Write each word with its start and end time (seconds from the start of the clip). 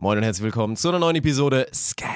Moin 0.00 0.16
und 0.16 0.22
herzlich 0.22 0.44
willkommen 0.44 0.76
zu 0.76 0.88
einer 0.90 1.00
neuen 1.00 1.16
Episode 1.16 1.66
Scam. 1.74 2.08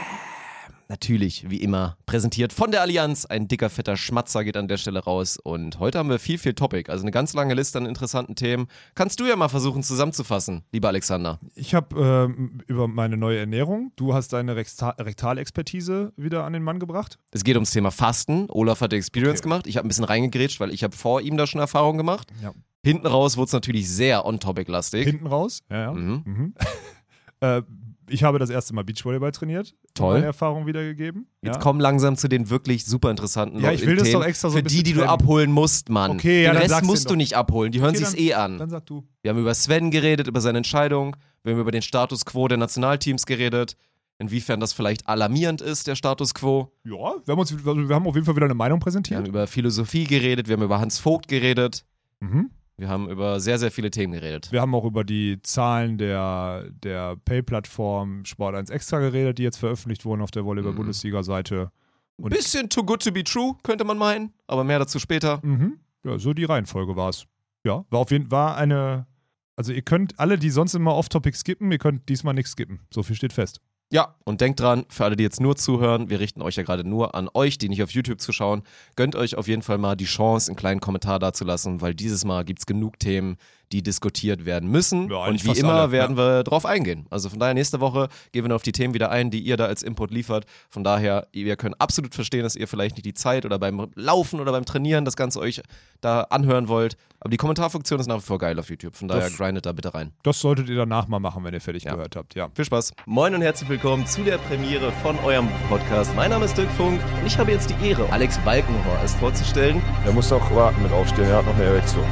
Natürlich, 0.88 1.50
wie 1.50 1.56
immer, 1.56 1.96
präsentiert 2.06 2.52
von 2.52 2.70
der 2.70 2.82
Allianz. 2.82 3.24
Ein 3.24 3.48
dicker, 3.48 3.70
fetter 3.70 3.96
Schmatzer 3.96 4.44
geht 4.44 4.56
an 4.56 4.68
der 4.68 4.76
Stelle 4.76 5.00
raus. 5.00 5.36
Und 5.42 5.80
heute 5.80 5.98
haben 5.98 6.08
wir 6.08 6.20
viel, 6.20 6.38
viel 6.38 6.54
Topic. 6.54 6.88
Also 6.90 7.02
eine 7.02 7.10
ganz 7.10 7.32
lange 7.32 7.54
Liste 7.54 7.78
an 7.78 7.86
interessanten 7.86 8.36
Themen. 8.36 8.68
Kannst 8.94 9.18
du 9.18 9.26
ja 9.26 9.34
mal 9.34 9.48
versuchen 9.48 9.82
zusammenzufassen, 9.82 10.62
lieber 10.70 10.88
Alexander. 10.88 11.40
Ich 11.56 11.74
habe 11.74 11.98
ähm, 12.30 12.60
über 12.68 12.86
meine 12.86 13.16
neue 13.16 13.38
Ernährung, 13.40 13.90
du 13.96 14.14
hast 14.14 14.32
deine 14.32 14.54
Rekta 14.54 14.90
Rektalexpertise 14.90 16.12
wieder 16.16 16.44
an 16.44 16.52
den 16.52 16.62
Mann 16.62 16.78
gebracht. 16.78 17.18
Es 17.32 17.42
geht 17.42 17.56
ums 17.56 17.72
Thema 17.72 17.90
Fasten. 17.90 18.46
Olaf 18.50 18.80
hat 18.80 18.92
die 18.92 18.96
Experience 18.96 19.40
Okay. 19.40 19.48
gemacht. 19.48 19.66
Ich 19.66 19.76
habe 19.78 19.86
ein 19.86 19.88
bisschen 19.88 20.04
reingegrätscht, 20.04 20.60
weil 20.60 20.72
ich 20.72 20.84
habe 20.84 20.94
vor 20.94 21.20
ihm 21.20 21.36
da 21.36 21.48
schon 21.48 21.60
Erfahrung 21.60 21.96
gemacht. 21.96 22.28
Ja. 22.42 22.52
Hinten 22.84 23.06
raus 23.06 23.36
wurde 23.36 23.46
es 23.46 23.52
natürlich 23.52 23.88
sehr 23.88 24.24
on-topic-lastig. 24.26 25.04
Hinten 25.04 25.26
raus. 25.26 25.60
Ja, 25.70 25.80
ja. 25.80 25.92
Mhm. 25.92 26.22
Mhm. 26.24 26.54
Äh, 27.42 27.62
ich 28.08 28.24
habe 28.24 28.38
das 28.38 28.50
erste 28.50 28.74
Mal 28.74 28.84
Beachvolleyball 28.84 29.32
trainiert. 29.32 29.74
Toll. 29.94 30.14
Meine 30.14 30.26
Erfahrung 30.26 30.66
wiedergegeben. 30.66 31.26
Jetzt 31.40 31.54
ja. 31.56 31.60
komm 31.60 31.78
langsam 31.80 32.16
zu 32.16 32.28
den 32.28 32.50
wirklich 32.50 32.84
super 32.84 33.10
interessanten 33.10 33.60
Ja, 33.60 33.72
ich 33.72 33.86
will 33.86 33.96
das 33.96 34.10
doch 34.10 34.24
extra 34.24 34.50
so 34.50 34.56
Für 34.56 34.62
die, 34.62 34.82
die 34.82 34.92
du 34.92 34.98
trennen. 35.00 35.10
abholen 35.10 35.52
musst, 35.52 35.88
Mann. 35.88 36.10
Okay, 36.12 36.42
ja, 36.44 36.52
Den 36.52 36.62
Rest 36.62 36.84
musst 36.84 37.08
du 37.08 37.14
nicht 37.14 37.34
abholen. 37.36 37.72
Die 37.72 37.80
hören 37.80 37.90
Okay, 37.90 37.98
sich's 38.04 38.10
dann- 38.12 38.20
eh 38.20 38.34
an. 38.34 38.58
Dann 38.58 38.70
sag 38.70 38.84
du. 38.86 39.04
Wir 39.22 39.30
haben 39.30 39.38
über 39.38 39.54
Sven 39.54 39.90
geredet, 39.90 40.26
über 40.26 40.40
seine 40.40 40.58
Entscheidung. 40.58 41.16
Wir 41.44 41.52
haben 41.54 41.60
über 41.60 41.70
den 41.70 41.82
Status 41.82 42.24
quo 42.24 42.48
der 42.48 42.58
Nationalteams 42.58 43.24
geredet. 43.24 43.76
Inwiefern 44.18 44.60
das 44.60 44.72
vielleicht 44.72 45.08
alarmierend 45.08 45.60
ist, 45.62 45.86
der 45.86 45.94
Status 45.96 46.34
quo. 46.34 46.70
Ja, 46.84 46.92
wir 46.92 47.32
haben, 47.32 47.38
uns, 47.38 47.64
wir 47.64 47.94
haben 47.94 48.06
auf 48.06 48.14
jeden 48.14 48.26
Fall 48.26 48.36
wieder 48.36 48.44
eine 48.44 48.54
Meinung 48.54 48.72
Wir 48.78 48.80
haben 48.80 48.80
präsentiert. 48.84 49.26
über 49.26 49.46
Philosophie 49.46 50.04
geredet. 50.04 50.48
Wir 50.48 50.56
haben 50.56 50.62
über 50.62 50.80
Hans 50.80 50.98
Vogt 50.98 51.28
geredet. 51.28 51.84
Mhm. 52.20 52.50
Wir 52.76 52.88
haben 52.88 53.08
über 53.08 53.38
sehr, 53.38 53.58
sehr 53.58 53.70
viele 53.70 53.90
Themen 53.90 54.12
geredet. 54.14 54.50
Wir 54.50 54.60
haben 54.60 54.74
auch 54.74 54.84
über 54.84 55.04
die 55.04 55.40
Zahlen 55.42 55.98
der, 55.98 56.66
der 56.82 57.16
Pay-Plattform 57.16 58.24
Sport 58.24 58.54
1 58.56 58.70
Extra 58.70 58.98
geredet, 58.98 59.38
die 59.38 59.42
jetzt 59.42 59.58
veröffentlicht 59.58 60.04
wurden 60.04 60.22
auf 60.22 60.30
der 60.30 60.42
Mhm. 60.42 60.46
Volleyball-Bundesliga-Seite. 60.46 61.70
Ein 62.22 62.28
bisschen 62.30 62.68
too 62.68 62.82
good 62.84 63.02
to 63.04 63.12
be 63.12 63.24
true, 63.24 63.54
könnte 63.62 63.84
man 63.84 63.98
meinen. 63.98 64.32
Aber 64.46 64.64
mehr 64.64 64.78
dazu 64.78 64.98
später. 64.98 65.40
Mhm. 65.42 65.78
Ja, 66.04 66.18
so 66.18 66.32
die 66.32 66.44
Reihenfolge 66.44 66.96
war 66.96 67.10
es. 67.10 67.26
Ja, 67.64 67.84
war 67.90 68.00
auf 68.00 68.10
jeden 68.10 68.30
war 68.30 68.56
eine. 68.56 69.06
Also 69.54 69.72
ihr 69.72 69.82
könnt 69.82 70.18
alle, 70.18 70.38
die 70.38 70.50
sonst 70.50 70.74
immer 70.74 70.94
off-topic 70.96 71.36
skippen, 71.36 71.70
ihr 71.70 71.78
könnt 71.78 72.08
diesmal 72.08 72.34
nichts 72.34 72.52
skippen. 72.52 72.80
So 72.92 73.02
viel 73.02 73.14
steht 73.16 73.32
fest. 73.32 73.60
Ja, 73.92 74.14
und 74.24 74.40
denkt 74.40 74.58
dran, 74.58 74.86
für 74.88 75.04
alle, 75.04 75.16
die 75.16 75.22
jetzt 75.22 75.38
nur 75.38 75.54
zuhören, 75.54 76.08
wir 76.08 76.18
richten 76.18 76.40
euch 76.40 76.56
ja 76.56 76.62
gerade 76.62 76.82
nur 76.82 77.14
an 77.14 77.28
euch, 77.34 77.58
die 77.58 77.68
nicht 77.68 77.82
auf 77.82 77.90
YouTube 77.90 78.22
zuschauen. 78.22 78.62
Gönnt 78.96 79.14
euch 79.16 79.36
auf 79.36 79.48
jeden 79.48 79.60
Fall 79.60 79.76
mal 79.76 79.96
die 79.96 80.06
Chance, 80.06 80.50
einen 80.50 80.56
kleinen 80.56 80.80
Kommentar 80.80 81.18
dazulassen, 81.18 81.82
weil 81.82 81.94
dieses 81.94 82.24
Mal 82.24 82.42
gibt 82.46 82.60
es 82.60 82.64
genug 82.64 82.98
Themen, 82.98 83.36
die 83.72 83.82
diskutiert 83.82 84.44
werden 84.44 84.68
müssen. 84.70 85.08
Ja, 85.10 85.24
und 85.26 85.44
wie 85.44 85.58
immer 85.58 85.72
alle, 85.74 85.92
werden 85.92 86.16
wir 86.16 86.44
drauf 86.44 86.66
eingehen. 86.66 87.06
Also 87.10 87.28
von 87.30 87.38
daher, 87.38 87.54
nächste 87.54 87.80
Woche 87.80 88.08
gehen 88.32 88.44
wir 88.44 88.48
dann 88.48 88.56
auf 88.56 88.62
die 88.62 88.72
Themen 88.72 88.94
wieder 88.94 89.10
ein, 89.10 89.30
die 89.30 89.40
ihr 89.40 89.56
da 89.56 89.66
als 89.66 89.82
Input 89.82 90.10
liefert. 90.10 90.44
Von 90.68 90.84
daher, 90.84 91.26
wir 91.32 91.56
können 91.56 91.74
absolut 91.78 92.14
verstehen, 92.14 92.42
dass 92.42 92.54
ihr 92.56 92.68
vielleicht 92.68 92.96
nicht 92.96 93.06
die 93.06 93.14
Zeit 93.14 93.44
oder 93.44 93.58
beim 93.58 93.88
Laufen 93.94 94.40
oder 94.40 94.52
beim 94.52 94.64
Trainieren 94.64 95.04
das 95.04 95.16
Ganze 95.16 95.40
euch 95.40 95.62
da 96.00 96.22
anhören 96.22 96.68
wollt. 96.68 96.96
Aber 97.20 97.30
die 97.30 97.36
Kommentarfunktion 97.36 98.00
ist 98.00 98.08
nach 98.08 98.16
wie 98.16 98.20
vor 98.22 98.38
geil 98.38 98.58
auf 98.58 98.68
YouTube. 98.68 98.96
Von 98.96 99.06
daher, 99.08 99.22
Das- 99.28 99.36
grindet 99.36 99.64
da 99.64 99.72
bitte 99.72 99.94
rein. 99.94 100.10
Das 100.24 100.40
solltet 100.40 100.68
ihr 100.68 100.74
danach 100.76 101.06
mal 101.06 101.20
machen, 101.20 101.44
wenn 101.44 101.54
ihr 101.54 101.60
fertig 101.60 101.84
Ja. 101.84 101.92
gehört 101.94 102.16
habt. 102.16 102.34
Ja. 102.34 102.48
Viel 102.54 102.64
Spaß. 102.64 102.92
Moin 103.06 103.34
und 103.34 103.42
herzlich 103.42 103.68
willkommen 103.68 104.04
zu 104.06 104.22
der 104.24 104.38
Premiere 104.38 104.92
von 105.02 105.16
eurem 105.20 105.48
Podcast. 105.68 106.14
Mein 106.16 106.30
Name 106.30 106.44
ist 106.46 106.58
Dirk 106.58 106.70
Funk 106.72 107.00
und 107.20 107.26
ich 107.26 107.38
habe 107.38 107.52
jetzt 107.52 107.70
die 107.70 107.86
Ehre, 107.88 108.10
Alex 108.10 108.38
Balkenhorst 108.38 109.16
vorzustellen. 109.18 109.80
Er 110.04 110.12
muss 110.12 110.32
auch 110.32 110.50
warten 110.54 110.82
mit 110.82 110.90
aufstehen, 110.92 111.26
er 111.28 111.36
hat 111.38 111.46
noch 111.46 111.54
eine 111.54 111.64
Erektion. 111.64 112.04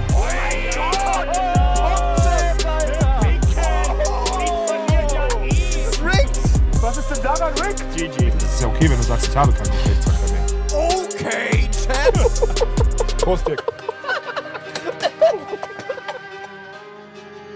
Rick? 7.71 8.13
GG. 8.17 8.31
Das 8.39 8.55
ist 8.55 8.61
ja 8.63 8.69
okay, 8.69 8.91
wenn 8.91 8.97
du 8.97 9.03
sagst, 9.03 9.29
ich 9.29 9.37
habe 9.37 9.53
keinen 9.53 9.71
Geschlechtsverkehr 9.71 10.33
mehr. 10.33 10.47
Okay, 10.75 11.69
Champ. 11.71 13.19
Prost, 13.19 13.47
Dick. 13.49 13.63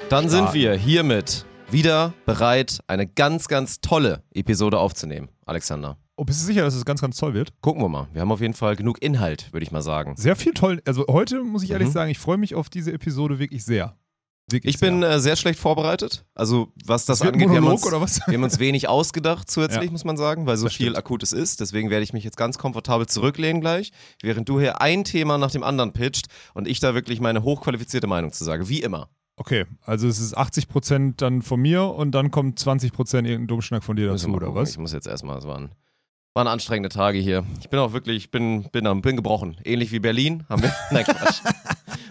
Dann 0.08 0.28
sind 0.28 0.53
wir 0.53 0.74
hiermit 0.74 1.44
wieder 1.70 2.12
bereit, 2.26 2.78
eine 2.86 3.06
ganz, 3.06 3.48
ganz 3.48 3.80
tolle 3.80 4.22
Episode 4.32 4.78
aufzunehmen. 4.78 5.28
Alexander, 5.47 5.97
Oh, 6.16 6.22
bist 6.24 6.42
du 6.42 6.47
sicher, 6.47 6.62
dass 6.62 6.76
es 6.76 6.84
ganz, 6.84 7.00
ganz 7.00 7.16
toll 7.16 7.34
wird? 7.34 7.53
gucken 7.60 7.82
wir 7.82 7.88
mal. 7.88 8.06
Wir 8.12 8.20
haben 8.20 8.30
auf 8.30 8.41
jeden 8.41 8.54
Fall 8.54 8.76
genug 8.76 9.03
Inhalt, 9.03 9.53
würde 9.53 9.64
ich 9.64 9.72
mal 9.72 9.82
sagen. 9.82 10.14
Sehr 10.16 10.36
viel 10.36 10.53
toll. 10.53 10.80
Also 10.86 11.04
heute 11.08 11.42
muss 11.42 11.64
ich 11.64 11.72
ehrlich 11.72 11.88
Mhm. 11.88 11.92
sagen, 11.92 12.10
ich 12.12 12.20
freue 12.20 12.36
mich 12.36 12.54
auf 12.54 12.69
diese 12.70 12.92
Episode 12.92 13.41
wirklich 13.41 13.64
sehr. 13.64 13.97
Ich 14.53 14.78
bin 14.78 15.00
sehr. 15.00 15.10
äh, 15.10 15.21
sehr 15.21 15.37
schlecht 15.37 15.59
vorbereitet. 15.59 16.25
Also, 16.34 16.69
was 16.84 17.06
das, 17.06 17.22
angeht, 17.22 17.49
wir 17.49 17.56
haben, 17.56 17.66
uns, 17.66 17.84
wir 18.27 18.34
haben 18.34 18.43
uns 18.43 18.59
wenig 18.59 18.88
ausgedacht 18.88 19.50
zusätzlich, 19.50 19.87
Ja. 19.87 19.91
muss 19.91 20.05
man 20.05 20.16
sagen, 20.16 20.47
weil 20.47 20.56
so 20.59 20.66
Das 20.66 20.75
viel 20.75 20.87
stimmt. 20.88 20.99
Akutes 20.99 21.32
ist. 21.32 21.60
Deswegen 21.60 21.88
werde 21.91 22.05
ich 22.05 22.12
mich 22.12 22.25
jetzt 22.25 22.37
ganz 22.37 22.59
komfortabel 22.59 23.06
zurücklehnen 23.06 23.60
gleich, 23.62 23.91
während 24.22 24.49
du 24.49 24.60
hier 24.60 24.81
ein 24.83 25.04
Thema 25.04 25.38
nach 25.38 25.50
dem 25.50 25.62
anderen 25.62 25.93
pitcht 25.93 26.27
und 26.53 26.69
ich 26.69 26.78
da 26.78 26.94
wirklich 26.94 27.21
meine 27.21 27.43
hochqualifizierte 27.43 28.06
Meinung 28.06 28.33
zu 28.33 28.44
sage. 28.44 28.69
Wie 28.69 28.81
immer. 28.83 29.09
Okay, 29.37 29.65
also 29.83 30.06
es 30.06 30.21
ist 30.21 30.37
80% 30.38 31.15
dann 31.16 31.43
von 31.43 31.60
mir 31.60 31.87
und 31.87 32.12
dann 32.12 32.31
kommt 32.31 32.60
20% 32.60 32.93
irgendein 33.25 33.47
Dummschnack 33.49 33.83
von 33.83 33.97
dir 33.97 34.09
dazu, 34.09 34.28
oder 34.28 34.54
was? 34.54 34.71
Ich 34.72 34.78
muss 34.78 34.93
jetzt 34.93 35.09
erstmal, 35.09 35.38
es 35.38 35.44
waren, 35.44 35.72
waren 36.34 36.49
anstrengende 36.49 36.89
Tage 36.89 37.19
hier. 37.19 37.45
Ich 37.61 37.69
bin 37.69 37.78
auch 37.78 37.93
wirklich, 37.93 38.17
ich 38.17 38.31
bin, 38.33 38.65
bin, 38.72 39.00
bin 39.03 39.17
gebrochen. 39.17 39.56
Ähnlich 39.65 39.93
wie 39.93 40.00
Berlin. 40.00 40.45
Haben 40.49 40.62
wir, 40.62 40.75
nein, 40.91 41.05
Quatsch. 41.05 41.41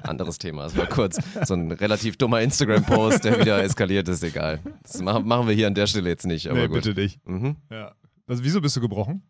Anderes 0.01 0.37
Thema. 0.37 0.65
Es 0.65 0.77
war 0.77 0.85
kurz 0.85 1.17
so 1.45 1.53
ein 1.53 1.71
relativ 1.71 2.15
dummer 2.17 2.41
Instagram-Post, 2.41 3.25
der 3.25 3.39
wieder 3.39 3.61
eskaliert 3.61 4.07
ist, 4.07 4.23
egal. 4.23 4.59
Das 4.83 5.01
machen, 5.01 5.47
wir 5.47 5.53
hier 5.53 5.67
an 5.67 5.75
der 5.75 5.87
Stelle 5.87 6.09
jetzt 6.09 6.25
nicht, 6.25 6.47
aber 6.47 6.59
nee, 6.61 6.67
gut. 6.67 6.83
bitte 6.83 6.99
nicht. 6.99 7.19
Mhm. 7.27 7.57
Ja. 7.69 7.93
Also, 8.25 8.43
wieso 8.45 8.61
bist 8.61 8.75
du 8.77 8.81
gebrochen? 8.81 9.23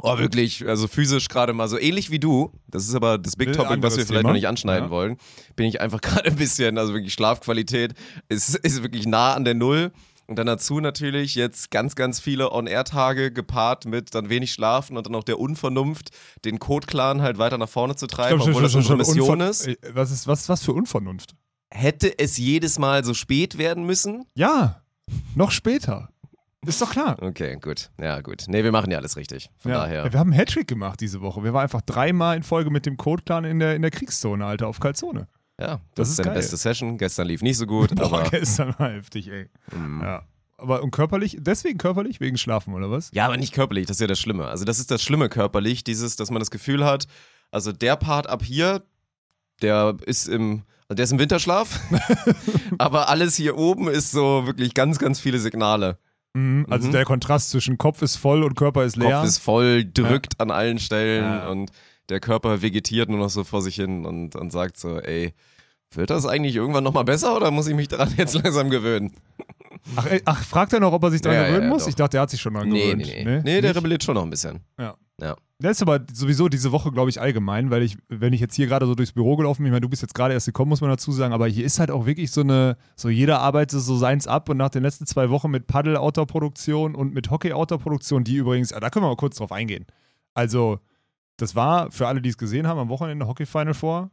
Oh, 0.00 0.16
wirklich, 0.18 0.66
also 0.66 0.88
physisch 0.88 1.28
gerade 1.28 1.52
mal 1.52 1.68
so 1.68 1.78
ähnlich 1.78 2.10
wie 2.10 2.18
du. 2.18 2.52
Das 2.68 2.88
ist 2.88 2.94
aber 2.94 3.18
das 3.18 3.36
Big 3.36 3.52
Topic, 3.52 3.82
was 3.82 3.96
wir 3.96 4.06
vielleicht 4.06 4.20
Thema. 4.22 4.28
noch 4.30 4.34
nicht 4.34 4.48
anschneiden 4.48 4.84
Ja. 4.86 4.90
wollen. 4.90 5.16
Bin 5.54 5.66
ich 5.66 5.80
einfach 5.82 6.00
gerade 6.02 6.30
ein 6.30 6.36
bisschen, 6.36 6.78
also 6.78 6.94
wirklich 6.94 7.12
Schlafqualität 7.12 7.92
ist, 8.28 8.54
ist 8.56 8.82
wirklich 8.82 9.06
nah 9.06 9.34
an 9.34 9.44
der 9.44 9.54
Null. 9.54 9.92
Und 10.28 10.36
dann 10.38 10.46
dazu 10.46 10.78
natürlich 10.80 11.34
jetzt 11.34 11.70
ganz, 11.70 11.94
ganz 11.96 12.20
viele 12.20 12.52
On-Air-Tage 12.52 13.32
gepaart 13.32 13.86
mit 13.86 14.14
dann 14.14 14.28
wenig 14.28 14.52
Schlafen 14.52 14.98
und 14.98 15.06
dann 15.06 15.14
auch 15.14 15.24
der 15.24 15.40
Unvernunft, 15.40 16.10
den 16.44 16.58
Code-Clan 16.58 17.22
halt 17.22 17.38
weiter 17.38 17.56
nach 17.56 17.68
vorne 17.68 17.96
zu 17.96 18.06
treiben, 18.06 18.40
obwohl 18.40 18.62
das 18.62 18.74
unsere 18.74 18.98
Mission 18.98 19.40
Unver- 19.40 19.48
ist. 19.48 19.66
Ey, 19.66 19.78
Was 19.94 20.10
ist 20.10 20.26
was, 20.26 20.48
was 20.50 20.62
für 20.62 20.72
Unvernunft? 20.74 21.34
Hätte 21.72 22.18
es 22.18 22.36
jedes 22.36 22.78
Mal 22.78 23.04
so 23.04 23.14
spät 23.14 23.56
werden 23.56 23.84
müssen? 23.84 24.26
Ja, 24.34 24.82
noch 25.34 25.50
später. 25.50 26.10
Ist 26.66 26.82
doch 26.82 26.90
klar. 26.90 27.16
Okay, 27.22 27.56
gut. 27.62 27.90
Ja, 27.98 28.20
gut. 28.20 28.44
Nee, 28.48 28.64
wir 28.64 28.72
machen 28.72 28.90
ja 28.90 28.98
alles 28.98 29.16
richtig. 29.16 29.48
Von 29.58 29.70
Ja. 29.70 29.78
daher. 29.80 30.12
Wir 30.12 30.18
haben 30.20 30.30
einen 30.32 30.38
Hattrick 30.40 30.66
gemacht 30.68 31.00
diese 31.00 31.22
Woche. 31.22 31.42
Wir 31.42 31.54
waren 31.54 31.62
einfach 31.62 31.80
dreimal 31.82 32.36
in 32.36 32.42
Folge 32.42 32.68
mit 32.70 32.84
dem 32.84 32.96
Codeplan 32.98 33.44
in 33.44 33.60
der, 33.60 33.76
in 33.76 33.80
der 33.82 33.90
Kriegszone, 33.90 34.44
Alter, 34.44 34.66
auf 34.68 34.78
Kalzone. 34.80 35.26
Ja, 35.60 35.66
das, 35.66 35.80
Das 35.94 36.08
ist 36.10 36.18
deine 36.20 36.28
geil. 36.30 36.36
beste 36.36 36.56
Session. 36.56 36.98
Gestern 36.98 37.26
lief 37.26 37.42
nicht 37.42 37.56
so 37.56 37.66
gut, 37.66 37.94
Boah, 37.94 38.04
aber. 38.20 38.30
gestern 38.30 38.74
war 38.78 38.90
heftig, 38.92 39.28
ey. 39.28 39.48
Mm. 39.76 40.00
Ja. 40.02 40.22
Aber 40.56 40.82
und 40.82 40.90
körperlich, 40.90 41.36
deswegen 41.40 41.78
körperlich, 41.78 42.20
wegen 42.20 42.36
Schlafen, 42.36 42.74
oder 42.74 42.90
was? 42.90 43.10
Ja, 43.12 43.26
aber 43.26 43.36
nicht 43.36 43.52
körperlich, 43.54 43.86
das 43.86 43.96
ist 43.96 44.00
ja 44.00 44.06
das 44.08 44.18
Schlimme. 44.18 44.46
Also 44.46 44.64
das 44.64 44.78
ist 44.80 44.90
das 44.90 45.02
Schlimme 45.02 45.28
körperlich, 45.28 45.84
dieses, 45.84 46.16
dass 46.16 46.30
man 46.30 46.40
das 46.40 46.50
Gefühl 46.50 46.84
hat, 46.84 47.06
also 47.52 47.70
der 47.72 47.96
Part 47.96 48.26
ab 48.28 48.42
hier, 48.42 48.82
der 49.62 49.96
ist 50.06 50.28
im, 50.28 50.62
also 50.88 50.96
der 50.96 51.04
ist 51.04 51.12
im 51.12 51.18
Winterschlaf, 51.20 51.80
aber 52.78 53.08
alles 53.08 53.36
hier 53.36 53.56
oben 53.56 53.88
ist 53.88 54.10
so 54.10 54.46
wirklich 54.46 54.74
ganz, 54.74 54.98
ganz 54.98 55.20
viele 55.20 55.38
Signale. 55.38 55.98
Mhm. 56.34 56.66
Also 56.68 56.88
Mhm. 56.88 56.92
der 56.92 57.04
Kontrast 57.04 57.50
zwischen 57.50 57.78
Kopf 57.78 58.02
ist 58.02 58.16
voll 58.16 58.42
und 58.42 58.54
Körper 58.56 58.84
ist 58.84 58.96
leer. 58.96 59.18
Kopf 59.18 59.26
ist 59.28 59.38
voll, 59.38 59.84
drückt 59.84 60.40
an 60.40 60.50
allen 60.50 60.78
Stellen 60.78 61.24
Ja. 61.24 61.48
und 61.48 61.70
der 62.08 62.20
Körper 62.20 62.62
vegetiert 62.62 63.08
nur 63.08 63.18
noch 63.18 63.30
so 63.30 63.44
vor 63.44 63.62
sich 63.62 63.76
hin 63.76 64.04
und, 64.06 64.34
und 64.36 64.50
sagt 64.50 64.78
so, 64.78 64.98
ey, 65.00 65.34
wird 65.94 66.10
das 66.10 66.26
eigentlich 66.26 66.56
irgendwann 66.56 66.84
nochmal 66.84 67.04
besser 67.04 67.34
oder 67.36 67.50
muss 67.50 67.66
ich 67.66 67.74
mich 67.74 67.88
daran 67.88 68.12
jetzt 68.16 68.34
langsam 68.42 68.70
gewöhnen? 68.70 69.12
ach, 69.96 70.06
ey, 70.06 70.20
ach, 70.24 70.42
fragt 70.44 70.72
er 70.72 70.80
noch, 70.80 70.92
ob 70.92 71.02
er 71.04 71.10
sich 71.10 71.20
daran 71.20 71.36
Ja, 71.36 71.42
ja, 71.44 71.48
gewöhnen 71.48 71.64
ja, 71.68 71.72
muss? 71.72 71.82
doch. 71.84 71.88
Ich 71.88 71.94
dachte, 71.94 72.18
er 72.18 72.22
hat 72.22 72.30
sich 72.30 72.40
schon 72.40 72.54
daran 72.54 72.68
Nee, 72.68 72.92
gewöhnt. 72.92 73.06
nee, 73.06 73.24
nee. 73.24 73.36
Nee, 73.44 73.60
der 73.60 73.70
Nicht? 73.70 73.76
rebelliert 73.76 74.04
schon 74.04 74.14
noch 74.14 74.22
ein 74.24 74.30
bisschen. 74.30 74.60
Das 75.60 75.72
ist 75.72 75.82
aber 75.82 75.98
sowieso 76.12 76.48
diese 76.48 76.70
Woche, 76.70 76.92
glaube 76.92 77.10
ich, 77.10 77.20
allgemein, 77.20 77.70
weil 77.72 77.82
ich, 77.82 77.96
wenn 78.08 78.32
ich 78.32 78.40
jetzt 78.40 78.54
hier 78.54 78.68
gerade 78.68 78.86
so 78.86 78.94
durchs 78.94 79.10
Büro 79.10 79.34
gelaufen 79.34 79.62
bin, 79.64 79.66
ich 79.66 79.72
meine, 79.72 79.80
du 79.80 79.88
bist 79.88 80.02
jetzt 80.02 80.14
gerade 80.14 80.32
erst 80.32 80.46
gekommen, 80.46 80.68
muss 80.68 80.80
man 80.80 80.88
dazu 80.90 81.10
sagen, 81.10 81.34
aber 81.34 81.48
hier 81.48 81.64
ist 81.64 81.80
halt 81.80 81.90
auch 81.90 82.06
wirklich 82.06 82.30
so 82.30 82.42
eine, 82.42 82.76
so 82.94 83.08
jeder 83.08 83.40
arbeitet 83.40 83.80
so 83.80 83.96
seins 83.96 84.28
ab 84.28 84.48
und 84.50 84.56
nach 84.56 84.68
den 84.68 84.84
letzten 84.84 85.04
zwei 85.04 85.30
Wochen 85.30 85.50
mit 85.50 85.66
Paddel-Outdoor-Produktion 85.66 86.94
und 86.94 87.12
mit 87.12 87.30
Hockey-Outdoor-Produktion, 87.32 88.22
die 88.22 88.36
übrigens, 88.36 88.68
da 88.68 88.88
können 88.90 89.04
wir 89.04 89.08
mal 89.08 89.16
kurz 89.16 89.38
drauf 89.38 89.50
eingehen. 89.50 89.86
Also, 90.34 90.78
das 91.38 91.54
war 91.54 91.90
für 91.90 92.06
alle, 92.06 92.20
die 92.20 92.28
es 92.28 92.36
gesehen 92.36 92.66
haben, 92.66 92.78
am 92.78 92.88
Wochenende 92.88 93.26
Hockey-Final 93.26 93.74
vor. 93.74 94.10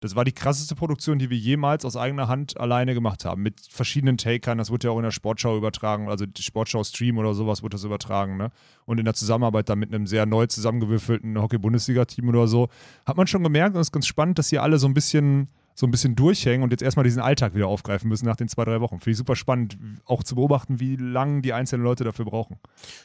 Das 0.00 0.14
war 0.14 0.24
die 0.24 0.32
krasseste 0.32 0.76
Produktion, 0.76 1.18
die 1.18 1.28
wir 1.28 1.36
jemals 1.36 1.84
aus 1.84 1.96
eigener 1.96 2.28
Hand 2.28 2.58
alleine 2.58 2.94
gemacht 2.94 3.24
haben. 3.24 3.42
Mit 3.42 3.60
verschiedenen 3.68 4.16
Takern. 4.16 4.56
Das 4.56 4.70
wurde 4.70 4.86
ja 4.86 4.92
auch 4.92 4.98
in 4.98 5.02
der 5.02 5.10
Sportschau 5.10 5.56
übertragen. 5.56 6.08
Also 6.08 6.24
die 6.24 6.42
Sportschau-Stream 6.42 7.18
oder 7.18 7.34
sowas 7.34 7.64
wurde 7.64 7.74
das 7.74 7.82
übertragen. 7.82 8.36
Ne? 8.36 8.52
Und 8.86 8.98
in 8.98 9.04
der 9.04 9.14
Zusammenarbeit 9.14 9.68
dann 9.68 9.80
mit 9.80 9.92
einem 9.92 10.06
sehr 10.06 10.24
neu 10.24 10.46
zusammengewürfelten 10.46 11.42
Hockey-Bundesliga-Team 11.42 12.28
oder 12.28 12.46
so. 12.46 12.68
Hat 13.06 13.16
man 13.16 13.26
schon 13.26 13.42
gemerkt, 13.42 13.74
und 13.74 13.80
es 13.80 13.88
ist 13.88 13.92
ganz 13.92 14.06
spannend, 14.06 14.38
dass 14.38 14.50
hier 14.50 14.62
alle 14.62 14.78
so 14.78 14.86
ein 14.86 14.94
bisschen 14.94 15.48
so 15.78 15.86
ein 15.86 15.92
bisschen 15.92 16.16
durchhängen 16.16 16.64
und 16.64 16.72
jetzt 16.72 16.82
erstmal 16.82 17.04
diesen 17.04 17.22
Alltag 17.22 17.54
wieder 17.54 17.68
aufgreifen 17.68 18.08
müssen 18.08 18.26
nach 18.26 18.34
den 18.34 18.48
zwei, 18.48 18.64
drei 18.64 18.80
Wochen. 18.80 18.98
Finde 18.98 19.12
ich 19.12 19.16
super 19.16 19.36
spannend, 19.36 19.78
auch 20.06 20.24
zu 20.24 20.34
beobachten, 20.34 20.80
wie 20.80 20.96
lange 20.96 21.40
die 21.40 21.52
einzelnen 21.52 21.84
Leute 21.84 22.02
dafür 22.02 22.24
brauchen. 22.24 22.56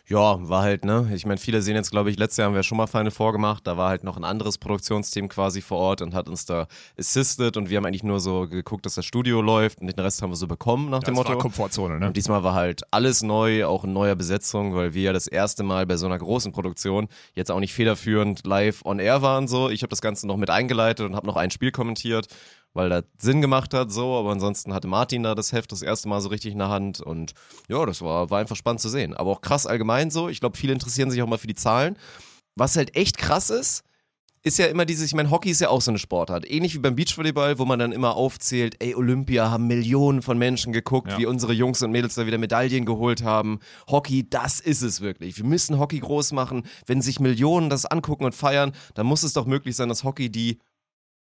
Ja, 0.07 0.39
war 0.49 0.63
halt, 0.63 0.83
ne? 0.83 1.07
Ich 1.13 1.27
meine, 1.27 1.37
viele 1.37 1.61
sehen 1.61 1.75
jetzt, 1.75 1.91
glaube 1.91 2.09
ich, 2.09 2.17
letztes 2.17 2.37
Jahr 2.37 2.47
haben 2.47 2.55
wir 2.55 2.63
schon 2.63 2.79
mal 2.79 2.87
Final 2.87 3.11
vorgemacht. 3.11 3.67
Da 3.67 3.77
war 3.77 3.89
halt 3.89 4.03
noch 4.03 4.17
ein 4.17 4.23
anderes 4.23 4.57
Produktionsteam 4.57 5.29
quasi 5.29 5.61
vor 5.61 5.77
Ort 5.77 6.01
und 6.01 6.15
hat 6.15 6.27
uns 6.27 6.47
da 6.47 6.65
assisted 6.97 7.57
und 7.57 7.69
wir 7.69 7.77
haben 7.77 7.85
eigentlich 7.85 8.01
nur 8.01 8.19
so 8.19 8.47
geguckt, 8.47 8.87
dass 8.87 8.95
das 8.95 9.05
Studio 9.05 9.43
läuft 9.43 9.79
und 9.79 9.85
den 9.85 9.99
Rest 9.99 10.23
haben 10.23 10.31
wir 10.31 10.35
so 10.35 10.47
bekommen 10.47 10.89
nach 10.89 11.01
dem 11.01 11.13
das 11.13 11.15
Motto. 11.15 11.29
war 11.29 11.37
Komfortzone, 11.37 11.99
ne? 11.99 12.07
Und 12.07 12.17
diesmal 12.17 12.43
war 12.43 12.55
halt 12.55 12.81
alles 12.89 13.21
neu, 13.21 13.67
auch 13.67 13.83
in 13.83 13.93
neuer 13.93 14.15
Besetzung, 14.15 14.73
weil 14.73 14.95
wir 14.95 15.03
ja 15.03 15.13
das 15.13 15.27
erste 15.27 15.61
Mal 15.61 15.85
bei 15.85 15.97
so 15.97 16.07
einer 16.07 16.17
großen 16.17 16.51
Produktion 16.51 17.07
jetzt 17.35 17.51
auch 17.51 17.59
nicht 17.59 17.73
federführend 17.75 18.47
live 18.47 18.83
on 18.83 18.97
air 18.97 19.21
waren 19.21 19.47
so. 19.47 19.69
Ich 19.69 19.83
habe 19.83 19.91
das 19.91 20.01
Ganze 20.01 20.25
noch 20.25 20.37
mit 20.37 20.49
eingeleitet 20.49 21.05
und 21.05 21.15
habe 21.15 21.27
noch 21.27 21.35
ein 21.35 21.51
Spiel 21.51 21.71
kommentiert, 21.71 22.29
weil 22.73 22.89
das 22.89 23.03
Sinn 23.19 23.41
gemacht 23.41 23.73
hat 23.73 23.91
so, 23.91 24.15
aber 24.17 24.31
ansonsten 24.31 24.73
hatte 24.73 24.87
Martin 24.87 25.23
da 25.23 25.35
das 25.35 25.51
Heft 25.51 25.71
das 25.71 25.81
erste 25.81 26.07
Mal 26.09 26.21
so 26.21 26.29
richtig 26.29 26.51
in 26.53 26.59
der 26.59 26.69
Hand 26.69 27.01
und 27.01 27.33
ja, 27.69 27.85
das 27.85 28.01
war, 28.01 28.29
war 28.29 28.39
einfach 28.39 28.55
spannend 28.55 28.81
zu 28.81 28.89
sehen. 28.89 29.13
Aber 29.13 29.31
auch 29.31 29.41
krass 29.41 29.65
allgemein 29.67 30.09
so. 30.11 30.29
Ich 30.29 30.39
glaube, 30.39 30.57
viele 30.57 30.73
interessieren 30.73 31.11
sich 31.11 31.21
auch 31.21 31.27
mal 31.27 31.37
für 31.37 31.47
die 31.47 31.55
Zahlen. 31.55 31.97
Was 32.55 32.75
halt 32.75 32.95
echt 32.95 33.17
krass 33.17 33.49
ist, 33.49 33.83
ist 34.45 34.57
ja 34.59 34.65
immer 34.65 34.83
dieses, 34.85 35.05
ich 35.05 35.13
meine, 35.15 35.31
Hockey 35.31 35.49
ist 35.51 35.61
ja 35.61 35.69
auch 35.69 35.79
so 35.81 35.89
eine 35.89 35.97
Sportart. 35.99 36.49
Ähnlich 36.49 36.73
wie 36.75 36.79
beim 36.79 36.95
Beachvolleyball, 36.97 37.59
wo 37.59 37.65
man 37.65 37.79
dann 37.79 37.93
immer 37.93 38.17
aufzählt, 38.17 38.75
ey, 38.79 38.93
Olympia 38.93 39.49
haben 39.49 39.67
Millionen 39.67 40.21
von 40.21 40.37
Menschen 40.37 40.73
geguckt, 40.73 41.11
Ja. 41.11 41.17
wie 41.17 41.25
unsere 41.25 41.53
Jungs 41.53 41.81
und 41.81 41.91
Mädels 41.91 42.15
da 42.15 42.25
wieder 42.25 42.37
Medaillen 42.37 42.85
geholt 42.85 43.23
haben. 43.23 43.59
Hockey, 43.89 44.29
das 44.29 44.59
ist 44.59 44.81
es 44.81 44.99
wirklich. 44.99 45.37
Wir 45.37 45.45
müssen 45.45 45.79
Hockey 45.79 45.99
groß 45.99 46.33
machen. 46.33 46.63
Wenn 46.85 47.01
sich 47.01 47.21
Millionen 47.21 47.69
das 47.69 47.85
angucken 47.85 48.25
und 48.25 48.35
feiern, 48.35 48.73
dann 48.95 49.05
muss 49.05 49.23
es 49.23 49.31
doch 49.31 49.45
möglich 49.45 49.77
sein, 49.77 49.87
dass 49.87 50.03
Hockey 50.03 50.29
die 50.29 50.59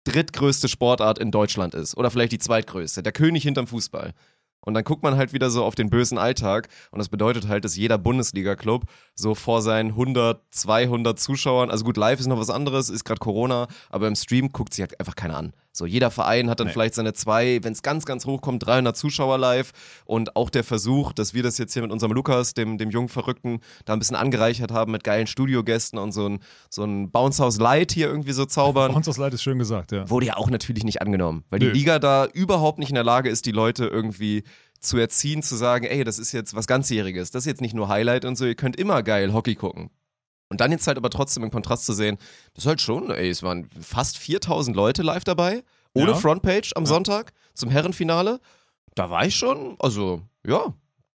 drittgrößte 0.09 0.67
Sportart 0.67 1.19
in 1.19 1.31
Deutschland 1.31 1.75
ist. 1.75 1.95
Oder 1.95 2.11
vielleicht 2.11 2.31
die 2.31 2.39
zweitgrößte. 2.39 3.03
Der 3.03 3.11
König 3.11 3.43
hinterm 3.43 3.67
Fußball. 3.67 4.13
Und 4.61 4.73
dann 4.73 4.83
guckt 4.83 5.03
man 5.03 5.15
halt 5.15 5.31
wieder 5.31 5.49
so 5.49 5.63
auf 5.63 5.75
den 5.75 5.89
bösen 5.89 6.17
Alltag. 6.17 6.67
Und 6.91 6.99
das 6.99 7.09
bedeutet 7.09 7.47
halt, 7.47 7.63
dass 7.63 7.77
jeder 7.77 7.97
Bundesliga-Club 7.97 8.85
so 9.15 9.35
vor 9.35 9.61
seinen 9.61 9.91
100, 9.91 10.41
200 10.51 11.19
Zuschauern, 11.19 11.71
also 11.71 11.85
gut, 11.85 11.97
live 11.97 12.19
ist 12.19 12.27
noch 12.27 12.39
was 12.39 12.49
anderes, 12.49 12.89
ist 12.89 13.05
gerade 13.05 13.19
Corona, 13.19 13.67
aber 13.89 14.07
im 14.07 14.15
Stream 14.15 14.51
guckt 14.51 14.73
sich 14.73 14.81
halt 14.81 14.99
einfach 14.99 15.15
keiner 15.15 15.37
an. 15.37 15.53
So, 15.71 15.85
jeder 15.85 16.11
Verein 16.11 16.49
hat 16.49 16.59
dann 16.59 16.67
Nee. 16.67 16.73
vielleicht 16.73 16.95
seine 16.95 17.13
zwei, 17.13 17.59
wenn 17.61 17.73
es 17.73 17.81
ganz, 17.83 18.05
ganz 18.05 18.25
hoch 18.25 18.41
kommt, 18.41 18.65
300 18.65 18.97
Zuschauer 18.97 19.37
live. 19.37 19.71
Und 20.05 20.35
auch 20.35 20.49
der 20.49 20.63
Versuch, 20.63 21.13
dass 21.13 21.33
wir 21.33 21.43
das 21.43 21.57
jetzt 21.57 21.73
hier 21.73 21.81
mit 21.83 21.91
unserem 21.91 22.11
Lukas, 22.11 22.53
dem, 22.53 22.77
dem 22.77 22.89
jungen 22.89 23.09
Verrückten, 23.09 23.59
da 23.85 23.93
ein 23.93 23.99
bisschen 23.99 24.15
angereichert 24.15 24.71
haben 24.71 24.91
mit 24.91 25.03
geilen 25.03 25.27
Studiogästen 25.27 25.99
und 25.99 26.11
so 26.11 26.27
ein, 26.27 26.39
so 26.69 26.83
ein 26.83 27.11
Bounce 27.11 27.43
House 27.43 27.59
Light 27.59 27.91
hier 27.91 28.07
irgendwie 28.07 28.31
so 28.31 28.45
zaubern 28.45 28.93
Uns 28.93 29.07
aus 29.07 29.17
Leid 29.17 29.33
ist 29.33 29.43
schön 29.43 29.59
gesagt, 29.59 29.91
ja. 29.91 30.09
wurde 30.09 30.25
ja 30.27 30.37
auch 30.37 30.49
natürlich 30.49 30.83
nicht 30.83 31.01
angenommen, 31.01 31.43
weil 31.49 31.59
die 31.59 31.67
Nö. 31.67 31.71
Liga 31.71 31.99
da 31.99 32.25
überhaupt 32.25 32.79
nicht 32.79 32.89
in 32.89 32.95
der 32.95 33.03
Lage 33.03 33.29
ist, 33.29 33.45
die 33.45 33.51
Leute 33.51 33.85
irgendwie 33.85 34.43
zu 34.79 34.97
erziehen, 34.97 35.43
zu 35.43 35.55
sagen, 35.55 35.85
ey, 35.85 36.03
das 36.03 36.19
ist 36.19 36.31
jetzt 36.31 36.55
was 36.55 36.65
ganzjähriges, 36.67 37.31
das 37.31 37.43
ist 37.43 37.47
jetzt 37.47 37.61
nicht 37.61 37.73
nur 37.75 37.89
Highlight 37.89 38.25
und 38.25 38.37
so, 38.37 38.45
ihr 38.45 38.55
könnt 38.55 38.75
immer 38.77 39.03
geil 39.03 39.33
Hockey 39.33 39.55
gucken. 39.55 39.91
Und 40.49 40.61
dann 40.61 40.71
jetzt 40.71 40.87
halt 40.87 40.97
aber 40.97 41.09
trotzdem 41.09 41.43
im 41.43 41.51
Kontrast 41.51 41.85
zu 41.85 41.93
sehen, 41.93 42.17
das 42.53 42.63
ist 42.65 42.67
halt 42.67 42.81
schon, 42.81 43.11
ey, 43.11 43.29
es 43.29 43.43
waren 43.43 43.67
fast 43.79 44.17
4000 44.17 44.75
Leute 44.75 45.03
live 45.03 45.23
dabei, 45.23 45.63
ohne 45.93 46.11
Ja. 46.11 46.15
Frontpage 46.15 46.73
am 46.75 46.85
Sonntag 46.85 47.33
zum 47.53 47.69
Herrenfinale. 47.69 48.39
Da 48.95 49.09
war 49.11 49.25
ich 49.25 49.35
schon, 49.35 49.75
also, 49.79 50.23
ja, 50.45 50.73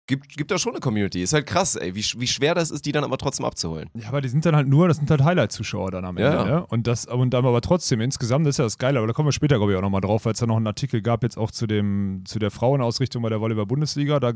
gibt, 0.06 0.36
gibt 0.36 0.50
da 0.50 0.58
schon 0.58 0.72
eine 0.72 0.80
Community. 0.80 1.22
Ist 1.22 1.32
halt 1.32 1.46
krass, 1.46 1.76
ey, 1.76 1.94
wie, 1.94 2.04
wie 2.18 2.26
schwer 2.26 2.54
das 2.54 2.70
ist, 2.70 2.84
die 2.84 2.92
dann 2.92 3.04
aber 3.04 3.16
trotzdem 3.16 3.46
abzuholen. 3.46 3.88
Ja, 3.94 4.08
aber 4.08 4.20
die 4.20 4.28
sind 4.28 4.44
dann 4.44 4.54
halt 4.54 4.68
nur, 4.68 4.86
das 4.88 4.98
sind 4.98 5.10
halt 5.10 5.24
Highlight-Zuschauer 5.24 5.90
dann 5.92 6.04
am 6.04 6.18
Ende. 6.18 6.36
Ja. 6.36 6.44
Ne? 6.44 6.66
Und 6.66 6.86
das, 6.86 7.06
und 7.06 7.30
dann 7.30 7.46
aber 7.46 7.62
trotzdem, 7.62 8.02
insgesamt 8.02 8.46
das 8.46 8.56
ist 8.56 8.58
ja 8.58 8.64
das 8.64 8.76
Geile, 8.76 8.98
aber 8.98 9.06
da 9.06 9.14
kommen 9.14 9.28
wir 9.28 9.32
später, 9.32 9.56
glaube 9.56 9.72
ich, 9.72 9.78
auch 9.78 9.82
nochmal 9.82 10.02
drauf, 10.02 10.26
weil 10.26 10.34
es 10.34 10.40
da 10.40 10.46
noch 10.46 10.56
einen 10.56 10.66
Artikel 10.66 11.00
gab, 11.00 11.22
jetzt 11.22 11.38
auch 11.38 11.50
zu 11.50 11.66
dem, 11.66 12.22
zu 12.26 12.38
der 12.38 12.50
Frauenausrichtung 12.50 13.22
bei 13.22 13.30
der 13.30 13.40
Volleyball-Bundesliga. 13.40 14.20
Da 14.20 14.32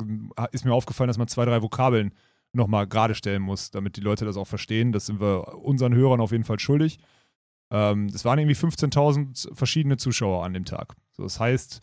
ist 0.52 0.64
mir 0.64 0.72
aufgefallen, 0.72 1.08
dass 1.08 1.18
man 1.18 1.28
zwei, 1.28 1.44
drei 1.44 1.60
Vokabeln 1.60 2.12
nochmal 2.56 2.86
gerade 2.86 3.14
stellen 3.14 3.42
muss, 3.42 3.70
damit 3.70 3.96
die 3.96 4.00
Leute 4.00 4.24
das 4.24 4.36
auch 4.36 4.46
verstehen. 4.46 4.92
Das 4.92 5.06
sind 5.06 5.20
wir 5.20 5.56
unseren 5.62 5.94
Hörern 5.94 6.20
auf 6.20 6.32
jeden 6.32 6.44
Fall 6.44 6.58
schuldig. 6.58 6.98
Ähm, 7.70 8.12
waren 8.24 8.38
irgendwie 8.38 8.56
15.000 8.56 9.54
verschiedene 9.54 9.96
Zuschauer 9.96 10.44
an 10.44 10.54
dem 10.54 10.64
Tag. 10.64 10.94
So, 11.12 11.22
das 11.22 11.40
heißt, 11.40 11.80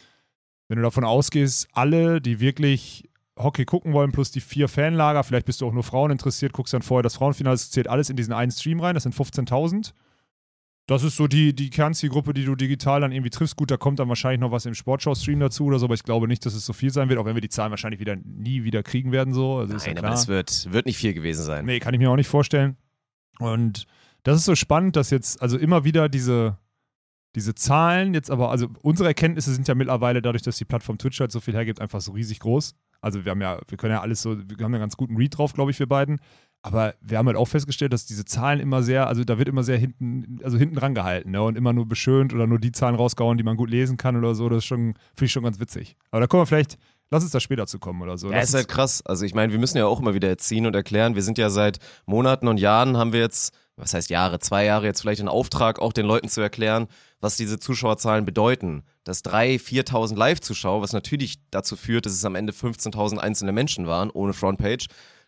wenn 0.67 0.77
du 0.77 0.83
davon 0.83 1.03
ausgehst, 1.03 1.67
alle, 1.73 2.21
die 2.21 2.39
wirklich 2.39 3.09
Hockey 3.37 3.65
gucken 3.65 3.93
wollen, 3.93 4.11
plus 4.11 4.31
die 4.31 4.41
vier 4.41 4.67
Fanlager, 4.67 5.23
vielleicht 5.23 5.45
bist 5.45 5.61
du 5.61 5.67
auch 5.67 5.73
nur 5.73 5.83
Frauen 5.83 6.11
interessiert, 6.11 6.53
guckst 6.53 6.73
dann 6.73 6.83
vorher 6.83 7.03
das 7.03 7.15
Frauenfinale, 7.15 7.55
das 7.55 7.71
zählt 7.71 7.87
alles 7.87 8.09
in 8.09 8.15
diesen 8.15 8.33
einen 8.33 8.51
Stream 8.51 8.79
rein, 8.79 8.93
das 8.93 9.03
sind 9.03 9.15
15.000. 9.15 9.93
Das 10.85 11.03
ist 11.03 11.15
so 11.15 11.27
die, 11.27 11.55
die 11.55 11.69
Kernzielgruppe, 11.69 12.33
die 12.33 12.43
du 12.43 12.55
digital 12.55 12.99
dann 13.01 13.13
irgendwie 13.13 13.29
triffst. 13.29 13.55
Gut, 13.55 13.71
da 13.71 13.77
kommt 13.77 13.99
dann 13.99 14.09
wahrscheinlich 14.09 14.41
noch 14.41 14.51
was 14.51 14.65
im 14.65 14.73
Sportschau-Stream 14.73 15.39
dazu 15.39 15.63
oder 15.65 15.79
so, 15.79 15.85
aber 15.85 15.93
ich 15.93 16.03
glaube 16.03 16.27
nicht, 16.27 16.45
dass 16.45 16.53
es 16.53 16.65
so 16.65 16.73
viel 16.73 16.91
sein 16.91 17.07
wird, 17.07 17.19
auch 17.19 17.25
wenn 17.25 17.35
wir 17.35 17.41
die 17.41 17.49
Zahlen 17.49 17.71
wahrscheinlich 17.71 18.01
wieder 18.01 18.17
nie 18.17 18.65
wieder 18.65 18.83
kriegen 18.83 19.13
werden. 19.13 19.33
So. 19.33 19.57
Also 19.59 19.75
ist 19.75 19.85
ja 19.85 19.93
Nein, 19.93 19.99
klar. 19.99 20.11
aber 20.11 20.15
das 20.15 20.27
wird, 20.27 20.73
wird 20.73 20.85
nicht 20.85 20.97
viel 20.97 21.13
gewesen 21.13 21.43
sein. 21.43 21.65
Nee, 21.65 21.79
kann 21.79 21.93
ich 21.93 21.99
mir 22.01 22.09
auch 22.11 22.17
nicht 22.17 22.27
vorstellen. 22.27 22.75
Und 23.39 23.85
das 24.23 24.37
ist 24.37 24.45
so 24.45 24.55
spannend, 24.55 24.97
dass 24.97 25.09
jetzt 25.09 25.41
also 25.41 25.57
immer 25.57 25.85
wieder 25.85 26.09
diese, 26.09 26.57
diese 27.35 27.55
Zahlen 27.55 28.13
jetzt 28.13 28.29
aber, 28.29 28.51
also 28.51 28.67
unsere 28.81 29.07
Erkenntnisse 29.07 29.53
sind 29.53 29.69
ja 29.69 29.75
mittlerweile 29.75 30.21
dadurch, 30.21 30.43
dass 30.43 30.57
die 30.57 30.65
Plattform 30.65 30.97
Twitch 30.97 31.19
halt 31.21 31.31
so 31.31 31.39
viel 31.39 31.53
hergibt, 31.53 31.79
einfach 31.79 32.01
so 32.01 32.11
riesig 32.11 32.39
groß. 32.39 32.75
Also 32.99 33.23
wir 33.23 33.31
haben 33.31 33.41
ja, 33.41 33.59
wir 33.67 33.77
können 33.77 33.93
ja 33.93 34.01
alles 34.01 34.21
so, 34.21 34.37
wir 34.37 34.45
haben 34.45 34.59
ja 34.59 34.65
einen 34.65 34.79
ganz 34.79 34.97
guten 34.97 35.15
Read 35.15 35.37
drauf, 35.37 35.53
glaube 35.53 35.71
ich, 35.71 35.79
wir 35.79 35.87
beiden. 35.87 36.19
Aber 36.65 36.95
wir 37.01 37.17
haben 37.17 37.27
halt 37.27 37.35
auch 37.35 37.47
festgestellt, 37.47 37.91
dass 37.91 38.05
diese 38.05 38.23
Zahlen 38.23 38.61
immer 38.61 38.83
sehr, 38.83 39.07
also 39.07 39.25
da 39.25 39.37
wird 39.37 39.49
immer 39.49 39.63
sehr 39.63 39.77
hinten, 39.77 40.39
also 40.43 40.57
hinten 40.57 40.75
dran 40.75 40.95
gehalten, 40.95 41.31
ne? 41.31 41.43
Und 41.43 41.57
immer 41.57 41.73
nur 41.73 41.85
beschönt 41.85 42.33
oder 42.33 42.47
nur 42.47 42.57
die 42.57 42.71
Zahlen 42.71 42.95
rausgehauen, 42.95 43.37
die 43.37 43.43
man 43.43 43.57
gut 43.57 43.69
lesen 43.69 43.97
kann 43.97 44.15
oder 44.15 44.33
so. 44.33 44.47
Das 44.47 44.59
ist 44.59 44.65
schon, 44.65 44.93
finde 45.13 45.25
ich 45.25 45.31
schon 45.33 45.43
ganz 45.43 45.59
witzig. 45.59 45.97
Aber 46.09 46.21
da 46.21 46.27
kommen 46.27 46.43
wir 46.43 46.45
vielleicht, 46.45 46.77
lass 47.09 47.21
uns 47.21 47.33
da 47.33 47.41
später 47.41 47.67
zu 47.67 47.79
kommen 47.79 48.01
oder 48.01 48.17
so. 48.17 48.31
Ja, 48.31 48.37
Lass 48.37 48.49
ist 48.49 48.55
halt 48.55 48.69
krass. 48.69 49.05
Also 49.05 49.25
ich 49.25 49.35
meine, 49.35 49.51
wir 49.51 49.59
müssen 49.59 49.77
ja 49.77 49.85
auch 49.85 49.99
immer 49.99 50.13
wieder 50.13 50.29
erziehen 50.29 50.65
und 50.65 50.73
erklären. 50.73 51.15
Wir 51.15 51.21
sind 51.21 51.37
ja 51.37 51.49
seit 51.49 51.79
Monaten 52.05 52.47
und 52.47 52.57
Jahren 52.57 52.95
haben 52.95 53.11
wir 53.11 53.19
jetzt, 53.19 53.53
was 53.75 53.93
heißt 53.93 54.09
Jahre, 54.09 54.39
zwei 54.39 54.63
Jahre 54.63 54.85
jetzt 54.85 55.01
vielleicht 55.01 55.19
den 55.19 55.27
Auftrag, 55.27 55.79
auch 55.79 55.91
den 55.91 56.05
Leuten 56.05 56.29
zu 56.29 56.39
erklären, 56.39 56.87
was 57.19 57.35
diese 57.35 57.59
Zuschauerzahlen 57.59 58.23
bedeuten. 58.23 58.83
Dass 59.03 59.21
3.000, 59.25 59.85
4.000 59.89 60.15
Live-Zuschauer, 60.15 60.81
was 60.81 60.93
natürlich 60.93 61.39
dazu 61.51 61.75
führt, 61.75 62.05
dass 62.05 62.13
es 62.13 62.23
am 62.23 62.35
Ende 62.35 62.53
15.000 62.53 63.17
einzelne 63.17 63.51
Menschen 63.51 63.85
waren, 63.85 64.09
ohne 64.11 64.31
Frontpage. 64.31 64.87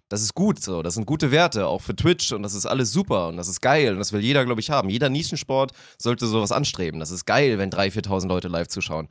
Das 0.09 0.21
ist 0.21 0.35
gut 0.35 0.61
so, 0.61 0.83
das 0.83 0.93
sind 0.93 1.05
gute 1.07 1.31
Werte, 1.31 1.65
auch 1.67 1.81
für 1.81 1.95
Twitch 1.95 2.31
und 2.31 2.43
das 2.43 2.53
ist 2.53 2.65
alles 2.67 2.91
super 2.91 3.27
und 3.29 3.37
das 3.37 3.47
ist 3.47 3.59
geil 3.61 3.91
und 3.93 3.97
das 3.99 4.13
will 4.13 4.21
jeder, 4.21 4.45
glaube 4.45 4.61
ich, 4.61 4.69
haben. 4.69 4.89
Jeder 4.89 5.09
Nischensport 5.09 5.71
sollte 5.97 6.27
sowas 6.27 6.51
anstreben. 6.51 6.99
Das 6.99 7.09
ist 7.09 7.25
geil, 7.25 7.57
wenn 7.57 7.71
3.000, 7.71 8.05
4.000 8.07 8.27
Leute 8.27 8.47
live 8.47 8.67
zuschauen. 8.67 9.07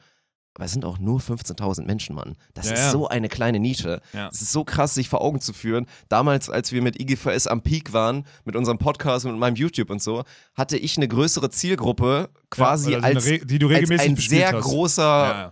Aber 0.56 0.66
es 0.66 0.72
sind 0.72 0.84
auch 0.84 0.98
nur 1.00 1.18
15.000 1.18 1.84
Menschen, 1.84 2.14
Mann. 2.14 2.36
Das 2.54 2.66
Ja, 2.66 2.74
ist 2.74 2.78
ja. 2.78 2.90
so 2.92 3.08
eine 3.08 3.28
kleine 3.28 3.58
Nische. 3.58 4.00
Ja. 4.12 4.28
Es 4.32 4.40
ist 4.40 4.52
so 4.52 4.62
krass, 4.62 4.94
sich 4.94 5.08
vor 5.08 5.20
Augen 5.20 5.40
zu 5.40 5.52
führen. 5.52 5.86
Damals, 6.08 6.48
als 6.48 6.70
wir 6.70 6.80
mit 6.80 7.00
IGVS 7.00 7.48
am 7.48 7.62
Peak 7.62 7.92
waren, 7.92 8.24
mit 8.44 8.54
unserem 8.54 8.78
Podcast 8.78 9.24
und 9.26 9.32
mit 9.32 9.40
meinem 9.40 9.56
YouTube 9.56 9.90
und 9.90 10.00
so, 10.00 10.22
hatte 10.54 10.76
ich 10.76 10.96
eine 10.96 11.08
größere 11.08 11.50
Zielgruppe 11.50 12.28
quasi 12.50 12.92
Ja, 12.92 12.98
eine 12.98 13.16
als, 13.16 13.24
die 13.24 13.58
du 13.58 13.66
als 13.66 13.78
regelmäßig 13.78 14.08
ein 14.10 14.14
bespielt 14.14 14.40
sehr 14.42 14.52
hast. 14.52 14.62
großer 14.62 15.02
ja, 15.02 15.50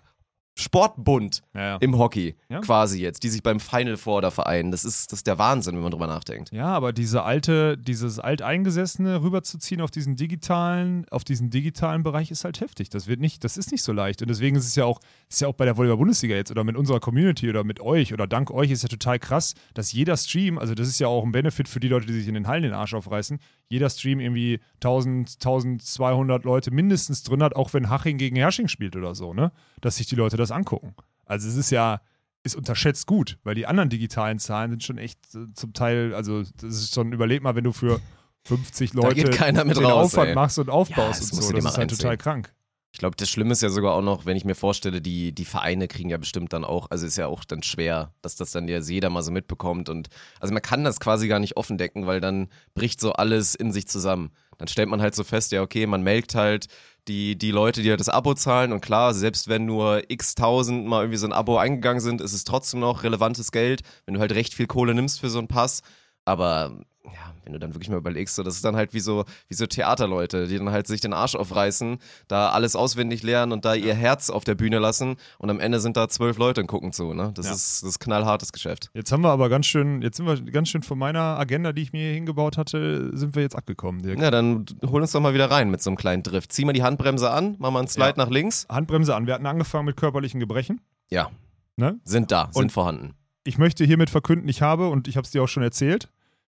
Sportbund 0.54 1.42
ja, 1.54 1.60
ja. 1.62 1.76
im 1.76 1.98
Hockey, 1.98 2.36
Ja. 2.48 2.60
quasi 2.60 3.00
jetzt, 3.00 3.22
die 3.22 3.28
sich 3.28 3.42
beim 3.42 3.58
Final 3.58 3.96
Four 3.96 4.22
da 4.22 4.30
vereinen. 4.30 4.70
Das 4.70 4.84
ist, 4.84 5.10
das 5.12 5.20
ist 5.20 5.26
der 5.26 5.38
Wahnsinn, 5.38 5.74
wenn 5.76 5.82
man 5.82 5.90
drüber 5.90 6.06
nachdenkt. 6.06 6.52
Ja, 6.52 6.66
aber 6.66 6.92
diese 6.92 7.22
alte, 7.22 7.78
dieses 7.78 8.18
alteingesessene 8.18 9.22
rüberzuziehen 9.22 9.80
auf 9.80 9.90
diesen 9.90 10.16
digitalen, 10.16 11.06
auf 11.10 11.24
diesen 11.24 11.50
digitalen 11.50 12.02
Bereich 12.02 12.30
ist 12.30 12.44
halt 12.44 12.60
heftig. 12.60 12.90
Das 12.90 13.06
wird 13.06 13.20
nicht, 13.20 13.44
das 13.44 13.56
ist 13.56 13.72
nicht 13.72 13.82
so 13.82 13.92
leicht. 13.92 14.20
Und 14.22 14.28
deswegen 14.28 14.56
ist 14.56 14.66
es 14.66 14.74
ja 14.74 14.84
auch, 14.84 15.00
ist 15.28 15.40
ja 15.40 15.48
auch 15.48 15.54
bei 15.54 15.64
der 15.64 15.76
Volleyball-Bundesliga 15.76 16.34
jetzt 16.34 16.50
oder 16.50 16.64
mit 16.64 16.76
unserer 16.76 17.00
Community 17.00 17.48
oder 17.48 17.64
mit 17.64 17.80
euch 17.80 18.12
oder 18.12 18.26
dank 18.26 18.50
euch 18.50 18.70
ist 18.70 18.82
ja 18.82 18.88
total 18.88 19.18
krass, 19.18 19.54
dass 19.74 19.92
jeder 19.92 20.16
Stream, 20.16 20.58
also 20.58 20.74
das 20.74 20.88
ist 20.88 20.98
ja 21.00 21.06
auch 21.08 21.24
ein 21.24 21.32
Benefit 21.32 21.68
für 21.68 21.80
die 21.80 21.88
Leute, 21.88 22.06
die 22.06 22.12
sich 22.14 22.28
in 22.28 22.34
den 22.34 22.46
Hallen 22.46 22.62
den 22.62 22.74
Arsch 22.74 22.94
aufreißen, 22.94 23.38
jeder 23.72 23.88
Stream 23.88 24.20
irgendwie 24.20 24.60
1000, 24.76 25.36
1200 25.36 26.44
Leute 26.44 26.70
mindestens 26.70 27.22
drin 27.22 27.42
hat, 27.42 27.56
auch 27.56 27.72
wenn 27.72 27.88
Haching 27.88 28.18
gegen 28.18 28.36
Hersching 28.36 28.68
spielt 28.68 28.96
oder 28.96 29.14
so, 29.14 29.32
ne? 29.32 29.50
Dass 29.80 29.96
sich 29.96 30.06
die 30.06 30.14
Leute 30.14 30.36
das 30.36 30.50
angucken. 30.50 30.94
Also 31.24 31.48
es 31.48 31.56
ist 31.56 31.70
ja, 31.70 32.02
ist 32.42 32.54
unterschätzt 32.54 33.06
gut, 33.06 33.38
weil 33.44 33.54
die 33.54 33.66
anderen 33.66 33.88
digitalen 33.88 34.38
Zahlen 34.38 34.72
sind 34.72 34.82
schon 34.84 34.98
echt 34.98 35.18
äh, 35.34 35.50
zum 35.54 35.72
Teil, 35.72 36.14
also 36.14 36.42
das 36.42 36.74
ist 36.74 36.94
schon, 36.94 37.14
überleg 37.14 37.42
mal, 37.42 37.54
wenn 37.54 37.64
du 37.64 37.72
für 37.72 37.98
50 38.44 38.92
Leute 38.92 39.14
geht 39.14 39.32
keiner 39.32 39.64
mit 39.64 39.78
den 39.78 39.86
raus, 39.86 40.12
Aufwand 40.12 40.28
ey. 40.28 40.34
machst 40.34 40.58
und 40.58 40.66
Ja, 40.66 40.74
aufbaust 40.74 41.22
das 41.22 41.32
und 41.32 41.42
so, 41.42 41.52
das 41.52 41.64
ist 41.64 41.78
halt 41.78 41.90
total 41.90 42.18
krank. 42.18 42.54
Ich 42.92 42.98
glaube, 42.98 43.16
das 43.16 43.30
Schlimme 43.30 43.52
ist 43.52 43.62
ja 43.62 43.70
sogar 43.70 43.94
auch 43.94 44.02
noch, 44.02 44.26
wenn 44.26 44.36
ich 44.36 44.44
mir 44.44 44.54
vorstelle, 44.54 45.00
die, 45.00 45.32
die 45.32 45.46
Vereine 45.46 45.88
kriegen 45.88 46.10
ja 46.10 46.18
bestimmt 46.18 46.52
dann 46.52 46.62
auch, 46.62 46.90
also 46.90 47.06
ist 47.06 47.16
ja 47.16 47.26
auch 47.26 47.42
dann 47.44 47.62
schwer, 47.62 48.12
dass 48.20 48.36
das 48.36 48.50
dann 48.52 48.68
ja 48.68 48.78
jeder 48.80 49.08
mal 49.08 49.22
so 49.22 49.32
mitbekommt. 49.32 49.88
Und 49.88 50.08
also 50.40 50.52
man 50.52 50.62
kann 50.62 50.84
das 50.84 51.00
quasi 51.00 51.26
gar 51.26 51.38
nicht 51.38 51.56
offen 51.56 51.78
decken, 51.78 52.06
weil 52.06 52.20
dann 52.20 52.48
bricht 52.74 53.00
so 53.00 53.14
alles 53.14 53.54
in 53.54 53.72
sich 53.72 53.88
zusammen. 53.88 54.30
Dann 54.58 54.68
stellt 54.68 54.90
man 54.90 55.00
halt 55.00 55.14
so 55.14 55.24
fest, 55.24 55.52
ja, 55.52 55.62
okay, 55.62 55.86
man 55.86 56.02
melkt 56.02 56.34
halt 56.34 56.66
die, 57.08 57.36
die 57.36 57.50
Leute, 57.50 57.82
die 57.82 57.88
halt 57.88 58.00
das 58.00 58.10
Abo 58.10 58.34
zahlen. 58.34 58.72
Und 58.72 58.82
klar, 58.82 59.14
selbst 59.14 59.48
wenn 59.48 59.64
nur 59.64 60.02
x 60.08 60.34
tausend 60.34 60.86
mal 60.86 61.00
irgendwie 61.02 61.18
so 61.18 61.26
ein 61.26 61.32
Abo 61.32 61.56
eingegangen 61.56 62.00
sind, 62.00 62.20
ist 62.20 62.34
es 62.34 62.44
trotzdem 62.44 62.80
noch 62.80 63.04
relevantes 63.04 63.52
Geld, 63.52 63.80
wenn 64.04 64.14
du 64.14 64.20
halt 64.20 64.32
recht 64.32 64.52
viel 64.52 64.66
Kohle 64.66 64.94
nimmst 64.94 65.18
für 65.18 65.30
so 65.30 65.38
einen 65.38 65.48
Pass. 65.48 65.80
Aber 66.26 66.84
ja, 67.04 67.34
wenn 67.44 67.52
du 67.52 67.58
dann 67.58 67.74
wirklich 67.74 67.88
mal 67.90 67.96
überlegst, 67.96 68.36
so, 68.36 68.42
das 68.44 68.54
ist 68.54 68.64
dann 68.64 68.76
halt 68.76 68.94
wie 68.94 69.00
so, 69.00 69.24
wie 69.48 69.54
so 69.54 69.66
Theaterleute, 69.66 70.46
die 70.46 70.56
dann 70.56 70.70
halt 70.70 70.86
sich 70.86 71.00
den 71.00 71.12
Arsch 71.12 71.34
aufreißen, 71.34 71.98
da 72.28 72.50
alles 72.50 72.76
auswendig 72.76 73.24
lernen 73.24 73.50
und 73.52 73.64
da 73.64 73.74
ihr 73.74 73.94
Herz 73.94 74.30
auf 74.30 74.44
der 74.44 74.54
Bühne 74.54 74.78
lassen 74.78 75.16
und 75.38 75.50
am 75.50 75.58
Ende 75.58 75.80
sind 75.80 75.96
da 75.96 76.08
zwölf 76.08 76.38
Leute 76.38 76.60
und 76.60 76.68
gucken 76.68 76.92
zu, 76.92 77.12
ne? 77.12 77.32
Das 77.34 77.46
Ja. 77.46 77.52
ist, 77.52 77.82
das 77.82 77.88
ist 77.90 77.98
knallhartes 77.98 78.52
Geschäft. 78.52 78.90
Jetzt 78.94 79.10
haben 79.10 79.22
wir 79.22 79.30
aber 79.30 79.48
ganz 79.48 79.66
schön, 79.66 80.00
jetzt 80.00 80.16
sind 80.18 80.26
wir 80.26 80.40
ganz 80.52 80.68
schön 80.68 80.82
von 80.84 80.96
meiner 80.96 81.38
Agenda, 81.38 81.72
die 81.72 81.82
ich 81.82 81.92
mir 81.92 82.02
hier 82.02 82.14
hingebaut 82.14 82.56
hatte, 82.56 83.10
sind 83.16 83.34
wir 83.34 83.42
jetzt 83.42 83.56
abgekommen, 83.56 84.02
Dirk. 84.02 84.20
Ja, 84.20 84.30
dann 84.30 84.64
hol 84.86 85.02
uns 85.02 85.10
doch 85.10 85.20
mal 85.20 85.34
wieder 85.34 85.50
rein 85.50 85.70
mit 85.70 85.82
so 85.82 85.90
einem 85.90 85.96
kleinen 85.96 86.22
Drift. 86.22 86.52
Zieh 86.52 86.64
mal 86.64 86.72
die 86.72 86.84
Handbremse 86.84 87.30
an, 87.30 87.56
mach 87.58 87.72
mal 87.72 87.80
einen 87.80 87.88
Slide 87.88 88.10
Ja. 88.16 88.24
nach 88.24 88.30
links. 88.30 88.66
Handbremse 88.68 89.14
an. 89.16 89.26
Wir 89.26 89.34
hatten 89.34 89.46
angefangen 89.46 89.86
mit 89.86 89.96
körperlichen 89.96 90.38
Gebrechen. 90.38 90.80
Ja, 91.10 91.30
Ne? 91.76 91.98
sind 92.04 92.30
da, 92.30 92.48
sind 92.52 92.62
Und- 92.64 92.70
vorhanden. 92.72 93.14
Ich 93.44 93.58
möchte 93.58 93.84
hiermit 93.84 94.08
verkünden, 94.08 94.48
ich 94.48 94.62
habe, 94.62 94.88
und 94.88 95.08
ich 95.08 95.16
habe 95.16 95.24
es 95.24 95.32
dir 95.32 95.42
auch 95.42 95.48
schon 95.48 95.64
erzählt, 95.64 96.08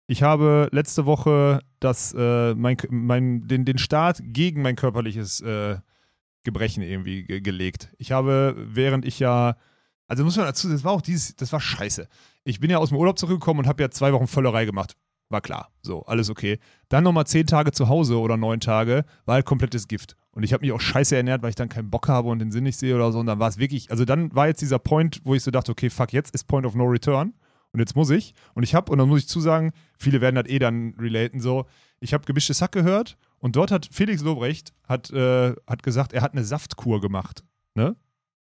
ich 0.07 0.23
habe 0.23 0.69
letzte 0.71 1.05
Woche 1.05 1.61
das, 1.79 2.13
äh, 2.17 2.53
mein, 2.55 2.77
mein, 2.89 3.47
den, 3.47 3.65
den 3.65 3.77
Start 3.77 4.19
gegen 4.21 4.61
mein 4.61 4.75
körperliches 4.75 5.41
äh, 5.41 5.77
Gebrechen 6.43 6.83
irgendwie 6.83 7.23
ge 7.23 7.41
gelegt. 7.41 7.91
Ich 7.97 8.11
habe, 8.11 8.55
während 8.57 9.05
ich 9.05 9.19
ja, 9.19 9.55
also 10.07 10.23
muss 10.23 10.37
man 10.37 10.45
dazu, 10.45 10.69
das 10.69 10.83
war 10.83 10.91
auch 10.91 11.01
dieses, 11.01 11.35
das 11.35 11.51
war 11.51 11.59
scheiße. 11.59 12.07
Ich 12.43 12.59
bin 12.59 12.69
ja 12.69 12.77
aus 12.77 12.89
dem 12.89 12.97
Urlaub 12.97 13.17
zurückgekommen 13.17 13.61
und 13.61 13.67
habe 13.67 13.81
ja 13.81 13.89
zwei 13.89 14.13
Wochen 14.13 14.27
Völlerei 14.27 14.65
gemacht. 14.65 14.95
War 15.29 15.41
klar, 15.41 15.71
so, 15.81 16.03
alles 16.03 16.29
okay. 16.29 16.59
Dann 16.87 17.03
nochmal 17.03 17.25
zehn 17.25 17.47
Tage 17.47 17.71
zu 17.71 17.89
Hause 17.89 18.19
oder 18.19 18.37
neun 18.37 18.59
Tage, 18.59 19.05
war 19.25 19.35
halt 19.35 19.45
komplettes 19.45 19.87
Gift. 19.87 20.15
Und 20.31 20.43
ich 20.43 20.53
habe 20.53 20.61
mich 20.61 20.71
auch 20.71 20.79
scheiße 20.79 21.15
ernährt, 21.15 21.41
weil 21.41 21.49
ich 21.49 21.55
dann 21.55 21.69
keinen 21.69 21.89
Bock 21.89 22.07
habe 22.07 22.29
und 22.29 22.37
den 22.37 22.51
Sinn 22.51 22.65
nicht 22.65 22.77
sehe 22.77 22.95
oder 22.95 23.11
so. 23.11 23.19
Und 23.19 23.25
dann 23.25 23.39
war 23.39 23.49
es 23.49 23.57
wirklich, 23.57 23.89
also 23.89 24.05
dann 24.05 24.35
war 24.35 24.47
jetzt 24.47 24.61
dieser 24.61 24.77
Point, 24.77 25.21
wo 25.23 25.33
ich 25.33 25.41
so 25.41 25.49
dachte, 25.49 25.71
okay, 25.71 25.89
fuck, 25.89 26.13
jetzt 26.13 26.35
ist 26.35 26.43
Point 26.43 26.67
of 26.67 26.75
No 26.75 26.83
Return. 26.83 27.33
Und 27.75 27.79
jetzt 27.79 27.93
muss 27.93 28.09
ich. 28.09 28.33
Und 28.53 28.63
ich 28.63 28.73
habe, 28.73 28.89
und 28.89 28.99
dann 28.99 29.09
muss 29.09 29.19
ich 29.19 29.27
zusagen, 29.27 29.73
viele 29.97 30.21
werden 30.21 30.35
das 30.35 30.47
eh 30.47 30.59
dann 30.59 30.93
relaten, 30.97 31.41
so, 31.41 31.65
ich 31.99 32.13
habe 32.13 32.23
gemischtes 32.23 32.61
Hack 32.61 32.71
gehört 32.71 33.17
und 33.39 33.57
dort 33.57 33.69
hat 33.69 33.89
Felix 33.91 34.21
Lobrecht 34.21 34.73
hat, 34.87 35.11
äh, 35.11 35.53
hat 35.67 35.83
gesagt, 35.83 36.13
er 36.13 36.21
hat 36.21 36.31
eine 36.31 36.45
Saftkur 36.45 37.01
gemacht. 37.01 37.43
Ne? 37.73 37.97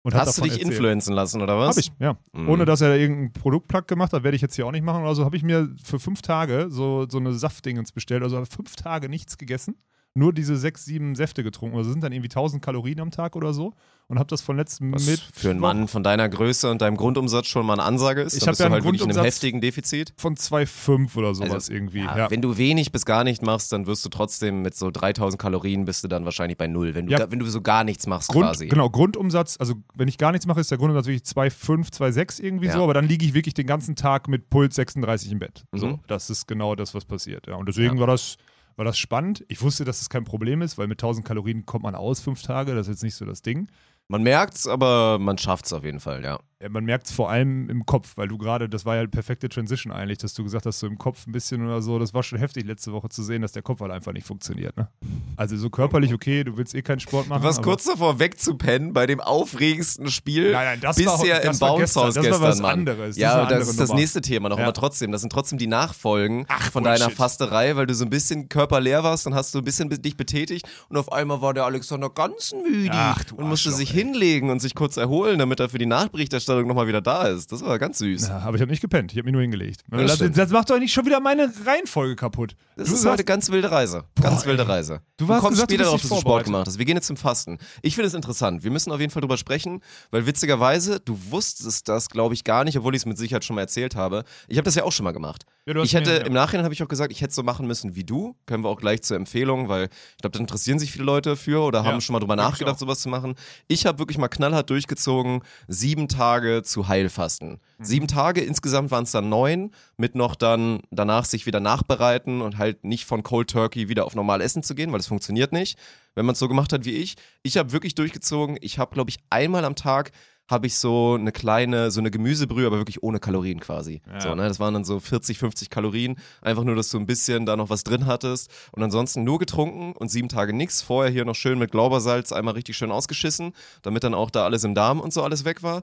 Und 0.01 0.13
Hast 0.13 0.37
du 0.37 0.41
dich 0.41 0.51
erzählt. 0.51 0.71
influenzen 0.71 1.13
lassen 1.13 1.41
oder 1.41 1.57
was? 1.57 1.77
Hab 1.77 1.83
ich, 1.85 1.93
ja. 1.99 2.17
Mhm. 2.33 2.49
Ohne 2.49 2.65
dass 2.65 2.81
er 2.81 2.97
irgendeinen 2.97 3.31
Produktplug 3.31 3.87
gemacht 3.87 4.11
hat, 4.11 4.25
werde 4.25 4.35
ich 4.35 4.41
jetzt 4.41 4.55
hier 4.55 4.67
auch 4.67 4.73
nicht 4.73 4.83
machen 4.83 5.03
oder 5.03 5.15
so, 5.15 5.23
habe 5.23 5.37
ich 5.37 5.43
mir 5.43 5.73
für 5.81 6.01
fünf 6.01 6.21
Tage 6.21 6.67
so, 6.69 7.07
so 7.09 7.17
eine 7.17 7.31
Saftdingens 7.33 7.93
bestellt. 7.93 8.23
Also 8.23 8.35
habe 8.35 8.45
fünf 8.45 8.75
Tage 8.75 9.07
nichts 9.07 9.37
gegessen. 9.37 9.77
Nur 10.15 10.33
diese 10.33 10.57
sechs, 10.57 10.83
sieben 10.83 11.15
Säfte 11.15 11.45
getrunken. 11.45 11.77
Also 11.77 11.91
sind 11.91 12.03
dann 12.03 12.11
irgendwie 12.11 12.27
1000 12.27 12.61
Kalorien 12.61 12.99
am 12.99 13.11
Tag 13.11 13.37
oder 13.37 13.53
so. 13.53 13.73
Und 14.09 14.19
habe 14.19 14.27
das 14.27 14.41
von 14.41 14.57
letztem 14.57 14.93
Was 14.93 15.07
mit. 15.07 15.19
für 15.33 15.49
einen 15.49 15.59
Mann 15.59 15.87
von 15.87 16.03
deiner 16.03 16.27
Größe 16.29 16.69
und 16.69 16.81
deinem 16.81 16.97
Grundumsatz 16.97 17.47
schon 17.47 17.65
mal 17.65 17.73
eine 17.73 17.83
Ansage 17.83 18.21
ist. 18.21 18.33
Ich 18.33 18.41
da 18.41 18.47
hab 18.47 18.51
bist 18.51 18.59
ja 18.59 18.65
einen 18.67 18.73
halt 18.73 18.83
in 18.83 18.89
einem 18.89 18.97
Grundumsatz- 18.99 19.25
heftigen 19.25 19.61
Defizit. 19.61 20.13
Von 20.17 20.35
2,5 20.35 21.15
oder 21.17 21.33
sowas 21.33 21.51
Also, 21.51 21.73
irgendwie. 21.73 21.99
Ja, 22.03 22.17
Ja. 22.17 22.29
Wenn 22.31 22.41
du 22.41 22.57
wenig 22.57 22.91
bis 22.91 23.05
gar 23.05 23.23
nicht 23.23 23.41
machst, 23.41 23.71
dann 23.71 23.87
wirst 23.87 24.03
du 24.05 24.09
trotzdem 24.09 24.61
mit 24.61 24.75
so 24.75 24.91
3000 24.91 25.41
Kalorien 25.41 25.85
bist 25.85 26.03
du 26.03 26.07
dann 26.09 26.25
wahrscheinlich 26.25 26.57
bei 26.57 26.67
null, 26.67 26.93
wenn 26.95 27.07
du, 27.07 27.13
Ja. 27.13 27.31
wenn 27.31 27.39
du 27.39 27.45
so 27.47 27.61
gar 27.61 27.83
nichts 27.85 28.05
machst 28.05 28.29
Grund, 28.29 28.45
quasi. 28.45 28.67
Genau, 28.67 28.89
Grundumsatz, 28.89 29.55
also 29.59 29.75
wenn 29.95 30.07
ich 30.09 30.17
gar 30.17 30.31
nichts 30.31 30.45
mache, 30.45 30.59
ist 30.59 30.69
der 30.69 30.77
Grundumsatz 30.77 31.05
wirklich 31.07 31.23
2,5, 31.23 31.89
2,6 31.91 32.39
irgendwie 32.41 32.69
so, 32.69 32.83
aber 32.83 32.93
dann 32.93 33.07
liege 33.07 33.25
ich 33.25 33.33
wirklich 33.33 33.53
den 33.53 33.67
ganzen 33.67 33.95
Tag 33.95 34.27
mit 34.27 34.49
Puls 34.49 34.75
36 34.75 35.31
im 35.31 35.39
Bett. 35.39 35.63
So, 35.71 35.87
Mhm. 35.87 35.99
das 36.07 36.29
ist 36.29 36.47
genau 36.47 36.75
das, 36.75 36.93
was 36.93 37.05
passiert. 37.05 37.47
Ja. 37.47 37.55
Und 37.55 37.67
deswegen 37.69 37.99
war, 37.99 38.07
das, 38.07 38.35
war 38.75 38.85
das 38.85 38.97
spannend. 38.97 39.45
Ich 39.47 39.61
wusste, 39.61 39.85
dass 39.85 39.99
das 39.99 40.09
kein 40.09 40.23
Problem 40.23 40.61
ist, 40.61 40.77
weil 40.77 40.87
mit 40.87 40.99
1000 41.01 41.25
Kalorien 41.25 41.65
kommt 41.65 41.83
man 41.83 41.95
aus 41.95 42.19
fünf 42.19 42.41
Tage, 42.41 42.73
das 42.75 42.87
ist 42.87 42.95
jetzt 42.95 43.03
nicht 43.03 43.15
so 43.15 43.23
das 43.25 43.41
Ding. 43.41 43.67
Man 44.13 44.21
merkt's, 44.21 44.67
aber 44.67 45.17
man 45.17 45.39
schafft's 45.39 45.73
auf 45.73 45.83
jeden 45.83 45.99
Fall, 45.99 46.23
ja. 46.23 46.37
Ja, 46.61 46.69
man 46.69 46.85
merkt 46.85 47.07
es 47.07 47.11
vor 47.11 47.29
allem 47.29 47.67
im 47.69 47.85
Kopf, 47.85 48.15
weil 48.15 48.29
du 48.29 48.37
gerade, 48.37 48.69
das 48.69 48.85
war 48.85 48.93
ja 48.95 49.01
eine 49.01 49.09
perfekte 49.09 49.49
Transition 49.49 49.91
eigentlich, 49.91 50.19
dass 50.19 50.33
du 50.33 50.43
gesagt 50.45 50.65
hast, 50.65 50.79
so 50.79 50.87
im 50.87 50.97
Kopf 50.97 51.27
ein 51.27 51.33
bisschen 51.33 51.65
oder 51.65 51.81
so, 51.81 51.99
das 51.99 52.13
war 52.13 52.23
schon 52.23 52.39
heftig 52.39 52.65
letzte 52.65 52.93
Woche 52.93 53.09
zu 53.09 53.21
sehen, 53.21 53.41
dass 53.41 53.51
der 53.51 53.63
Kopf 53.63 53.81
halt 53.81 53.91
einfach 53.91 54.13
nicht 54.13 54.25
funktioniert. 54.25 54.77
Ne? 54.77 54.87
Also 55.35 55.57
so 55.57 55.69
körperlich 55.69 56.13
okay, 56.13 56.43
du 56.45 56.55
willst 56.55 56.73
eh 56.73 56.81
keinen 56.81 57.01
Sport 57.01 57.27
machen. 57.27 57.41
Du 57.41 57.47
warst 57.47 57.61
kurz 57.63 57.83
davor 57.85 58.19
wegzupennen 58.19 58.93
bei 58.93 59.07
dem 59.07 59.19
aufregendsten 59.19 60.09
Spiel 60.09 60.53
Nein, 60.53 60.65
nein, 60.65 60.79
das 60.79 61.03
war- 61.05 61.17
bisher 61.17 61.41
das 61.41 61.55
im 61.57 61.61
war 61.61 61.69
Bounce 61.71 61.81
gestern. 61.83 62.03
Haus 62.03 62.13
Das 62.13 62.23
war 62.23 62.31
gestern, 62.31 62.41
was 62.49 62.59
Mann. 62.61 62.71
anderes. 62.71 62.99
Das 62.99 63.09
ist 63.09 63.17
Ja, 63.17 63.33
das 63.33 63.41
andere 63.41 63.59
ist 63.59 63.79
das 63.81 63.89
Nummer. 63.89 63.99
nächste 63.99 64.21
Thema 64.21 64.47
noch, 64.49 64.57
Ja. 64.57 64.63
aber 64.63 64.73
trotzdem, 64.73 65.11
das 65.11 65.19
sind 65.19 65.31
trotzdem 65.33 65.57
die 65.57 65.67
Nachfolgen 65.67 66.45
Ach, 66.47 66.71
von 66.71 66.85
deiner 66.85 67.09
Fasterei, 67.09 67.75
weil 67.75 67.87
du 67.87 67.93
so 67.95 68.05
ein 68.05 68.09
bisschen 68.09 68.47
körperleer 68.47 69.03
warst 69.03 69.27
und 69.27 69.35
hast 69.35 69.53
du 69.53 69.57
ein 69.57 69.65
bisschen 69.65 69.89
dich 69.89 70.15
betätigt 70.15 70.65
und 70.87 70.95
auf 70.95 71.11
einmal 71.11 71.41
war 71.41 71.53
der 71.53 71.65
Alexander 71.65 72.09
ganz 72.09 72.53
müde 72.53 72.91
Ach, 72.93 73.21
und 73.35 73.49
musste 73.49 73.71
sich 73.71 73.89
ey. 73.93 74.02
Hinlegen 74.03 74.49
und 74.49 74.59
sich 74.59 74.75
kurz 74.75 74.97
erholen, 74.97 75.39
damit 75.39 75.59
er 75.59 75.69
für 75.69 75.77
die 75.77 75.85
Nachberichterstattung 75.85 76.67
nochmal 76.67 76.87
wieder 76.87 77.01
da 77.01 77.27
ist. 77.27 77.51
Das 77.51 77.63
war 77.63 77.79
ganz 77.79 77.99
süß. 77.99 78.27
Ja, 78.27 78.39
aber 78.39 78.55
ich 78.55 78.61
habe 78.61 78.71
nicht 78.71 78.81
gepennt, 78.81 79.11
ich 79.11 79.17
habe 79.17 79.25
mich 79.25 79.33
nur 79.33 79.41
hingelegt. 79.41 79.81
Das 79.89 80.19
Das, 80.19 80.31
das 80.31 80.49
macht 80.51 80.69
doch 80.69 80.79
nicht 80.79 80.93
schon 80.93 81.05
wieder 81.05 81.19
meine 81.19 81.51
Reihenfolge 81.65 82.15
kaputt. 82.15 82.55
Das 82.75 82.89
du 82.89 82.95
ist 82.95 83.05
heute 83.05 83.23
ganz 83.23 83.49
wilde 83.49 83.71
Reise. 83.71 84.05
Ganz 84.21 84.43
Boah, 84.43 84.49
wilde 84.49 84.63
ey. 84.63 84.69
Reise. 84.69 85.01
Du 85.17 85.27
hast 85.27 85.41
kommst 85.41 85.55
gesagt, 85.55 85.71
du 85.71 85.75
später 85.75 85.83
darauf, 85.85 86.01
dass 86.01 86.09
du 86.09 86.19
Sport 86.19 86.45
gemacht 86.45 86.67
hast. 86.67 86.77
Wir 86.77 86.85
gehen 86.85 86.95
jetzt 86.97 87.07
zum 87.07 87.17
Fasten. 87.17 87.57
Ich 87.81 87.95
finde 87.95 88.07
es 88.07 88.13
interessant. 88.13 88.63
Wir 88.63 88.71
müssen 88.71 88.91
auf 88.91 88.99
jeden 88.99 89.11
Fall 89.11 89.21
drüber 89.21 89.37
sprechen, 89.37 89.81
weil 90.11 90.25
witzigerweise, 90.25 90.99
du 90.99 91.17
wusstest 91.29 91.87
das, 91.87 92.09
glaube 92.09 92.33
ich, 92.33 92.43
gar 92.43 92.63
nicht, 92.63 92.77
obwohl 92.77 92.95
ich 92.95 93.01
es 93.01 93.05
mit 93.05 93.17
Sicherheit 93.17 93.45
schon 93.45 93.55
mal 93.55 93.61
erzählt 93.61 93.95
habe. 93.95 94.23
Ich 94.47 94.57
habe 94.57 94.65
das 94.65 94.75
ja 94.75 94.83
auch 94.83 94.91
schon 94.91 95.03
mal 95.03 95.11
gemacht. 95.11 95.45
Ja, 95.65 95.81
ich 95.81 95.93
hätte, 95.93 96.11
ja. 96.11 96.17
im 96.25 96.33
Nachhinein 96.33 96.65
habe 96.65 96.73
ich 96.73 96.83
auch 96.83 96.89
gesagt, 96.89 97.13
ich 97.13 97.21
hätte 97.21 97.29
es 97.29 97.35
so 97.35 97.43
machen 97.43 97.67
müssen 97.67 97.95
wie 97.95 98.03
du. 98.03 98.35
Können 98.45 98.65
wir 98.65 98.69
auch 98.69 98.79
gleich 98.79 99.01
zur 99.01 99.15
Empfehlung, 99.15 99.69
weil 99.69 99.85
ich 99.85 100.17
glaube, 100.17 100.33
da 100.33 100.39
interessieren 100.39 100.77
sich 100.77 100.91
viele 100.91 101.05
Leute 101.05 101.37
für 101.37 101.61
oder 101.61 101.85
haben 101.85 101.95
Ja, 101.95 102.01
schon 102.01 102.13
mal 102.13 102.19
drüber 102.19 102.35
nachgedacht, 102.35 102.77
sowas 102.77 102.99
zu 102.99 103.07
machen. 103.07 103.35
Ich 103.69 103.85
habe 103.85 103.97
wirklich 103.99 104.17
mal 104.17 104.27
knallhart 104.27 104.69
durchgezogen, 104.69 105.41
sieben 105.69 106.09
Tage 106.09 106.63
zu 106.63 106.89
Heilfasten. 106.89 107.61
Mhm. 107.77 107.83
Sieben 107.83 108.07
Tage, 108.07 108.41
insgesamt 108.41 108.91
waren 108.91 109.05
es 109.05 109.11
dann 109.11 109.29
neun, 109.29 109.71
mit 109.95 110.15
noch 110.15 110.35
dann 110.35 110.81
danach 110.91 111.23
sich 111.23 111.45
wieder 111.45 111.61
nachbereiten 111.61 112.41
und 112.41 112.57
halt 112.57 112.83
nicht 112.83 113.05
von 113.05 113.23
Cold 113.23 113.49
Turkey 113.49 113.87
wieder 113.87 114.03
auf 114.05 114.15
normal 114.15 114.41
Essen 114.41 114.63
zu 114.63 114.75
gehen, 114.75 114.91
weil 114.91 114.99
das 114.99 115.07
funktioniert 115.07 115.53
nicht, 115.53 115.79
wenn 116.13 116.25
man 116.25 116.33
es 116.33 116.39
so 116.39 116.49
gemacht 116.49 116.73
hat 116.73 116.83
wie 116.83 116.95
ich. 116.95 117.15
Ich 117.41 117.55
habe 117.55 117.71
wirklich 117.71 117.95
durchgezogen. 117.95 118.57
Ich 118.59 118.79
habe, 118.79 118.93
glaube 118.93 119.11
ich, 119.11 119.19
einmal 119.29 119.63
am 119.63 119.75
Tag 119.75 120.11
habe 120.49 120.67
ich 120.67 120.77
so 120.77 121.15
eine 121.15 121.31
kleine, 121.31 121.89
so 121.89 121.99
eine 121.99 122.11
Gemüsebrühe, 122.11 122.67
aber 122.67 122.77
wirklich 122.77 123.01
ohne 123.01 123.19
Kalorien 123.19 123.59
quasi. 123.59 124.01
Ja. 124.11 124.21
So, 124.21 124.35
ne? 124.35 124.47
Das 124.47 124.59
waren 124.59 124.73
dann 124.73 124.83
so 124.83 124.99
40, 124.99 125.37
50 125.37 125.69
Kalorien. 125.69 126.17
Einfach 126.41 126.63
nur, 126.63 126.75
dass 126.75 126.89
du 126.89 126.99
ein 126.99 127.05
bisschen 127.05 127.45
da 127.45 127.55
noch 127.55 127.69
was 127.69 127.83
drin 127.83 128.05
hattest. 128.05 128.51
Und 128.71 128.83
ansonsten 128.83 129.23
nur 129.23 129.39
getrunken 129.39 129.93
und 129.93 130.09
sieben 130.09 130.29
Tage 130.29 130.53
nichts. 130.53 130.81
Vorher 130.81 131.11
hier 131.11 131.25
noch 131.25 131.35
schön 131.35 131.59
mit 131.59 131.71
Glaubersalz 131.71 132.31
einmal 132.31 132.55
richtig 132.55 132.75
schön 132.77 132.91
ausgeschissen, 132.91 133.53
damit 133.81 134.03
dann 134.03 134.13
auch 134.13 134.29
da 134.29 134.43
alles 134.43 134.63
im 134.63 134.75
Darm 134.75 134.99
und 134.99 135.13
so 135.13 135.23
alles 135.23 135.45
weg 135.45 135.63
war. 135.63 135.77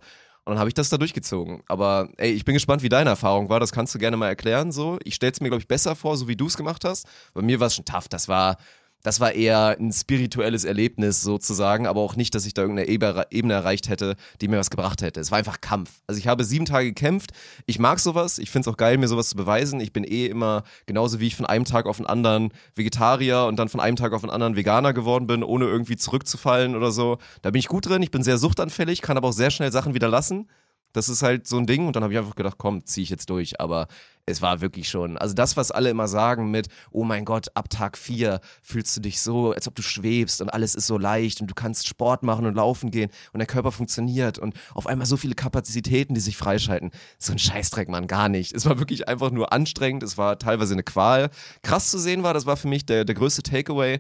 Und 0.45 0.55
dann 0.55 0.59
habe 0.59 0.69
ich 0.69 0.75
das 0.75 0.89
da 0.89 0.97
durchgezogen. 0.97 1.63
Aber 1.67 2.09
ey, 2.17 2.33
ich 2.33 2.45
bin 2.45 2.55
gespannt, 2.55 2.83
wie 2.83 2.89
deine 2.89 3.11
Erfahrung 3.11 3.49
war. 3.49 3.61
Das 3.61 3.73
kannst 3.73 3.95
du 3.95 3.99
gerne 3.99 4.17
mal 4.17 4.29
erklären. 4.29 4.73
So, 4.73 4.99
ich 5.05 5.15
stelle 5.15 5.33
es 5.33 5.41
mir, 5.41 5.49
glaube 5.49 5.61
ich, 5.61 5.69
besser 5.69 5.95
vor, 5.95 6.17
so 6.17 6.29
wie 6.29 6.37
du 6.37 6.47
es 6.47 6.57
gemacht 6.57 6.85
hast. 6.85 7.07
Bei 7.35 7.43
mir 7.43 7.61
war 7.61 7.67
es 7.67 7.75
schon 7.75 7.85
tough. 7.85 8.09
Das 8.09 8.27
war, 8.29 8.57
das 9.03 9.21
war 9.21 9.33
eher 9.33 9.77
ein 9.79 9.93
spirituelles 9.93 10.65
Erlebnis 10.65 11.23
sozusagen, 11.23 11.87
aber 11.87 12.01
auch 12.01 12.17
nicht, 12.17 12.35
dass 12.35 12.47
ich 12.47 12.55
da 12.55 12.63
irgendeine 12.63 12.89
Ebe- 12.89 13.27
Ebene 13.31 13.55
erreicht 13.55 13.89
hätte, 13.89 14.17
die 14.41 14.49
mir 14.49 14.59
was 14.59 14.71
gebracht 14.71 15.03
hätte. 15.03 15.21
Es 15.21 15.31
war 15.31 15.39
einfach 15.39 15.61
Kampf. 15.61 15.91
Also 16.07 16.19
ich 16.19 16.27
habe 16.27 16.45
sieben 16.45 16.67
Tage 16.67 16.89
gekämpft. 16.89 17.31
Ich 17.67 17.79
mag 17.79 17.99
sowas. 17.99 18.39
Ich 18.39 18.51
finde 18.51 18.69
es 18.69 18.73
auch 18.73 18.77
geil, 18.77 18.99
mir 18.99 19.09
sowas 19.09 19.31
zu 19.31 19.37
beweisen. 19.37 19.81
Ich 19.81 19.93
bin 19.93 20.05
eh 20.05 20.27
immer, 20.27 20.65
genauso 20.87 21.21
wie 21.21 21.27
ich 21.29 21.37
von 21.37 21.47
einem 21.47 21.65
Tag 21.65 21.87
auf 21.87 21.97
den 21.97 22.07
anderen 22.07 22.53
Vegetarier 22.75 23.47
und 23.47 23.57
dann 23.57 23.69
von 23.69 23.81
einem 23.81 23.97
Tag 23.97 24.13
auf 24.13 24.21
den 24.21 24.31
anderen 24.31 24.57
Veganer 24.57 24.93
geworden 24.93 25.27
bin, 25.27 25.43
ohne 25.43 25.65
irgendwie 25.65 25.97
zurückzufallen 25.97 26.77
oder 26.77 26.91
so. 26.91 27.19
Da 27.43 27.51
bin 27.51 27.61
ich 27.61 27.69
gut 27.69 27.89
drin. 27.89 28.03
Ich 28.03 28.11
bin 28.11 28.23
sehr 28.23 28.39
suchtanfällig, 28.39 29.03
kann 29.03 29.17
aber 29.17 29.29
auch 29.29 29.33
sehr 29.33 29.51
schnell 29.51 29.73
Sachen 29.73 29.95
wieder 29.95 30.09
lassen. 30.09 30.49
Das 30.93 31.09
ist 31.09 31.23
halt 31.23 31.47
so 31.47 31.57
ein 31.59 31.67
Ding 31.67 31.87
und 31.87 31.97
dann 31.97 32.03
habe 32.03 32.13
ich 32.13 32.19
einfach 32.19 32.35
gedacht, 32.35 32.57
komm, 32.59 32.85
zieh 32.85 33.03
ich 33.03 33.11
jetzt 33.11 33.31
durch. 33.31 33.61
Aber 33.61 33.87
es 34.27 34.43
war 34.43 34.61
wirklich 34.61 34.89
schon, 34.89 35.19
also 35.19 35.35
das, 35.35 35.57
was 35.57 35.71
alle 35.71 35.91
immer 35.91 36.07
sagen 36.07 36.51
mit, 36.51 36.69
oh 36.91 37.05
mein 37.05 37.25
Gott, 37.25 37.49
ab 37.55 37.69
Tag 37.69 37.99
4 37.99 38.41
fühlst 38.63 38.97
du 38.97 39.01
dich 39.01 39.21
so, 39.21 39.53
als 39.53 39.67
ob 39.67 39.75
du 39.75 39.83
schwebst 39.83 40.41
und 40.41 40.51
alles 40.51 40.75
ist 40.75 40.87
so 40.87 40.99
leicht 40.99 41.41
und 41.41 41.49
du 41.49 41.55
kannst 41.55 41.87
Sport 41.89 42.23
machen 42.23 42.47
und 42.47 42.55
laufen 42.55 42.91
gehen 42.91 43.11
und 43.33 43.39
der 43.39 43.47
Körper 43.47 43.73
funktioniert 43.73 44.39
und 44.39 44.55
auf 44.75 44.87
einmal 44.87 45.07
so 45.07 45.17
viele 45.17 45.35
Kapazitäten, 45.35 46.15
die 46.15 46.21
sich 46.21 46.37
freischalten. 46.37 46.91
So 47.19 47.33
ein 47.33 47.39
Scheißdreck, 47.39 47.89
Mann, 47.89 48.07
gar 48.07 48.29
nicht. 48.29 48.53
Es 48.53 48.67
war 48.67 48.79
wirklich 48.79 49.09
einfach 49.09 49.31
nur 49.31 49.53
anstrengend, 49.53 50.03
es 50.03 50.17
war 50.17 50.39
teilweise 50.39 50.75
eine 50.75 50.85
Qual. 50.85 51.31
Krass 51.63 51.91
zu 51.91 51.99
sehen 51.99 52.23
war, 52.23 52.35
das 52.35 52.47
war 52.47 52.57
für 52.57 52.69
mich 52.69 52.87
der, 52.87 53.05
der 53.05 53.15
größte 53.15 53.43
Takeaway, 53.43 53.99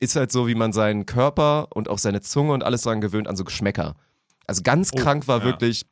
ist 0.00 0.16
halt 0.16 0.32
so, 0.32 0.48
wie 0.48 0.54
man 0.54 0.72
seinen 0.72 1.06
Körper 1.06 1.68
und 1.70 1.88
auch 1.88 1.98
seine 1.98 2.20
Zunge 2.20 2.52
und 2.52 2.64
alles 2.64 2.82
daran 2.82 3.00
gewöhnt 3.00 3.28
an 3.28 3.36
so 3.36 3.44
Geschmäcker. 3.44 3.94
Also 4.46 4.62
ganz 4.62 4.90
Oh, 4.92 4.96
krank 4.96 5.28
war 5.28 5.38
ja. 5.38 5.44
wirklich, 5.44 5.86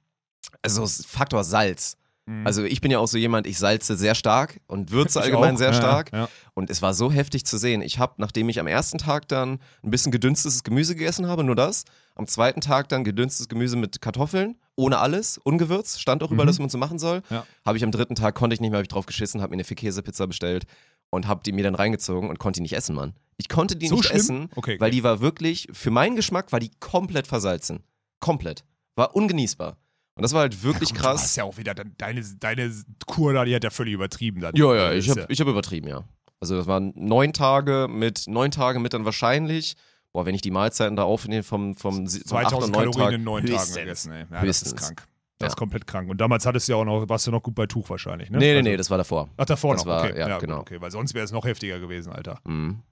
also 0.62 0.86
Faktor 0.86 1.44
Salz. 1.44 1.96
Mhm. 2.26 2.46
Also 2.46 2.64
ich 2.64 2.80
bin 2.80 2.90
ja 2.90 2.98
auch 2.98 3.06
so 3.08 3.16
jemand, 3.18 3.46
ich 3.46 3.58
salze 3.58 3.96
sehr 3.96 4.14
stark 4.14 4.60
und 4.66 4.90
würze 4.90 5.18
Ich 5.18 5.24
allgemein 5.24 5.54
auch. 5.54 5.58
sehr 5.58 5.68
Ja, 5.68 5.74
stark. 5.74 6.12
Ja. 6.12 6.28
Und 6.54 6.70
es 6.70 6.82
war 6.82 6.92
so 6.94 7.10
heftig 7.10 7.44
zu 7.46 7.56
sehen. 7.56 7.82
Ich 7.82 7.98
habe, 7.98 8.14
nachdem 8.18 8.48
ich 8.48 8.60
am 8.60 8.66
ersten 8.66 8.98
Tag 8.98 9.26
dann 9.28 9.58
ein 9.82 9.90
bisschen 9.90 10.12
gedünstetes 10.12 10.62
Gemüse 10.62 10.94
gegessen 10.94 11.26
habe, 11.26 11.44
nur 11.44 11.56
das, 11.56 11.84
am 12.14 12.26
zweiten 12.26 12.60
Tag 12.60 12.88
dann 12.90 13.04
gedünstetes 13.04 13.48
Gemüse 13.48 13.76
mit 13.76 14.00
Kartoffeln, 14.00 14.56
ohne 14.76 14.98
alles, 14.98 15.38
ungewürzt, 15.38 16.00
stand 16.00 16.22
auch 16.22 16.30
überall, 16.30 16.44
Mhm. 16.46 16.50
dass 16.50 16.58
man 16.58 16.68
so 16.68 16.78
machen 16.78 16.98
soll. 16.98 17.22
Ja. 17.30 17.46
Habe 17.64 17.78
ich 17.78 17.84
am 17.84 17.90
dritten 17.90 18.14
Tag, 18.14 18.34
konnte 18.34 18.54
ich 18.54 18.60
nicht 18.60 18.70
mehr, 18.70 18.78
habe 18.78 18.84
ich 18.84 18.88
drauf 18.88 19.06
geschissen, 19.06 19.40
habe 19.40 19.50
mir 19.50 19.56
eine 19.56 19.64
Vier-Käse-Pizza 19.64 20.26
bestellt 20.26 20.64
und 21.10 21.26
habe 21.26 21.40
die 21.44 21.52
mir 21.52 21.64
dann 21.64 21.74
reingezogen 21.74 22.28
und 22.28 22.38
konnte 22.38 22.58
die 22.58 22.62
nicht 22.62 22.74
essen, 22.76 22.94
Mann. 22.94 23.14
Ich 23.38 23.48
konnte 23.48 23.76
die 23.76 23.88
So 23.88 23.96
nicht 23.96 24.06
schlimm? 24.06 24.16
essen, 24.20 24.48
Okay, 24.54 24.78
weil 24.78 24.88
okay. 24.88 24.96
die 24.96 25.02
war 25.02 25.20
wirklich, 25.20 25.68
für 25.72 25.90
meinen 25.90 26.16
Geschmack 26.16 26.52
war 26.52 26.60
die 26.60 26.70
komplett 26.80 27.26
versalzen. 27.26 27.82
Komplett. 28.20 28.64
War 28.96 29.16
ungenießbar. 29.16 29.76
Und 30.20 30.24
das 30.24 30.32
war 30.34 30.42
halt 30.42 30.62
wirklich 30.62 30.90
Gut, 30.90 30.98
Du 30.98 31.04
hast 31.08 31.20
krass. 31.22 31.36
ja 31.36 31.44
auch 31.44 31.56
wieder 31.56 31.74
deine, 31.74 32.22
deine 32.38 32.70
Kur 33.06 33.32
da, 33.32 33.44
die 33.44 33.54
hat 33.54 33.64
ja 33.64 33.70
völlig 33.70 33.94
übertrieben. 33.94 34.40
Dann. 34.40 34.54
Ja, 34.54 34.74
ja, 34.74 34.88
Das 34.88 34.98
ich 34.98 35.08
ist 35.08 35.16
habe 35.18 35.32
ich 35.32 35.40
hab 35.40 35.48
übertrieben, 35.48 35.88
ja. 35.88 36.04
Also 36.40 36.56
das 36.56 36.66
waren 36.66 36.92
neun 36.94 37.32
Tage 37.32 37.86
mit, 37.90 38.24
neun 38.26 38.50
Tage 38.50 38.78
mit 38.80 38.92
dann 38.94 39.04
wahrscheinlich, 39.04 39.76
boah, 40.12 40.24
wenn 40.26 40.34
ich 40.34 40.42
die 40.42 40.50
Mahlzeiten 40.50 40.96
da 40.96 41.02
aufnehme 41.04 41.42
vom, 41.42 41.76
vom, 41.76 41.94
vom 41.94 42.04
8 42.06 42.14
und 42.16 42.28
2000 42.28 42.72
9 42.74 42.82
Kalorien 42.90 42.92
Tag, 43.10 43.12
in 43.14 43.24
neun 43.24 43.46
Tagen 43.46 43.74
gegessen, 43.74 44.12
ey. 44.12 44.24
Ja, 44.30 44.40
Höchstens. 44.40 44.72
das 44.72 44.80
ist 44.82 44.86
krank. 44.86 45.06
Das 45.38 45.48
ist 45.48 45.54
Ja. 45.54 45.58
komplett 45.58 45.86
krank. 45.86 46.10
Und 46.10 46.20
damals 46.20 46.44
hattest 46.44 46.68
du 46.68 46.72
ja 46.72 46.76
auch 46.78 46.84
noch, 46.84 47.08
warst 47.08 47.26
du 47.26 47.30
noch 47.30 47.42
gut 47.42 47.54
bei 47.54 47.66
Tuch 47.66 47.88
wahrscheinlich, 47.88 48.28
ne? 48.30 48.36
Nee, 48.38 48.44
nee, 48.52 48.56
Also- 48.58 48.70
nee, 48.70 48.76
das 48.76 48.90
war 48.90 48.98
davor. 48.98 49.28
Ach, 49.38 49.46
davor 49.46 49.74
das 49.74 49.84
noch, 49.86 49.92
war- 49.92 50.04
okay. 50.04 50.18
ja, 50.18 50.32
gut, 50.34 50.40
genau. 50.40 50.58
Okay, 50.60 50.76
weil 50.80 50.90
sonst 50.90 51.14
wäre 51.14 51.24
es 51.24 51.32
noch 51.32 51.46
heftiger 51.46 51.78
gewesen, 51.80 52.12
Alter. 52.12 52.40
Mhm. 52.44 52.82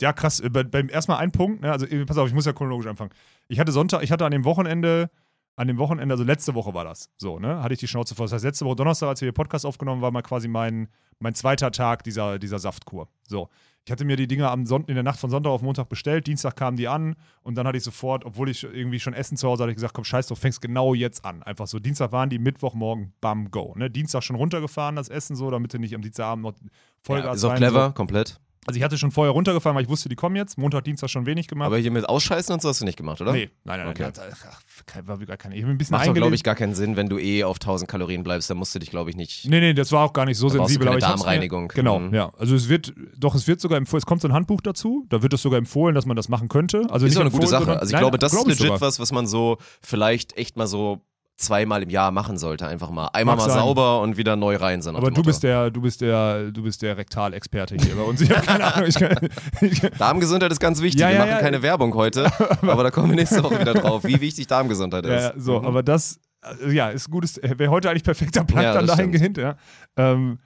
Ja, 0.00 0.12
krass. 0.12 0.40
Äh, 0.40 0.50
Bei, 0.50 0.82
erstmal 0.82 1.18
ein 1.18 1.32
Punkt, 1.32 1.62
ne? 1.62 1.72
Also 1.72 1.86
äh, 1.86 2.04
pass 2.04 2.18
auf, 2.18 2.28
ich 2.28 2.34
muss 2.34 2.44
ja 2.44 2.52
chronologisch 2.52 2.86
anfangen. 2.86 3.10
Ich 3.48 3.58
hatte 3.58 3.72
Sonntag, 3.72 4.02
ich 4.02 4.12
hatte 4.12 4.26
an 4.26 4.30
dem 4.32 4.44
Wochenende, 4.44 5.08
an 5.56 5.68
dem 5.68 5.78
Wochenende, 5.78 6.12
also 6.12 6.22
letzte 6.24 6.54
Woche 6.54 6.74
war 6.74 6.84
das, 6.84 7.10
so, 7.16 7.38
ne? 7.38 7.62
Hatte 7.62 7.72
ich 7.74 7.80
die 7.80 7.88
Schnauze 7.88 8.14
voll. 8.14 8.26
Das 8.26 8.32
heißt, 8.34 8.44
letzte 8.44 8.64
Woche 8.66 8.76
Donnerstag, 8.76 9.08
als 9.08 9.20
wir 9.22 9.30
den 9.30 9.34
Podcast 9.34 9.64
aufgenommen, 9.64 10.02
war 10.02 10.10
mal 10.10 10.22
quasi 10.22 10.48
mein, 10.48 10.88
mein 11.18 11.34
zweiter 11.34 11.70
Tag 11.72 12.04
dieser, 12.04 12.38
dieser 12.38 12.58
Saftkur. 12.58 13.08
So. 13.26 13.48
Ich 13.86 13.92
hatte 13.92 14.04
mir 14.04 14.16
die 14.16 14.26
Dinger 14.26 14.50
am 14.50 14.66
Son 14.66 14.84
in 14.86 14.94
der 14.96 15.04
Nacht 15.04 15.20
von 15.20 15.30
Sonntag 15.30 15.50
auf 15.50 15.62
Montag 15.62 15.88
bestellt, 15.88 16.26
Dienstag 16.26 16.56
kamen 16.56 16.76
die 16.76 16.88
an 16.88 17.14
und 17.42 17.54
dann 17.54 17.68
hatte 17.68 17.78
ich 17.78 17.84
sofort, 17.84 18.24
obwohl 18.24 18.50
ich 18.50 18.64
irgendwie 18.64 18.98
schon 18.98 19.14
Essen 19.14 19.36
zu 19.36 19.46
Hause 19.48 19.62
hatte, 19.62 19.70
ich 19.70 19.76
gesagt, 19.76 19.94
komm, 19.94 20.02
scheiß 20.04 20.26
drauf, 20.26 20.40
fängst 20.40 20.60
genau 20.60 20.92
jetzt 20.92 21.24
an. 21.24 21.44
Einfach 21.44 21.68
so, 21.68 21.78
Dienstag 21.78 22.10
waren 22.10 22.28
die, 22.28 22.40
Mittwochmorgen, 22.40 23.12
bam, 23.20 23.50
go. 23.52 23.74
Ne? 23.76 23.88
Dienstag 23.88 24.24
schon 24.24 24.34
runtergefahren, 24.34 24.96
das 24.96 25.08
Essen 25.08 25.36
so, 25.36 25.52
damit 25.52 25.72
du 25.72 25.78
nicht 25.78 25.94
am 25.94 26.02
Dienstagabend 26.02 26.42
noch 26.44 26.54
Vollgas 27.02 27.26
Ja, 27.26 27.32
ist 27.34 27.44
auch 27.44 27.54
clever, 27.54 27.86
So. 27.88 27.92
komplett. 27.94 28.40
Also 28.66 28.78
ich 28.78 28.82
hatte 28.84 28.98
schon 28.98 29.10
vorher 29.12 29.32
runtergefahren, 29.32 29.76
weil 29.76 29.84
ich 29.84 29.88
wusste, 29.88 30.08
die 30.08 30.16
kommen 30.16 30.36
jetzt. 30.36 30.58
Montag, 30.58 30.84
Dienstag 30.84 31.08
schon 31.10 31.24
wenig 31.26 31.48
gemacht. 31.48 31.66
Aber 31.66 31.78
hier 31.78 31.90
mit 31.90 32.08
Ausscheißen 32.08 32.52
und 32.52 32.60
so 32.62 32.68
hast 32.68 32.80
du 32.80 32.84
nicht 32.84 32.96
gemacht, 32.96 33.20
oder? 33.20 33.32
nee, 33.32 33.50
nein, 33.64 33.78
nein, 33.80 33.88
Okay. 33.88 34.10
nein. 34.16 34.32
Ach, 34.50 35.06
war 35.06 35.18
gar 35.18 35.36
keine. 35.36 35.54
Ich 35.56 35.62
habe 35.62 35.72
ein 35.72 35.78
bisschen 35.78 35.96
Macht 35.96 36.12
glaube 36.14 36.34
ich, 36.34 36.42
gar 36.42 36.54
keinen 36.54 36.74
Sinn, 36.74 36.96
wenn 36.96 37.08
du 37.08 37.18
eh 37.18 37.44
auf 37.44 37.56
1000 37.56 37.90
Kalorien 37.90 38.22
bleibst, 38.24 38.50
dann 38.50 38.56
musst 38.56 38.74
du 38.74 38.78
dich, 38.78 38.90
glaube 38.90 39.10
ich, 39.10 39.16
nicht. 39.16 39.46
Nee, 39.48 39.60
nee, 39.60 39.74
das 39.74 39.92
war 39.92 40.04
auch 40.04 40.12
gar 40.12 40.24
nicht 40.24 40.38
so 40.38 40.48
Da 40.48 40.58
brauchst 40.58 40.70
du 40.76 40.80
sensibel. 40.80 40.86
keine 41.00 41.00
Darmreinigung. 41.00 41.68
Genau, 41.68 41.98
Mhm. 42.00 42.14
ja. 42.14 42.32
Also 42.38 42.54
es 42.54 42.68
wird, 42.68 42.92
doch, 43.16 43.34
es 43.34 43.46
wird 43.46 43.60
sogar 43.60 43.78
empfohlen, 43.78 43.98
es 44.00 44.06
kommt 44.06 44.22
so 44.22 44.28
ein 44.28 44.32
Handbuch 44.34 44.60
dazu, 44.60 45.06
da 45.08 45.22
wird 45.22 45.32
es 45.32 45.42
sogar 45.42 45.58
empfohlen, 45.58 45.94
dass 45.94 46.06
man 46.06 46.16
das 46.16 46.28
machen 46.28 46.48
könnte. 46.48 46.82
Also 46.90 47.06
ist 47.06 47.16
doch 47.16 47.20
eine 47.22 47.30
gute 47.30 47.46
Sache. 47.46 47.78
Also 47.78 47.86
ich 47.86 47.92
Nein, 47.92 48.00
glaube, 48.02 48.18
das 48.18 48.32
glaub 48.32 48.48
ist 48.48 48.60
legit 48.60 48.80
was, 48.80 48.98
was 49.00 49.12
man 49.12 49.26
so 49.26 49.58
vielleicht 49.82 50.36
echt 50.36 50.56
mal 50.56 50.66
so 50.66 51.02
zweimal 51.36 51.82
im 51.82 51.90
Jahr 51.90 52.10
machen 52.10 52.38
sollte. 52.38 52.66
Einfach 52.66 52.90
mal. 52.90 53.08
Einmal 53.08 53.36
Mag 53.36 53.46
mal 53.46 53.52
sein. 53.52 53.60
sauber 53.62 54.00
und 54.00 54.16
wieder 54.16 54.36
neu 54.36 54.56
rein. 54.56 54.80
So 54.82 54.90
Aber 54.90 55.10
du 55.10 55.22
bist 55.22 55.42
der, 55.42 55.70
du 55.70 55.80
bist 55.82 56.00
der, 56.00 56.50
du 56.50 56.62
bist 56.62 56.82
der 56.82 56.96
Rektalexperte 56.96 57.76
hier 57.76 57.94
bei 57.94 58.02
uns. 58.02 58.20
Ich 58.20 58.30
habe 58.30 58.46
keine 58.46 58.74
Ahnung. 58.74 58.88
Ich 58.88 58.94
kann, 58.96 59.16
ich, 59.60 59.80
Darmgesundheit 59.98 60.50
ist 60.50 60.60
ganz 60.60 60.80
wichtig. 60.80 61.00
Ja, 61.00 61.08
wir 61.08 61.14
ja, 61.14 61.20
machen 61.20 61.30
ja. 61.30 61.38
keine 61.40 61.62
Werbung 61.62 61.94
heute, 61.94 62.30
aber 62.62 62.82
da 62.82 62.90
kommen 62.90 63.10
wir 63.10 63.16
nächste 63.16 63.42
Woche 63.44 63.60
wieder 63.60 63.74
drauf, 63.74 64.04
wie 64.04 64.20
wichtig 64.20 64.46
Darmgesundheit 64.46 65.04
ist. 65.04 65.22
Ja, 65.22 65.32
so, 65.36 65.60
Mhm. 65.60 65.66
aber 65.66 65.82
das, 65.82 66.18
äh, 66.64 66.72
ja, 66.72 66.88
ist 66.88 67.08
ein 67.08 67.12
gutes, 67.12 67.38
wäre 67.42 67.70
heute 67.70 67.90
eigentlich 67.90 68.04
perfekter 68.04 68.46
Ja, 68.54 68.72
dann 68.74 68.86
das 68.86 68.96
dahingehend, 68.96 69.36
ja. 69.38 69.56
Ähm, 69.96 70.38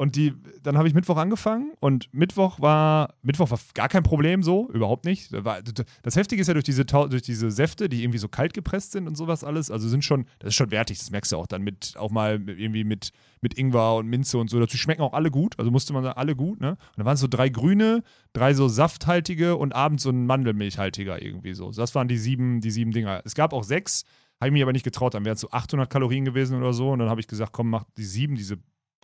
und 0.00 0.16
die, 0.16 0.32
dann 0.62 0.78
habe 0.78 0.88
ich 0.88 0.94
Mittwoch 0.94 1.18
angefangen 1.18 1.74
und 1.78 2.08
Mittwoch 2.14 2.58
war, 2.58 3.16
Mittwoch 3.20 3.50
war 3.50 3.60
gar 3.74 3.90
kein 3.90 4.02
Problem 4.02 4.42
so, 4.42 4.70
überhaupt 4.70 5.04
nicht. 5.04 5.30
Das 5.30 6.16
Heftige 6.16 6.40
ist 6.40 6.48
ja 6.48 6.54
durch 6.54 6.64
diese, 6.64 6.86
durch 6.86 7.20
diese 7.20 7.50
Säfte, 7.50 7.90
die 7.90 8.02
irgendwie 8.02 8.16
so 8.16 8.26
kalt 8.26 8.54
gepresst 8.54 8.92
sind 8.92 9.06
und 9.06 9.14
sowas 9.14 9.44
alles, 9.44 9.70
also 9.70 9.90
sind 9.90 10.02
schon, 10.02 10.24
das 10.38 10.48
ist 10.48 10.54
schon 10.54 10.70
wertig, 10.70 11.00
das 11.00 11.10
merkst 11.10 11.32
du 11.32 11.36
auch 11.36 11.46
dann 11.46 11.60
mit, 11.60 11.96
auch 11.98 12.10
mal 12.10 12.40
irgendwie 12.46 12.84
mit, 12.84 13.10
mit 13.42 13.58
Ingwer 13.58 13.96
und 13.96 14.08
Minze 14.08 14.38
und 14.38 14.48
so. 14.48 14.58
Dazu 14.58 14.78
schmecken 14.78 15.02
auch 15.02 15.12
alle 15.12 15.30
gut, 15.30 15.58
also 15.58 15.70
musste 15.70 15.92
man 15.92 16.02
sagen, 16.02 16.16
alle 16.16 16.34
gut, 16.34 16.62
ne? 16.62 16.70
Und 16.70 16.78
dann 16.96 17.04
waren 17.04 17.14
es 17.16 17.20
so 17.20 17.28
drei 17.28 17.50
grüne, 17.50 18.02
drei 18.32 18.54
so 18.54 18.68
safthaltige 18.68 19.56
und 19.56 19.74
abends 19.74 20.04
so 20.04 20.08
ein 20.08 20.24
Mandelmilchhaltiger 20.24 21.20
irgendwie 21.20 21.52
so. 21.52 21.72
Das 21.72 21.94
waren 21.94 22.08
die 22.08 22.16
sieben, 22.16 22.62
die 22.62 22.70
sieben 22.70 22.92
Dinger. 22.92 23.20
Es 23.26 23.34
gab 23.34 23.52
auch 23.52 23.64
sechs, 23.64 24.06
habe 24.40 24.48
ich 24.48 24.52
mich 24.54 24.62
aber 24.62 24.72
nicht 24.72 24.84
getraut, 24.84 25.12
dann 25.12 25.26
wären 25.26 25.34
es 25.34 25.42
so 25.42 25.50
800 25.50 25.90
Kalorien 25.90 26.24
gewesen 26.24 26.56
oder 26.56 26.72
so. 26.72 26.90
Und 26.90 27.00
dann 27.00 27.10
habe 27.10 27.20
ich 27.20 27.26
gesagt, 27.26 27.52
komm, 27.52 27.68
mach 27.68 27.84
die 27.98 28.04
sieben, 28.04 28.36
diese 28.36 28.56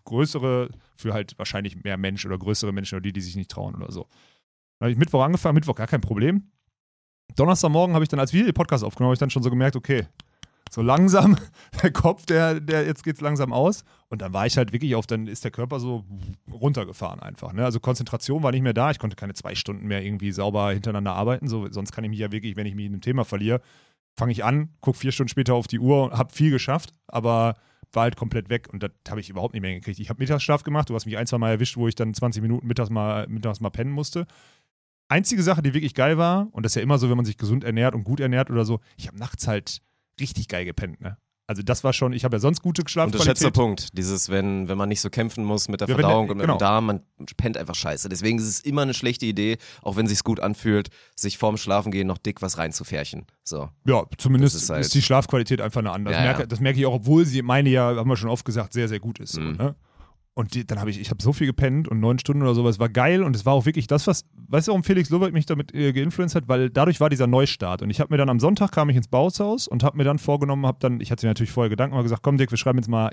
größere, 0.06 0.70
für 0.96 1.12
halt 1.12 1.38
wahrscheinlich 1.38 1.84
mehr 1.84 1.98
Mensch 1.98 2.24
oder 2.24 2.38
größere 2.38 2.72
Menschen 2.72 2.96
oder 2.96 3.02
die, 3.02 3.12
die 3.12 3.20
sich 3.20 3.36
nicht 3.36 3.50
trauen 3.50 3.74
oder 3.74 3.92
so. 3.92 4.06
Dann 4.78 4.86
habe 4.86 4.92
ich 4.92 4.98
Mittwoch 4.98 5.22
angefangen, 5.22 5.54
Mittwoch 5.54 5.74
gar 5.74 5.86
kein 5.86 6.00
Problem. 6.00 6.50
Donnerstagmorgen 7.34 7.94
habe 7.94 8.04
ich 8.04 8.08
dann, 8.08 8.20
als 8.20 8.32
wir 8.32 8.44
den 8.44 8.54
Podcast 8.54 8.84
aufgenommen, 8.84 9.08
habe 9.08 9.14
ich 9.14 9.20
dann 9.20 9.30
schon 9.30 9.42
so 9.42 9.50
gemerkt, 9.50 9.76
okay, 9.76 10.06
so 10.70 10.82
langsam, 10.82 11.36
der 11.82 11.92
Kopf, 11.92 12.26
der, 12.26 12.60
der, 12.60 12.86
jetzt 12.86 13.04
geht's 13.04 13.20
langsam 13.20 13.52
aus. 13.52 13.84
Und 14.08 14.22
dann 14.22 14.32
war 14.32 14.46
ich 14.46 14.56
halt 14.56 14.72
wirklich 14.72 14.94
auf, 14.94 15.06
dann 15.06 15.26
ist 15.26 15.44
der 15.44 15.50
Körper 15.50 15.80
so 15.80 16.04
runtergefahren 16.50 17.20
einfach. 17.20 17.52
Ne? 17.52 17.64
Also 17.64 17.80
Konzentration 17.80 18.42
war 18.42 18.52
nicht 18.52 18.62
mehr 18.62 18.74
da. 18.74 18.90
Ich 18.90 18.98
konnte 18.98 19.16
keine 19.16 19.34
zwei 19.34 19.54
Stunden 19.54 19.86
mehr 19.86 20.02
irgendwie 20.02 20.32
sauber 20.32 20.72
hintereinander 20.72 21.14
arbeiten. 21.14 21.48
So, 21.48 21.70
sonst 21.70 21.92
kann 21.92 22.04
ich 22.04 22.10
mich 22.10 22.18
ja 22.18 22.32
wirklich, 22.32 22.56
wenn 22.56 22.66
ich 22.66 22.74
mich 22.74 22.86
in 22.86 22.92
einem 22.92 23.00
Thema 23.00 23.24
verliere, 23.24 23.60
fange 24.18 24.32
ich 24.32 24.44
an, 24.44 24.70
gucke 24.80 24.98
vier 24.98 25.12
Stunden 25.12 25.28
später 25.28 25.54
auf 25.54 25.66
die 25.66 25.78
Uhr 25.78 26.04
und 26.04 26.12
habe 26.12 26.32
viel 26.32 26.50
geschafft, 26.50 26.92
aber 27.06 27.56
war 27.92 28.04
halt 28.04 28.16
komplett 28.16 28.48
weg 28.48 28.68
und 28.72 28.82
das 28.82 28.90
habe 29.08 29.20
ich 29.20 29.30
überhaupt 29.30 29.54
nicht 29.54 29.62
mehr 29.62 29.70
hingekriegt. 29.70 29.98
Ich 29.98 30.08
habe 30.08 30.18
Mittagsschlaf 30.18 30.62
gemacht, 30.62 30.90
du 30.90 30.94
hast 30.94 31.06
mich 31.06 31.16
ein, 31.16 31.26
zwei 31.26 31.38
Mal 31.38 31.50
erwischt, 31.50 31.76
wo 31.76 31.88
ich 31.88 31.94
dann 31.94 32.14
20 32.14 32.42
Minuten 32.42 32.66
mittags 32.66 32.90
mal, 32.90 33.26
mittags 33.28 33.60
mal 33.60 33.70
pennen 33.70 33.92
musste. 33.92 34.26
Einzige 35.08 35.42
Sache, 35.42 35.62
die 35.62 35.72
wirklich 35.72 35.94
geil 35.94 36.18
war, 36.18 36.48
und 36.52 36.64
das 36.64 36.72
ist 36.72 36.76
ja 36.76 36.82
immer 36.82 36.98
so, 36.98 37.08
wenn 37.08 37.16
man 37.16 37.24
sich 37.24 37.36
gesund 37.36 37.64
ernährt 37.64 37.94
und 37.94 38.04
gut 38.04 38.20
ernährt 38.20 38.50
oder 38.50 38.64
so, 38.64 38.80
ich 38.96 39.06
habe 39.06 39.18
nachts 39.18 39.46
halt 39.46 39.80
richtig 40.20 40.48
geil 40.48 40.64
gepennt, 40.64 41.00
ne? 41.00 41.16
Also 41.48 41.62
das 41.62 41.84
war 41.84 41.92
schon, 41.92 42.12
ich 42.12 42.24
habe 42.24 42.36
ja 42.36 42.40
sonst 42.40 42.60
gute 42.60 42.82
Unterschätzter 42.82 43.10
Schlafqualität. 43.22 43.52
Punkt. 43.54 43.96
Dieses, 43.96 44.28
wenn, 44.30 44.66
wenn 44.68 44.76
man 44.76 44.88
nicht 44.88 45.00
so 45.00 45.10
kämpfen 45.10 45.44
muss 45.44 45.68
mit 45.68 45.80
der 45.80 45.86
Ja, 45.88 45.94
wenn 45.96 46.02
Verdauung 46.02 46.28
und 46.28 46.36
mit 46.38 46.46
genau. 46.46 46.56
dem 46.56 46.58
Darm, 46.58 46.86
man 46.86 47.00
pennt 47.36 47.56
einfach 47.56 47.76
scheiße. 47.76 48.08
Deswegen 48.08 48.38
ist 48.38 48.46
es 48.48 48.60
immer 48.60 48.82
eine 48.82 48.94
schlechte 48.94 49.26
Idee, 49.26 49.58
auch 49.82 49.94
wenn 49.96 50.06
es 50.06 50.10
sich 50.12 50.24
gut 50.24 50.40
anfühlt, 50.40 50.88
sich 51.14 51.38
vorm 51.38 51.56
Schlafengehen 51.56 52.08
noch 52.08 52.18
dick 52.18 52.42
was 52.42 52.58
reinzufärchen. 52.58 53.26
So. 53.44 53.68
Ja, 53.84 54.02
zumindest 54.18 54.56
Das 54.56 54.62
ist, 54.62 54.68
ist 54.70 54.74
halt- 54.74 54.94
die 54.94 55.02
Schlafqualität 55.02 55.60
einfach 55.60 55.78
eine 55.80 55.92
andere. 55.92 56.14
Ja, 56.14 56.18
das, 56.20 56.26
ja. 56.26 56.32
merke, 56.32 56.48
das 56.48 56.60
merke 56.60 56.80
ich 56.80 56.86
auch, 56.86 56.94
obwohl 56.94 57.24
sie 57.24 57.42
meine 57.42 57.68
ja, 57.70 57.94
haben 57.94 58.08
wir 58.08 58.16
schon 58.16 58.30
oft 58.30 58.44
gesagt, 58.44 58.72
sehr, 58.72 58.88
sehr 58.88 58.98
gut 58.98 59.20
ist. 59.20 59.32
So, 59.34 59.40
Mhm. 59.40 59.56
ne? 59.56 59.74
Und 60.38 60.52
die, 60.52 60.66
dann 60.66 60.78
habe 60.80 60.90
ich, 60.90 61.00
ich 61.00 61.08
habe 61.08 61.22
so 61.22 61.32
viel 61.32 61.46
gepennt 61.46 61.88
und 61.88 61.98
neun 61.98 62.18
Stunden 62.18 62.42
oder 62.42 62.54
sowas, 62.54 62.78
war 62.78 62.90
geil 62.90 63.22
und 63.22 63.34
es 63.34 63.46
war 63.46 63.54
auch 63.54 63.64
wirklich 63.64 63.86
das, 63.86 64.06
was, 64.06 64.26
weißt 64.48 64.68
du, 64.68 64.72
warum 64.72 64.84
Felix 64.84 65.08
Lobert 65.08 65.32
mich 65.32 65.46
damit 65.46 65.74
äh, 65.74 65.94
geinfluenced 65.94 66.36
hat? 66.36 66.46
Weil 66.46 66.68
dadurch 66.68 67.00
war 67.00 67.08
dieser 67.08 67.26
Neustart 67.26 67.80
und 67.80 67.88
ich 67.88 68.00
habe 68.00 68.12
mir 68.12 68.18
dann 68.18 68.28
am 68.28 68.38
Sonntag 68.38 68.70
kam 68.70 68.90
ich 68.90 68.96
ins 68.96 69.08
Bauhaus 69.08 69.66
und 69.66 69.82
habe 69.82 69.96
mir 69.96 70.04
dann 70.04 70.18
vorgenommen, 70.18 70.66
habe 70.66 70.76
dann, 70.78 71.00
ich 71.00 71.10
hatte 71.10 71.24
mir 71.24 71.30
natürlich 71.30 71.52
vorher 71.52 71.70
Gedanken 71.70 71.96
mal 71.96 72.02
gesagt, 72.02 72.22
komm 72.22 72.36
Dick, 72.36 72.50
wir 72.50 72.58
schreiben 72.58 72.76
jetzt 72.76 72.88
mal, 72.88 73.12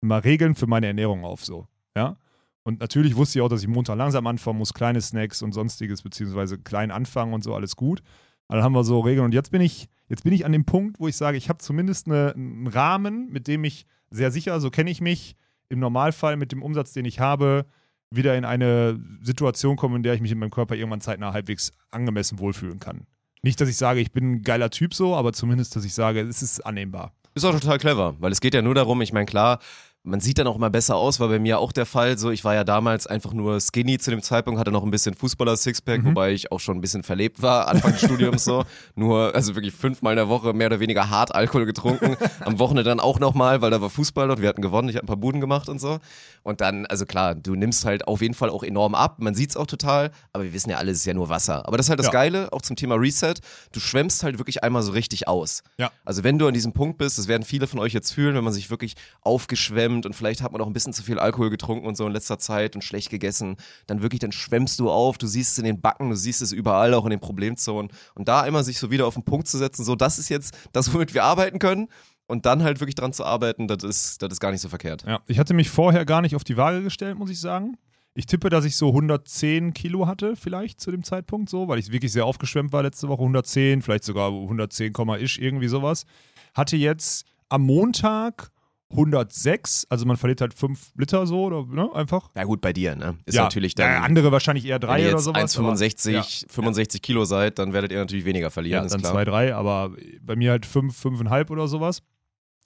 mal 0.00 0.18
Regeln 0.18 0.56
für 0.56 0.66
meine 0.66 0.88
Ernährung 0.88 1.24
auf, 1.24 1.44
so, 1.44 1.68
ja. 1.96 2.16
Und 2.64 2.80
natürlich 2.80 3.14
wusste 3.14 3.38
ich 3.38 3.44
auch, 3.44 3.48
dass 3.48 3.62
ich 3.62 3.68
Montag 3.68 3.96
langsam 3.96 4.26
anfangen 4.26 4.58
muss, 4.58 4.74
kleine 4.74 5.00
Snacks 5.00 5.42
und 5.42 5.52
sonstiges, 5.52 6.02
beziehungsweise 6.02 6.58
klein 6.58 6.90
anfangen 6.90 7.32
und 7.32 7.44
so, 7.44 7.54
alles 7.54 7.76
gut. 7.76 8.02
Aber 8.48 8.56
Dann 8.56 8.64
haben 8.64 8.72
wir 8.72 8.82
so 8.82 8.98
Regeln 8.98 9.24
und 9.24 9.34
jetzt 9.34 9.52
bin 9.52 9.60
ich, 9.60 9.88
jetzt 10.08 10.24
bin 10.24 10.32
ich 10.32 10.44
an 10.44 10.50
dem 10.50 10.64
Punkt, 10.64 10.98
wo 10.98 11.06
ich 11.06 11.16
sage, 11.16 11.36
ich 11.36 11.48
habe 11.48 11.58
zumindest 11.58 12.08
eine, 12.08 12.32
einen 12.34 12.66
Rahmen, 12.66 13.30
mit 13.30 13.46
dem 13.46 13.62
ich 13.62 13.86
sehr 14.10 14.32
sicher, 14.32 14.58
so 14.58 14.70
kenne 14.70 14.90
ich 14.90 15.00
mich, 15.00 15.36
im 15.68 15.78
Normalfall 15.78 16.36
mit 16.36 16.52
dem 16.52 16.62
Umsatz, 16.62 16.92
den 16.92 17.04
ich 17.04 17.20
habe, 17.20 17.66
wieder 18.10 18.36
in 18.36 18.44
eine 18.44 19.00
Situation 19.22 19.76
komme, 19.76 19.96
in 19.96 20.02
der 20.02 20.14
ich 20.14 20.20
mich 20.20 20.32
in 20.32 20.38
meinem 20.38 20.50
Körper 20.50 20.74
irgendwann 20.74 21.00
zeitnah 21.00 21.32
halbwegs 21.32 21.72
angemessen 21.90 22.38
wohlfühlen 22.38 22.78
kann. 22.78 23.06
Nicht, 23.42 23.60
dass 23.60 23.68
ich 23.68 23.76
sage, 23.76 24.00
ich 24.00 24.12
bin 24.12 24.32
ein 24.32 24.42
geiler 24.42 24.70
Typ 24.70 24.94
so, 24.94 25.14
aber 25.14 25.32
zumindest, 25.32 25.76
dass 25.76 25.84
ich 25.84 25.94
sage, 25.94 26.20
es 26.20 26.42
ist 26.42 26.60
annehmbar. 26.60 27.12
Ist 27.34 27.44
auch 27.44 27.52
total 27.52 27.78
clever, 27.78 28.16
weil 28.18 28.32
es 28.32 28.40
geht 28.40 28.54
ja 28.54 28.62
nur 28.62 28.74
darum, 28.74 29.02
ich 29.02 29.12
meine, 29.12 29.26
klar, 29.26 29.60
man 30.06 30.20
sieht 30.20 30.38
dann 30.38 30.46
auch 30.46 30.56
immer 30.56 30.70
besser 30.70 30.96
aus, 30.96 31.20
war 31.20 31.28
bei 31.28 31.38
mir 31.38 31.58
auch 31.58 31.72
der 31.72 31.84
Fall. 31.84 32.16
So, 32.16 32.30
ich 32.30 32.44
war 32.44 32.54
ja 32.54 32.64
damals 32.64 33.06
einfach 33.06 33.32
nur 33.32 33.60
skinny 33.60 33.98
zu 33.98 34.10
dem 34.10 34.22
Zeitpunkt, 34.22 34.58
hatte 34.60 34.70
noch 34.70 34.84
ein 34.84 34.90
bisschen 34.90 35.14
Fußballer-Sixpack, 35.14 36.02
Mhm. 36.02 36.06
wobei 36.08 36.32
ich 36.32 36.52
auch 36.52 36.60
schon 36.60 36.78
ein 36.78 36.80
bisschen 36.80 37.02
verlebt 37.02 37.42
war, 37.42 37.68
Anfang 37.68 37.92
des 37.92 38.02
Studiums 38.02 38.44
so. 38.44 38.64
Nur, 38.94 39.34
also 39.34 39.54
wirklich 39.56 39.74
fünfmal 39.74 40.12
in 40.12 40.16
der 40.16 40.28
Woche 40.28 40.52
mehr 40.52 40.68
oder 40.68 40.80
weniger 40.80 41.10
hart 41.10 41.34
Alkohol 41.34 41.66
getrunken. 41.66 42.16
Am 42.40 42.58
Wochenende 42.58 42.88
dann 42.88 43.00
auch 43.00 43.18
nochmal, 43.18 43.60
weil 43.62 43.70
da 43.70 43.80
war 43.80 43.90
Fußball 43.90 44.30
und 44.30 44.40
wir 44.40 44.48
hatten 44.48 44.62
gewonnen, 44.62 44.88
ich 44.88 44.94
habe 44.96 45.04
ein 45.04 45.08
paar 45.08 45.16
Buden 45.16 45.40
gemacht 45.40 45.68
und 45.68 45.80
so. 45.80 45.98
Und 46.44 46.60
dann, 46.60 46.86
also 46.86 47.04
klar, 47.04 47.34
du 47.34 47.56
nimmst 47.56 47.84
halt 47.84 48.06
auf 48.06 48.22
jeden 48.22 48.34
Fall 48.34 48.50
auch 48.50 48.62
enorm 48.62 48.94
ab. 48.94 49.16
Man 49.18 49.34
sieht's 49.34 49.56
auch 49.56 49.66
total, 49.66 50.12
aber 50.32 50.44
wir 50.44 50.52
wissen 50.52 50.70
ja 50.70 50.76
alle, 50.76 50.92
es 50.92 50.98
ist 50.98 51.06
ja 51.06 51.14
nur 51.14 51.28
Wasser. 51.28 51.66
Aber 51.66 51.76
das 51.76 51.86
ist 51.86 51.90
halt 51.90 51.98
das 51.98 52.06
Ja. 52.06 52.12
Geile, 52.12 52.52
auch 52.52 52.62
zum 52.62 52.76
Thema 52.76 52.94
Reset. 52.94 53.34
Du 53.72 53.80
schwemmst 53.80 54.22
halt 54.22 54.38
wirklich 54.38 54.62
einmal 54.62 54.82
so 54.82 54.92
richtig 54.92 55.26
aus. 55.26 55.64
Ja. 55.78 55.90
Also 56.04 56.22
wenn 56.22 56.38
du 56.38 56.46
an 56.46 56.54
diesem 56.54 56.72
Punkt 56.72 56.98
bist, 56.98 57.18
das 57.18 57.26
werden 57.26 57.42
viele 57.42 57.66
von 57.66 57.80
euch 57.80 57.92
jetzt 57.92 58.12
fühlen, 58.12 58.36
wenn 58.36 58.44
man 58.44 58.52
sich 58.52 58.70
wirklich 58.70 58.94
aufgeschwemmt 59.22 59.95
und 60.04 60.14
vielleicht 60.14 60.42
hat 60.42 60.52
man 60.52 60.60
auch 60.60 60.66
ein 60.66 60.72
bisschen 60.72 60.92
zu 60.92 61.02
viel 61.02 61.18
Alkohol 61.18 61.48
getrunken 61.48 61.86
und 61.86 61.96
so 61.96 62.06
in 62.06 62.12
letzter 62.12 62.38
Zeit 62.38 62.74
und 62.74 62.82
schlecht 62.82 63.08
gegessen, 63.08 63.56
dann 63.86 64.02
wirklich, 64.02 64.20
dann 64.20 64.32
schwemmst 64.32 64.78
du 64.80 64.90
auf, 64.90 65.16
du 65.16 65.26
siehst 65.26 65.52
es 65.52 65.58
in 65.58 65.64
den 65.64 65.80
Backen, 65.80 66.10
du 66.10 66.16
siehst 66.16 66.42
es 66.42 66.52
überall, 66.52 66.92
auch 66.92 67.04
in 67.04 67.10
den 67.10 67.20
Problemzonen. 67.20 67.90
Und 68.14 68.28
da 68.28 68.42
einmal 68.42 68.64
sich 68.64 68.78
so 68.78 68.90
wieder 68.90 69.06
auf 69.06 69.14
den 69.14 69.22
Punkt 69.22 69.48
zu 69.48 69.56
setzen, 69.56 69.84
so 69.84 69.94
das 69.94 70.18
ist 70.18 70.28
jetzt 70.28 70.54
das, 70.72 70.92
womit 70.92 71.14
wir 71.14 71.24
arbeiten 71.24 71.58
können. 71.58 71.88
Und 72.28 72.44
dann 72.44 72.64
halt 72.64 72.80
wirklich 72.80 72.96
dran 72.96 73.12
zu 73.12 73.24
arbeiten, 73.24 73.68
das 73.68 73.84
ist, 73.84 74.20
das 74.20 74.32
ist 74.32 74.40
gar 74.40 74.50
nicht 74.50 74.60
so 74.60 74.68
verkehrt. 74.68 75.04
Ja, 75.06 75.20
ich 75.28 75.38
hatte 75.38 75.54
mich 75.54 75.70
vorher 75.70 76.04
gar 76.04 76.22
nicht 76.22 76.34
auf 76.34 76.42
die 76.42 76.56
Waage 76.56 76.82
gestellt, 76.82 77.16
muss 77.16 77.30
ich 77.30 77.40
sagen. 77.40 77.76
Ich 78.18 78.24
tippe, 78.24 78.48
dass 78.48 78.64
ich 78.64 78.76
so 78.76 78.88
110 78.88 79.74
Kilo 79.74 80.06
hatte, 80.06 80.36
vielleicht 80.36 80.80
zu 80.80 80.90
dem 80.90 81.04
Zeitpunkt 81.04 81.50
so, 81.50 81.68
weil 81.68 81.78
ich 81.78 81.92
wirklich 81.92 82.12
sehr 82.12 82.24
aufgeschwemmt 82.24 82.72
war 82.72 82.82
letzte 82.82 83.08
Woche. 83.08 83.20
110, 83.20 83.82
vielleicht 83.82 84.04
sogar 84.04 84.32
110, 84.32 84.94
ish, 85.20 85.38
irgendwie 85.38 85.68
sowas. 85.68 86.06
Hatte 86.54 86.78
jetzt 86.78 87.26
am 87.50 87.62
Montag 87.62 88.50
106, 88.90 89.86
also 89.90 90.06
man 90.06 90.16
verliert 90.16 90.40
halt 90.40 90.54
5 90.54 90.92
Liter 90.96 91.26
so, 91.26 91.44
oder, 91.44 91.64
ne, 91.66 91.90
einfach. 91.94 92.30
Ja 92.36 92.44
gut, 92.44 92.60
bei 92.60 92.72
dir, 92.72 92.94
ne? 92.96 93.16
Ist 93.26 93.34
ja, 93.34 93.42
natürlich 93.44 93.74
dann, 93.74 93.90
ja, 93.90 94.00
andere 94.02 94.30
wahrscheinlich 94.32 94.64
eher 94.64 94.80
wenn 94.80 94.88
3 94.88 95.00
ihr 95.00 95.06
oder 95.08 95.16
jetzt 95.16 95.24
sowas. 95.24 95.56
1,65, 95.56 96.16
aber- 96.44 96.52
65 96.52 97.02
Kilo 97.02 97.24
seid, 97.24 97.58
dann 97.58 97.72
werdet 97.72 97.92
ihr 97.92 97.98
natürlich 97.98 98.24
weniger 98.24 98.46
Ja, 98.46 98.50
verlieren, 98.50 98.84
ja 98.84 98.88
dann 98.90 99.00
klar. 99.00 99.12
2, 99.12 99.24
3, 99.24 99.54
aber 99.54 99.90
bei 100.22 100.36
mir 100.36 100.52
halt 100.52 100.66
5, 100.66 100.96
5,5 100.96 101.50
oder 101.50 101.68
sowas. 101.68 102.02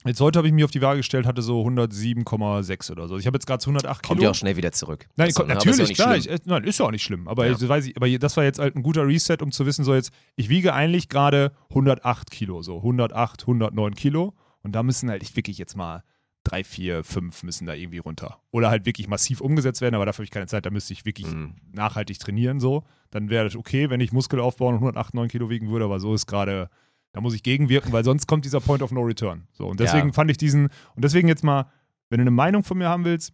Jetzt 0.03 0.19
heute 0.19 0.39
habe 0.39 0.47
ich 0.47 0.53
mich 0.53 0.63
auf 0.63 0.71
die 0.71 0.81
Waage 0.81 0.97
gestellt, 0.97 1.27
hatte 1.27 1.43
so 1.43 1.61
107,6 1.63 2.91
oder 2.91 3.07
so. 3.07 3.17
Ich 3.17 3.27
habe 3.27 3.35
jetzt 3.35 3.45
gerade 3.45 3.63
108 3.63 4.01
Kommt 4.01 4.17
Kilo. 4.19 4.23
ja 4.23 4.31
auch 4.31 4.35
schnell 4.35 4.55
wieder 4.57 4.71
zurück. 4.71 5.05
Nein, 5.15 5.27
Also, 5.27 5.41
kommt, 5.41 5.49
ja 5.49 5.55
natürlich, 5.55 5.89
nicht 5.89 5.95
klar. 5.95 6.15
Ich, 6.17 6.27
äh, 6.27 6.39
nein, 6.45 6.63
ist 6.63 6.79
ja 6.79 6.85
auch 6.87 6.91
nicht 6.91 7.03
schlimm. 7.03 7.27
Aber, 7.27 7.45
Ja. 7.45 7.51
jetzt 7.51 7.67
weiß 7.67 7.85
ich, 7.85 7.95
aber 7.97 8.09
das 8.17 8.35
war 8.35 8.43
jetzt 8.43 8.57
halt 8.57 8.75
ein 8.75 8.81
guter 8.81 9.05
Reset, 9.07 9.37
um 9.41 9.51
zu 9.51 9.65
wissen, 9.67 9.85
so 9.85 9.93
jetzt, 9.93 10.11
ich 10.35 10.49
wiege 10.49 10.73
eigentlich 10.73 11.07
gerade 11.07 11.51
108 11.69 12.31
Kilo, 12.31 12.63
so 12.63 12.77
108, 12.81 13.45
109 13.45 13.93
Kilo. 13.93 14.33
Und 14.63 14.73
da 14.73 14.81
müssen 14.83 15.09
halt 15.09 15.21
ich 15.23 15.35
wirklich 15.35 15.57
jetzt 15.59 15.75
mal 15.75 16.03
drei, 16.43 16.63
vier, 16.63 17.03
fünf 17.03 17.43
müssen 17.43 17.67
da 17.67 17.73
irgendwie 17.73 17.99
runter. 17.99 18.39
Oder 18.51 18.69
halt 18.69 18.85
wirklich 18.85 19.07
massiv 19.07 19.41
umgesetzt 19.41 19.81
werden, 19.81 19.95
aber 19.95 20.05
dafür 20.05 20.19
habe 20.19 20.25
ich 20.25 20.31
keine 20.31 20.47
Zeit, 20.47 20.65
da 20.65 20.69
müsste 20.71 20.93
ich 20.93 21.05
wirklich 21.05 21.27
Mhm. 21.27 21.55
nachhaltig 21.71 22.19
trainieren, 22.19 22.59
so. 22.59 22.83
Dann 23.11 23.29
wäre 23.29 23.43
das 23.43 23.55
okay, 23.55 23.89
wenn 23.89 23.99
ich 24.01 24.11
Muskel 24.11 24.39
aufbauen 24.39 24.73
und 24.75 24.79
108, 24.81 25.13
9 25.13 25.27
Kilo 25.27 25.49
wiegen 25.49 25.69
würde, 25.69 25.85
aber 25.85 25.99
so 25.99 26.13
ist 26.13 26.25
gerade, 26.25 26.69
da 27.11 27.21
muss 27.21 27.33
ich 27.35 27.43
gegenwirken, 27.43 27.91
weil 27.91 28.03
sonst 28.03 28.25
kommt 28.27 28.45
dieser 28.45 28.59
Point 28.61 28.81
of 28.81 28.91
No 28.91 29.01
Return. 29.01 29.47
So, 29.53 29.67
und 29.67 29.79
deswegen 29.79 30.07
Ja. 30.07 30.13
fand 30.13 30.31
ich 30.31 30.37
diesen, 30.37 30.65
und 30.95 31.03
deswegen 31.03 31.27
jetzt 31.27 31.43
mal, 31.43 31.65
wenn 32.09 32.17
du 32.19 32.23
eine 32.23 32.31
Meinung 32.31 32.63
von 32.63 32.77
mir 32.77 32.87
haben 32.89 33.05
willst, 33.05 33.33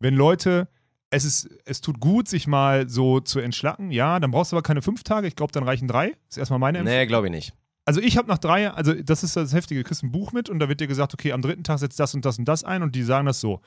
wenn 0.00 0.14
Leute, 0.14 0.68
es 1.10 1.24
ist, 1.24 1.48
es 1.64 1.80
tut 1.80 2.00
gut, 2.00 2.26
sich 2.28 2.46
mal 2.46 2.88
so 2.88 3.20
zu 3.20 3.38
entschlacken, 3.40 3.90
ja, 3.90 4.18
dann 4.18 4.30
brauchst 4.30 4.52
du 4.52 4.56
aber 4.56 4.62
keine 4.62 4.82
fünf 4.82 5.02
Tage, 5.04 5.26
ich 5.26 5.36
glaube, 5.36 5.52
dann 5.52 5.62
reichen 5.62 5.86
drei. 5.88 6.14
Ist 6.28 6.38
erstmal 6.38 6.58
meine 6.58 6.78
Empfehlung. 6.78 7.00
Nee, 7.00 7.06
glaube 7.06 7.26
ich 7.28 7.30
nicht. 7.32 7.52
Also 7.84 8.00
ich 8.00 8.16
habe 8.16 8.28
nach 8.28 8.38
drei, 8.38 8.70
also 8.70 8.94
das 8.94 9.24
ist 9.24 9.36
das 9.36 9.52
Heftige, 9.52 9.82
du 9.82 9.86
kriegst 9.88 10.02
ein 10.04 10.12
Buch 10.12 10.32
mit 10.32 10.48
und 10.48 10.58
da 10.60 10.68
wird 10.68 10.80
dir 10.80 10.86
gesagt, 10.86 11.14
okay, 11.14 11.32
am 11.32 11.42
dritten 11.42 11.64
Tag 11.64 11.78
setzt 11.80 11.98
das 11.98 12.14
und 12.14 12.24
das 12.24 12.38
und 12.38 12.46
das 12.46 12.62
ein 12.64 12.82
und 12.82 12.94
die 12.94 13.02
sagen 13.02 13.26
das 13.26 13.40
so. 13.40 13.60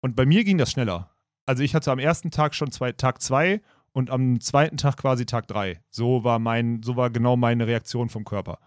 Und 0.00 0.14
bei 0.14 0.24
mir 0.24 0.44
ging 0.44 0.56
das 0.58 0.70
schneller. 0.70 1.10
Also 1.46 1.62
ich 1.62 1.74
hatte 1.74 1.90
am 1.90 1.98
ersten 1.98 2.30
Tag 2.30 2.54
schon 2.54 2.70
zwei, 2.70 2.92
Tag 2.92 3.20
zwei 3.22 3.60
und 3.92 4.10
am 4.10 4.40
zweiten 4.40 4.76
Tag 4.76 4.96
quasi 4.98 5.26
Tag 5.26 5.48
drei. 5.48 5.80
So 5.90 6.22
war 6.22 6.38
mein, 6.38 6.82
so 6.82 6.96
war 6.96 7.10
genau 7.10 7.36
meine 7.36 7.66
Reaktion 7.66 8.08
vom 8.08 8.24
Körper. 8.24 8.58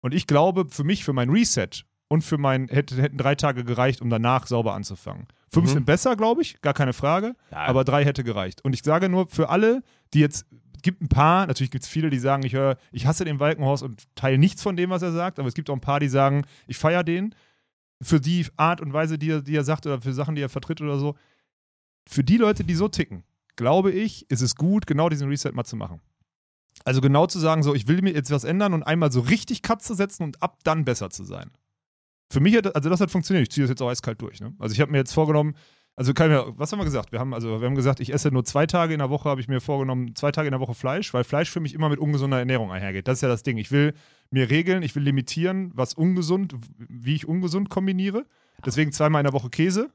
Und 0.00 0.12
ich 0.14 0.26
glaube, 0.26 0.66
für 0.68 0.82
mich, 0.82 1.04
für 1.04 1.12
mein 1.12 1.30
Reset 1.30 1.68
und 2.08 2.22
für 2.22 2.38
mein, 2.38 2.68
hätte, 2.68 3.00
hätten 3.00 3.18
drei 3.18 3.34
Tage 3.36 3.64
gereicht, 3.64 4.00
um 4.02 4.10
danach 4.10 4.46
sauber 4.46 4.74
anzufangen. 4.74 5.28
Fünf 5.50 5.68
Mhm. 5.68 5.72
sind 5.74 5.86
besser, 5.86 6.16
glaube 6.16 6.42
ich, 6.42 6.60
gar 6.62 6.74
keine 6.74 6.92
Frage. 6.94 7.36
Ja. 7.50 7.58
Aber 7.66 7.84
drei 7.84 8.04
hätte 8.04 8.24
gereicht. 8.24 8.64
Und 8.64 8.72
ich 8.72 8.82
sage 8.82 9.08
nur, 9.08 9.28
für 9.28 9.50
alle, 9.50 9.82
die 10.14 10.20
jetzt, 10.20 10.46
gibt 10.82 11.02
ein 11.02 11.08
paar, 11.08 11.46
natürlich 11.46 11.70
gibt 11.70 11.84
es 11.84 11.90
viele, 11.90 12.10
die 12.10 12.18
sagen, 12.18 12.44
ich 12.44 12.54
höre, 12.54 12.76
ich 12.90 13.06
hasse 13.06 13.24
den 13.24 13.40
Walkenhorst 13.40 13.82
und 13.82 14.04
teile 14.14 14.38
nichts 14.38 14.62
von 14.62 14.76
dem, 14.76 14.90
was 14.90 15.02
er 15.02 15.12
sagt, 15.12 15.38
aber 15.38 15.48
es 15.48 15.54
gibt 15.54 15.70
auch 15.70 15.74
ein 15.74 15.80
paar, 15.80 16.00
die 16.00 16.08
sagen, 16.08 16.44
ich 16.66 16.78
feiere 16.78 17.04
den. 17.04 17.34
Für 18.00 18.20
die 18.20 18.46
Art 18.56 18.80
und 18.80 18.92
Weise, 18.92 19.16
die 19.16 19.30
er, 19.30 19.42
die 19.42 19.54
er 19.54 19.64
sagt 19.64 19.86
oder 19.86 20.00
für 20.00 20.12
Sachen, 20.12 20.34
die 20.34 20.42
er 20.42 20.48
vertritt 20.48 20.80
oder 20.80 20.98
so. 20.98 21.14
Für 22.08 22.24
die 22.24 22.36
Leute, 22.36 22.64
die 22.64 22.74
so 22.74 22.88
ticken, 22.88 23.22
glaube 23.54 23.92
ich, 23.92 24.28
ist 24.28 24.40
es 24.40 24.56
gut, 24.56 24.86
genau 24.86 25.08
diesen 25.08 25.28
Reset 25.28 25.52
mal 25.52 25.64
zu 25.64 25.76
machen. 25.76 26.00
Also 26.84 27.00
genau 27.00 27.26
zu 27.26 27.38
sagen, 27.38 27.62
so, 27.62 27.74
ich 27.74 27.86
will 27.86 28.02
mir 28.02 28.12
jetzt 28.12 28.30
was 28.30 28.44
ändern 28.44 28.74
und 28.74 28.82
einmal 28.82 29.12
so 29.12 29.20
richtig 29.20 29.62
zu 29.62 29.94
setzen 29.94 30.24
und 30.24 30.42
ab 30.42 30.58
dann 30.64 30.84
besser 30.84 31.10
zu 31.10 31.24
sein. 31.24 31.50
Für 32.28 32.40
mich 32.40 32.56
hat, 32.56 32.74
also 32.74 32.88
das 32.88 33.00
hat 33.00 33.10
funktioniert. 33.10 33.42
Ich 33.42 33.50
ziehe 33.50 33.64
das 33.64 33.70
jetzt 33.70 33.82
auch 33.82 33.90
eiskalt 33.90 34.20
durch. 34.20 34.40
Ne? 34.40 34.54
Also 34.58 34.72
ich 34.72 34.80
habe 34.80 34.90
mir 34.90 34.98
jetzt 34.98 35.12
vorgenommen, 35.12 35.54
also 35.94 36.14
kann 36.14 36.30
mir, 36.30 36.46
was 36.56 36.72
haben 36.72 36.78
wir 36.78 36.84
gesagt? 36.84 37.12
Wir 37.12 37.20
haben 37.20 37.34
also 37.34 37.60
wir 37.60 37.66
haben 37.66 37.74
gesagt, 37.74 38.00
ich 38.00 38.12
esse 38.12 38.30
nur 38.30 38.44
zwei 38.44 38.66
Tage 38.66 38.94
in 38.94 38.98
der 38.98 39.10
Woche, 39.10 39.28
habe 39.28 39.40
ich 39.40 39.48
mir 39.48 39.60
vorgenommen, 39.60 40.14
zwei 40.14 40.32
Tage 40.32 40.48
in 40.48 40.52
der 40.52 40.60
Woche 40.60 40.74
Fleisch, 40.74 41.12
weil 41.12 41.24
Fleisch 41.24 41.50
für 41.50 41.60
mich 41.60 41.74
immer 41.74 41.88
mit 41.88 41.98
ungesunder 41.98 42.38
Ernährung 42.38 42.72
einhergeht. 42.72 43.08
Das 43.08 43.18
ist 43.18 43.22
ja 43.22 43.28
das 43.28 43.42
Ding. 43.42 43.58
Ich 43.58 43.70
will 43.70 43.92
mir 44.30 44.48
regeln, 44.48 44.82
ich 44.82 44.94
will 44.94 45.02
limitieren, 45.02 45.70
was 45.74 45.92
ungesund, 45.92 46.54
wie 46.78 47.14
ich 47.14 47.28
ungesund 47.28 47.68
kombiniere. 47.68 48.24
Deswegen 48.64 48.92
zweimal 48.92 49.20
in 49.20 49.24
der 49.24 49.34
Woche 49.34 49.50
Käse, 49.50 49.90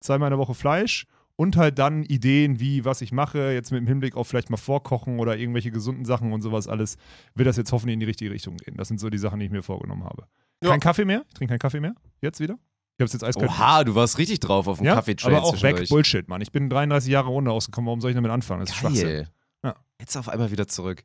zweimal 0.00 0.28
in 0.28 0.32
der 0.32 0.38
Woche 0.38 0.54
Fleisch 0.54 1.06
und 1.34 1.56
halt 1.56 1.78
dann 1.78 2.04
Ideen, 2.04 2.60
wie 2.60 2.84
was 2.84 3.00
ich 3.00 3.10
mache, 3.10 3.52
jetzt 3.52 3.72
mit 3.72 3.80
dem 3.80 3.86
Hinblick 3.86 4.16
auf 4.16 4.28
vielleicht 4.28 4.50
mal 4.50 4.56
vorkochen 4.56 5.18
oder 5.18 5.36
irgendwelche 5.36 5.72
gesunden 5.72 6.04
Sachen 6.04 6.32
und 6.32 6.42
sowas 6.42 6.68
alles, 6.68 6.98
wird 7.34 7.48
das 7.48 7.56
jetzt 7.56 7.72
hoffentlich 7.72 7.94
in 7.94 8.00
die 8.00 8.06
richtige 8.06 8.30
Richtung 8.30 8.56
gehen. 8.58 8.76
Das 8.76 8.88
sind 8.88 9.00
so 9.00 9.10
die 9.10 9.18
Sachen, 9.18 9.40
die 9.40 9.46
ich 9.46 9.52
mir 9.52 9.62
vorgenommen 9.62 10.04
habe. 10.04 10.26
Ja. 10.62 10.70
Kein 10.70 10.80
Kaffee 10.80 11.04
mehr? 11.04 11.24
Ich 11.28 11.34
trinke 11.34 11.52
keinen 11.52 11.58
Kaffee 11.58 11.80
mehr. 11.80 11.94
Jetzt 12.20 12.38
wieder? 12.38 12.58
Ich 13.02 13.12
hab's 13.12 13.12
jetzt 13.12 13.24
eiskalt. 13.24 13.50
Oha, 13.50 13.84
du 13.84 13.94
warst 13.94 14.18
richtig 14.18 14.40
drauf 14.40 14.66
auf 14.68 14.78
dem 14.78 14.86
ja, 14.86 14.94
Kaffee-Trade 14.94 15.36
aber 15.36 15.46
auch 15.46 15.62
weg. 15.62 15.88
Bullshit, 15.88 16.28
Mann. 16.28 16.40
Ich 16.40 16.52
bin 16.52 16.70
33 16.70 17.10
Jahre 17.10 17.28
runter 17.28 17.52
ausgekommen. 17.52 17.86
Warum 17.86 18.00
soll 18.00 18.10
ich 18.10 18.14
damit 18.14 18.30
anfangen? 18.30 18.60
Das 18.60 18.70
ist 18.70 18.76
Schwachsinn. 18.76 19.08
Geil. 19.08 19.28
Ja. 19.64 19.76
Jetzt 20.00 20.16
auf 20.16 20.28
einmal 20.28 20.50
wieder 20.50 20.68
zurück. 20.68 21.04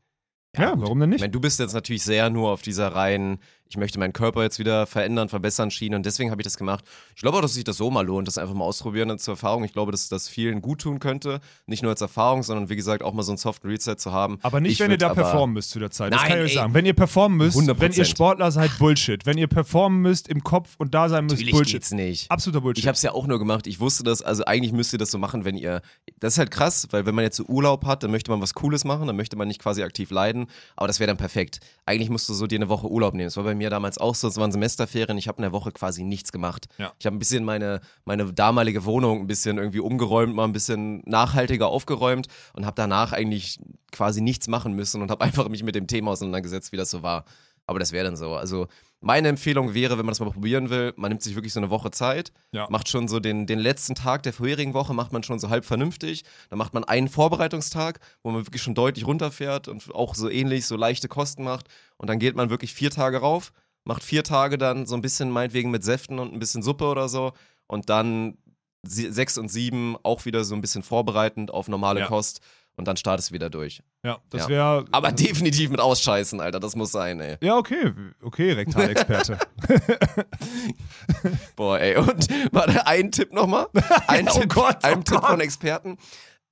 Ja, 0.55 0.73
gut. 0.73 0.83
warum 0.83 0.99
denn 0.99 1.09
Ich 1.09 1.15
nicht? 1.15 1.21
meine, 1.21 1.31
du 1.31 1.39
bist 1.39 1.59
jetzt 1.59 1.73
natürlich 1.73 2.03
sehr 2.03 2.29
nur 2.29 2.51
auf 2.51 2.61
dieser 2.61 2.89
reinen, 2.89 3.39
ich 3.69 3.77
möchte 3.77 3.99
meinen 3.99 4.13
Körper 4.13 4.43
jetzt 4.43 4.59
wieder 4.59 4.85
verändern, 4.87 5.29
verbessern 5.29 5.71
Schiene 5.71 5.95
und 5.95 6.05
deswegen 6.05 6.31
habe 6.31 6.41
ich 6.41 6.45
das 6.45 6.57
gemacht. 6.57 6.85
Ich 7.15 7.21
glaube 7.21 7.37
auch, 7.37 7.41
dass 7.41 7.53
sich 7.53 7.63
das 7.63 7.77
so 7.77 7.89
mal 7.91 8.05
lohnt, 8.05 8.27
das 8.27 8.37
einfach 8.37 8.53
mal 8.53 8.63
ausprobieren 8.65 9.11
und 9.11 9.19
zur 9.19 9.33
Erfahrung. 9.33 9.63
Ich 9.63 9.73
glaube, 9.73 9.91
dass 9.91 10.09
das 10.09 10.27
vielen 10.29 10.61
gut 10.61 10.81
tun 10.81 10.99
könnte. 10.99 11.39
Nicht 11.65 11.83
nur 11.83 11.91
als 11.91 12.01
Erfahrung, 12.01 12.43
sondern 12.43 12.69
wie 12.69 12.75
gesagt 12.75 13.03
auch 13.03 13.13
mal 13.13 13.23
so 13.23 13.31
einen 13.31 13.37
soften 13.37 13.67
Reset 13.67 13.95
zu 13.97 14.11
haben. 14.11 14.39
Aber 14.41 14.59
nicht, 14.59 14.73
Ich 14.73 14.79
wenn 14.79 14.91
ihr 14.91 14.97
da 14.97 15.13
performen 15.13 15.53
müsst 15.53 15.71
zu 15.71 15.79
der 15.79 15.91
Zeit. 15.91 16.13
das 16.13 16.21
Nein, 16.21 16.29
kann 16.29 16.39
ich 16.39 16.45
euch 16.45 16.53
sagen. 16.53 16.73
Wenn 16.73 16.85
ihr 16.85 16.93
performen 16.93 17.37
müsst, 17.37 17.57
100%. 17.57 17.79
wenn 17.79 17.91
ihr 17.93 18.05
Sportler 18.05 18.51
seid, 18.51 18.77
Bullshit. 18.79 19.25
Wenn 19.25 19.37
ihr 19.37 19.47
performen 19.47 20.01
müsst 20.01 20.27
im 20.27 20.43
Kopf 20.43 20.75
und 20.77 20.93
da 20.93 21.09
sein 21.09 21.25
müsst, 21.25 21.35
Natürlich 21.37 21.53
Bullshit. 21.53 21.73
geht's 21.73 21.91
nicht. 21.91 22.31
Absoluter 22.31 22.61
Bullshit. 22.61 22.79
Ich 22.83 22.87
habe 22.87 22.95
es 22.95 23.01
ja 23.01 23.11
auch 23.11 23.27
nur 23.27 23.39
gemacht. 23.39 23.67
Ich 23.67 23.79
wusste 23.79 24.03
das, 24.03 24.21
also 24.21 24.45
eigentlich 24.45 24.71
müsst 24.71 24.93
ihr 24.93 24.99
das 24.99 25.11
so 25.11 25.17
machen, 25.17 25.45
wenn 25.45 25.57
ihr. 25.57 25.81
Das 26.19 26.33
ist 26.33 26.39
halt 26.39 26.51
krass, 26.51 26.87
weil 26.91 27.05
wenn 27.05 27.15
man 27.15 27.23
jetzt 27.23 27.37
so 27.37 27.43
Urlaub 27.45 27.85
hat, 27.85 28.03
dann 28.03 28.11
möchte 28.11 28.31
man 28.31 28.41
was 28.41 28.53
Cooles 28.53 28.85
machen, 28.85 29.07
dann 29.07 29.15
möchte 29.15 29.35
man 29.35 29.47
nicht 29.47 29.61
quasi 29.61 29.83
aktiv 29.83 30.09
leiden. 30.11 30.47
Aber 30.75 30.87
das 30.87 30.99
wäre 30.99 31.07
dann 31.07 31.17
perfekt. 31.17 31.59
Eigentlich 31.85 32.09
musst 32.09 32.27
du 32.29 32.33
so 32.33 32.47
dir 32.47 32.57
eine 32.57 32.69
Woche 32.69 32.87
Urlaub 32.89 33.13
nehmen. 33.13 33.27
Das 33.27 33.37
war 33.37 33.43
bei 33.43 33.55
mir 33.57 33.69
damals 33.69 33.97
auch 33.97 34.15
so. 34.15 34.27
Es 34.27 34.37
waren 34.37 34.51
Semesterferien. 34.51 35.17
Ich 35.17 35.27
habe 35.27 35.37
in 35.37 35.41
der 35.43 35.51
Woche 35.51 35.71
quasi 35.71 36.03
nichts 36.03 36.31
gemacht. 36.31 36.67
Ja. 36.77 36.93
Ich 36.99 37.05
habe 37.05 37.15
ein 37.15 37.19
bisschen 37.19 37.43
meine, 37.43 37.81
meine 38.05 38.31
damalige 38.33 38.85
Wohnung 38.85 39.21
ein 39.21 39.27
bisschen 39.27 39.57
irgendwie 39.57 39.79
umgeräumt, 39.79 40.33
mal 40.35 40.45
ein 40.45 40.53
bisschen 40.53 41.01
nachhaltiger 41.05 41.67
aufgeräumt 41.67 42.27
und 42.53 42.65
habe 42.65 42.75
danach 42.75 43.11
eigentlich 43.13 43.59
quasi 43.91 44.21
nichts 44.21 44.47
machen 44.47 44.73
müssen 44.73 45.01
und 45.01 45.11
habe 45.11 45.23
einfach 45.25 45.49
mich 45.49 45.63
mit 45.63 45.75
dem 45.75 45.87
Thema 45.87 46.11
auseinandergesetzt, 46.11 46.71
wie 46.71 46.77
das 46.77 46.89
so 46.91 47.01
war. 47.03 47.25
Aber 47.69 47.79
das 47.79 47.91
wäre 47.91 48.05
dann 48.05 48.15
so. 48.15 48.33
Also 48.35 48.67
meine 49.01 49.27
Empfehlung 49.27 49.73
wäre, 49.75 49.97
wenn 49.99 50.05
man 50.05 50.13
das 50.13 50.19
mal 50.21 50.31
probieren 50.31 50.69
will, 50.71 50.93
man 50.95 51.09
nimmt 51.09 51.21
sich 51.21 51.35
wirklich 51.35 51.53
so 51.53 51.59
eine 51.59 51.69
Woche 51.69 51.91
Zeit, 51.91 52.31
Ja. 52.51 52.65
macht 52.71 52.89
schon 52.89 53.07
so 53.07 53.19
den, 53.19 53.45
den 53.45 53.59
letzten 53.59 53.93
Tag 53.93 54.23
der 54.23 54.33
vorherigen 54.33 54.73
Woche, 54.73 54.93
macht 54.93 55.11
man 55.13 55.21
schon 55.21 55.37
so 55.37 55.49
halb 55.49 55.65
vernünftig. 55.65 56.23
Dann 56.49 56.57
macht 56.57 56.73
man 56.73 56.83
einen 56.85 57.07
Vorbereitungstag, 57.09 57.99
wo 58.23 58.31
man 58.31 58.47
wirklich 58.47 58.61
schon 58.63 58.73
deutlich 58.73 59.05
runterfährt 59.05 59.67
und 59.67 59.93
auch 59.93 60.15
so 60.15 60.29
ähnlich, 60.29 60.65
so 60.65 60.75
leichte 60.77 61.07
Kosten 61.09 61.43
macht. 61.43 61.67
Und 61.97 62.09
dann 62.09 62.19
geht 62.19 62.35
man 62.35 62.49
wirklich 62.49 62.73
vier 62.73 62.91
Tage 62.91 63.17
rauf, 63.19 63.51
macht 63.83 64.03
vier 64.03 64.23
Tage 64.23 64.57
dann 64.57 64.85
so 64.85 64.95
ein 64.95 65.01
bisschen 65.01 65.29
meinetwegen 65.31 65.71
mit 65.71 65.83
Säften 65.83 66.19
und 66.19 66.33
ein 66.33 66.39
bisschen 66.39 66.61
Suppe 66.61 66.85
oder 66.85 67.09
so. 67.09 67.33
Und 67.67 67.89
dann 67.89 68.37
sechs 68.83 69.37
und 69.37 69.49
sieben 69.49 69.97
auch 70.03 70.25
wieder 70.25 70.43
so 70.43 70.55
ein 70.55 70.61
bisschen 70.61 70.83
vorbereitend 70.83 71.51
auf 71.51 71.67
normale 71.67 72.01
Ja. 72.01 72.07
Kost. 72.07 72.41
Und 72.75 72.87
dann 72.87 72.95
startest 72.95 73.31
du 73.31 73.33
wieder 73.33 73.49
durch. 73.49 73.81
ja, 74.05 74.19
das 74.29 74.43
Ja. 74.43 74.49
wäre. 74.49 74.85
Aber 74.91 75.11
definitiv 75.11 75.71
mit 75.71 75.79
Ausscheißen, 75.79 76.39
Alter. 76.39 76.59
Das 76.59 76.75
muss 76.75 76.91
sein, 76.91 77.19
ey. 77.19 77.37
Ja, 77.41 77.57
okay. 77.57 77.91
Okay, 78.21 78.51
Rektalexperte. 78.51 79.39
Boah, 81.55 81.79
ey. 81.79 81.97
Und 81.97 82.27
warte, 82.53 82.85
ein 82.85 83.11
Tipp 83.11 83.33
nochmal. 83.33 83.67
Ein 84.07 84.27
oh 84.29 84.39
Tipp, 84.39 84.53
Gott, 84.53 84.77
oh 84.83 84.87
ein 84.87 85.03
Tipp 85.03 85.19
Gott. 85.21 85.29
von 85.29 85.39
Experten. 85.41 85.97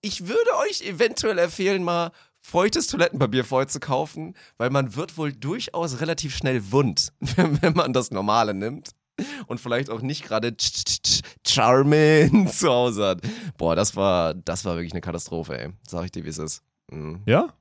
Ich 0.01 0.27
würde 0.27 0.49
euch 0.67 0.81
eventuell 0.81 1.37
empfehlen, 1.39 1.83
mal 1.83 2.11
feuchtes 2.45 2.87
Toilettenpapier 2.87 3.43
vorher 3.43 3.67
zu 3.67 3.79
kaufen, 3.79 4.35
weil 4.57 4.69
man 4.69 4.95
wird 4.95 5.17
wohl 5.17 5.33
durchaus 5.33 5.99
relativ 5.99 6.35
schnell 6.35 6.71
wund, 6.71 7.11
wenn, 7.19 7.73
man 7.73 7.91
das 7.91 8.11
Normale 8.11 8.53
nimmt. 8.53 8.91
Und 9.47 9.59
vielleicht 9.61 9.89
auch 9.89 10.01
nicht 10.01 10.23
gerade 10.25 10.49
Ch- 10.49 10.85
Ch- 10.85 11.01
Ch- 11.05 11.21
Charmin 11.47 12.47
zu 12.51 12.69
Hause 12.69 13.05
hat. 13.07 13.21
Boah, 13.57 13.75
das 13.75 13.95
war, 13.95 14.33
das 14.33 14.65
war 14.65 14.75
wirklich 14.75 14.91
eine 14.91 15.01
Katastrophe, 15.01 15.57
ey. 15.57 15.69
Sag 15.87 16.05
ich 16.05 16.11
dir, 16.11 16.25
wie 16.25 16.29
es 16.29 16.37
ist. 16.37 16.61
Mhm. 16.91 17.21
ja? 17.25 17.53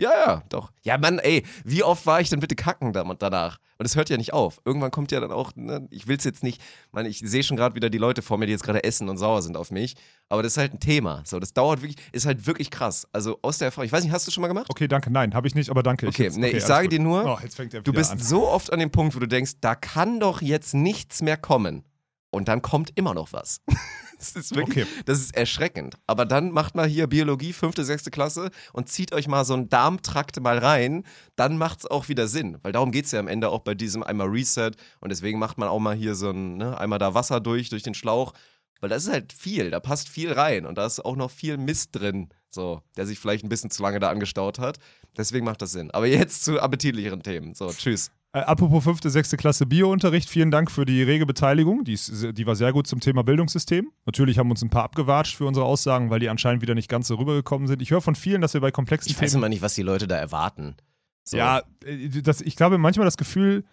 Ja, 0.00 0.10
ja, 0.26 0.42
doch. 0.48 0.72
Ja, 0.82 0.96
Mann, 0.98 1.18
ey, 1.18 1.44
wie 1.64 1.82
oft 1.82 2.06
war 2.06 2.20
ich 2.20 2.30
denn 2.30 2.40
bitte 2.40 2.54
kacken 2.56 2.92
da- 2.92 3.04
danach? 3.14 3.58
Und 3.78 3.86
es 3.86 3.96
hört 3.96 4.10
ja 4.10 4.16
nicht 4.16 4.32
auf. 4.32 4.60
Irgendwann 4.64 4.90
kommt 4.90 5.10
ja 5.12 5.20
dann 5.20 5.32
auch, 5.32 5.52
ne, 5.56 5.86
ich 5.90 6.06
will 6.06 6.16
es 6.18 6.24
jetzt 6.24 6.42
nicht, 6.42 6.60
man, 6.92 7.06
ich 7.06 7.18
sehe 7.24 7.42
schon 7.42 7.56
gerade 7.56 7.74
wieder 7.74 7.88
die 7.90 7.98
Leute 7.98 8.20
vor 8.22 8.36
mir, 8.36 8.46
die 8.46 8.52
jetzt 8.52 8.62
gerade 8.64 8.84
essen 8.84 9.08
und 9.08 9.16
sauer 9.18 9.40
sind 9.42 9.56
auf 9.56 9.70
mich. 9.70 9.94
Aber 10.28 10.42
das 10.42 10.52
ist 10.52 10.58
halt 10.58 10.74
ein 10.74 10.80
Thema. 10.80 11.22
So, 11.24 11.38
das 11.38 11.52
dauert 11.54 11.80
wirklich, 11.82 11.96
ist 12.12 12.26
halt 12.26 12.46
wirklich 12.46 12.70
krass. 12.70 13.06
Also 13.12 13.38
aus 13.42 13.58
der 13.58 13.66
Erfahrung, 13.66 13.86
ich 13.86 13.92
weiß 13.92 14.02
nicht, 14.04 14.12
hast 14.12 14.26
du 14.26 14.30
schon 14.30 14.42
mal 14.42 14.48
gemacht? 14.48 14.66
Okay, 14.68 14.86
danke. 14.88 15.10
Nein, 15.10 15.34
habe 15.34 15.48
ich 15.48 15.54
nicht, 15.54 15.70
aber 15.70 15.82
danke. 15.82 16.08
Okay, 16.08 16.24
jetzt- 16.24 16.36
nee, 16.38 16.48
ich 16.48 16.54
alles 16.54 16.66
sage 16.66 16.88
gut. 16.88 16.92
dir 16.92 17.00
nur, 17.00 17.24
Oh, 17.24 17.38
Du 17.82 17.92
bist 17.92 18.12
an. 18.12 18.18
so 18.18 18.48
oft 18.48 18.72
an 18.72 18.80
dem 18.80 18.90
Punkt, 18.90 19.14
wo 19.14 19.18
du 19.20 19.28
denkst, 19.28 19.52
da 19.60 19.74
kann 19.74 20.20
doch 20.20 20.42
jetzt 20.42 20.74
nichts 20.74 21.22
mehr 21.22 21.36
kommen. 21.36 21.84
Und 22.30 22.48
dann 22.48 22.62
kommt 22.62 22.92
immer 22.96 23.12
noch 23.14 23.32
was. 23.32 23.60
Das 24.20 24.32
ist 24.32 24.54
wirklich, 24.54 24.84
Okay. 24.84 25.02
das 25.06 25.18
ist 25.18 25.34
erschreckend. 25.34 25.96
Aber 26.06 26.26
dann 26.26 26.50
macht 26.52 26.74
mal 26.74 26.86
hier 26.86 27.06
Biologie, 27.06 27.52
fünfte, 27.52 27.84
sechste 27.84 28.10
Klasse 28.10 28.50
und 28.72 28.88
zieht 28.88 29.12
euch 29.14 29.26
mal 29.28 29.44
so 29.44 29.54
einen 29.54 29.68
Darmtrakt 29.70 30.38
mal 30.40 30.58
rein. 30.58 31.04
Dann 31.36 31.56
macht 31.58 31.80
es 31.80 31.86
auch 31.86 32.08
wieder 32.08 32.28
Sinn. 32.28 32.58
Weil 32.62 32.72
darum 32.72 32.92
geht 32.92 33.06
es 33.06 33.12
ja 33.12 33.18
am 33.20 33.28
Ende 33.28 33.48
auch 33.48 33.60
bei 33.60 33.74
diesem 33.74 34.02
einmal 34.02 34.28
Reset. 34.28 34.72
Und 35.00 35.08
deswegen 35.10 35.38
macht 35.38 35.56
man 35.58 35.68
auch 35.68 35.78
mal 35.80 35.96
hier 35.96 36.14
so 36.14 36.30
ein, 36.30 36.58
ne, 36.58 36.78
einmal 36.78 36.98
da 36.98 37.14
Wasser 37.14 37.40
durch, 37.40 37.70
durch 37.70 37.82
den 37.82 37.94
Schlauch. 37.94 38.32
Weil 38.80 38.88
das 38.90 39.04
ist 39.04 39.12
halt 39.12 39.32
viel, 39.32 39.70
da 39.70 39.80
passt 39.80 40.08
viel 40.08 40.32
rein 40.32 40.64
und 40.64 40.76
da 40.78 40.86
ist 40.86 41.04
auch 41.04 41.16
noch 41.16 41.30
viel 41.30 41.58
Mist 41.58 41.90
drin, 41.92 42.30
so, 42.48 42.80
der 42.96 43.06
sich 43.06 43.18
vielleicht 43.18 43.44
ein 43.44 43.50
bisschen 43.50 43.70
zu 43.70 43.82
lange 43.82 44.00
da 44.00 44.08
angestaut 44.08 44.58
hat. 44.58 44.78
Deswegen 45.18 45.44
macht 45.44 45.60
das 45.60 45.72
Sinn. 45.72 45.90
Aber 45.90 46.06
jetzt 46.06 46.44
zu 46.44 46.60
appetitlicheren 46.60 47.22
Themen. 47.22 47.54
So, 47.54 47.70
tschüss. 47.70 48.10
Äh, 48.32 48.40
apropos 48.40 48.84
fünfte, 48.84 49.10
sechste 49.10 49.36
Klasse 49.36 49.66
Biounterricht, 49.66 50.28
vielen 50.28 50.50
Dank 50.50 50.70
für 50.70 50.84
die 50.84 51.02
rege 51.02 51.26
Beteiligung. 51.26 51.84
Die, 51.84 51.94
ist, 51.94 52.38
die 52.38 52.46
war 52.46 52.54
sehr 52.54 52.72
gut 52.72 52.86
zum 52.86 53.00
Thema 53.00 53.24
Bildungssystem. 53.24 53.90
Natürlich 54.06 54.38
haben 54.38 54.50
uns 54.50 54.62
ein 54.62 54.70
paar 54.70 54.84
abgewatscht 54.84 55.36
für 55.36 55.46
unsere 55.46 55.66
Aussagen, 55.66 56.10
weil 56.10 56.20
die 56.20 56.28
anscheinend 56.28 56.62
wieder 56.62 56.74
nicht 56.74 56.88
ganz 56.88 57.08
so 57.08 57.16
rübergekommen 57.16 57.66
sind. 57.66 57.82
Ich 57.82 57.90
höre 57.90 58.00
von 58.00 58.14
vielen, 58.14 58.40
dass 58.40 58.54
wir 58.54 58.60
bei 58.60 58.70
komplexen 58.70 59.10
Ich 59.10 59.20
weiß 59.20 59.32
Themen. 59.32 59.40
immer 59.42 59.48
nicht, 59.48 59.62
was 59.62 59.74
die 59.74 59.82
Leute 59.82 60.06
da 60.06 60.16
erwarten. 60.16 60.76
So. 61.24 61.36
Ja, 61.36 61.62
äh, 61.84 62.08
das, 62.22 62.40
ich 62.40 62.54
glaube 62.54 62.78
manchmal 62.78 63.04
das 63.04 63.16
Gefühl, 63.16 63.64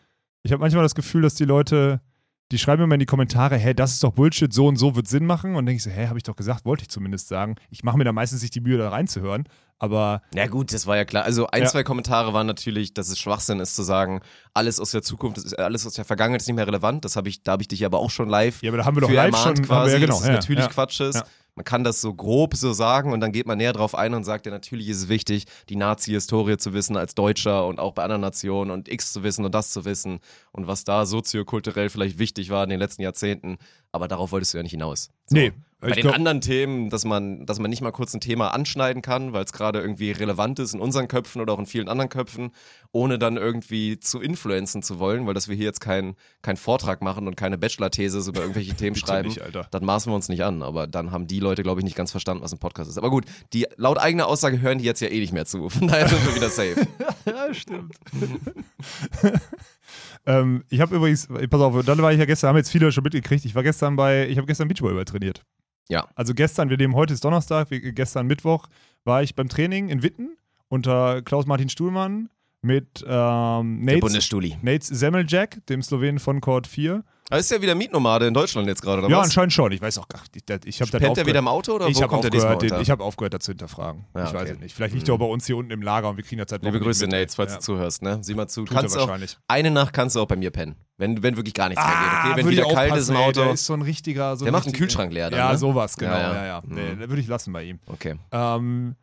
ich 0.41 0.51
habe 0.51 0.61
manchmal 0.61 0.83
das 0.83 0.95
Gefühl, 0.95 1.21
dass 1.21 1.35
die 1.35 1.45
Leute 1.45 2.01
die 2.51 2.57
schreiben 2.57 2.83
immer 2.83 2.95
in 2.95 2.99
die 2.99 3.05
Kommentare, 3.05 3.57
hä, 3.57 3.73
das 3.73 3.93
ist 3.93 4.03
doch 4.03 4.13
Bullshit, 4.13 4.53
so 4.53 4.67
und 4.67 4.77
so 4.77 4.95
wird 4.95 5.07
Sinn 5.07 5.25
machen. 5.25 5.51
Und 5.51 5.57
dann 5.57 5.65
denke 5.65 5.77
ich 5.77 5.83
so, 5.83 5.89
hä, 5.89 6.07
habe 6.07 6.17
ich 6.17 6.23
doch 6.23 6.35
gesagt, 6.35 6.63
wollte 6.65 6.83
ich 6.83 6.89
zumindest 6.89 7.27
sagen. 7.27 7.55
Ich 7.69 7.83
mache 7.83 7.97
mir 7.97 8.05
da 8.05 8.13
meistens 8.13 8.41
nicht 8.41 8.55
die 8.55 8.61
Mühe, 8.61 8.77
da 8.77 8.89
reinzuhören. 8.89 9.49
Aber 9.79 10.21
Na 10.33 10.47
gut, 10.47 10.73
das 10.73 10.87
war 10.87 10.97
ja 10.97 11.05
klar. 11.05 11.23
Also 11.23 11.47
ein, 11.47 11.63
Ja. 11.63 11.67
zwei 11.69 11.83
Kommentare 11.83 12.33
waren 12.33 12.47
natürlich, 12.47 12.93
dass 12.93 13.09
es 13.09 13.19
Schwachsinn 13.19 13.59
ist 13.59 13.75
zu 13.75 13.83
sagen, 13.83 14.21
alles 14.53 14.79
aus 14.79 14.91
der 14.91 15.03
Zukunft, 15.03 15.37
ist, 15.37 15.57
alles 15.57 15.85
aus 15.85 15.93
der 15.93 16.05
Vergangenheit 16.05 16.41
ist 16.41 16.47
nicht 16.47 16.55
mehr 16.55 16.67
relevant. 16.67 17.05
Das 17.05 17.15
habe 17.15 17.29
ich, 17.29 17.43
da 17.43 17.53
habe 17.53 17.61
ich 17.61 17.67
dich 17.67 17.85
aber 17.85 17.99
auch 17.99 18.09
schon 18.09 18.27
live 18.27 18.61
ja, 18.63 18.71
aber 18.71 18.77
da 18.77 18.85
haben 18.85 18.95
wir 18.97 19.01
doch 19.01 19.11
live 19.11 19.37
schon 19.37 19.61
quasi, 19.61 19.93
wir, 19.93 19.99
ja, 19.99 20.05
genau, 20.05 20.15
dass 20.15 20.21
es 20.21 20.27
ja, 20.27 20.33
natürlich 20.33 20.65
ja. 20.65 20.71
Quatsch 20.71 20.99
ist. 21.01 21.15
Ja. 21.15 21.25
Man 21.55 21.63
kann 21.63 21.83
das 21.83 22.01
so 22.01 22.13
grob 22.13 22.55
so 22.55 22.71
sagen 22.71 23.11
und 23.11 23.19
dann 23.19 23.31
geht 23.31 23.47
man 23.47 23.57
näher 23.57 23.73
drauf 23.73 23.95
ein 23.95 24.13
und 24.13 24.23
sagt, 24.23 24.45
ja, 24.45 24.51
natürlich 24.51 24.89
ist 24.89 24.97
es 24.97 25.09
wichtig, 25.09 25.45
die 25.69 25.75
Nazi-Historie 25.75 26.57
zu 26.57 26.73
wissen 26.73 26.95
als 26.97 27.15
Deutscher 27.15 27.65
und 27.65 27.79
auch 27.79 27.93
bei 27.93 28.03
anderen 28.03 28.21
Nationen 28.21 28.69
und 28.69 28.87
X 28.87 29.11
zu 29.11 29.23
wissen 29.23 29.43
und 29.43 29.55
das 29.55 29.71
zu 29.71 29.83
wissen 29.83 30.19
und 30.57 30.67
was 30.67 30.83
da 30.83 31.05
soziokulturell 31.05 31.89
vielleicht 31.89 32.19
wichtig 32.19 32.49
war 32.49 32.63
in 32.63 32.69
den 32.69 32.79
letzten 32.79 33.01
Jahrzehnten. 33.03 33.57
Aber 33.93 34.07
darauf 34.09 34.31
wolltest 34.31 34.53
du 34.53 34.57
ja 34.57 34.63
nicht 34.63 34.71
hinaus. 34.71 35.09
So. 35.27 35.35
Nee, 35.35 35.53
Bei 35.79 35.89
ich 35.89 35.93
den 35.95 36.01
glaub- 36.01 36.15
anderen 36.15 36.41
Themen, 36.41 36.89
dass 36.89 37.05
man, 37.05 37.45
dass 37.45 37.57
man 37.59 37.69
nicht 37.69 37.81
mal 37.81 37.91
kurz 37.91 38.13
ein 38.13 38.19
Thema 38.21 38.53
anschneiden 38.53 39.01
kann, 39.01 39.33
weil 39.33 39.43
es 39.45 39.53
gerade 39.53 39.79
irgendwie 39.79 40.11
relevant 40.11 40.59
ist 40.59 40.73
in 40.73 40.79
unseren 40.81 41.07
Köpfen 41.07 41.41
oder 41.41 41.53
auch 41.53 41.59
in 41.59 41.65
vielen 41.65 41.87
anderen 41.89 42.09
Köpfen, 42.09 42.51
ohne 42.91 43.17
dann 43.17 43.37
irgendwie 43.37 43.99
zu 43.99 44.19
influenzen 44.19 44.83
zu 44.83 44.99
wollen, 44.99 45.25
weil 45.25 45.33
dass 45.33 45.47
wir 45.47 45.55
hier 45.55 45.65
jetzt 45.65 45.79
keinen 45.79 46.15
kein 46.41 46.57
Vortrag 46.57 47.01
machen 47.01 47.27
und 47.27 47.35
keine 47.37 47.57
Bachelor-These 47.57 48.27
über 48.29 48.41
irgendwelche 48.41 48.73
Themen 48.75 48.95
schreiben, 48.95 49.29
nicht, 49.29 49.41
Alter. 49.41 49.67
dann 49.71 49.85
maßen 49.85 50.11
wir 50.11 50.15
uns 50.15 50.27
nicht 50.29 50.43
an. 50.43 50.63
Aber 50.63 50.85
dann 50.87 51.11
haben 51.11 51.27
die 51.27 51.39
Leute, 51.39 51.63
glaube 51.63 51.79
ich, 51.79 51.85
nicht 51.85 51.95
ganz 51.97 52.11
verstanden, 52.11 52.43
was 52.43 52.51
ein 52.51 52.59
Podcast 52.59 52.89
ist. 52.89 52.97
Aber 52.97 53.09
gut, 53.09 53.25
die 53.53 53.67
laut 53.77 53.97
eigener 53.99 54.27
Aussage 54.27 54.59
hören 54.61 54.79
die 54.79 54.85
jetzt 54.85 54.99
ja 55.01 55.07
eh 55.07 55.19
nicht 55.19 55.33
mehr 55.33 55.45
zu. 55.45 55.69
Von 55.77 55.87
daher 55.87 56.07
sind 56.09 56.25
wir 56.25 56.35
wieder 56.35 56.49
safe. 56.49 56.75
Ja, 57.27 57.53
stimmt. 57.53 57.93
Ähm, 60.27 60.63
ich 60.69 60.81
habe 60.81 60.95
übrigens, 60.95 61.27
pass 61.27 61.61
auf, 61.61 61.85
dann 61.85 61.97
war 61.99 62.11
ich 62.11 62.19
ja 62.19 62.25
gestern, 62.25 62.49
haben 62.49 62.57
jetzt 62.57 62.69
viele 62.69 62.91
schon 62.91 63.03
mitgekriegt, 63.03 63.45
ich 63.45 63.55
war 63.55 63.63
gestern 63.63 63.95
bei, 63.95 64.27
ich 64.27 64.37
habe 64.37 64.45
gestern 64.45 64.67
Beachvolleyball 64.67 65.05
trainiert. 65.05 65.43
Ja. 65.89 66.07
Also 66.15 66.33
gestern, 66.33 66.69
wir 66.69 66.77
nehmen 66.77 66.95
heute 66.95 67.13
ist 67.13 67.23
Donnerstag, 67.23 67.69
gestern 67.69 68.27
Mittwoch 68.27 68.67
war 69.05 69.23
ich 69.23 69.35
beim 69.35 69.47
Training 69.47 69.87
in 69.87 70.03
Witten 70.03 70.37
unter 70.67 71.21
Klaus-Martin 71.21 71.69
Stuhlmann 71.69 72.29
mit 72.61 73.05
ähm, 73.07 73.85
Der 73.85 74.01
Nates, 74.61 74.87
Semmeljak, 74.87 75.65
dem 75.67 75.81
Slowenen 75.81 76.19
von 76.19 76.41
Court 76.41 76.67
4. 76.67 77.03
Aber 77.29 77.39
ist 77.39 77.51
ja 77.51 77.61
wieder 77.61 77.75
Mietnomade 77.75 78.25
in 78.27 78.33
Deutschland 78.33 78.67
jetzt 78.67 78.81
gerade, 78.81 78.99
oder 79.01 79.09
Ja, 79.09 79.17
was? 79.17 79.25
anscheinend 79.25 79.51
schon. 79.51 79.71
Ich 79.73 79.81
weiß 79.81 79.97
auch 79.97 80.07
gar 80.07 80.21
nicht. 80.33 80.65
Ich 80.65 80.79
habe 80.81 80.89
dann 80.91 81.01
Pennt 81.01 81.17
er 81.17 81.25
wieder 81.25 81.39
im 81.39 81.47
Auto 81.49 81.73
oder 81.73 81.87
ich 81.87 81.97
wo 81.97 82.01
habe 82.03 82.09
kommt 82.09 82.23
er 82.23 82.29
diesmal 82.29 82.53
aufgehört, 82.53 82.61
den, 82.63 82.71
unter? 82.71 82.81
ich 82.81 82.89
hab 82.89 83.01
aufgehört, 83.01 83.33
das 83.33 83.41
zu 83.43 83.51
hinterfragen. 83.51 84.05
Ja, 84.15 84.23
ich 84.27 84.33
weiß 84.33 84.41
okay. 84.43 84.51
es 84.53 84.59
nicht. 84.59 84.73
Vielleicht 84.75 84.93
liegt 84.95 85.07
er 85.09 85.15
auch 85.15 85.19
bei 85.19 85.25
uns 85.25 85.45
hier 85.45 85.57
unten 85.57 85.71
im 85.71 85.81
Lager 85.81 86.09
und 86.09 86.15
wir 86.17 86.23
kriegen 86.23 86.41
das 86.41 86.51
Wochen 86.51 86.63
Liebe 86.65 86.79
Grüße. 86.79 87.05
Nates, 87.07 87.35
falls 87.35 87.51
ja. 87.51 87.57
du 87.57 87.63
zuhörst, 87.63 88.01
ne? 88.01 88.19
Sieh 88.21 88.33
mal 88.33 88.47
zu. 88.47 88.61
Tut 88.63 88.71
er 88.75 88.81
kannst 88.81 88.95
auch, 88.97 89.01
wahrscheinlich. 89.07 89.37
eine 89.47 89.71
Nacht 89.71 89.91
kannst 89.93 90.15
du 90.15 90.21
auch 90.21 90.25
bei 90.27 90.37
mir 90.37 90.51
pennen. 90.51 90.75
Wenn, 90.97 91.21
wenn 91.21 91.35
wirklich 91.35 91.53
gar 91.53 91.67
nichts 91.69 91.83
mehr 91.83 91.93
geht, 91.93 92.07
okay? 92.07 92.37
Wenn 92.37 92.47
Ah, 92.47 92.49
wieder 92.49 92.73
kalt 92.73 92.95
ist 92.95 93.09
im 93.09 93.17
Auto. 93.17 93.41
Der 93.43 93.51
ist 93.51 93.65
so 93.65 93.73
ein 93.73 93.81
richtiger. 93.81 94.35
So 94.37 94.45
Der 94.45 94.51
ein 94.51 94.53
macht 94.53 94.65
einen 94.65 94.73
Kühlschrank 94.75 95.11
leer 95.13 95.29
dann, 95.29 95.37
Ja, 95.39 95.51
ne? 95.51 95.57
sowas, 95.57 95.95
genau. 95.97 96.13
Ja, 96.13 96.19
Ja, 96.33 96.33
ja. 96.35 96.45
ja. 96.45 96.61
Nee, 96.65 96.93
Mhm. 96.95 96.99
da 97.01 97.09
würde 97.09 97.21
ich 97.21 97.27
lassen 97.27 97.51
bei 97.53 97.63
ihm. 97.63 97.79
okay. 97.87 98.15
Ähm, 98.31 98.95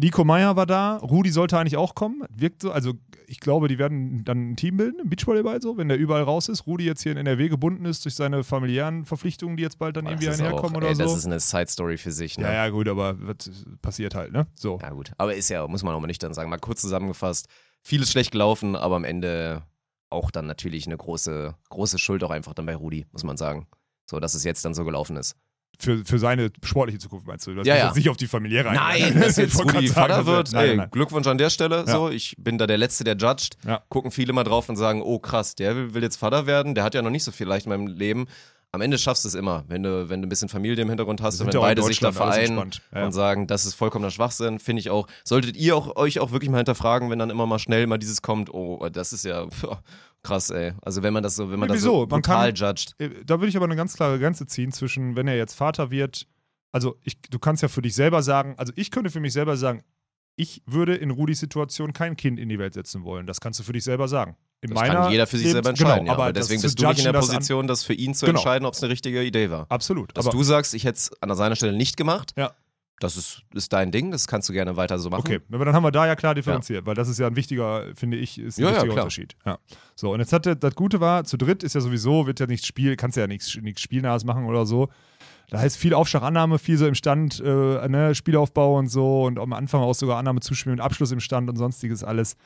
Nico 0.00 0.24
Meyer 0.24 0.54
war 0.54 0.66
da, 0.66 0.96
Rudi 0.98 1.30
sollte 1.30 1.58
eigentlich 1.58 1.76
auch 1.76 1.96
kommen. 1.96 2.22
Wirkt 2.30 2.62
so, 2.62 2.70
also 2.70 2.92
ich 3.26 3.40
glaube, 3.40 3.66
die 3.66 3.78
werden 3.78 4.24
dann 4.24 4.52
ein 4.52 4.56
Team 4.56 4.76
bilden 4.76 5.00
im 5.00 5.10
Beachvolleyball 5.10 5.60
so, 5.60 5.76
wenn 5.76 5.88
der 5.88 5.98
überall 5.98 6.22
raus 6.22 6.48
ist. 6.48 6.68
Rudi 6.68 6.84
jetzt 6.84 7.02
hier 7.02 7.10
in 7.10 7.18
NRW 7.18 7.48
gebunden 7.48 7.84
ist 7.84 8.04
durch 8.04 8.14
seine 8.14 8.44
familiären 8.44 9.04
Verpflichtungen, 9.04 9.56
die 9.56 9.64
jetzt 9.64 9.78
bald 9.80 9.96
dann 9.96 10.04
Boah, 10.04 10.10
irgendwie 10.12 10.26
das 10.26 10.38
einherkommen 10.38 10.76
auch, 10.76 10.78
oder 10.78 10.88
ey, 10.88 10.94
so. 10.94 11.02
Das 11.02 11.16
ist 11.16 11.26
eine 11.26 11.40
Side-Story 11.40 11.98
für 11.98 12.12
sich, 12.12 12.38
ne? 12.38 12.44
ja, 12.44 12.52
ja, 12.52 12.68
gut, 12.68 12.86
aber 12.86 13.16
was 13.18 13.50
passiert 13.82 14.14
halt, 14.14 14.32
ne? 14.32 14.46
So. 14.54 14.78
Ja, 14.80 14.90
gut. 14.90 15.10
Aber 15.18 15.34
ist 15.34 15.48
ja, 15.48 15.66
muss 15.66 15.82
man 15.82 15.94
auch 15.94 16.00
mal 16.00 16.06
nüchtern 16.06 16.32
sagen. 16.32 16.48
Mal 16.48 16.58
kurz 16.58 16.80
zusammengefasst. 16.80 17.48
Vieles 17.82 18.12
schlecht 18.12 18.30
gelaufen, 18.30 18.76
aber 18.76 18.94
am 18.94 19.04
Ende 19.04 19.62
auch 20.10 20.30
dann 20.30 20.46
natürlich 20.46 20.86
eine 20.86 20.96
große, 20.96 21.56
große 21.70 21.98
Schuld 21.98 22.22
auch 22.22 22.30
einfach 22.30 22.54
dann 22.54 22.66
bei 22.66 22.76
Rudi, 22.76 23.06
muss 23.10 23.24
man 23.24 23.36
sagen. 23.36 23.66
So, 24.08 24.20
dass 24.20 24.34
es 24.34 24.44
jetzt 24.44 24.64
dann 24.64 24.74
so 24.74 24.84
gelaufen 24.84 25.16
ist. 25.16 25.34
Für, 25.80 26.04
für 26.04 26.18
seine 26.18 26.50
sportliche 26.64 26.98
Zukunft 26.98 27.28
meinst 27.28 27.46
du? 27.46 27.54
Hast 27.56 27.66
Ja, 27.66 27.76
ja. 27.76 27.86
jetzt 27.86 27.96
nicht 27.96 28.08
auf 28.08 28.16
die 28.16 28.26
familiäre 28.26 28.72
Nein, 28.72 29.20
dass 29.20 29.36
jetzt 29.36 29.62
Rudi 29.62 29.86
Vater 29.86 30.26
wird. 30.26 30.52
Nein, 30.52 30.68
ey, 30.70 30.76
nein. 30.76 30.88
Glückwunsch 30.90 31.28
an 31.28 31.38
der 31.38 31.50
Stelle. 31.50 31.84
Ja. 31.86 31.92
So, 31.92 32.10
ich 32.10 32.34
bin 32.36 32.58
da 32.58 32.66
der 32.66 32.78
Letzte, 32.78 33.04
der 33.04 33.16
judged. 33.16 33.56
Ja. 33.64 33.82
Gucken 33.88 34.10
viele 34.10 34.32
mal 34.32 34.42
drauf 34.42 34.68
und 34.68 34.76
sagen, 34.76 35.02
oh 35.02 35.20
krass, 35.20 35.54
der 35.54 35.94
will, 35.94 36.02
jetzt 36.02 36.16
Vater 36.16 36.46
werden. 36.46 36.74
Der 36.74 36.82
hat 36.82 36.94
ja 36.94 37.02
noch 37.02 37.10
nicht 37.10 37.22
so 37.22 37.30
viel 37.30 37.46
leicht 37.46 37.66
in 37.66 37.70
meinem 37.70 37.86
Leben. 37.86 38.26
Am 38.72 38.82
Ende 38.82 38.98
schaffst 38.98 39.24
du 39.24 39.28
es 39.28 39.34
immer, 39.34 39.64
wenn 39.68 39.82
du, 39.82 40.10
wenn 40.10 40.20
du 40.20 40.26
ein 40.26 40.28
bisschen 40.28 40.50
Familie 40.50 40.82
im 40.82 40.88
Hintergrund 40.88 41.22
hast 41.22 41.40
und 41.40 41.52
wenn 41.52 41.60
beide 41.60 41.82
sich 41.84 42.00
da 42.00 42.12
vereinen. 42.12 42.70
Ja. 42.94 43.06
und 43.06 43.12
sagen, 43.12 43.46
das 43.46 43.64
ist 43.64 43.74
vollkommener 43.74 44.10
Schwachsinn, 44.10 44.58
finde 44.58 44.80
ich 44.80 44.90
auch. 44.90 45.06
Solltet 45.24 45.56
ihr 45.56 45.74
auch, 45.74 45.96
euch 45.96 46.18
auch 46.18 46.32
wirklich 46.32 46.50
mal 46.50 46.58
hinterfragen, 46.58 47.08
wenn 47.08 47.18
dann 47.18 47.30
immer 47.30 47.46
mal 47.46 47.58
schnell 47.58 47.86
mal 47.86 47.96
dieses 47.96 48.20
kommt, 48.20 48.52
oh, 48.52 48.86
das 48.92 49.14
ist 49.14 49.24
ja 49.24 49.46
krass, 50.22 50.50
ey. 50.50 50.72
Also 50.82 51.02
wenn 51.02 51.12
man 51.12 51.22
das 51.22 51.36
so, 51.36 51.50
wenn 51.50 51.58
man 51.58 51.68
Ja, 51.68 51.74
das 51.74 51.82
so 51.82 52.06
wieso? 52.08 52.20
Kann- 52.20 52.54
judgt. 52.54 52.94
Äh, 52.98 53.10
Da 53.24 53.38
würde 53.40 53.48
ich 53.48 53.56
aber 53.56 53.66
eine 53.66 53.76
ganz 53.76 53.94
klare 53.94 54.18
Grenze 54.18 54.46
ziehen 54.46 54.72
zwischen, 54.72 55.16
wenn 55.16 55.28
er 55.28 55.36
jetzt 55.36 55.54
Vater 55.54 55.90
wird, 55.90 56.26
also 56.72 56.96
ich, 57.04 57.20
du 57.30 57.38
kannst 57.38 57.62
ja 57.62 57.68
für 57.68 57.82
dich 57.82 57.94
selber 57.94 58.22
sagen, 58.22 58.54
also 58.58 58.72
ich 58.76 58.90
könnte 58.90 59.10
für 59.10 59.20
mich 59.20 59.32
selber 59.32 59.56
sagen, 59.56 59.82
ich 60.36 60.62
würde 60.66 60.94
in 60.94 61.10
Rudis 61.10 61.40
Situation 61.40 61.92
kein 61.92 62.16
Kind 62.16 62.38
in 62.38 62.48
die 62.48 62.58
Welt 62.58 62.74
setzen 62.74 63.02
wollen. 63.04 63.26
Das 63.26 63.40
kannst 63.40 63.58
du 63.58 63.64
für 63.64 63.72
dich 63.72 63.82
selber 63.84 64.06
sagen. 64.06 64.36
In 64.60 64.70
Das 64.70 64.82
kann 64.84 65.10
jeder 65.10 65.26
für 65.26 65.36
sich 65.36 65.46
Lebens- 65.46 65.52
selber 65.54 65.68
entscheiden. 65.70 66.04
Genau, 66.04 66.06
ja. 66.06 66.12
Aber 66.14 66.32
das 66.32 66.46
deswegen 66.46 66.62
bist 66.62 66.78
du 66.80 66.86
nicht 66.88 66.98
in 66.98 67.04
der 67.04 67.12
das 67.12 67.26
Position, 67.28 67.66
das 67.66 67.82
für 67.84 67.94
ihn 67.94 68.14
zu 68.14 68.26
Genau. 68.26 68.38
entscheiden, 68.38 68.66
ob 68.66 68.74
es 68.74 68.82
eine 68.82 68.90
richtige 68.92 69.22
Idee 69.24 69.50
war. 69.50 69.66
Absolut. 69.68 70.16
Dass 70.16 70.26
aber, 70.26 70.36
du 70.36 70.42
sagst, 70.42 70.74
ich 70.74 70.84
hätte 70.84 70.96
es 70.98 71.10
an 71.22 71.34
seiner 71.34 71.56
Stelle 71.56 71.76
nicht 71.76 71.96
gemacht, 71.96 72.32
Ja. 72.36 72.52
Das 73.00 73.16
ist, 73.16 73.42
ist 73.54 73.72
dein 73.72 73.92
Ding, 73.92 74.10
das 74.10 74.26
kannst 74.26 74.48
du 74.48 74.52
gerne 74.52 74.76
weiter 74.76 74.98
so 74.98 75.08
machen. 75.10 75.20
Okay, 75.20 75.40
aber 75.52 75.64
dann 75.64 75.74
haben 75.74 75.84
wir 75.84 75.92
da 75.92 76.06
ja 76.06 76.16
klar 76.16 76.34
differenziert, 76.34 76.84
weil 76.86 76.94
das 76.94 77.08
ist 77.08 77.18
ja 77.18 77.28
ein 77.28 77.36
wichtiger, 77.36 77.86
finde 77.94 78.16
ich, 78.16 78.38
ist 78.38 78.58
ein 78.58 78.62
Ja, 78.62 78.68
ja, 78.68 78.74
wichtiger 78.74 78.92
klar. 78.92 79.04
Unterschied. 79.04 79.36
Ja. 79.44 79.58
So, 79.94 80.12
und 80.12 80.20
jetzt 80.20 80.32
hatte, 80.32 80.56
das 80.56 80.74
Gute 80.74 81.00
war, 81.00 81.24
zu 81.24 81.36
dritt 81.36 81.62
ist 81.62 81.74
ja 81.74 81.80
sowieso, 81.80 82.26
wird 82.26 82.40
ja 82.40 82.46
nichts 82.46 82.66
Spiel, 82.66 82.96
kannst 82.96 83.16
ja 83.16 83.26
nichts, 83.26 83.56
nichts 83.56 83.82
Spielnahes 83.82 84.24
machen 84.24 84.46
oder 84.46 84.66
so. 84.66 84.88
Da 85.50 85.60
heißt 85.60 85.78
viel 85.78 85.94
Aufschlagannahme, 85.94 86.58
viel 86.58 86.76
so 86.76 86.86
im 86.86 86.94
Stand, 86.94 87.40
äh, 87.40 87.88
ne, 87.88 88.14
Spielaufbau 88.14 88.78
und 88.78 88.88
so 88.88 89.24
und 89.24 89.38
am 89.38 89.52
Anfang 89.52 89.80
auch 89.80 89.94
sogar 89.94 90.18
Annahme 90.18 90.40
zuspielen 90.40 90.76
mit 90.76 90.84
Abschluss 90.84 91.12
im 91.12 91.20
Stand 91.20 91.48
und 91.48 91.56
sonstiges 91.56 92.04
alles. 92.04 92.36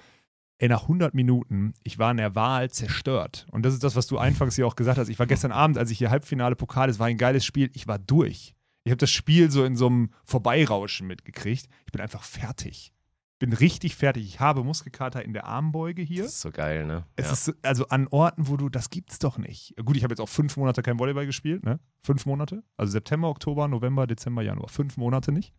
Ey, 0.58 0.68
nach 0.68 0.82
100 0.82 1.12
Minuten, 1.12 1.74
ich 1.82 1.98
war 1.98 2.12
in 2.12 2.18
der 2.18 2.36
Wahl 2.36 2.70
zerstört. 2.70 3.46
Und 3.50 3.64
das 3.66 3.74
ist 3.74 3.82
das, 3.82 3.96
was 3.96 4.06
du 4.06 4.18
anfangs 4.18 4.54
hier 4.54 4.66
auch 4.66 4.76
gesagt 4.76 4.98
hast. 4.98 5.08
Ich 5.08 5.18
war 5.18 5.26
gestern 5.26 5.50
Abend, 5.50 5.78
als 5.78 5.90
ich 5.90 5.98
hier 5.98 6.10
Halbfinale 6.10 6.54
Pokal, 6.54 6.88
es 6.88 7.00
war 7.00 7.08
ein 7.08 7.18
geiles 7.18 7.44
Spiel, 7.44 7.70
ich 7.72 7.88
war 7.88 7.98
durch. 7.98 8.54
Ich 8.84 8.90
habe 8.90 8.98
das 8.98 9.10
Spiel 9.10 9.50
so 9.50 9.64
in 9.64 9.76
so 9.76 9.86
einem 9.86 10.10
Vorbeirauschen 10.24 11.06
mitgekriegt. 11.06 11.68
Ich 11.86 11.92
bin 11.92 12.00
einfach 12.00 12.22
fertig. 12.24 12.92
Bin 13.38 13.52
richtig 13.52 13.96
fertig. 13.96 14.24
Ich 14.24 14.40
habe 14.40 14.62
Muskelkater 14.62 15.24
in 15.24 15.32
der 15.32 15.46
Armbeuge 15.46 16.02
hier. 16.02 16.22
Das 16.24 16.32
ist 16.34 16.40
so 16.42 16.50
geil, 16.52 16.86
ne? 16.86 17.04
Es 17.16 17.26
ja. 17.26 17.32
ist 17.32 17.44
so- 17.46 17.52
also 17.62 17.88
an 17.88 18.06
Orten, 18.08 18.46
wo 18.48 18.56
du, 18.56 18.68
das 18.68 18.90
gibt's 18.90 19.18
doch 19.18 19.36
nicht. 19.38 19.74
Gut, 19.84 19.96
ich 19.96 20.04
habe 20.04 20.12
jetzt 20.12 20.20
auch 20.20 20.28
fünf 20.28 20.56
Monate 20.56 20.82
kein 20.82 20.98
Volleyball 20.98 21.26
gespielt, 21.26 21.64
ne? 21.64 21.80
Fünf 22.02 22.24
Monate. 22.26 22.62
Also 22.76 22.92
September, 22.92 23.28
Oktober, 23.28 23.66
November, 23.68 24.06
Dezember, 24.06 24.42
Januar. 24.42 24.68
Fünf 24.68 24.96
Monate 24.96 25.32
nicht. 25.32 25.52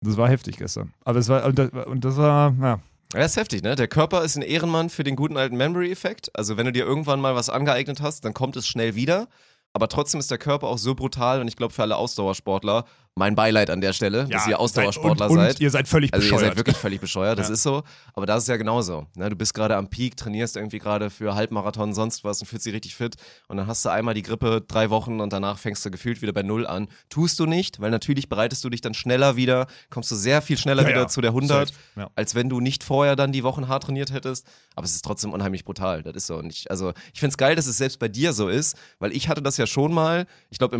Das 0.00 0.16
war 0.16 0.28
heftig 0.28 0.56
gestern. 0.56 0.92
Aber 1.04 1.18
es 1.18 1.28
war, 1.28 1.44
und 1.46 1.58
das, 1.58 1.70
und 1.86 2.04
das 2.04 2.16
war, 2.16 2.54
ja. 2.60 2.80
Ja, 3.14 3.24
ist 3.24 3.36
heftig, 3.36 3.62
ne? 3.62 3.74
Der 3.76 3.86
Körper 3.88 4.22
ist 4.24 4.36
ein 4.36 4.42
Ehrenmann 4.42 4.90
für 4.90 5.04
den 5.04 5.14
guten 5.16 5.36
alten 5.36 5.56
Memory-Effekt. 5.56 6.36
Also, 6.36 6.56
wenn 6.56 6.66
du 6.66 6.72
dir 6.72 6.84
irgendwann 6.84 7.20
mal 7.20 7.34
was 7.34 7.48
angeeignet 7.48 8.00
hast, 8.02 8.24
dann 8.24 8.34
kommt 8.34 8.56
es 8.56 8.66
schnell 8.66 8.94
wieder. 8.96 9.28
Aber 9.74 9.88
trotzdem 9.88 10.20
ist 10.20 10.30
der 10.30 10.38
Körper 10.38 10.68
auch 10.68 10.78
so 10.78 10.94
brutal 10.94 11.40
und 11.40 11.48
ich 11.48 11.56
glaube 11.56 11.74
für 11.74 11.82
alle 11.82 11.96
Ausdauersportler, 11.96 12.84
mein 13.16 13.36
Beileid 13.36 13.70
an 13.70 13.80
der 13.80 13.92
Stelle, 13.92 14.26
dass 14.28 14.46
ihr 14.48 14.58
Ausdauersportler 14.58 15.26
und, 15.26 15.38
und 15.38 15.44
seid. 15.44 15.60
ihr 15.60 15.70
seid 15.70 15.86
völlig 15.86 16.12
Also 16.12 16.24
bescheuert. 16.24 16.42
ihr 16.42 16.48
seid 16.48 16.56
wirklich 16.56 16.76
völlig 16.76 17.00
bescheuert, 17.00 17.38
das 17.38 17.46
Ja. 17.46 17.54
ist 17.54 17.62
so. 17.62 17.84
Aber 18.12 18.26
das 18.26 18.42
ist 18.42 18.48
ja 18.48 18.56
genauso. 18.56 19.06
Ne? 19.14 19.30
Du 19.30 19.36
bist 19.36 19.54
gerade 19.54 19.76
am 19.76 19.88
Peak, 19.88 20.16
trainierst 20.16 20.56
irgendwie 20.56 20.80
gerade 20.80 21.10
für 21.10 21.36
Halbmarathon, 21.36 21.94
sonst 21.94 22.24
was 22.24 22.40
und 22.40 22.46
fühlst 22.48 22.66
dich 22.66 22.74
richtig 22.74 22.96
fit. 22.96 23.14
Und 23.46 23.56
dann 23.56 23.68
hast 23.68 23.84
du 23.84 23.88
einmal 23.90 24.14
die 24.14 24.22
Grippe 24.22 24.62
drei 24.66 24.90
Wochen 24.90 25.20
und 25.20 25.32
danach 25.32 25.58
fängst 25.58 25.84
du 25.86 25.92
gefühlt 25.92 26.22
wieder 26.22 26.32
bei 26.32 26.42
Null 26.42 26.66
an. 26.66 26.88
Tust 27.08 27.38
du 27.38 27.46
nicht, 27.46 27.80
weil 27.80 27.92
natürlich 27.92 28.28
bereitest 28.28 28.64
du 28.64 28.68
dich 28.70 28.80
dann 28.80 28.94
schneller 28.94 29.36
wieder, 29.36 29.68
kommst 29.90 30.10
du 30.10 30.16
sehr 30.16 30.42
viel 30.42 30.58
schneller 30.58 30.82
Ja, 30.82 30.88
wieder 30.88 31.00
ja. 31.02 31.08
zu 31.08 31.20
der 31.20 31.30
100, 31.30 31.68
Safe. 31.68 31.80
Ja. 31.94 32.10
als 32.16 32.34
wenn 32.34 32.48
du 32.48 32.58
nicht 32.58 32.82
vorher 32.82 33.14
dann 33.14 33.30
die 33.30 33.44
Wochen 33.44 33.68
hart 33.68 33.84
trainiert 33.84 34.12
hättest. 34.12 34.44
Aber 34.74 34.86
es 34.86 34.94
ist 34.96 35.04
trotzdem 35.04 35.32
unheimlich 35.32 35.64
brutal. 35.64 36.02
Das 36.02 36.16
ist 36.16 36.26
so. 36.26 36.36
Und 36.36 36.50
ich, 36.50 36.68
also 36.68 36.92
ich 37.12 37.20
finde 37.20 37.30
es 37.30 37.38
geil, 37.38 37.54
dass 37.54 37.68
es 37.68 37.76
selbst 37.78 38.00
bei 38.00 38.08
dir 38.08 38.32
so 38.32 38.48
ist, 38.48 38.76
weil 38.98 39.12
ich 39.12 39.28
hatte 39.28 39.40
das 39.40 39.56
ja 39.56 39.68
schon 39.68 39.94
mal. 39.94 40.26
Ich 40.50 40.58
glaube, 40.58 40.76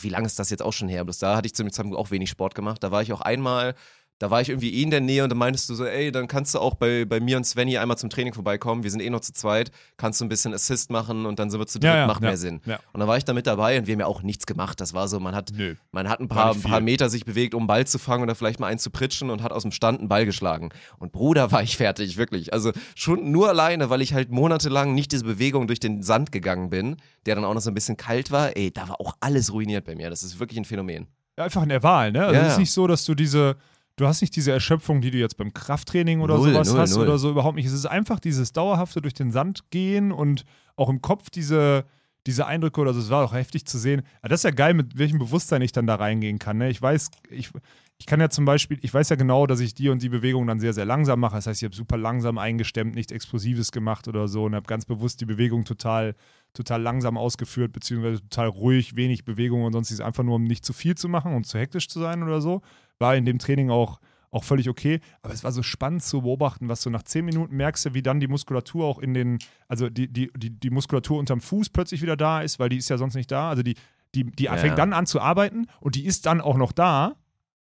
wie 0.00 0.08
lange 0.08 0.24
ist 0.26 0.38
das 0.38 0.48
jetzt 0.48 0.62
auch 0.62 0.72
schon 0.72 0.88
her? 0.88 1.04
Bloß 1.04 1.18
da 1.18 1.36
hatte 1.36 1.46
ich 1.46 1.54
zu 1.74 1.82
dem 1.82 1.88
Zeitpunkt 1.90 1.98
auch 1.98 2.10
wenig 2.10 2.30
Sport 2.30 2.54
gemacht. 2.54 2.82
Da 2.82 2.90
war 2.90 3.02
ich 3.02 3.12
auch 3.12 3.20
einmal, 3.20 3.74
da 4.20 4.30
war 4.30 4.40
ich 4.40 4.48
irgendwie 4.48 4.72
eh 4.72 4.82
in 4.82 4.90
der 4.90 5.00
Nähe 5.00 5.24
und 5.24 5.28
dann 5.28 5.38
meintest 5.38 5.68
du 5.68 5.74
so, 5.74 5.84
ey, 5.84 6.12
dann 6.12 6.28
kannst 6.28 6.54
du 6.54 6.60
auch 6.60 6.76
bei, 6.76 7.04
bei 7.04 7.18
mir 7.18 7.36
und 7.36 7.44
Svenny 7.44 7.78
einmal 7.78 7.98
zum 7.98 8.10
Training 8.10 8.32
vorbeikommen. 8.32 8.84
Wir 8.84 8.90
sind 8.92 9.00
eh 9.00 9.10
noch 9.10 9.20
zu 9.20 9.32
zweit, 9.32 9.72
kannst 9.96 10.20
du 10.20 10.24
ein 10.24 10.28
bisschen 10.28 10.54
Assist 10.54 10.88
machen 10.90 11.26
und 11.26 11.40
dann 11.40 11.50
sind 11.50 11.60
wir 11.60 11.66
zu 11.66 11.80
dritt, 11.80 11.90
Ja, 11.90 11.96
ja, 11.96 12.06
macht 12.06 12.22
ja, 12.22 12.28
mehr 12.28 12.36
Sinn. 12.36 12.60
Und 12.92 13.00
da 13.00 13.08
war 13.08 13.16
ich 13.16 13.24
da 13.24 13.32
mit 13.32 13.46
dabei 13.48 13.76
und 13.76 13.88
wir 13.88 13.92
haben 13.92 14.00
ja 14.00 14.06
auch 14.06 14.22
nichts 14.22 14.46
gemacht. 14.46 14.80
Das 14.80 14.94
war 14.94 15.08
so, 15.08 15.18
man 15.18 15.34
hat, 15.34 15.50
Nö. 15.54 15.74
man 15.90 16.08
hat 16.08 16.20
ein 16.20 16.28
paar, 16.28 16.52
ein 16.54 16.62
paar. 16.62 16.80
Meter 16.80 17.08
sich 17.08 17.24
bewegt, 17.24 17.54
um 17.54 17.62
einen 17.62 17.66
Ball 17.66 17.86
zu 17.88 17.98
fangen 17.98 18.22
oder 18.22 18.36
vielleicht 18.36 18.60
mal 18.60 18.68
einen 18.68 18.78
zu 18.78 18.90
pritschen 18.90 19.30
und 19.30 19.42
hat 19.42 19.52
aus 19.52 19.62
dem 19.62 19.72
Stand 19.72 19.98
einen 19.98 20.08
Ball 20.08 20.24
geschlagen. 20.26 20.68
Und 20.98 21.10
Bruder, 21.10 21.50
war 21.50 21.62
ich 21.62 21.76
fertig, 21.76 22.16
wirklich. 22.16 22.52
Also 22.52 22.70
schon 22.94 23.32
nur 23.32 23.48
alleine, 23.48 23.90
weil 23.90 24.00
ich 24.00 24.14
halt 24.14 24.30
monatelang 24.30 24.94
nicht 24.94 25.10
diese 25.10 25.24
Bewegung 25.24 25.66
durch 25.66 25.80
den 25.80 26.02
Sand 26.02 26.30
gegangen 26.30 26.70
bin, 26.70 26.96
der 27.26 27.34
dann 27.34 27.44
auch 27.44 27.54
noch 27.54 27.60
so 27.60 27.70
ein 27.70 27.74
bisschen 27.74 27.96
kalt 27.96 28.30
war. 28.30 28.56
Ey, 28.56 28.70
da 28.70 28.88
war 28.88 29.00
auch 29.00 29.16
alles 29.20 29.52
ruiniert 29.52 29.84
bei 29.84 29.96
mir. 29.96 30.08
Das 30.08 30.22
ist 30.22 30.38
wirklich 30.38 30.58
ein 30.58 30.64
Phänomen. 30.64 31.08
Einfach 31.36 31.62
in 31.62 31.68
der 31.68 31.82
Wahl, 31.82 32.12
ne? 32.12 32.22
Also 32.24 32.34
Ja, 32.34 32.42
es 32.46 32.52
ist 32.52 32.58
nicht 32.58 32.72
so, 32.72 32.86
dass 32.86 33.04
du 33.04 33.14
diese, 33.14 33.56
du 33.96 34.06
hast 34.06 34.20
nicht 34.20 34.36
diese 34.36 34.52
Erschöpfung, 34.52 35.00
die 35.00 35.10
du 35.10 35.18
jetzt 35.18 35.36
beim 35.36 35.52
Krafttraining 35.52 36.20
oder 36.20 36.36
Null, 36.36 36.52
sowas 36.52 36.68
null, 36.68 36.78
hast 36.80 36.94
null. 36.94 37.04
oder 37.04 37.18
so 37.18 37.30
überhaupt 37.30 37.56
nicht. 37.56 37.66
Es 37.66 37.72
ist 37.72 37.86
einfach 37.86 38.20
dieses 38.20 38.52
dauerhafte 38.52 39.00
durch 39.02 39.14
den 39.14 39.32
Sand 39.32 39.70
gehen 39.70 40.12
und 40.12 40.44
auch 40.76 40.88
im 40.88 41.02
Kopf 41.02 41.30
diese, 41.30 41.84
diese 42.26 42.46
Eindrücke 42.46 42.80
oder 42.80 42.94
so, 42.94 43.00
es 43.00 43.10
war 43.10 43.24
auch 43.24 43.32
heftig 43.32 43.66
zu 43.66 43.78
sehen. 43.78 44.02
Aber 44.20 44.28
das 44.30 44.40
ist 44.40 44.44
ja 44.44 44.50
geil, 44.50 44.74
mit 44.74 44.96
welchem 44.98 45.18
Bewusstsein 45.18 45.62
ich 45.62 45.72
dann 45.72 45.86
da 45.86 45.96
reingehen 45.96 46.38
kann. 46.38 46.58
Ne? 46.58 46.70
Ich 46.70 46.80
weiß, 46.80 47.10
ich, 47.30 47.50
ich 47.98 48.06
kann 48.06 48.20
ja 48.20 48.28
zum 48.30 48.44
Beispiel, 48.44 48.78
ich 48.82 48.92
weiß 48.92 49.08
ja 49.08 49.16
genau, 49.16 49.46
dass 49.46 49.60
ich 49.60 49.74
die 49.74 49.88
und 49.88 50.02
die 50.02 50.08
Bewegung 50.08 50.46
dann 50.46 50.60
sehr, 50.60 50.72
sehr 50.72 50.84
langsam 50.84 51.20
mache. 51.20 51.36
Das 51.36 51.46
heißt, 51.46 51.62
ich 51.62 51.66
habe 51.66 51.76
super 51.76 51.96
langsam 51.96 52.38
eingestemmt, 52.38 52.94
nichts 52.94 53.12
Explosives 53.12 53.72
gemacht 53.72 54.08
oder 54.08 54.28
so 54.28 54.44
und 54.44 54.54
habe 54.54 54.66
ganz 54.66 54.84
bewusst 54.84 55.20
die 55.20 55.26
Bewegung 55.26 55.64
total, 55.64 56.14
total 56.54 56.80
langsam 56.80 57.18
ausgeführt, 57.18 57.72
beziehungsweise 57.72 58.20
total 58.22 58.48
ruhig, 58.48 58.96
wenig 58.96 59.24
Bewegung 59.24 59.64
und 59.64 59.72
sonstiges, 59.72 60.00
einfach 60.00 60.22
nur, 60.24 60.36
um 60.36 60.44
nicht 60.44 60.64
zu 60.64 60.72
viel 60.72 60.94
zu 60.94 61.08
machen 61.08 61.34
und 61.34 61.46
zu 61.46 61.58
hektisch 61.58 61.88
zu 61.88 62.00
sein 62.00 62.22
oder 62.22 62.40
so. 62.40 62.62
War 62.98 63.14
in 63.16 63.24
dem 63.24 63.38
Training 63.38 63.70
auch 63.70 64.00
auch 64.30 64.42
völlig 64.42 64.68
okay. 64.68 64.98
Aber 65.22 65.32
es 65.32 65.44
war 65.44 65.52
so 65.52 65.62
spannend 65.62 66.02
zu 66.02 66.22
beobachten, 66.22 66.68
was 66.68 66.82
du 66.82 66.90
nach 66.90 67.04
zehn 67.04 67.24
Minuten 67.24 67.54
merkst, 67.56 67.94
wie 67.94 68.02
dann 68.02 68.18
die 68.18 68.26
Muskulatur 68.26 68.84
auch 68.84 68.98
in 68.98 69.14
den, 69.14 69.38
also 69.68 69.88
die, 69.88 70.12
die, 70.12 70.28
die, 70.36 70.50
die 70.50 70.70
Muskulatur 70.70 71.20
unterm 71.20 71.40
Fuß 71.40 71.68
plötzlich 71.70 72.02
wieder 72.02 72.16
da 72.16 72.40
ist, 72.42 72.58
weil 72.58 72.68
die 72.68 72.78
ist 72.78 72.88
ja 72.90 72.98
sonst 72.98 73.14
nicht 73.14 73.30
da. 73.30 73.48
Also 73.48 73.62
die, 73.62 73.76
die, 74.16 74.24
die 74.24 74.44
Ja. 74.44 74.56
fängt 74.56 74.76
dann 74.76 74.92
an 74.92 75.06
zu 75.06 75.20
arbeiten 75.20 75.66
und 75.78 75.94
die 75.94 76.04
ist 76.04 76.26
dann 76.26 76.40
auch 76.40 76.56
noch 76.56 76.72
da. 76.72 77.14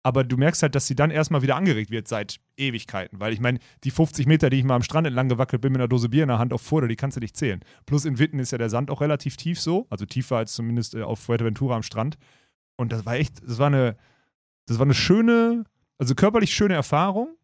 Aber 0.03 0.23
du 0.23 0.38
merkst 0.38 0.62
halt, 0.63 0.75
dass 0.75 0.88
sie 0.88 0.95
dann 0.95 1.12
erstmal 1.12 1.41
wieder 1.41 1.55
angeregt 1.55 1.91
wird 1.91 2.07
seit 2.07 2.39
Ewigkeiten. 2.55 3.19
Weil 3.19 3.33
ich 3.33 3.39
meine, 3.39 3.60
die 3.83 3.91
50 3.91 4.25
Meter, 4.25 4.49
die 4.49 4.60
ich 4.60 4.63
mal 4.63 4.75
am 4.75 4.83
Strand 4.83 5.07
entlang 5.07 5.27
gewackelt 5.27 5.62
bin 5.62 5.73
mit 5.73 5.81
einer 5.81 5.88
Dose 5.88 6.10
Bier 6.10 6.23
in 6.23 6.29
der 6.29 6.39
Hand 6.39 6.53
auf 6.53 6.62
Vorder, 6.62 6.88
die 6.88 6.95
kannst 6.95 7.17
du 7.17 7.21
nicht 7.21 7.36
zählen. 7.36 7.62
Plus 7.86 8.05
in 8.05 8.19
Witten 8.19 8.39
ist 8.39 8.51
ja 8.51 8.57
der 8.57 8.69
Sand 8.69 8.89
auch 8.89 9.01
relativ 9.01 9.36
tief 9.36 9.60
so, 9.60 9.86
also 9.89 10.05
tiefer 10.05 10.38
als 10.38 10.53
zumindest 10.53 10.95
äh, 10.95 11.01
auf 11.01 11.19
Fuerteventura 11.19 11.75
am 11.75 11.83
Strand. 11.83 12.17
Und 12.77 12.91
das 12.91 13.05
war 13.05 13.15
echt, 13.15 13.41
das 13.43 13.57
war 13.57 13.67
eine, 13.67 13.97
das 14.67 14.79
war 14.79 14.86
eine 14.86 14.93
schöne, 14.93 15.65
also 15.97 16.15
körperlich 16.15 16.53
schöne 16.53 16.75
Erfahrung. 16.75 17.36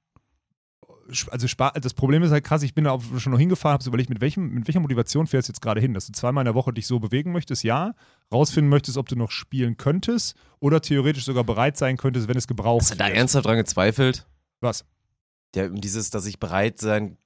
Also 1.31 1.47
das 1.47 1.93
Problem 1.93 2.23
ist 2.23 2.31
halt 2.31 2.43
krass, 2.43 2.63
ich 2.63 2.73
bin 2.73 2.85
da 2.85 2.91
auch 2.91 3.01
schon 3.17 3.31
noch 3.31 3.39
hingefahren, 3.39 3.77
habe 3.77 3.87
überlegt, 3.87 4.09
mit, 4.09 4.21
welchem, 4.21 4.49
mit 4.53 4.67
welcher 4.67 4.79
Motivation 4.79 5.27
fährst 5.27 5.49
du 5.49 5.51
jetzt 5.51 5.61
gerade 5.61 5.81
hin? 5.81 5.93
Dass 5.93 6.07
du 6.07 6.13
zweimal 6.13 6.43
in 6.43 6.45
der 6.45 6.55
Woche 6.55 6.73
dich 6.73 6.87
so 6.87 6.99
bewegen 6.99 7.31
möchtest, 7.31 7.63
ja. 7.63 7.93
Rausfinden 8.31 8.69
möchtest, 8.69 8.97
ob 8.97 9.09
du 9.09 9.15
noch 9.15 9.31
spielen 9.31 9.77
könntest 9.77 10.35
oder 10.59 10.81
theoretisch 10.81 11.25
sogar 11.25 11.43
bereit 11.43 11.77
sein 11.77 11.97
könntest, 11.97 12.27
wenn 12.27 12.37
es 12.37 12.47
gebraucht 12.47 12.83
Hast 12.83 12.93
du 12.93 12.97
da 12.97 13.05
wird. 13.07 13.17
ernsthaft 13.17 13.45
dran 13.45 13.57
gezweifelt? 13.57 14.25
Was? 14.61 14.85
Ja, 15.55 15.67
um 15.67 15.81
dieses, 15.81 16.09
dass 16.09 16.25
ich 16.25 16.39
bereit 16.39 16.79
sein, 16.79 17.17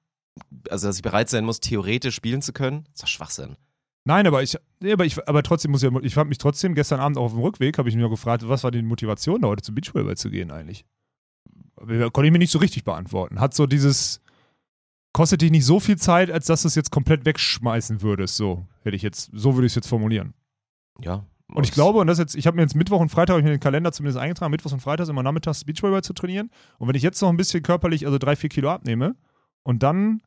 also 0.70 0.88
dass 0.88 0.98
ich 0.98 1.04
bereit 1.04 1.30
sein 1.30 1.46
muss, 1.46 1.60
theoretisch 1.60 2.16
spielen 2.16 2.42
zu 2.42 2.54
können? 2.54 2.84
Das 2.86 2.96
ist 2.96 3.04
doch 3.04 3.08
Schwachsinn. 3.08 3.58
Nein, 4.04 4.26
aber 4.26 4.42
ich, 4.42 4.58
nee, 4.80 4.94
aber 4.94 5.06
ich, 5.06 5.28
aber 5.28 5.44
trotzdem 5.44 5.72
muss 5.72 5.82
ja, 5.82 5.92
ich 6.02 6.14
fand 6.14 6.30
mich 6.30 6.38
trotzdem 6.38 6.76
gestern 6.76 7.00
Abend 7.00 7.18
auch 7.18 7.26
auf 7.26 7.34
dem 7.34 7.42
Rückweg, 7.42 7.78
habe 7.78 7.90
ich 7.90 7.96
mich 7.96 8.04
noch 8.04 8.10
gefragt, 8.10 8.48
was 8.48 8.64
war 8.64 8.72
die 8.72 8.82
Motivation, 8.82 9.42
da 9.42 9.50
heute 9.50 9.64
zum 9.64 9.76
Beachvolleyball 9.76 10.16
zu 10.16 10.30
gehen 10.30 10.50
eigentlich? 10.50 10.86
Konnte 11.78 12.26
ich 12.26 12.32
mir 12.32 12.40
nicht 12.40 12.52
so 12.52 12.60
richtig 12.60 12.84
beantworten. 12.84 13.40
Hat 13.40 13.54
so 13.54 13.68
dieses, 13.68 14.22
kostet 15.14 15.42
dich 15.42 15.52
nicht 15.52 15.66
so 15.66 15.80
viel 15.80 15.98
Zeit, 15.98 16.32
als 16.32 16.46
dass 16.46 16.64
du 16.64 16.68
es 16.68 16.76
jetzt 16.76 16.92
komplett 16.92 17.26
wegschmeißen 17.26 18.02
würdest, 18.02 18.36
so 18.36 18.66
hätte 18.84 18.96
ich 18.96 19.02
jetzt, 19.02 19.30
so 19.34 19.56
würde 19.56 19.66
ich 19.68 19.72
es 19.72 19.76
jetzt 19.76 19.88
formulieren. 19.88 20.34
Ja. 21.02 21.26
Und 21.54 21.64
ich 21.64 21.72
glaube, 21.72 22.00
und 22.00 22.08
das 22.08 22.20
jetzt, 22.20 22.36
ich 22.36 22.46
habe 22.46 22.58
mir 22.58 22.64
jetzt 22.64 22.76
Mittwoch 22.76 23.00
und 23.00 23.10
Freitag 23.10 23.38
ich 23.38 23.44
mir 23.44 23.52
den 23.52 23.60
Kalender 23.60 23.92
zumindest 23.92 24.20
eingetragen, 24.20 24.52
Mittwochs 24.52 24.74
und 24.74 24.82
Freitags 24.82 25.10
immer 25.10 25.24
nachmittags 25.24 25.64
Beachvolleyball 25.64 26.04
zu 26.04 26.14
trainieren. 26.14 26.52
Und 26.78 26.88
wenn 26.88 26.96
ich 26.96 27.04
jetzt 27.04 27.22
noch 27.22 27.30
ein 27.30 27.38
bisschen 27.38 27.64
körperlich, 27.64 28.06
also 28.06 28.18
drei, 28.18 28.36
vier 28.36 28.50
Kilo 28.50 28.70
abnehme 28.70 29.16
und 29.64 29.82
dann 29.82 30.22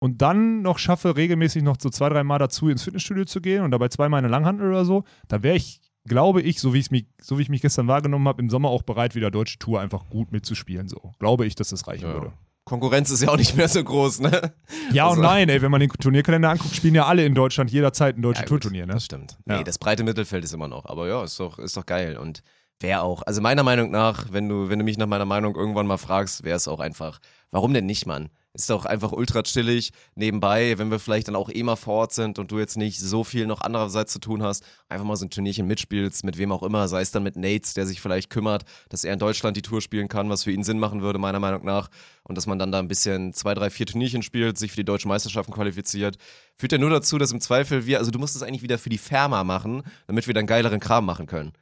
und 0.00 0.22
dann 0.22 0.62
noch 0.62 0.78
schaffe, 0.78 1.16
regelmäßig 1.16 1.62
noch 1.62 1.76
so 1.78 1.90
zwei, 1.90 2.08
drei 2.08 2.22
Mal 2.24 2.38
dazu 2.38 2.68
ins 2.68 2.82
Fitnessstudio 2.82 3.24
zu 3.24 3.40
gehen 3.40 3.62
und 3.62 3.72
dabei 3.72 3.88
zweimal 3.88 4.18
eine 4.18 4.28
Langhandel 4.28 4.68
oder 4.68 4.84
so, 4.84 5.04
dann 5.26 5.42
wäre 5.42 5.56
ich, 5.56 5.80
glaube 6.08 6.42
ich, 6.42 6.60
so 6.60 6.74
wie, 6.74 6.78
ich 6.78 6.90
mich, 6.90 7.06
so 7.20 7.38
wie 7.38 7.42
ich 7.42 7.48
mich 7.48 7.62
gestern 7.62 7.86
wahrgenommen 7.88 8.26
habe, 8.28 8.42
im 8.42 8.50
Sommer 8.50 8.68
auch 8.70 8.82
bereit, 8.82 9.14
wieder 9.14 9.30
deutsche 9.30 9.58
Tour 9.58 9.80
einfach 9.80 10.08
gut 10.10 10.32
mitzuspielen. 10.32 10.88
So. 10.88 11.12
Glaube 11.18 11.46
ich, 11.46 11.54
dass 11.54 11.68
das 11.68 11.86
reichen 11.86 12.08
Ja. 12.08 12.14
würde. 12.14 12.32
Konkurrenz 12.64 13.10
ist 13.10 13.22
ja 13.22 13.30
auch 13.30 13.36
nicht 13.38 13.56
mehr 13.56 13.66
so 13.68 13.82
groß, 13.82 14.20
ne? 14.20 14.52
Ja 14.92 15.04
und 15.06 15.10
Also- 15.10 15.22
nein, 15.22 15.48
ey, 15.48 15.62
wenn 15.62 15.70
man 15.70 15.80
den 15.80 15.88
Turnierkalender 15.88 16.50
anguckt, 16.50 16.74
spielen 16.74 16.94
ja 16.94 17.06
alle 17.06 17.24
in 17.24 17.34
Deutschland 17.34 17.70
jederzeit 17.70 18.18
ein 18.18 18.22
deutsches 18.22 18.42
Ja, 18.42 18.46
Tourturnier, 18.48 18.84
ne? 18.86 18.92
Das 18.94 19.06
stimmt. 19.06 19.38
Ja. 19.46 19.56
Nee, 19.58 19.64
das 19.64 19.78
breite 19.78 20.04
Mittelfeld 20.04 20.44
ist 20.44 20.52
immer 20.52 20.68
noch. 20.68 20.84
Aber 20.84 21.08
ja, 21.08 21.24
ist 21.24 21.40
doch, 21.40 21.58
ist 21.58 21.76
doch 21.78 21.86
geil. 21.86 22.18
Und 22.18 22.42
wäre 22.80 23.00
auch, 23.02 23.22
also 23.22 23.40
meiner 23.40 23.62
Meinung 23.62 23.90
nach, 23.90 24.32
wenn 24.32 24.48
du, 24.50 24.68
wenn 24.68 24.78
du 24.78 24.84
mich 24.84 24.98
nach 24.98 25.06
meiner 25.06 25.24
Meinung 25.24 25.56
irgendwann 25.56 25.86
mal 25.86 25.96
fragst, 25.96 26.44
wäre 26.44 26.56
es 26.56 26.68
auch 26.68 26.80
einfach, 26.80 27.20
warum 27.50 27.72
denn 27.72 27.86
nicht, 27.86 28.04
Mann? 28.06 28.28
Ist 28.58 28.70
doch 28.70 28.86
einfach 28.86 29.12
ultra 29.12 29.44
chillig 29.44 29.92
nebenbei, 30.16 30.76
wenn 30.78 30.90
wir 30.90 30.98
vielleicht 30.98 31.28
dann 31.28 31.36
auch 31.36 31.48
eh 31.48 31.62
mal 31.62 31.76
vor 31.76 31.94
Ort 31.94 32.12
sind 32.12 32.40
und 32.40 32.50
du 32.50 32.58
jetzt 32.58 32.76
nicht 32.76 32.98
so 32.98 33.22
viel 33.22 33.46
noch 33.46 33.60
andererseits 33.60 34.12
zu 34.12 34.18
tun 34.18 34.42
hast, 34.42 34.64
einfach 34.88 35.06
mal 35.06 35.14
so 35.14 35.26
ein 35.26 35.30
Turnierchen 35.30 35.64
mitspielst, 35.68 36.24
mit 36.24 36.38
wem 36.38 36.50
auch 36.50 36.64
immer, 36.64 36.88
sei 36.88 37.00
es 37.00 37.12
dann 37.12 37.22
mit 37.22 37.36
Nates, 37.36 37.74
der 37.74 37.86
sich 37.86 38.00
vielleicht 38.00 38.30
kümmert, 38.30 38.64
dass 38.88 39.04
er 39.04 39.12
in 39.12 39.20
Deutschland 39.20 39.56
die 39.56 39.62
Tour 39.62 39.80
spielen 39.80 40.08
kann, 40.08 40.28
was 40.28 40.42
für 40.42 40.50
ihn 40.50 40.64
Sinn 40.64 40.80
machen 40.80 41.02
würde, 41.02 41.20
meiner 41.20 41.38
Meinung 41.38 41.64
nach. 41.64 41.88
Und 42.24 42.36
dass 42.36 42.48
man 42.48 42.58
dann 42.58 42.72
da 42.72 42.80
ein 42.80 42.88
bisschen 42.88 43.32
zwei, 43.32 43.54
drei, 43.54 43.70
vier 43.70 43.86
Turnierchen 43.86 44.22
spielt, 44.22 44.58
sich 44.58 44.72
für 44.72 44.78
die 44.78 44.84
deutschen 44.84 45.08
Meisterschaften 45.08 45.52
qualifiziert. 45.52 46.16
Führt 46.56 46.72
ja 46.72 46.78
nur 46.78 46.90
dazu, 46.90 47.16
dass 47.16 47.30
im 47.30 47.40
Zweifel 47.40 47.86
wir, 47.86 47.98
also 48.00 48.10
du 48.10 48.18
musst 48.18 48.34
es 48.34 48.42
eigentlich 48.42 48.62
wieder 48.62 48.78
für 48.78 48.90
die 48.90 48.98
Firma 48.98 49.44
machen, 49.44 49.84
damit 50.08 50.26
wir 50.26 50.34
dann 50.34 50.48
geileren 50.48 50.80
Kram 50.80 51.06
machen 51.06 51.26
können. 51.26 51.52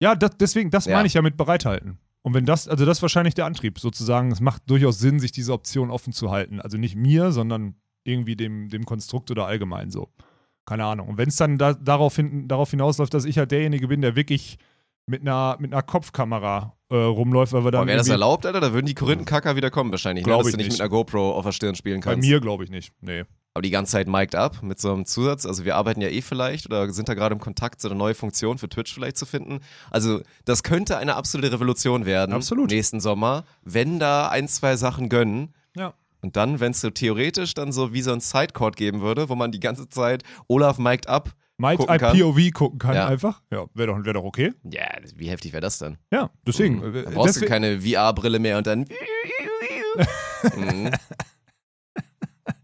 Ja, 0.00 0.16
das, 0.16 0.32
deswegen, 0.40 0.70
das 0.70 0.86
Ja. 0.86 0.96
meine 0.96 1.06
ich 1.06 1.14
ja 1.14 1.22
mit 1.22 1.36
bereithalten. 1.36 1.98
Und 2.22 2.34
wenn 2.34 2.44
das, 2.44 2.68
also 2.68 2.84
das 2.84 2.98
ist 2.98 3.02
wahrscheinlich 3.02 3.34
der 3.34 3.46
Antrieb, 3.46 3.78
sozusagen, 3.78 4.30
es 4.30 4.40
macht 4.40 4.68
durchaus 4.68 4.98
Sinn, 4.98 5.20
sich 5.20 5.32
diese 5.32 5.52
Option 5.52 5.90
offen 5.90 6.12
zu 6.12 6.30
halten. 6.30 6.60
Also 6.60 6.76
nicht 6.76 6.96
mir, 6.96 7.32
sondern 7.32 7.76
irgendwie 8.04 8.36
dem, 8.36 8.68
dem 8.68 8.84
Konstrukt 8.84 9.30
oder 9.30 9.46
allgemein 9.46 9.90
so. 9.90 10.08
Keine 10.66 10.84
Ahnung. 10.84 11.08
Und 11.08 11.18
wenn 11.18 11.28
es 11.28 11.36
dann 11.36 11.58
da, 11.58 11.72
darauf, 11.74 12.16
hin, 12.16 12.46
darauf 12.46 12.70
hinausläuft, 12.70 13.14
dass 13.14 13.24
ich 13.24 13.38
halt 13.38 13.50
derjenige 13.50 13.88
bin, 13.88 14.02
der 14.02 14.16
wirklich 14.16 14.58
mit 15.06 15.22
einer, 15.22 15.56
mit 15.58 15.72
einer 15.72 15.82
Kopfkamera 15.82 16.76
äh, 16.90 16.94
rumläuft, 16.96 17.52
weil 17.52 17.64
wir 17.64 17.70
dann. 17.70 17.86
Wäre 17.86 17.98
das 17.98 18.08
erlaubt, 18.08 18.46
Alter? 18.46 18.60
Da 18.60 18.72
würden 18.72 18.86
die 18.86 18.94
Korinthenkacker 18.94 19.56
wieder 19.56 19.70
kommen 19.70 19.90
wahrscheinlich, 19.90 20.24
ne? 20.24 20.30
Glaub 20.30 20.40
dass 20.40 20.48
ich 20.48 20.52
du 20.52 20.58
nicht, 20.58 20.66
nicht. 20.66 20.74
mit 20.74 20.80
einer 20.80 20.90
GoPro 20.90 21.32
auf 21.32 21.44
der 21.44 21.52
Stirn 21.52 21.74
spielen 21.74 22.00
Bei 22.00 22.12
kannst. 22.12 22.28
mir 22.28 22.40
glaube 22.40 22.64
ich 22.64 22.70
nicht. 22.70 22.92
Nee. 23.00 23.24
Aber 23.52 23.62
die 23.62 23.70
ganze 23.70 23.92
Zeit 23.92 24.06
mic'd 24.06 24.34
up 24.36 24.62
mit 24.62 24.78
so 24.80 24.92
einem 24.92 25.06
Zusatz. 25.06 25.44
Also 25.44 25.64
wir 25.64 25.74
arbeiten 25.76 26.00
ja 26.00 26.08
eh 26.08 26.22
vielleicht 26.22 26.66
oder 26.66 26.88
sind 26.92 27.08
da 27.08 27.14
gerade 27.14 27.34
im 27.34 27.40
Kontakt, 27.40 27.80
so 27.80 27.88
eine 27.88 27.98
neue 27.98 28.14
Funktion 28.14 28.58
für 28.58 28.68
Twitch 28.68 28.94
vielleicht 28.94 29.16
zu 29.16 29.26
finden. 29.26 29.58
Also 29.90 30.20
das 30.44 30.62
könnte 30.62 30.98
eine 30.98 31.16
absolute 31.16 31.50
Revolution 31.52 32.06
werden. 32.06 32.32
Absolut. 32.32 32.70
Nächsten 32.70 33.00
Sommer, 33.00 33.44
wenn 33.62 33.98
da 33.98 34.28
ein, 34.28 34.46
zwei 34.46 34.76
Sachen 34.76 35.08
gönnen. 35.08 35.52
Ja. 35.76 35.94
Und 36.22 36.36
dann, 36.36 36.60
wenn 36.60 36.70
es 36.72 36.80
so 36.80 36.90
theoretisch 36.90 37.54
dann 37.54 37.72
so 37.72 37.92
wie 37.92 38.02
so 38.02 38.12
ein 38.12 38.20
Sidecourt 38.20 38.76
geben 38.76 39.00
würde, 39.00 39.28
wo 39.28 39.34
man 39.34 39.50
die 39.50 39.60
ganze 39.60 39.88
Zeit 39.88 40.22
Olaf 40.46 40.78
mic'd 40.78 41.08
up 41.08 41.30
Might 41.56 41.76
gucken. 41.78 41.98
POV 41.98 42.52
gucken 42.54 42.78
kann 42.78 42.94
Ja. 42.94 43.06
einfach. 43.06 43.42
Ja, 43.52 43.66
wäre 43.74 43.88
doch, 43.88 44.04
wär 44.04 44.12
doch 44.14 44.24
okay. 44.24 44.52
Ja, 44.64 44.86
wie 45.16 45.28
heftig 45.28 45.52
wäre 45.52 45.60
das 45.60 45.78
denn? 45.78 45.98
Ja, 46.10 46.30
deswegen. 46.46 46.76
Mhm. 46.76 46.92
Da 47.04 47.10
brauchst 47.10 47.36
du 47.36 47.40
deswegen- 47.40 47.48
keine 47.50 47.80
VR-Brille 47.82 48.38
mehr 48.38 48.56
und 48.58 48.66
dann. 48.66 48.86
mhm. 50.56 50.90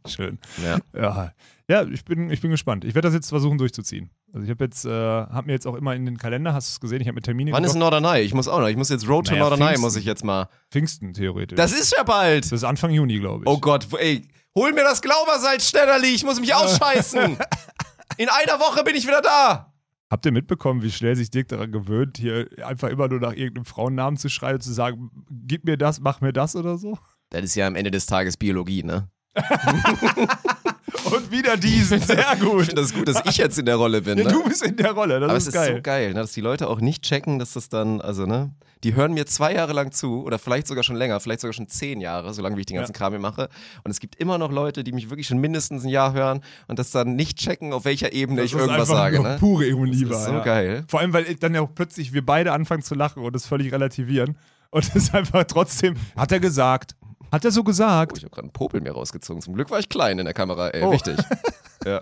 Schön. 0.09 0.39
Ja. 0.63 0.79
Ja, 0.95 1.33
ja 1.69 1.85
ich, 1.85 2.05
bin, 2.05 2.31
ich 2.31 2.41
bin 2.41 2.51
gespannt. 2.51 2.85
Ich 2.85 2.95
werde 2.95 3.09
das 3.09 3.15
jetzt 3.15 3.29
versuchen 3.29 3.59
durchzuziehen. 3.59 4.11
Also 4.33 4.45
ich 4.45 4.51
habe 4.51 4.65
jetzt, 4.65 4.85
äh, 4.85 4.91
habe 4.91 5.47
mir 5.47 5.53
jetzt 5.53 5.67
auch 5.67 5.75
immer 5.75 5.95
in 5.95 6.05
den 6.05 6.19
Kalender, 6.19 6.53
hast 6.53 6.69
du 6.69 6.73
es 6.73 6.81
gesehen, 6.81 7.01
ich 7.01 7.09
habe 7.09 7.15
mir 7.17 7.23
Termine 7.23 7.53
Wann 7.53 7.65
ist 7.65 7.73
geblockt. 7.73 8.03
Norderney? 8.03 8.21
Ich 8.21 8.35
muss 8.35 8.49
auch 8.49 8.61
noch. 8.61 8.69
Ich 8.69 8.77
muss 8.77 8.89
jetzt 8.89 9.09
Road 9.09 9.27
to 9.27 9.33
Naja, 9.33 9.45
Norderney, 9.45 9.65
Pfingsten. 9.65 9.83
muss 9.83 9.97
ich 9.97 10.05
jetzt 10.05 10.25
mal. 10.25 10.49
Pfingsten 10.71 11.13
theoretisch. 11.15 11.57
Das 11.57 11.73
ist 11.73 11.95
ja 11.97 12.03
bald. 12.03 12.45
Das 12.45 12.53
ist 12.53 12.65
Anfang 12.65 12.91
Juni, 12.91 13.19
glaube 13.19 13.45
ich. 13.45 13.49
Oh 13.49 13.59
Gott, 13.59 13.87
ey, 13.99 14.29
hol 14.55 14.73
mir 14.73 14.85
das 14.85 15.01
Glaubersalz, 15.03 15.69
Stellerli, 15.69 16.09
ich 16.09 16.25
muss 16.25 16.41
mich 16.41 16.55
ausscheißen. 16.55 17.39
In 18.19 18.29
einer 18.29 18.61
Woche 18.61 18.85
bin 18.85 18.95
ich 18.95 19.07
wieder 19.07 19.21
da. 19.21 19.73
Habt 20.09 20.25
ihr 20.25 20.33
mitbekommen, 20.33 20.83
wie 20.83 20.91
schnell 20.93 21.17
sich 21.17 21.31
Dirk 21.31 21.49
daran 21.49 21.73
gewöhnt, 21.73 22.19
hier 22.19 22.49
einfach 22.65 22.89
immer 22.89 23.09
nur 23.09 23.19
nach 23.19 23.33
irgendeinem 23.33 23.65
Frauennamen 23.65 24.17
zu 24.17 24.29
schreien 24.29 24.55
und 24.55 24.63
zu 24.63 24.73
sagen, 24.73 25.11
gib 25.31 25.65
mir 25.65 25.77
das, 25.77 25.99
mach 26.01 26.21
mir 26.21 26.33
das 26.33 26.55
oder 26.55 26.79
so? 26.79 26.97
Das 27.31 27.43
ist 27.43 27.57
ja 27.57 27.67
am 27.67 27.75
Ende 27.75 27.91
des 27.91 28.07
Tages 28.07 28.37
Biologie, 28.37 28.85
ne? 28.85 29.09
Und 31.05 31.31
wieder 31.31 31.57
diesen, 31.57 32.01
sehr 32.01 32.27
Ich 32.35 32.41
gut. 32.41 32.67
finde 32.67 32.81
das 32.83 32.93
gut, 32.93 33.07
dass 33.09 33.23
ich 33.27 33.37
jetzt 33.37 33.59
in 33.59 33.67
der 33.67 33.77
Rolle 33.77 34.03
bin, 34.03 34.19
Ja, 34.19 34.25
ne? 34.25 34.31
du 34.33 34.43
bist 34.45 34.63
in 34.65 34.77
der 34.77 34.93
Rolle, 34.93 35.21
das 35.21 35.29
Aber 35.29 35.37
ist 35.39 35.43
es 35.45 35.49
ist 35.49 35.55
geil. 35.55 35.75
so 35.77 35.83
geil, 35.83 36.09
ne, 36.09 36.21
dass 36.21 36.33
die 36.33 36.41
Leute 36.41 36.69
auch 36.69 36.81
nicht 36.81 37.03
checken, 37.03 37.39
dass 37.39 37.53
das 37.53 37.69
dann, 37.69 38.01
also 38.01 38.27
ne, 38.27 38.51
die 38.83 38.95
hören 38.95 39.13
mir 39.15 39.27
zwei 39.27 39.55
Jahre 39.55 39.73
lang 39.73 39.93
zu 39.93 40.23
oder 40.25 40.39
vielleicht 40.39 40.67
sogar 40.67 40.83
schon 40.85 40.97
länger, 40.97 41.21
vielleicht 41.21 41.41
sogar 41.41 41.53
schon 41.53 41.69
zehn 41.69 42.01
Jahre, 42.01 42.33
solange 42.35 42.57
wie 42.57 42.61
ich 42.61 42.67
den 42.67 42.77
ganzen 42.77 42.93
Kram 42.93 43.13
hier 43.13 43.21
mache. 43.21 43.49
Und 43.85 43.91
es 43.91 44.01
gibt 44.01 44.17
immer 44.17 44.39
noch 44.39 44.51
Leute, 44.51 44.85
die 44.85 44.93
mich 44.93 45.11
wirklich 45.11 45.27
schon 45.27 45.39
mindestens 45.39 45.85
ein 45.85 45.89
Jahr 45.89 46.13
hören 46.13 46.41
und 46.67 46.79
das 46.79 46.91
dann 46.91 47.15
nicht 47.15 47.39
checken, 47.39 47.73
auf 47.73 47.85
welcher 47.85 48.13
Ebene 48.13 48.39
Das 48.43 48.47
ich 48.47 48.55
ist 48.55 48.61
irgendwas 48.61 48.89
sage, 48.89 49.21
ne? 49.23 49.37
pure 49.39 49.67
Ironie 49.67 50.03
Das 50.05 50.11
ist 50.11 50.11
war, 50.11 50.25
so 50.27 50.33
ja. 50.33 50.43
geil. 50.45 50.85
Vor 50.89 51.01
allem, 51.01 51.13
weil 51.13 51.35
dann 51.37 51.55
ja 51.55 51.61
auch 51.61 51.71
plötzlich 51.75 52.13
wir 52.13 52.25
beide 52.25 52.53
anfangen 52.53 52.83
zu 52.83 52.95
lachen 52.95 53.23
und 53.23 53.35
es 53.37 53.47
völlig 53.47 53.73
relativieren. 53.73 54.37
Und 54.71 54.95
es 54.95 55.15
einfach 55.15 55.45
trotzdem, 55.45 55.95
hat 56.17 56.33
er 56.33 56.41
gesagt. 56.41 56.97
Hat 57.33 57.45
er 57.45 57.51
so 57.51 57.61
Oh, 57.61 57.65
gesagt? 57.65 58.17
ich 58.19 58.25
habe 58.25 58.31
gerade 58.31 58.45
einen 58.47 58.53
Popel 58.53 58.81
mir 58.81 58.93
rausgezogen. 58.93 59.43
Zum 59.43 59.55
Glück 59.55 59.71
war 59.71 59.79
ich 59.79 59.89
klein 59.89 60.19
in 60.19 60.25
der 60.25 60.35
Kamera, 60.35 60.69
ey, 60.69 60.83
Oh. 60.83 60.93
wichtig. 60.93 61.17
ja. 61.85 62.01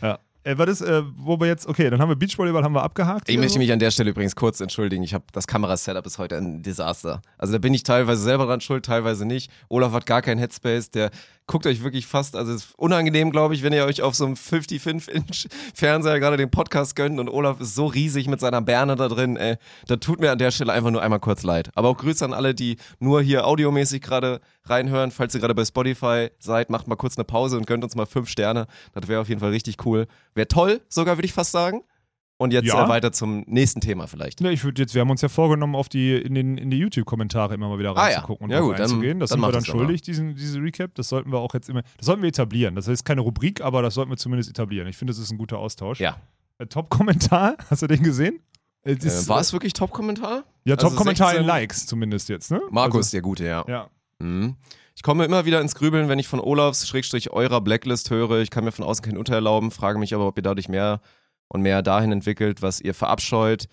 Ja. 0.00 0.18
Äh, 0.44 0.58
war 0.58 0.66
das, 0.66 0.80
äh, 0.80 1.02
wo 1.16 1.38
wir 1.38 1.46
jetzt, 1.46 1.68
okay, 1.68 1.88
dann 1.88 2.00
haben 2.00 2.08
wir 2.08 2.16
Beachvolleyball 2.16 2.64
haben 2.64 2.74
wir 2.74 2.82
abgehakt. 2.82 3.28
Ich 3.28 3.36
möchte 3.36 3.52
so. 3.54 3.58
mich 3.60 3.70
an 3.72 3.78
der 3.78 3.92
Stelle 3.92 4.10
übrigens 4.10 4.34
kurz 4.34 4.60
entschuldigen. 4.60 5.04
Ich 5.04 5.14
habe 5.14 5.24
das 5.32 5.46
Kamerasetup 5.46 6.04
ist 6.04 6.18
heute 6.18 6.36
ein 6.36 6.62
Desaster. 6.62 7.22
Also 7.38 7.52
da 7.52 7.58
bin 7.60 7.72
ich 7.74 7.84
teilweise 7.84 8.22
selber 8.22 8.46
dran 8.46 8.60
schuld, 8.60 8.84
teilweise 8.84 9.24
nicht. 9.24 9.52
Olaf 9.68 9.92
hat 9.92 10.04
gar 10.04 10.20
keinen 10.20 10.38
Headspace. 10.38 10.90
Der 10.90 11.10
guckt 11.52 11.66
euch 11.66 11.82
wirklich 11.82 12.06
fast, 12.06 12.34
also 12.34 12.50
es 12.50 12.64
ist 12.64 12.78
unangenehm, 12.78 13.30
glaube 13.30 13.54
ich, 13.54 13.62
wenn 13.62 13.74
ihr 13.74 13.84
euch 13.84 14.00
auf 14.00 14.14
so 14.14 14.24
einem 14.24 14.36
55-Inch-Fernseher 14.36 16.18
gerade 16.18 16.38
den 16.38 16.50
Podcast 16.50 16.96
gönnt 16.96 17.20
und 17.20 17.28
Olaf 17.28 17.60
ist 17.60 17.74
so 17.74 17.84
riesig 17.84 18.26
mit 18.26 18.40
seiner 18.40 18.62
Berne 18.62 18.96
da 18.96 19.06
drin, 19.06 19.36
ey. 19.36 19.56
Da 19.86 19.96
tut 19.96 20.18
mir 20.18 20.32
an 20.32 20.38
der 20.38 20.50
Stelle 20.50 20.72
einfach 20.72 20.90
nur 20.90 21.02
einmal 21.02 21.20
kurz 21.20 21.42
leid. 21.42 21.68
Aber 21.74 21.90
auch 21.90 21.98
Grüße 21.98 22.24
an 22.24 22.32
alle, 22.32 22.54
die 22.54 22.78
nur 23.00 23.20
hier 23.20 23.46
audiomäßig 23.46 24.00
gerade 24.00 24.40
reinhören. 24.64 25.10
Falls 25.10 25.34
ihr 25.34 25.40
gerade 25.40 25.54
bei 25.54 25.66
Spotify 25.66 26.30
seid, 26.38 26.70
macht 26.70 26.88
mal 26.88 26.96
kurz 26.96 27.18
eine 27.18 27.24
Pause 27.24 27.58
und 27.58 27.66
gönnt 27.66 27.84
uns 27.84 27.96
mal 27.96 28.06
fünf 28.06 28.30
Sterne. 28.30 28.66
Das 28.94 29.06
wäre 29.08 29.20
auf 29.20 29.28
jeden 29.28 29.42
Fall 29.42 29.50
richtig 29.50 29.84
cool. 29.84 30.06
Wäre 30.34 30.48
toll, 30.48 30.80
sogar 30.88 31.18
würde 31.18 31.26
ich 31.26 31.34
fast 31.34 31.52
sagen. 31.52 31.82
Und 32.42 32.52
jetzt 32.52 32.66
Ja. 32.66 32.84
äh, 32.84 32.88
weiter 32.88 33.12
zum 33.12 33.44
nächsten 33.46 33.80
Thema 33.80 34.06
vielleicht. 34.06 34.40
Ja, 34.40 34.50
ich 34.50 34.62
würde 34.64 34.82
jetzt, 34.82 34.94
wir 34.94 35.00
haben 35.00 35.10
uns 35.10 35.20
ja 35.22 35.28
vorgenommen, 35.28 35.74
auf 35.74 35.88
die, 35.88 36.14
in, 36.16 36.34
den, 36.34 36.58
in 36.58 36.70
die 36.70 36.78
YouTube-Kommentare 36.78 37.54
immer 37.54 37.68
mal 37.68 37.78
wieder 37.78 37.90
Ah 37.96 38.08
ja. 38.10 38.16
reinzugucken 38.16 38.50
Ja 38.50 38.60
und 38.60 38.66
gut, 38.68 38.80
einzugehen. 38.80 39.20
Das 39.20 39.30
dann 39.30 39.40
sind 39.40 39.48
wir 39.48 39.52
dann 39.52 39.64
schuldig, 39.64 40.02
diesen, 40.02 40.34
diese 40.34 40.60
Recap. 40.60 40.94
Das 40.94 41.08
sollten 41.08 41.30
wir 41.32 41.38
auch 41.38 41.54
jetzt 41.54 41.68
immer, 41.68 41.82
das 41.96 42.06
sollten 42.06 42.22
wir 42.22 42.28
etablieren. 42.28 42.74
Das 42.74 42.88
ist 42.88 43.04
keine 43.04 43.20
Rubrik, 43.22 43.60
aber 43.62 43.80
das 43.82 43.94
sollten 43.94 44.10
wir 44.10 44.16
zumindest 44.16 44.50
etablieren. 44.50 44.86
Ich 44.88 44.96
finde, 44.96 45.12
das 45.12 45.18
ist 45.20 45.30
ein 45.30 45.38
guter 45.38 45.58
Austausch. 45.58 46.00
Ja. 46.00 46.16
Äh, 46.58 46.66
Top-Kommentar, 46.66 47.56
hast 47.70 47.82
du 47.82 47.86
den 47.86 48.02
gesehen? 48.02 48.40
Äh, 48.84 48.92
Äh, 48.92 49.28
war 49.28 49.40
es 49.40 49.52
wirklich 49.52 49.72
Top-Kommentar? 49.72 50.44
Ja, 50.64 50.74
also 50.74 50.88
Top-Kommentar 50.88 51.30
in 51.30 51.44
16 51.44 51.46
Likes 51.46 51.86
zumindest 51.86 52.28
jetzt, 52.28 52.50
ne? 52.50 52.60
Markus, 52.70 52.96
Also, 53.06 53.10
der 53.12 53.22
Gute, 53.22 53.44
ja. 53.44 53.64
ja. 53.68 53.88
Mhm. 54.18 54.56
Ich 54.94 55.02
komme 55.02 55.24
immer 55.24 55.46
wieder 55.46 55.60
ins 55.60 55.74
Grübeln, 55.74 56.08
wenn 56.08 56.18
ich 56.18 56.28
von 56.28 56.38
Olafs 56.38 56.86
Schrägstrich 56.86 57.30
eurer 57.30 57.60
Blacklist 57.62 58.10
höre. 58.10 58.40
Ich 58.40 58.50
kann 58.50 58.64
mir 58.64 58.72
von 58.72 58.84
außen 58.84 59.02
kein 59.04 59.16
Urteil 59.16 59.36
erlauben, 59.36 59.70
frage 59.70 59.98
mich 59.98 60.14
aber, 60.14 60.26
ob 60.26 60.36
ihr 60.36 60.42
dadurch 60.42 60.68
mehr 60.68 61.00
und 61.52 61.60
mehr 61.60 61.82
dahin 61.82 62.12
entwickelt, 62.12 62.62
was 62.62 62.80
ihr 62.80 62.94
verabscheut. 62.94 63.66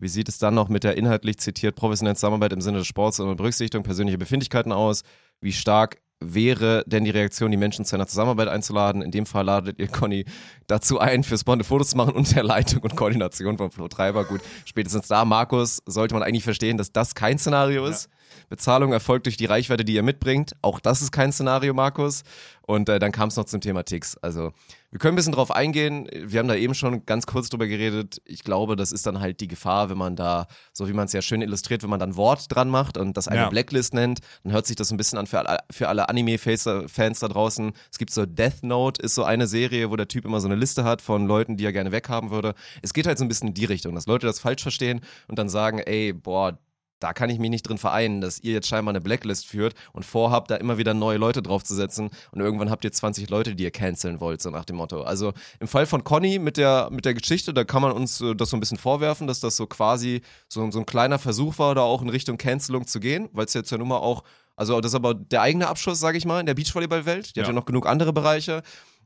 Wie 0.00 0.08
sieht 0.08 0.28
es 0.28 0.38
dann 0.38 0.54
noch 0.54 0.70
mit 0.70 0.84
der 0.84 0.96
inhaltlich 0.96 1.38
zitiert 1.38 1.76
professionellen 1.76 2.16
Zusammenarbeit 2.16 2.54
im 2.54 2.62
Sinne 2.62 2.78
des 2.78 2.86
Sports 2.86 3.20
und 3.20 3.36
Berücksichtigung 3.36 3.84
persönlicher 3.84 4.16
Befindlichkeiten 4.16 4.72
aus? 4.72 5.02
Wie 5.42 5.52
stark 5.52 5.98
wäre 6.18 6.82
denn 6.86 7.04
die 7.04 7.10
Reaktion, 7.10 7.50
die 7.50 7.58
Menschen 7.58 7.84
zu 7.84 7.94
einer 7.94 8.06
Zusammenarbeit 8.06 8.48
einzuladen? 8.48 9.02
In 9.02 9.10
dem 9.10 9.26
Fall 9.26 9.44
ladet 9.44 9.78
ihr 9.78 9.88
Conny 9.88 10.24
dazu 10.66 10.98
ein, 10.98 11.24
für 11.24 11.36
spannende 11.36 11.66
Fotos 11.66 11.90
zu 11.90 11.98
machen 11.98 12.14
und 12.14 12.34
der 12.34 12.42
Leitung 12.42 12.82
und 12.82 12.96
Koordination 12.96 13.58
von 13.58 13.70
Flo 13.70 13.86
Treiber. 13.88 14.24
Gut, 14.24 14.40
spätestens 14.64 15.08
da, 15.08 15.26
Markus, 15.26 15.82
sollte 15.84 16.14
man 16.14 16.22
eigentlich 16.22 16.44
verstehen, 16.44 16.78
dass 16.78 16.90
das 16.90 17.14
kein 17.14 17.38
Szenario 17.38 17.84
ist. 17.84 18.08
Bezahlung 18.48 18.92
erfolgt 18.92 19.26
durch 19.26 19.36
die 19.36 19.44
Reichweite, 19.44 19.84
die 19.84 19.94
ihr 19.94 20.02
mitbringt. 20.02 20.52
Auch 20.62 20.80
das 20.80 21.02
ist 21.02 21.12
kein 21.12 21.32
Szenario, 21.32 21.74
Markus. 21.74 22.22
Und 22.62 22.88
äh, 22.88 22.98
dann 22.98 23.12
kam 23.12 23.28
es 23.28 23.36
noch 23.36 23.44
zum 23.44 23.60
Thema 23.60 23.84
Ticks. 23.84 24.16
Also 24.16 24.52
wir 24.96 24.98
können 24.98 25.12
ein 25.12 25.16
bisschen 25.16 25.34
drauf 25.34 25.50
eingehen. 25.50 26.08
Wir 26.10 26.38
haben 26.38 26.48
da 26.48 26.54
eben 26.54 26.72
schon 26.74 27.04
ganz 27.04 27.26
kurz 27.26 27.50
drüber 27.50 27.66
geredet. 27.66 28.22
Ich 28.24 28.42
glaube, 28.44 28.76
das 28.76 28.92
ist 28.92 29.06
dann 29.06 29.20
halt 29.20 29.40
die 29.40 29.46
Gefahr, 29.46 29.90
wenn 29.90 29.98
man 29.98 30.16
da, 30.16 30.46
so 30.72 30.88
wie 30.88 30.94
man 30.94 31.04
es 31.04 31.12
ja 31.12 31.20
schön 31.20 31.42
illustriert, 31.42 31.82
wenn 31.82 31.90
man 31.90 32.00
dann 32.00 32.16
Wort 32.16 32.46
dran 32.48 32.70
macht 32.70 32.96
und 32.96 33.14
das 33.14 33.28
eine 33.28 33.40
Ja. 33.40 33.48
Blacklist 33.50 33.92
nennt, 33.92 34.20
dann 34.42 34.54
hört 34.54 34.66
sich 34.66 34.74
das 34.74 34.90
ein 34.90 34.96
bisschen 34.96 35.18
an 35.18 35.26
für 35.26 35.38
alle, 35.40 35.58
für 35.70 35.88
alle 35.90 36.08
Anime-Fans 36.08 36.64
da 36.64 37.28
draußen. 37.28 37.72
Es 37.92 37.98
gibt 37.98 38.10
so 38.10 38.24
Death 38.24 38.62
Note, 38.62 39.02
ist 39.02 39.14
so 39.14 39.22
eine 39.24 39.46
Serie, 39.46 39.90
wo 39.90 39.96
der 39.96 40.08
Typ 40.08 40.24
immer 40.24 40.40
so 40.40 40.48
eine 40.48 40.54
Liste 40.56 40.82
hat 40.84 41.02
von 41.02 41.26
Leuten, 41.26 41.58
die 41.58 41.66
er 41.66 41.74
gerne 41.74 41.92
weghaben 41.92 42.30
würde. 42.30 42.54
Es 42.80 42.94
geht 42.94 43.06
halt 43.06 43.18
so 43.18 43.24
ein 43.26 43.28
bisschen 43.28 43.48
in 43.48 43.54
die 43.54 43.66
Richtung, 43.66 43.94
dass 43.94 44.06
Leute 44.06 44.26
das 44.26 44.40
falsch 44.40 44.62
verstehen 44.62 45.02
und 45.28 45.38
dann 45.38 45.50
sagen, 45.50 45.78
ey, 45.78 46.14
boah, 46.14 46.58
da 46.98 47.12
kann 47.12 47.28
ich 47.30 47.38
mich 47.38 47.50
nicht 47.50 47.62
drin 47.68 47.78
vereinen, 47.78 48.20
dass 48.20 48.40
ihr 48.40 48.52
jetzt 48.52 48.68
scheinbar 48.68 48.92
eine 48.92 49.00
Blacklist 49.00 49.46
führt 49.46 49.74
und 49.92 50.04
vorhabt, 50.04 50.50
da 50.50 50.56
immer 50.56 50.78
wieder 50.78 50.94
neue 50.94 51.18
Leute 51.18 51.42
draufzusetzen 51.42 52.10
und 52.30 52.40
irgendwann 52.40 52.70
habt 52.70 52.84
ihr 52.84 52.92
20 52.92 53.28
Leute, 53.30 53.54
die 53.54 53.64
ihr 53.64 53.70
canceln 53.70 54.20
wollt, 54.20 54.40
so 54.40 54.50
nach 54.50 54.64
dem 54.64 54.76
Motto. 54.76 55.02
Also 55.02 55.32
im 55.60 55.68
Fall 55.68 55.86
von 55.86 56.04
Conny 56.04 56.38
mit 56.38 56.56
der, 56.56 56.88
mit 56.90 57.04
der 57.04 57.14
Geschichte, 57.14 57.52
da 57.52 57.64
kann 57.64 57.82
man 57.82 57.92
uns 57.92 58.20
äh, 58.20 58.34
das 58.34 58.50
so 58.50 58.56
ein 58.56 58.60
bisschen 58.60 58.78
vorwerfen, 58.78 59.26
dass 59.26 59.40
das 59.40 59.56
so 59.56 59.66
quasi 59.66 60.22
so, 60.48 60.70
so 60.70 60.78
ein 60.78 60.86
kleiner 60.86 61.18
Versuch 61.18 61.58
war, 61.58 61.74
da 61.74 61.82
auch 61.82 62.02
in 62.02 62.08
Richtung 62.08 62.38
Cancelung 62.38 62.86
zu 62.86 63.00
gehen, 63.00 63.28
weil 63.32 63.44
es 63.44 63.54
jetzt 63.54 63.70
ja 63.70 63.78
nun 63.78 63.88
mal 63.88 63.98
auch, 63.98 64.22
also 64.56 64.80
das 64.80 64.92
ist 64.92 64.96
aber 64.96 65.12
der 65.14 65.42
eigene 65.42 65.68
Abschuss, 65.68 66.00
sage 66.00 66.16
ich 66.16 66.24
mal, 66.24 66.40
in 66.40 66.46
der 66.46 66.54
Beachvolleyball-Welt. 66.54 67.36
Die 67.36 67.40
hat 67.40 67.46
Ja. 67.46 67.52
ja 67.52 67.54
noch 67.54 67.66
genug 67.66 67.86
andere 67.86 68.12
Bereiche. 68.12 68.62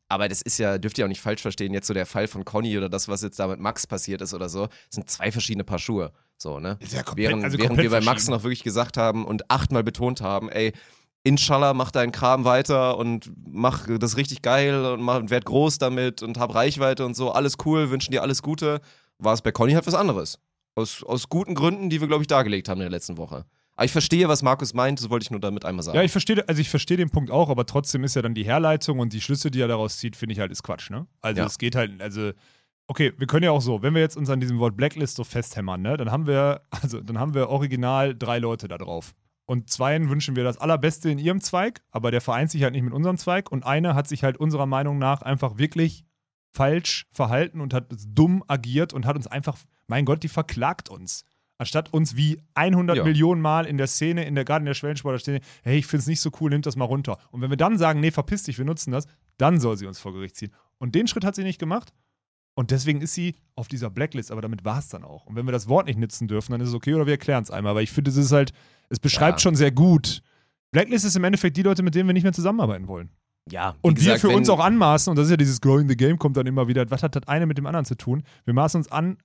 Aber 0.09 0.29
das 0.29 0.43
ist 0.43 0.59
ja, 0.59 0.79
dürft 0.79 0.99
ihr 0.99 1.05
auch 1.05 1.09
nicht 1.09 1.21
falsch 1.21 1.41
verstehen, 1.43 1.73
jetzt 1.73 1.87
so 1.87 1.95
der 1.95 2.05
Fall 2.07 2.27
von 2.27 2.45
Conny 2.45 2.77
oder 2.77 2.89
das, 2.89 3.09
was 3.09 3.23
jetzt 3.23 3.39
da 3.39 3.47
mit 3.47 3.61
Max 3.61 3.87
passiert 3.87 4.21
ist 4.23 4.35
oder 4.35 4.49
so, 4.49 4.69
sind 4.89 5.09
zwei 5.09 5.31
verschiedene 5.31 5.63
Paar 5.65 5.79
Schuhe. 5.79 6.13
So, 6.43 6.59
ne? 6.59 6.79
Ja 6.91 7.03
komplett- 7.03 7.29
während 7.29 7.45
also 7.45 7.59
während 7.59 7.79
wir 7.79 7.91
bei 7.91 8.01
Max 8.01 8.29
noch 8.29 8.43
wirklich 8.43 8.63
gesagt 8.63 8.97
haben 8.97 9.25
und 9.27 9.51
achtmal 9.51 9.85
betont 9.85 10.21
haben, 10.23 10.49
ey, 10.49 10.73
Inshallah, 11.23 11.75
mach 11.75 11.91
deinen 11.91 12.13
Kram 12.13 12.45
weiter 12.47 12.97
und 12.97 13.31
mach 13.47 13.87
das 13.99 14.17
richtig 14.17 14.41
geil 14.41 14.87
und 14.87 15.03
mach, 15.03 15.21
werd 15.29 15.45
groß 15.45 15.77
damit 15.77 16.23
und 16.23 16.39
hab 16.39 16.55
Reichweite 16.55 17.05
und 17.05 17.15
so, 17.15 17.31
alles 17.31 17.57
cool, 17.67 17.91
wünschen 17.91 18.13
dir 18.13 18.23
alles 18.23 18.41
Gute, 18.41 18.81
war 19.19 19.35
es 19.35 19.43
bei 19.43 19.53
Conny 19.53 19.73
halt 19.73 19.87
was 19.87 19.93
anderes. 19.93 20.39
Aus, 20.77 21.05
aus 21.05 21.29
guten 21.29 21.55
Gründen, 21.55 21.91
die 21.91 22.01
wir, 22.01 22.09
glaube 22.09 22.23
ich, 22.23 22.27
dargelegt 22.27 22.71
haben 22.71 22.79
in 22.79 22.85
der 22.85 22.91
letzten 22.91 23.19
Woche. 23.19 23.45
Aber 23.77 23.85
ich 23.85 23.93
verstehe, 23.93 24.29
was 24.29 24.43
Markus 24.43 24.73
meint, 24.73 24.99
das 24.99 25.11
wollte 25.11 25.25
ich 25.25 25.31
nur 25.31 25.41
damit 25.41 25.67
einmal 25.67 25.83
sagen. 25.83 25.97
Ja, 25.97 26.03
ich 26.03 26.13
verstehe, 26.13 26.43
also 26.49 26.59
ich 26.61 26.71
verstehe 26.71 26.97
den 26.97 27.11
Punkt 27.11 27.31
auch, 27.31 27.51
aber 27.51 27.67
trotzdem 27.67 28.03
ist 28.05 28.17
ja 28.17 28.23
dann 28.23 28.33
die 28.35 28.45
Herleitung 28.45 28.99
und 28.99 29.13
die 29.13 29.21
Schlüsse, 29.21 29.51
die 29.51 29.61
er 29.61 29.69
daraus 29.69 29.99
zieht, 29.99 30.17
finde 30.17 30.33
ich 30.33 30.39
halt 30.41 30.51
ist 30.51 30.63
Quatsch, 30.63 30.89
ne? 30.89 31.07
Also 31.21 31.41
Ja. 31.43 31.47
es 31.47 31.59
geht 31.59 31.75
halt, 31.77 32.01
also 32.01 32.31
okay, 32.91 33.13
wir 33.17 33.29
können 33.29 33.45
ja 33.45 33.53
auch 33.53 33.61
so, 33.61 33.83
wenn 33.83 33.95
wir 33.95 34.01
jetzt 34.01 34.17
uns 34.17 34.29
an 34.31 34.41
diesem 34.41 34.59
Wort 34.59 34.77
Blacklist 34.77 35.15
so 35.15 35.23
festhämmern, 35.23 35.81
ne, 35.81 35.97
dann 35.97 36.11
haben 36.11 36.27
wir, 36.27 36.63
also 36.71 37.01
dann 37.01 37.19
haben 37.19 37.35
wir 37.35 37.49
original 37.49 38.17
drei 38.17 38.41
Leute 38.41 38.67
da 38.67 38.79
drauf. 38.79 39.15
Und 39.47 39.71
zweien 39.71 40.11
wünschen 40.11 40.35
wir 40.35 40.43
das 40.43 40.59
Allerbeste 40.59 41.09
in 41.09 41.19
ihrem 41.19 41.41
Zweig, 41.41 41.83
aber 41.93 42.11
der 42.11 42.21
vereint 42.21 42.51
sich 42.51 42.65
halt 42.65 42.73
nicht 42.73 42.83
mit 42.83 42.93
unserem 42.93 43.17
Zweig. 43.17 43.51
Und 43.51 43.65
einer 43.65 43.95
hat 43.95 44.09
sich 44.09 44.23
halt 44.25 44.37
unserer 44.37 44.67
Meinung 44.67 44.99
nach 44.99 45.23
einfach 45.23 45.57
wirklich 45.57 46.05
falsch 46.53 47.07
verhalten 47.11 47.61
und 47.61 47.75
hat 47.75 47.87
dumm 48.09 48.45
agiert 48.49 48.93
und 48.93 49.07
hat 49.07 49.17
uns 49.17 49.27
einfach, 49.29 49.57
mein 49.87 50.05
Gott, 50.05 50.23
die 50.23 50.29
verklagt 50.29 50.89
uns. 50.89 51.25
Anstatt 51.59 51.93
uns 51.93 52.17
wie 52.17 52.41
100 52.55 52.99
Ja. 52.99 53.05
Millionen 53.05 53.41
Mal 53.41 53.67
in 53.67 53.77
der 53.77 53.87
Szene, 53.87 54.25
in 54.25 54.35
der, 54.35 54.45
gerade 54.45 54.63
in 54.63 54.67
der 54.67 54.75
Schwellensportler-Szene, 54.75 55.41
hey, 55.63 55.79
ich 55.79 55.87
finde 55.87 56.03
es 56.03 56.07
nicht 56.07 56.21
so 56.21 56.31
cool, 56.41 56.51
nimmt 56.51 56.67
das 56.67 56.77
mal 56.77 56.85
runter. 56.85 57.19
Und 57.31 57.41
wenn 57.41 57.51
wir 57.51 57.57
dann 57.57 57.77
sagen, 57.77 58.01
nee, 58.01 58.11
verpiss 58.11 58.45
dich, 58.45 58.59
wir 58.59 58.65
nutzen 58.65 58.93
das, 58.93 59.07
dann 59.37 59.59
soll 59.61 59.77
sie 59.77 59.87
uns 59.87 59.99
vor 59.99 60.13
Gericht 60.13 60.37
ziehen. 60.37 60.53
Und 60.79 60.95
den 60.95 61.07
Schritt 61.07 61.25
hat 61.25 61.35
sie 61.35 61.45
nicht 61.45 61.59
gemacht. 61.59 61.93
Und 62.55 62.71
deswegen 62.73 63.01
ist 63.01 63.15
sie 63.15 63.37
auf 63.55 63.69
dieser 63.69 63.91
Blacklist, 63.91 64.31
aber 64.31 64.43
damit 64.43 64.65
war 64.65 64.79
es 64.79 64.89
dann 64.89 65.05
auch. 65.05 65.27
Und 65.27 65.37
wenn 65.37 65.47
wir 65.47 65.53
das 65.53 65.69
Wort 65.69 65.87
nicht 65.87 65.99
nutzen 65.99 66.29
dürfen, 66.29 66.53
dann 66.53 66.61
ist 66.61 66.69
es 66.69 66.75
okay 66.75 66.95
oder 66.95 67.07
wir 67.07 67.13
erklären 67.15 67.43
es 67.43 67.51
einmal. 67.51 67.71
Aber 67.71 67.83
ich 67.83 67.91
finde, 67.91 68.11
es 68.11 68.17
ist 68.17 68.33
halt, 68.33 68.53
es 68.89 68.99
beschreibt 68.99 69.39
Ja. 69.41 69.43
schon 69.45 69.55
sehr 69.55 69.71
gut. 69.71 70.23
Blacklist 70.73 71.05
ist 71.05 71.17
im 71.17 71.25
Endeffekt 71.25 71.57
die 71.57 71.63
Leute, 71.63 71.83
mit 71.83 71.95
denen 71.95 72.09
wir 72.09 72.13
nicht 72.13 72.23
mehr 72.25 72.33
zusammenarbeiten 72.33 72.87
wollen. 72.89 73.11
ja, 73.51 73.75
Und 73.81 73.97
wir 73.99 74.05
gesagt, 74.05 74.21
für 74.21 74.29
wenn- 74.29 74.37
uns 74.37 74.49
auch 74.51 74.61
anmaßen, 74.61 75.11
und 75.11 75.17
das 75.17 75.25
ist 75.27 75.31
ja 75.31 75.37
dieses 75.37 75.61
Growing 75.61 75.89
the 75.89 75.97
Game, 75.97 76.19
kommt 76.19 76.37
dann 76.37 76.47
immer 76.47 76.69
wieder, 76.69 76.89
was 76.91 77.03
hat 77.03 77.17
das 77.17 77.27
eine 77.27 77.47
mit 77.47 77.59
dem 77.59 77.67
anderen 77.67 77.85
zu 77.87 77.97
tun? 77.97 78.23
Wir 78.45 78.55
maßen 78.55 78.79
uns 78.79 78.93
an, 78.93 79.17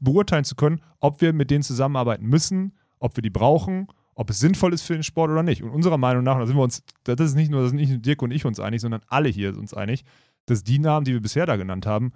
beurteilen 0.00 0.44
zu 0.44 0.54
können, 0.56 0.80
ob 1.00 1.20
wir 1.20 1.32
mit 1.32 1.50
denen 1.50 1.62
zusammenarbeiten 1.62 2.26
müssen, 2.26 2.72
ob 2.98 3.16
wir 3.16 3.22
die 3.22 3.30
brauchen, 3.30 3.86
ob 4.14 4.28
es 4.30 4.38
sinnvoll 4.40 4.72
ist 4.74 4.82
für 4.82 4.94
den 4.94 5.02
Sport 5.02 5.30
oder 5.30 5.42
nicht. 5.42 5.62
Und 5.62 5.70
unserer 5.70 5.98
Meinung 5.98 6.24
nach, 6.24 6.38
da 6.38 6.46
sind 6.46 6.56
wir 6.56 6.62
uns, 6.62 6.82
das 7.04 7.20
ist 7.20 7.34
nicht 7.36 7.50
nur, 7.50 7.60
das 7.62 7.70
sind 7.70 7.78
nicht 7.78 7.90
nur 7.90 7.98
Dirk 7.98 8.22
und 8.22 8.32
ich 8.32 8.44
uns 8.44 8.60
einig, 8.60 8.80
sondern 8.80 9.00
alle 9.08 9.28
hier 9.28 9.52
sind 9.52 9.60
uns 9.60 9.72
einig, 9.74 10.04
dass 10.46 10.62
die 10.64 10.78
Namen, 10.78 11.04
die 11.04 11.12
wir 11.12 11.22
bisher 11.22 11.46
da 11.46 11.56
genannt 11.56 11.86
haben, 11.86 12.12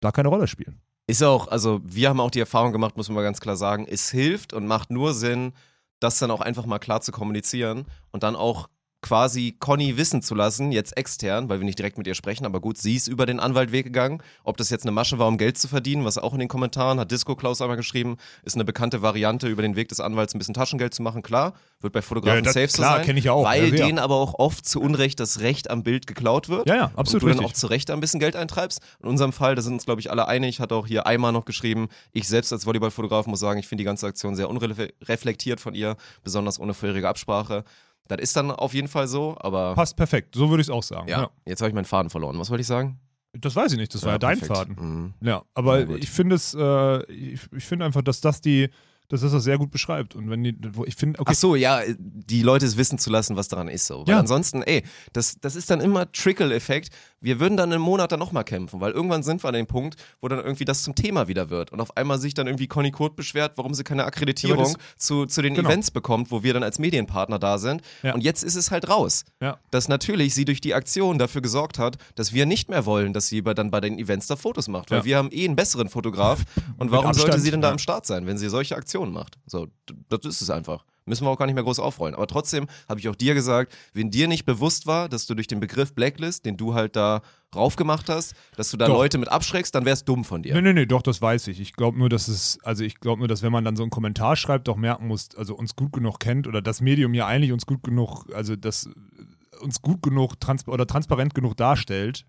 da 0.00 0.12
keine 0.12 0.28
Rolle 0.28 0.46
spielen. 0.46 0.80
Ist 1.06 1.22
auch, 1.22 1.48
also 1.48 1.80
wir 1.84 2.08
haben 2.08 2.20
auch 2.20 2.30
die 2.30 2.40
Erfahrung 2.40 2.72
gemacht, 2.72 2.96
muss 2.96 3.08
man 3.08 3.16
mal 3.16 3.22
ganz 3.22 3.40
klar 3.40 3.56
sagen, 3.56 3.86
es 3.88 4.10
hilft 4.10 4.52
und 4.52 4.66
macht 4.66 4.90
nur 4.90 5.12
Sinn, 5.12 5.52
das 5.98 6.18
dann 6.18 6.30
auch 6.30 6.40
einfach 6.40 6.66
mal 6.66 6.78
klar 6.78 7.00
zu 7.00 7.12
kommunizieren 7.12 7.86
und 8.10 8.22
dann 8.22 8.36
auch 8.36 8.68
quasi 9.02 9.56
Conny 9.58 9.96
wissen 9.96 10.20
zu 10.22 10.34
lassen, 10.34 10.72
jetzt 10.72 10.96
extern, 10.96 11.48
weil 11.48 11.58
wir 11.60 11.64
nicht 11.64 11.78
direkt 11.78 11.96
mit 11.96 12.06
ihr 12.06 12.14
sprechen, 12.14 12.44
aber 12.44 12.60
gut, 12.60 12.76
sie 12.76 12.96
ist 12.96 13.06
über 13.08 13.24
den 13.24 13.40
Anwalt 13.40 13.72
weggegangen. 13.72 14.22
Ob 14.44 14.56
das 14.58 14.68
jetzt 14.70 14.82
eine 14.84 14.92
Masche 14.92 15.18
war, 15.18 15.26
um 15.26 15.38
Geld 15.38 15.56
zu 15.56 15.68
verdienen, 15.68 16.04
was 16.04 16.18
auch 16.18 16.34
in 16.34 16.38
den 16.38 16.48
Kommentaren 16.48 17.00
hat 17.00 17.10
Disco 17.10 17.34
Klaus 17.34 17.62
einmal 17.62 17.78
geschrieben, 17.78 18.18
ist 18.42 18.56
eine 18.56 18.64
bekannte 18.64 19.00
Variante, 19.00 19.48
über 19.48 19.62
den 19.62 19.74
Weg 19.76 19.88
des 19.88 20.00
Anwalts 20.00 20.34
ein 20.34 20.38
bisschen 20.38 20.52
Taschengeld 20.54 20.92
zu 20.92 21.02
machen, 21.02 21.22
klar, 21.22 21.54
wird 21.80 21.92
bei 21.94 22.02
Fotografen 22.02 22.38
Ja, 22.38 22.42
das- 22.42 22.52
safe 22.54 22.68
so 22.68 22.76
klar, 22.76 22.96
sein. 22.96 23.06
kenn 23.06 23.16
ich 23.16 23.30
auch, 23.30 23.44
Weil 23.44 23.74
ja, 23.74 23.86
denen 23.86 23.98
aber 23.98 24.16
auch 24.16 24.34
oft 24.38 24.66
zu 24.68 24.80
Unrecht 24.82 25.18
das 25.18 25.40
Recht 25.40 25.70
am 25.70 25.82
Bild 25.82 26.06
geklaut 26.06 26.48
wird 26.50 26.68
Ja, 26.68 26.74
ja, 26.76 26.84
absolut 26.96 27.22
und 27.22 27.28
du 27.30 27.34
dann 27.34 27.38
richtig. 27.38 27.46
auch 27.46 27.52
zu 27.58 27.66
Recht 27.68 27.90
ein 27.90 28.00
bisschen 28.00 28.20
Geld 28.20 28.36
eintreibst. 28.36 28.80
In 29.02 29.08
unserem 29.08 29.32
Fall, 29.32 29.54
da 29.54 29.62
sind 29.62 29.72
uns, 29.74 29.86
glaube 29.86 30.00
ich, 30.02 30.10
alle 30.10 30.28
einig, 30.28 30.60
hat 30.60 30.72
auch 30.72 30.86
hier 30.86 31.06
Eimer 31.06 31.32
noch 31.32 31.46
geschrieben, 31.46 31.88
ich 32.12 32.28
selbst 32.28 32.52
als 32.52 32.66
Volleyballfotograf 32.66 33.26
muss 33.26 33.40
sagen, 33.40 33.58
ich 33.60 33.66
finde 33.66 33.80
die 33.80 33.86
ganze 33.86 34.06
Aktion 34.06 34.36
sehr 34.36 34.50
unreflektiert 34.50 35.60
von 35.60 35.74
ihr, 35.74 35.96
besonders 36.22 36.60
ohne 36.60 36.74
vorherige 36.74 37.08
Absprache. 37.08 37.64
Das 38.08 38.18
ist 38.20 38.36
dann 38.36 38.50
auf 38.50 38.74
jeden 38.74 38.88
Fall 38.88 39.06
so, 39.06 39.36
aber 39.40 39.74
Passt 39.74 39.96
perfekt, 39.96 40.34
so 40.34 40.50
würde 40.50 40.60
ich 40.62 40.66
es 40.66 40.70
auch 40.70 40.82
sagen. 40.82 41.08
ja, 41.08 41.30
jetzt 41.46 41.60
habe 41.60 41.68
ich 41.68 41.74
meinen 41.74 41.84
Faden 41.84 42.10
verloren. 42.10 42.38
Was 42.38 42.50
wollte 42.50 42.62
ich 42.62 42.66
sagen? 42.66 42.98
Das 43.32 43.54
weiß 43.54 43.70
ich 43.72 43.78
nicht, 43.78 43.94
das 43.94 44.02
war 44.04 44.12
ja, 44.12 44.18
dein 44.18 44.38
perfekt. 44.40 44.56
Faden. 44.58 44.76
Mhm. 44.78 45.14
Ja, 45.26 45.42
aber 45.54 45.84
gut. 45.84 46.02
ich 46.02 46.10
finde 46.10 46.34
es, 46.34 46.52
äh, 46.52 47.04
ich, 47.12 47.40
ich 47.56 47.64
finde 47.64 47.84
einfach, 47.84 48.02
dass 48.02 48.20
das 48.20 48.40
die, 48.40 48.68
dass 49.08 49.20
das 49.20 49.30
das 49.30 49.44
sehr 49.44 49.56
gut 49.58 49.70
beschreibt. 49.70 50.16
Und 50.16 50.28
wenn 50.30 50.42
die, 50.42 50.56
ich 50.86 50.96
finde, 50.96 51.20
okay, 51.20 51.30
Ach 51.32 51.38
so, 51.38 51.54
ja, 51.54 51.80
die 51.98 52.42
Leute 52.42 52.66
es 52.66 52.76
wissen 52.76 52.98
zu 52.98 53.10
lassen, 53.10 53.36
was 53.36 53.46
daran 53.46 53.68
ist 53.68 53.86
so. 53.86 54.00
Weil 54.06 54.14
Ja. 54.14 54.18
ansonsten, 54.20 54.62
ey, 54.62 54.82
das, 55.12 55.36
das 55.40 55.54
ist 55.54 55.70
dann 55.70 55.80
immer 55.80 56.10
Trickle-Effekt. 56.10 56.90
Wir 57.20 57.38
würden 57.38 57.56
dann 57.56 57.70
einen 57.70 57.82
Monat 57.82 58.12
dann 58.12 58.18
nochmal 58.18 58.44
kämpfen, 58.44 58.80
weil 58.80 58.92
irgendwann 58.92 59.22
sind 59.22 59.42
wir 59.44 59.48
an 59.48 59.54
dem 59.54 59.66
Punkt, 59.66 59.96
wo 60.20 60.28
dann 60.28 60.38
irgendwie 60.38 60.64
das 60.64 60.82
zum 60.82 60.94
Thema 60.94 61.28
wieder 61.28 61.50
wird. 61.50 61.70
Und 61.70 61.80
auf 61.80 61.96
einmal 61.96 62.18
sich 62.18 62.32
dann 62.32 62.46
irgendwie 62.46 62.66
Conny 62.66 62.90
Kurt 62.90 63.14
beschwert, 63.14 63.52
warum 63.56 63.74
sie 63.74 63.84
keine 63.84 64.04
Akkreditierung 64.04 64.64
Ja, 64.64 64.70
aber 64.70 64.80
zu, 64.96 65.26
zu 65.26 65.42
den 65.42 65.54
genau. 65.54 65.68
Events 65.68 65.90
bekommt, 65.90 66.30
wo 66.30 66.42
wir 66.42 66.54
dann 66.54 66.62
als 66.62 66.78
Medienpartner 66.78 67.38
da 67.38 67.58
sind. 67.58 67.82
Ja. 68.02 68.14
Und 68.14 68.22
jetzt 68.22 68.42
ist 68.42 68.56
es 68.56 68.70
halt 68.70 68.88
raus. 68.88 69.24
Ja. 69.40 69.58
Dass 69.70 69.88
natürlich 69.88 70.34
sie 70.34 70.46
durch 70.46 70.60
die 70.60 70.74
Aktion 70.74 71.18
dafür 71.18 71.42
gesorgt 71.42 71.78
hat, 71.78 71.98
dass 72.14 72.32
wir 72.32 72.46
nicht 72.46 72.70
mehr 72.70 72.86
wollen, 72.86 73.12
dass 73.12 73.28
sie 73.28 73.42
dann 73.42 73.70
bei 73.70 73.80
den 73.80 73.98
Events 73.98 74.26
da 74.26 74.36
Fotos 74.36 74.68
macht. 74.68 74.90
Weil 74.90 75.04
wir 75.04 75.18
haben 75.18 75.30
eh 75.30 75.44
einen 75.44 75.56
besseren 75.56 75.88
Fotograf. 75.88 76.40
Und 76.78 76.90
warum 76.90 77.12
sollte 77.12 77.38
sie 77.38 77.50
denn 77.50 77.60
da 77.60 77.70
am 77.70 77.78
Start 77.78 78.06
sein, 78.06 78.26
wenn 78.26 78.38
sie 78.38 78.48
solche 78.48 78.76
Aktionen 78.76 79.12
macht? 79.12 79.38
So, 79.46 79.68
das 80.08 80.20
ist 80.24 80.40
es 80.40 80.50
einfach. 80.50 80.84
Müssen 81.10 81.26
wir 81.26 81.30
auch 81.30 81.36
gar 81.36 81.46
nicht 81.46 81.54
mehr 81.54 81.64
groß 81.64 81.78
aufrollen. 81.78 82.14
Aber 82.14 82.26
trotzdem 82.26 82.66
habe 82.88 83.00
ich 83.00 83.08
auch 83.08 83.14
dir 83.14 83.34
gesagt, 83.34 83.76
wenn 83.92 84.10
dir 84.10 84.26
nicht 84.26 84.46
bewusst 84.46 84.86
war, 84.86 85.08
dass 85.08 85.26
du 85.26 85.34
durch 85.34 85.46
den 85.46 85.60
Begriff 85.60 85.92
Blacklist, 85.94 86.46
den 86.46 86.56
du 86.56 86.74
halt 86.74 86.96
da 86.96 87.20
raufgemacht 87.54 88.08
hast, 88.08 88.34
dass 88.56 88.70
du 88.70 88.76
da 88.76 88.86
Doch. 88.86 88.94
Leute 88.94 89.18
mit 89.18 89.28
abschreckst, 89.28 89.74
dann 89.74 89.84
wäre 89.84 89.94
es 89.94 90.04
dumm 90.04 90.24
von 90.24 90.42
dir. 90.42 90.54
Nee, 90.54 90.62
nee, 90.62 90.72
nee, 90.72 90.86
doch, 90.86 91.02
das 91.02 91.20
weiß 91.20 91.48
ich. 91.48 91.60
Ich 91.60 91.74
glaube 91.74 91.98
nur, 91.98 92.08
dass 92.08 92.28
es, 92.28 92.58
also 92.62 92.84
ich 92.84 93.00
glaube 93.00 93.18
nur, 93.18 93.28
dass 93.28 93.42
wenn 93.42 93.52
man 93.52 93.64
dann 93.64 93.76
so 93.76 93.82
einen 93.82 93.90
Kommentar 93.90 94.36
schreibt, 94.36 94.68
doch 94.68 94.76
merken 94.76 95.08
muss, 95.08 95.34
also 95.36 95.54
uns 95.54 95.76
gut 95.76 95.92
genug 95.92 96.20
kennt 96.20 96.46
oder 96.46 96.62
das 96.62 96.80
Medium 96.80 97.12
ja 97.12 97.26
eigentlich 97.26 97.52
uns 97.52 97.66
gut 97.66 97.82
genug, 97.82 98.26
also 98.32 98.56
das 98.56 98.86
äh, 98.86 99.64
uns 99.64 99.82
gut 99.82 100.02
genug 100.02 100.40
trans 100.40 100.66
oder 100.68 100.86
transparent 100.86 101.34
genug 101.34 101.56
darstellt, 101.56 102.24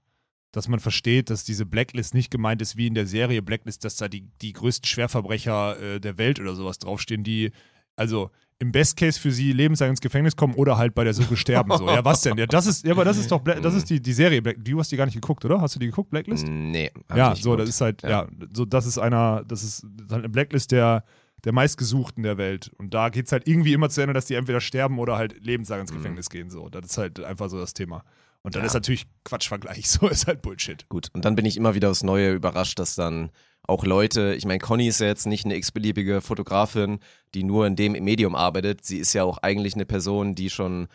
dass 0.51 0.67
man 0.67 0.79
versteht, 0.79 1.29
dass 1.29 1.43
diese 1.43 1.65
Blacklist 1.65 2.13
nicht 2.13 2.29
gemeint 2.29 2.61
ist 2.61 2.75
wie 2.75 2.87
in 2.87 2.93
der 2.93 3.07
Serie 3.07 3.41
Blacklist, 3.41 3.85
dass 3.85 3.95
da 3.95 4.07
die, 4.07 4.27
die 4.41 4.53
größten 4.53 4.85
Schwerverbrecher 4.85 5.79
äh, 5.79 5.99
der 5.99 6.17
Welt 6.17 6.39
oder 6.39 6.55
sowas 6.55 6.79
draufstehen, 6.79 7.23
die, 7.23 7.51
also 7.95 8.31
im 8.61 8.71
Best 8.71 8.95
Case 8.95 9.19
für 9.19 9.31
sie 9.31 9.51
lebenslang 9.53 9.89
ins 9.89 9.99
Gefängnis 10.01 10.35
kommen 10.35 10.53
oder 10.53 10.77
halt 10.77 10.93
bei 10.95 11.03
der 11.03 11.13
Suche 11.13 11.35
sterben. 11.35 11.75
So. 11.77 11.87
Ja, 11.87 12.05
was 12.05 12.21
denn? 12.21 12.37
Ja, 12.37 12.45
das 12.45 12.67
ist, 12.67 12.85
ja, 12.85 12.91
aber 12.93 13.03
das 13.03 13.17
ist 13.17 13.31
doch, 13.31 13.39
Bla 13.41 13.55
das 13.59 13.73
ist 13.73 13.89
die, 13.89 13.99
die 13.99 14.13
Serie 14.13 14.41
Black. 14.41 14.57
Du 14.63 14.79
hast 14.79 14.91
die 14.91 14.97
gar 14.97 15.05
nicht 15.05 15.15
geguckt, 15.15 15.43
oder? 15.43 15.59
Hast 15.59 15.75
du 15.75 15.79
die 15.79 15.87
geguckt, 15.87 16.11
Blacklist? 16.11 16.45
Nee. 16.47 16.91
hab 17.09 17.17
Ja, 17.17 17.35
so, 17.35 17.55
das 17.57 17.65
geguckt. 17.65 17.69
ist 17.69 17.81
halt, 17.81 18.01
ja. 18.03 18.09
Ja. 18.09 18.27
so, 18.53 18.65
das 18.65 18.85
ist 18.85 18.97
einer, 18.99 19.43
das 19.47 19.63
ist 19.63 19.83
halt 20.09 20.19
eine 20.23 20.29
Blacklist 20.29 20.71
der, 20.71 21.03
der 21.43 21.53
meistgesuchten 21.53 22.21
der 22.23 22.37
Welt. 22.37 22.71
Und 22.77 22.93
da 22.93 23.09
geht 23.09 23.25
es 23.25 23.31
halt 23.31 23.47
irgendwie 23.47 23.73
immer 23.73 23.89
zu 23.89 23.99
Ende, 24.01 24.13
dass 24.13 24.25
die 24.25 24.35
entweder 24.35 24.61
sterben 24.61 24.99
oder 24.99 25.17
halt 25.17 25.43
lebenslang 25.43 25.81
ins 25.81 25.91
Gefängnis 25.91 26.29
gehen. 26.29 26.51
So, 26.51 26.69
das 26.69 26.85
ist 26.85 26.97
halt 26.99 27.19
einfach 27.23 27.49
so 27.49 27.59
das 27.59 27.73
Thema. 27.73 28.03
Und 28.43 28.53
dann 28.55 28.61
Mhm. 28.61 28.65
Ja. 28.65 28.67
ist 28.67 28.73
natürlich 28.75 29.07
Quatschvergleich, 29.23 29.89
so 29.89 30.07
ist 30.07 30.27
halt 30.27 30.41
Bullshit. 30.43 30.87
Gut, 30.87 31.07
und 31.13 31.25
dann 31.25 31.35
bin 31.35 31.45
ich 31.45 31.57
immer 31.57 31.73
wieder 31.73 31.89
aufs 31.89 32.03
Neue 32.03 32.33
überrascht, 32.33 32.77
dass 32.77 32.93
dann 32.95 33.31
auch 33.67 33.85
Leute, 33.85 34.33
ich 34.35 34.45
meine, 34.45 34.59
Conny 34.59 34.87
ist 34.87 34.99
ja 34.99 35.07
jetzt 35.07 35.27
nicht 35.27 35.45
eine 35.45 35.55
x-beliebige 35.55 36.21
Fotografin, 36.21 36.99
die 37.33 37.43
nur 37.43 37.67
in 37.67 37.75
dem 37.75 37.93
Medium 37.93 38.35
arbeitet. 38.35 38.83
Sie 38.83 38.97
ist 38.97 39.13
ja 39.13 39.23
auch 39.23 39.37
eigentlich 39.39 39.75
eine 39.75 39.85
Person, 39.85 40.35
die 40.35 40.49
schon 40.49 40.87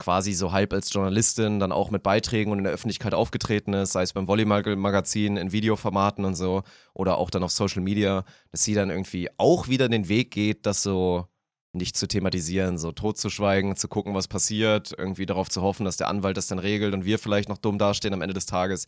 quasi 0.00 0.32
so 0.32 0.50
halb 0.50 0.72
als 0.72 0.92
Journalistin 0.92 1.60
dann 1.60 1.72
auch 1.72 1.90
mit 1.90 2.02
Beiträgen 2.02 2.50
und 2.50 2.58
in 2.58 2.64
der 2.64 2.72
Öffentlichkeit 2.72 3.14
aufgetreten 3.14 3.74
ist, 3.74 3.92
sei 3.92 4.02
es 4.02 4.12
beim 4.12 4.26
Volleyball-Magazin, 4.26 5.36
in 5.36 5.52
Videoformaten 5.52 6.24
und 6.24 6.34
so 6.34 6.62
oder 6.94 7.18
auch 7.18 7.30
dann 7.30 7.44
auf 7.44 7.52
Social 7.52 7.82
Media, 7.82 8.24
dass 8.50 8.64
sie 8.64 8.74
dann 8.74 8.90
irgendwie 8.90 9.28
auch 9.36 9.68
wieder 9.68 9.88
den 9.88 10.08
Weg 10.08 10.30
geht, 10.30 10.66
das 10.66 10.82
so 10.82 11.26
nicht 11.72 11.96
zu 11.96 12.08
thematisieren, 12.08 12.78
so 12.78 12.90
totzuschweigen, 12.90 13.76
zu 13.76 13.86
gucken, 13.86 14.14
was 14.14 14.26
passiert, 14.26 14.92
irgendwie 14.96 15.26
darauf 15.26 15.48
zu 15.48 15.62
hoffen, 15.62 15.84
dass 15.84 15.96
der 15.96 16.08
Anwalt 16.08 16.36
das 16.36 16.48
dann 16.48 16.58
regelt 16.58 16.94
und 16.94 17.04
wir 17.04 17.18
vielleicht 17.18 17.48
noch 17.48 17.58
dumm 17.58 17.78
dastehen 17.78 18.14
am 18.14 18.22
Ende 18.22 18.34
des 18.34 18.46
Tages. 18.46 18.86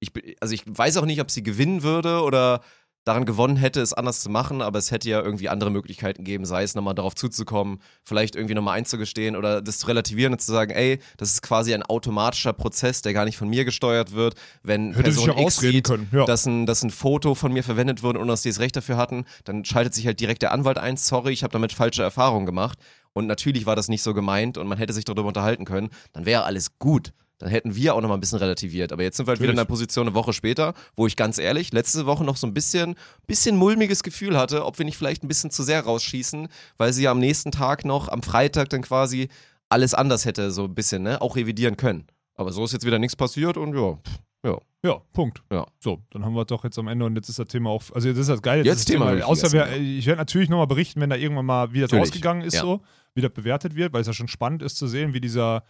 Ich, 0.00 0.12
also 0.40 0.54
ich 0.54 0.62
weiß 0.66 0.96
auch 0.98 1.06
nicht, 1.06 1.20
ob 1.20 1.30
sie 1.30 1.42
gewinnen 1.42 1.82
würde 1.82 2.22
oder 2.22 2.60
daran 3.04 3.26
gewonnen 3.26 3.56
hätte, 3.56 3.80
es 3.80 3.92
anders 3.92 4.20
zu 4.20 4.30
machen, 4.30 4.62
aber 4.62 4.78
es 4.78 4.90
hätte 4.90 5.08
ja 5.08 5.20
irgendwie 5.20 5.50
andere 5.50 5.70
Möglichkeiten 5.70 6.24
gegeben, 6.24 6.46
sei 6.46 6.62
es 6.62 6.74
nochmal 6.74 6.94
darauf 6.94 7.14
zuzukommen, 7.14 7.80
vielleicht 8.02 8.34
irgendwie 8.34 8.54
nochmal 8.54 8.78
einzugestehen 8.78 9.36
oder 9.36 9.60
das 9.60 9.78
zu 9.78 9.86
relativieren 9.86 10.32
und 10.32 10.40
zu 10.40 10.50
sagen, 10.50 10.70
ey, 10.70 10.98
das 11.18 11.30
ist 11.30 11.42
quasi 11.42 11.74
ein 11.74 11.82
automatischer 11.82 12.54
Prozess, 12.54 13.02
der 13.02 13.12
gar 13.12 13.26
nicht 13.26 13.36
von 13.36 13.48
mir 13.48 13.64
gesteuert 13.66 14.12
wird, 14.12 14.34
wenn 14.62 14.94
Hätte 14.94 15.02
Person 15.02 15.28
ja 15.28 15.38
X 15.38 15.56
sieht, 15.58 15.84
können, 15.84 16.08
ja. 16.12 16.24
dass, 16.24 16.46
ein, 16.46 16.64
dass 16.64 16.82
ein 16.82 16.90
Foto 16.90 17.34
von 17.34 17.52
mir 17.52 17.62
verwendet 17.62 18.02
wurde, 18.02 18.20
ohne 18.20 18.28
dass 18.28 18.42
die 18.42 18.48
das 18.48 18.58
Recht 18.58 18.76
dafür 18.76 18.96
hatten, 18.96 19.26
dann 19.44 19.64
schaltet 19.66 19.92
sich 19.92 20.06
halt 20.06 20.18
direkt 20.18 20.40
der 20.40 20.52
Anwalt 20.52 20.78
ein, 20.78 20.96
sorry, 20.96 21.32
ich 21.32 21.42
habe 21.42 21.52
damit 21.52 21.72
falsche 21.72 22.02
Erfahrungen 22.02 22.46
gemacht 22.46 22.78
und 23.12 23.26
natürlich 23.26 23.66
war 23.66 23.76
das 23.76 23.88
nicht 23.88 24.02
so 24.02 24.14
gemeint 24.14 24.56
und 24.56 24.66
man 24.66 24.78
hätte 24.78 24.94
sich 24.94 25.04
darüber 25.04 25.28
unterhalten 25.28 25.66
können, 25.66 25.90
dann 26.14 26.24
wäre 26.24 26.44
alles 26.44 26.78
gut. 26.78 27.12
Dann 27.38 27.48
hätten 27.48 27.74
wir 27.74 27.94
auch 27.94 28.00
noch 28.00 28.08
mal 28.08 28.14
ein 28.14 28.20
bisschen 28.20 28.38
relativiert. 28.38 28.92
Aber 28.92 29.02
jetzt 29.02 29.16
sind 29.16 29.26
wir 29.26 29.32
halt 29.32 29.40
wieder 29.40 29.50
in 29.50 29.56
der 29.56 29.64
Position 29.64 30.06
eine 30.06 30.14
Woche 30.14 30.32
später, 30.32 30.74
wo 30.94 31.06
ich 31.06 31.16
ganz 31.16 31.38
ehrlich 31.38 31.72
letzte 31.72 32.06
Woche 32.06 32.24
noch 32.24 32.36
so 32.36 32.46
ein 32.46 32.54
bisschen, 32.54 32.94
bisschen 33.26 33.56
mulmiges 33.56 34.02
Gefühl 34.02 34.36
hatte, 34.38 34.64
ob 34.64 34.78
wir 34.78 34.84
nicht 34.84 34.96
vielleicht 34.96 35.24
ein 35.24 35.28
bisschen 35.28 35.50
zu 35.50 35.62
sehr 35.62 35.80
rausschießen, 35.80 36.48
weil 36.76 36.92
sie 36.92 37.04
ja 37.04 37.10
am 37.10 37.18
nächsten 37.18 37.50
Tag 37.50 37.84
noch, 37.84 38.08
am 38.08 38.22
Freitag 38.22 38.68
dann 38.68 38.82
quasi 38.82 39.28
alles 39.68 39.94
anders 39.94 40.24
hätte 40.24 40.52
so 40.52 40.64
ein 40.64 40.74
bisschen, 40.74 41.02
ne, 41.02 41.20
auch 41.20 41.36
revidieren 41.36 41.76
können. 41.76 42.06
Aber 42.36 42.52
so 42.52 42.64
ist 42.64 42.72
jetzt 42.72 42.86
wieder 42.86 42.98
nichts 42.98 43.16
passiert 43.16 43.56
und 43.56 43.74
ja, 43.74 43.94
pff, 43.94 44.18
ja. 44.44 44.58
Ja, 44.84 45.00
Punkt. 45.14 45.42
Ja. 45.50 45.66
So, 45.80 46.02
dann 46.10 46.24
haben 46.24 46.34
wir 46.34 46.44
doch 46.44 46.62
jetzt 46.62 46.78
am 46.78 46.88
Ende 46.88 47.06
und 47.06 47.16
jetzt 47.16 47.30
ist 47.30 47.38
das 47.38 47.48
Thema 47.48 47.70
auch, 47.70 47.82
also 47.94 48.10
das 48.10 48.18
ist 48.18 48.28
das 48.28 48.42
Geile. 48.42 48.62
Jetzt 48.64 48.80
ist 48.80 48.88
das 48.88 48.92
Thema 48.92 49.06
wirklich 49.06 49.24
Außer 49.24 49.50
wir, 49.52 49.72
ich 49.76 50.04
werde 50.06 50.18
natürlich 50.18 50.50
nochmal 50.50 50.66
berichten, 50.66 51.00
wenn 51.00 51.08
da 51.08 51.16
irgendwann 51.16 51.46
mal, 51.46 51.72
wie 51.72 51.80
das 51.80 51.90
Natürlich, 51.90 52.10
ausgegangen 52.10 52.42
ist, 52.42 52.54
ja. 52.54 52.60
so, 52.60 52.82
wie 53.14 53.22
das 53.22 53.32
bewertet 53.32 53.74
wird, 53.74 53.94
weil 53.94 54.02
es 54.02 54.06
ja 54.06 54.12
schon 54.12 54.28
spannend 54.28 54.62
ist 54.62 54.76
zu 54.76 54.86
sehen, 54.86 55.14
wie 55.14 55.22
dieser, 55.22 55.64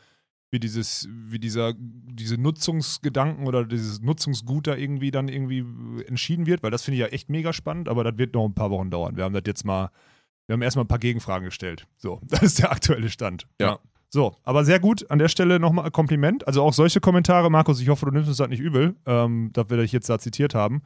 wie 0.55 0.61
dieses, 0.61 1.09
wie 1.11 1.41
dieser, 1.41 1.75
diese 1.77 2.39
Nutzungsgedanken 2.39 3.49
oder 3.49 3.65
dieses 3.65 4.01
Nutzungsgut 4.01 4.69
da 4.69 4.77
irgendwie 4.77 5.11
dann 5.11 5.27
irgendwie 5.29 5.65
entschieden 6.07 6.47
wird, 6.47 6.63
weil 6.63 6.71
das 6.71 6.85
finde 6.85 6.95
ich 6.95 7.01
ja 7.01 7.09
echt 7.09 7.29
mega 7.29 7.53
spannend, 7.53 7.89
aber 7.89 8.05
das 8.05 8.17
wird 8.19 8.35
noch 8.35 8.45
ein 8.45 8.55
paar 8.55 8.71
Wochen 8.71 8.89
dauern. 8.89 9.17
Wir 9.17 9.25
haben 9.25 9.35
das 9.35 9.43
jetzt 9.47 9.65
mal, 9.65 9.91
wir 10.47 10.53
haben 10.53 10.63
erstmal 10.63 10.85
ein 10.85 10.89
paar 10.89 11.01
Gegenfragen 11.01 11.45
gestellt. 11.45 11.89
So, 11.97 12.21
das 12.29 12.43
ist 12.43 12.61
der 12.61 12.71
aktuelle 12.71 13.11
Stand. 13.11 13.49
Ja. 13.61 13.81
So, 14.11 14.37
aber 14.45 14.65
sehr 14.65 14.79
gut. 14.79 15.11
An 15.11 15.19
der 15.19 15.27
Stelle 15.27 15.59
nochmal 15.59 15.87
ein 15.87 15.93
Kompliment. 15.93 16.47
Also 16.47 16.63
auch 16.63 16.73
solche 16.73 17.01
Kommentare, 17.01 17.51
Markus, 17.51 17.81
ich 17.81 17.89
hoffe, 17.89 18.07
du 18.07 18.13
nimmst 18.13 18.29
uns 18.29 18.37
das 18.37 18.49
nicht 18.49 18.61
übel, 18.61 18.95
ähm, 19.07 19.51
dass 19.53 19.71
wir 19.71 19.77
dich 19.79 19.91
jetzt 19.91 20.09
da 20.09 20.21
zitiert 20.21 20.55
haben. 20.55 20.83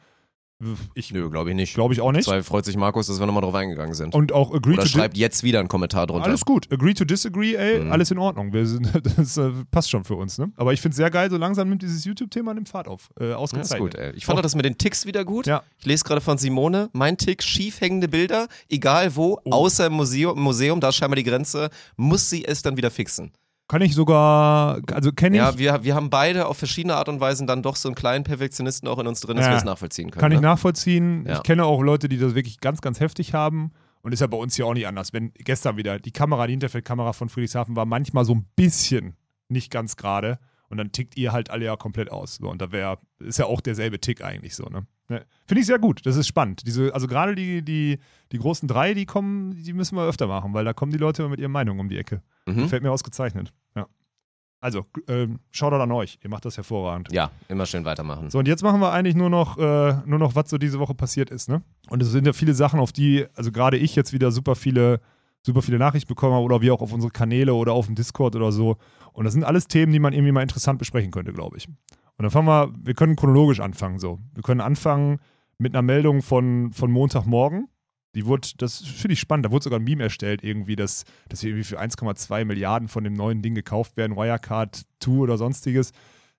Ich 0.94 1.12
Nö, 1.12 1.30
glaube 1.30 1.50
ich 1.50 1.56
nicht. 1.56 1.72
glaube 1.74 1.94
ich 1.94 2.00
auch 2.00 2.10
nicht. 2.10 2.24
Zwei 2.24 2.42
freut 2.42 2.64
sich 2.64 2.76
Markus, 2.76 3.06
dass 3.06 3.20
wir 3.20 3.26
nochmal 3.26 3.42
drauf 3.42 3.54
eingegangen 3.54 3.94
sind. 3.94 4.12
Und 4.12 4.32
auch 4.32 4.52
agree 4.52 4.72
Oder 4.72 4.82
to 4.82 4.88
schreibt 4.88 5.16
jetzt 5.16 5.44
wieder 5.44 5.60
einen 5.60 5.68
Kommentar 5.68 6.08
drunter. 6.08 6.26
alles 6.26 6.44
gut. 6.44 6.66
Agree 6.72 6.94
to 6.94 7.04
disagree, 7.04 7.54
ey, 7.54 7.78
Mhm. 7.78 7.92
alles 7.92 8.10
in 8.10 8.18
Ordnung. 8.18 8.50
Sind, 8.66 8.90
das 9.16 9.36
äh, 9.36 9.50
passt 9.70 9.88
schon 9.88 10.02
für 10.02 10.16
uns, 10.16 10.36
ne? 10.36 10.50
Aber 10.56 10.72
ich 10.72 10.80
finde 10.80 10.94
es 10.94 10.96
sehr 10.96 11.10
geil, 11.10 11.30
so 11.30 11.36
langsam 11.36 11.68
nimmt 11.68 11.82
dieses 11.82 12.04
YouTube-Thema 12.04 12.50
einen 12.50 12.66
Fahrt 12.66 12.88
auf. 12.88 13.08
Äh, 13.20 13.26
Ja, 13.26 13.30
ist 13.30 13.36
ausgezeichnet. 13.36 13.92
gut, 13.92 13.94
ey. 14.00 14.12
Ich 14.16 14.26
fand 14.26 14.36
auch 14.38 14.42
das 14.42 14.56
mit 14.56 14.64
den 14.64 14.76
Ticks 14.76 15.06
wieder 15.06 15.24
gut. 15.24 15.46
Ja. 15.46 15.62
Ich 15.78 15.86
lese 15.86 16.02
gerade 16.02 16.20
von 16.20 16.38
Simone, 16.38 16.90
mein 16.92 17.16
Tick, 17.16 17.42
schief 17.44 17.80
hängende 17.80 18.08
Bilder, 18.08 18.48
egal 18.68 19.14
wo, 19.14 19.38
Oh. 19.44 19.50
außer 19.52 19.86
im 19.86 19.92
Museum, 19.92 20.40
Museum, 20.40 20.80
da 20.80 20.88
ist 20.88 20.96
scheinbar 20.96 21.16
die 21.16 21.24
Grenze, 21.24 21.70
muss 21.96 22.28
sie 22.30 22.44
es 22.44 22.62
dann 22.62 22.76
wieder 22.76 22.90
fixen. 22.90 23.30
Kann 23.68 23.82
ich 23.82 23.94
sogar, 23.94 24.80
also 24.92 25.12
kenne 25.12 25.36
ich, 25.36 25.42
Ja, 25.42 25.58
wir, 25.58 25.84
wir 25.84 25.94
haben 25.94 26.08
beide 26.10 26.46
auf 26.46 26.56
verschiedene 26.56 26.96
Art 26.96 27.08
und 27.08 27.20
Weisen 27.20 27.46
dann 27.46 27.62
doch 27.62 27.76
so 27.76 27.88
einen 27.88 27.94
kleinen 27.94 28.24
Perfektionisten 28.24 28.88
auch 28.88 28.98
in 28.98 29.06
uns 29.06 29.20
drin, 29.20 29.36
dass 29.36 29.44
Ja. 29.46 29.52
wir 29.52 29.56
es 29.58 29.64
nachvollziehen 29.64 30.10
können. 30.10 30.20
kann 30.20 30.32
ich 30.32 30.40
ne? 30.40 30.46
nachvollziehen. 30.46 31.26
Ja. 31.26 31.36
Ich 31.36 31.42
kenne 31.42 31.64
auch 31.64 31.82
Leute, 31.82 32.08
die 32.08 32.18
das 32.18 32.34
wirklich 32.34 32.60
ganz, 32.60 32.80
ganz 32.80 32.98
heftig 33.00 33.34
haben. 33.34 33.72
Und 34.00 34.12
ist 34.12 34.20
ja 34.20 34.26
bei 34.26 34.36
uns 34.38 34.54
hier 34.54 34.64
auch 34.66 34.74
nicht 34.74 34.86
anders. 34.86 35.12
Wenn 35.12 35.32
gestern 35.34 35.76
wieder 35.76 35.98
die 35.98 36.12
Kamera, 36.12 36.46
die 36.46 36.52
Hinterfeldkamera 36.52 37.12
von 37.12 37.28
Friedrichshafen 37.28 37.76
war 37.76 37.84
manchmal 37.84 38.24
so 38.24 38.34
ein 38.34 38.46
bisschen 38.56 39.16
nicht 39.48 39.70
ganz 39.70 39.96
gerade. 39.96 40.38
Und 40.70 40.78
dann 40.78 40.92
tickt 40.92 41.16
ihr 41.16 41.32
halt 41.32 41.50
alle 41.50 41.64
ja 41.66 41.76
komplett 41.76 42.10
aus. 42.10 42.36
So, 42.36 42.48
und 42.48 42.62
da 42.62 42.72
wäre, 42.72 42.98
ist 43.18 43.38
ja 43.38 43.46
auch 43.46 43.60
derselbe 43.60 44.00
Tick 44.00 44.22
eigentlich 44.24 44.54
so, 44.54 44.64
ne? 44.66 44.86
Ne. 45.08 45.24
Finde 45.46 45.60
ich 45.60 45.66
sehr 45.66 45.78
gut. 45.78 46.04
Das 46.04 46.16
ist 46.16 46.26
spannend. 46.26 46.66
Diese, 46.66 46.92
also 46.92 47.06
gerade 47.06 47.34
die, 47.34 47.62
die, 47.62 47.98
die 48.30 48.38
großen 48.38 48.68
drei, 48.68 48.92
die 48.92 49.06
kommen, 49.06 49.62
die 49.62 49.72
müssen 49.72 49.96
wir 49.96 50.04
öfter 50.04 50.26
machen, 50.26 50.52
weil 50.52 50.64
da 50.64 50.74
kommen 50.74 50.92
die 50.92 50.98
Leute 50.98 51.22
immer 51.22 51.30
mit 51.30 51.40
ihren 51.40 51.52
Meinungen 51.52 51.80
um 51.80 51.88
die 51.88 51.96
Ecke. 51.96 52.22
Mhm. 52.46 52.68
Fällt 52.68 52.82
mir 52.82 52.92
ausgezeichnet. 52.92 53.52
Ja. 53.74 53.86
Also, 54.60 54.84
ähm, 55.06 55.38
Shoutout 55.50 55.76
an 55.76 55.92
euch. 55.92 56.18
Ihr 56.22 56.28
macht 56.28 56.44
das 56.44 56.56
hervorragend. 56.56 57.10
Ja, 57.12 57.30
immer 57.48 57.64
schön 57.64 57.84
weitermachen. 57.84 58.28
So, 58.28 58.38
und 58.38 58.48
jetzt 58.48 58.62
machen 58.62 58.80
wir 58.80 58.92
eigentlich 58.92 59.14
nur 59.14 59.30
noch, 59.30 59.56
äh, 59.56 59.96
nur 60.04 60.18
noch, 60.18 60.34
was 60.34 60.50
so 60.50 60.58
diese 60.58 60.78
Woche 60.78 60.94
passiert 60.94 61.30
ist, 61.30 61.48
ne? 61.48 61.62
Und 61.88 62.02
es 62.02 62.10
sind 62.10 62.26
ja 62.26 62.32
viele 62.32 62.54
Sachen, 62.54 62.80
auf 62.80 62.92
die, 62.92 63.26
also 63.34 63.52
gerade 63.52 63.76
ich 63.76 63.94
jetzt 63.94 64.12
wieder 64.12 64.30
super 64.30 64.56
viele, 64.56 65.00
super 65.42 65.62
viele 65.62 65.78
Nachrichten 65.78 66.08
bekommen 66.08 66.34
habe 66.34 66.44
oder 66.44 66.60
wie 66.60 66.70
auch 66.70 66.82
auf 66.82 66.92
unsere 66.92 67.12
Kanäle 67.12 67.54
oder 67.54 67.72
auf 67.72 67.86
dem 67.86 67.94
Discord 67.94 68.34
oder 68.36 68.50
so. 68.50 68.76
Und 69.12 69.24
das 69.24 69.32
sind 69.32 69.44
alles 69.44 69.68
Themen, 69.68 69.92
die 69.92 70.00
man 70.00 70.12
irgendwie 70.12 70.32
mal 70.32 70.42
interessant 70.42 70.78
besprechen 70.78 71.12
könnte, 71.12 71.32
glaube 71.32 71.56
ich. 71.56 71.68
Und 72.18 72.24
dann 72.24 72.30
fangen 72.30 72.48
wir, 72.48 72.74
wir 72.82 72.94
können 72.94 73.16
chronologisch 73.16 73.60
anfangen, 73.60 73.98
so. 73.98 74.18
Wir 74.34 74.42
können 74.42 74.60
anfangen 74.60 75.20
mit 75.58 75.74
einer 75.74 75.82
Meldung 75.82 76.20
von, 76.20 76.72
von 76.72 76.90
Montagmorgen. 76.90 77.68
Die 78.14 78.26
wurde, 78.26 78.48
das 78.56 78.78
finde 78.78 79.12
ich 79.12 79.20
spannend, 79.20 79.46
da 79.46 79.50
wurde 79.52 79.64
sogar 79.64 79.78
ein 79.78 79.84
Meme 79.84 80.02
erstellt, 80.02 80.42
irgendwie, 80.42 80.74
dass, 80.74 81.04
dass 81.28 81.44
irgendwie 81.44 81.62
für 81.62 81.80
1,2 81.80 82.44
Milliarden 82.44 82.88
von 82.88 83.04
dem 83.04 83.12
neuen 83.12 83.42
Ding 83.42 83.54
gekauft 83.54 83.96
werden, 83.96 84.16
Wirecard 84.16 84.82
2 85.00 85.10
oder 85.12 85.38
sonstiges. 85.38 85.92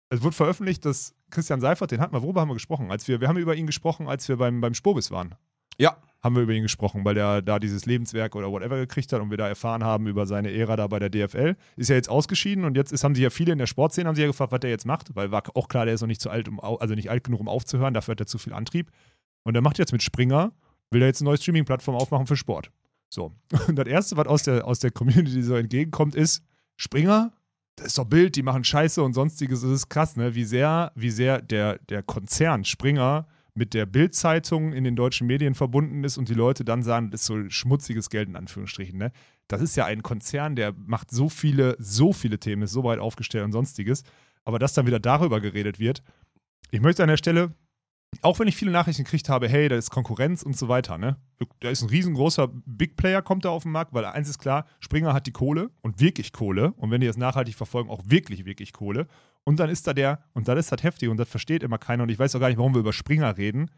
Es 0.10 0.22
wurde 0.22 0.36
veröffentlicht, 0.36 0.84
dass 0.84 1.16
Christian 1.30 1.62
Seifert, 1.62 1.92
den 1.92 2.02
hatten 2.02 2.14
wir, 2.14 2.24
worüber 2.24 2.42
haben 2.42 2.50
wir 2.50 2.56
gesprochen? 2.56 2.92
Als 2.92 3.08
wir, 3.08 3.22
wir 3.22 3.28
haben 3.30 3.38
über 3.38 3.56
ihn 3.56 3.68
gesprochen, 3.68 4.08
als 4.08 4.28
wir 4.28 4.38
beim, 4.38 4.60
beim 4.60 4.74
Spobis 4.74 5.12
waren. 5.12 5.36
Ja. 5.78 5.96
Haben 6.22 6.36
wir 6.36 6.44
über 6.44 6.54
ihn 6.54 6.64
gesprochen, 6.64 7.06
weil 7.06 7.16
der 7.16 7.42
da 7.42 7.60
dieses 7.60 7.86
Lebenswerk 7.86 8.36
oder 8.36 8.52
whatever 8.52 8.78
gekriegt 8.78 9.14
hat 9.14 9.22
und 9.22 9.30
wir 9.30 9.38
da 9.38 9.48
erfahren 9.48 9.84
haben 9.84 10.08
über 10.08 10.26
seine 10.26 10.52
Ära 10.52 10.76
da 10.76 10.88
bei 10.88 11.00
der 11.00 11.10
DFL. 11.10 11.56
Ist 11.78 11.90
ja 11.90 11.96
jetzt 11.96 12.10
ausgeschieden 12.10 12.66
und 12.66 12.76
jetzt 12.76 12.92
ist, 12.92 13.04
haben 13.04 13.16
sich 13.16 13.24
ja 13.24 13.30
viele 13.30 13.54
in 13.54 13.58
der 13.58 13.68
Sportszene 13.68 14.08
haben 14.08 14.16
sich 14.16 14.24
ja 14.24 14.28
gefragt, 14.28 14.52
was 14.52 14.60
der 14.60 14.70
jetzt 14.70 14.86
macht, 14.86 15.16
weil 15.16 15.32
war 15.32 15.44
auch 15.56 15.70
klar, 15.70 15.86
der 15.86 15.94
ist 15.94 16.02
noch 16.02 16.08
nicht 16.08 16.22
zu 16.22 16.30
alt, 16.30 16.50
um, 16.50 16.60
also 16.60 16.94
nicht 16.94 17.10
alt 17.10 17.24
genug, 17.24 17.40
um 17.40 17.48
aufzuhören, 17.48 17.94
dafür 17.94 18.14
hat 18.14 18.20
er 18.20 18.28
zu 18.28 18.38
viel 18.38 18.54
Antrieb. 18.54 18.92
Und 19.44 19.56
er 19.56 19.62
macht 19.62 19.78
jetzt 19.78 19.94
mit 19.94 20.04
Springer, 20.04 20.52
will 20.92 21.02
er 21.02 21.08
jetzt 21.08 21.22
eine 21.22 21.30
neue 21.30 21.38
Streaming-Plattform 21.38 21.96
aufmachen 21.96 22.28
für 22.28 22.36
Sport. 22.36 22.72
So. 23.10 23.34
Und 23.68 23.76
das 23.78 23.88
Erste, 23.88 24.18
was 24.18 24.28
aus 24.28 24.44
der, 24.44 24.68
aus 24.68 24.80
der 24.80 24.92
Community 24.92 25.42
so 25.42 25.56
entgegenkommt, 25.56 26.16
ist, 26.16 26.44
Springer, 26.76 27.34
das 27.76 27.88
ist 27.88 27.98
doch 27.98 28.06
Bild, 28.06 28.36
die 28.36 28.44
machen 28.44 28.64
Scheiße 28.64 29.02
und 29.02 29.14
sonstiges. 29.14 29.62
Das 29.62 29.72
ist 29.72 29.90
krass, 29.90 30.16
ne? 30.16 30.36
Wie 30.36 30.44
sehr, 30.44 30.92
wie 30.96 31.10
sehr 31.10 31.42
der, 31.42 31.78
der 31.90 32.04
Konzern 32.04 32.66
Springer 32.66 33.28
mit 33.60 33.76
der 33.76 33.86
Bild-Zeitung 33.86 34.74
in 34.74 34.84
den 34.84 34.96
deutschen 34.96 35.28
Medien 35.28 35.54
verbunden 35.54 36.04
ist 36.04 36.18
und 36.18 36.30
die 36.30 36.34
Leute 36.34 36.66
dann 36.66 36.82
sagen, 36.82 37.12
das 37.12 37.22
ist 37.22 37.28
so 37.28 37.50
schmutziges 37.50 38.10
Geld 38.10 38.28
in 38.28 38.36
Anführungsstrichen, 38.36 38.98
ne? 38.98 39.12
Das 39.48 39.62
ist 39.62 39.76
ja 39.76 39.86
ein 39.86 40.02
Konzern, 40.02 40.56
der 40.56 40.74
macht 40.74 41.12
so 41.12 41.28
viele, 41.28 41.76
so 41.78 42.14
viele 42.14 42.40
Themen, 42.40 42.64
ist 42.64 42.72
so 42.72 42.84
weit 42.84 43.00
aufgestellt 43.00 43.46
und 43.46 43.52
sonstiges. 43.52 44.04
Aber 44.46 44.60
dass 44.60 44.74
dann 44.74 44.88
wieder 44.88 45.00
darüber 45.00 45.42
geredet 45.42 45.80
wird. 45.80 46.02
Ich 46.72 46.82
möchte 46.82 47.04
an 47.04 47.10
der 47.10 47.18
Stelle 47.18 47.54
auch 48.22 48.40
wenn 48.40 48.48
ich 48.48 48.56
viele 48.56 48.72
Nachrichten 48.72 49.04
gekriegt 49.04 49.30
habe, 49.30 49.48
hey, 49.48 49.70
da 49.70 49.76
ist 49.76 49.92
Konkurrenz 49.92 50.44
und 50.44 50.58
so 50.58 50.68
weiter, 50.68 50.98
ne? 50.98 51.18
Da 51.60 51.70
ist 51.70 51.82
ein 51.82 51.90
riesengroßer 51.90 52.50
Big 52.66 52.96
Player, 52.98 53.22
kommt 53.22 53.46
da 53.46 53.50
auf 53.50 53.64
den 53.64 53.72
Markt, 53.72 53.94
weil 53.94 54.04
eins 54.06 54.28
ist 54.28 54.40
klar, 54.40 54.66
Springer 54.80 55.14
hat 55.14 55.28
die 55.28 55.32
Kohle 55.32 55.70
und 55.82 56.02
wirklich 56.02 56.34
Kohle. 56.34 56.74
Und 56.74 56.92
wenn 56.92 57.02
die 57.02 57.08
das 57.08 57.18
nachhaltig 57.18 57.56
verfolgen, 57.56 57.90
auch 57.90 58.02
wirklich, 58.06 58.46
wirklich 58.46 58.74
Kohle. 58.74 59.08
Und 59.44 59.60
dann 59.60 59.70
ist 59.70 59.88
da 59.88 59.94
der, 59.94 60.24
und 60.34 60.48
dann 60.48 60.58
ist 60.58 60.72
das 60.72 60.84
heftig 60.84 61.10
und 61.10 61.18
das 61.18 61.30
versteht 61.30 61.64
immer 61.64 61.78
keiner. 61.78 62.04
Und 62.04 62.10
ich 62.10 62.20
weiß 62.20 62.36
auch 62.36 62.40
gar 62.40 62.50
nicht, 62.50 62.58
warum 62.58 62.74
wir 62.74 62.82
über 62.82 62.94
Springer 62.94 63.38
reden. 63.38 63.72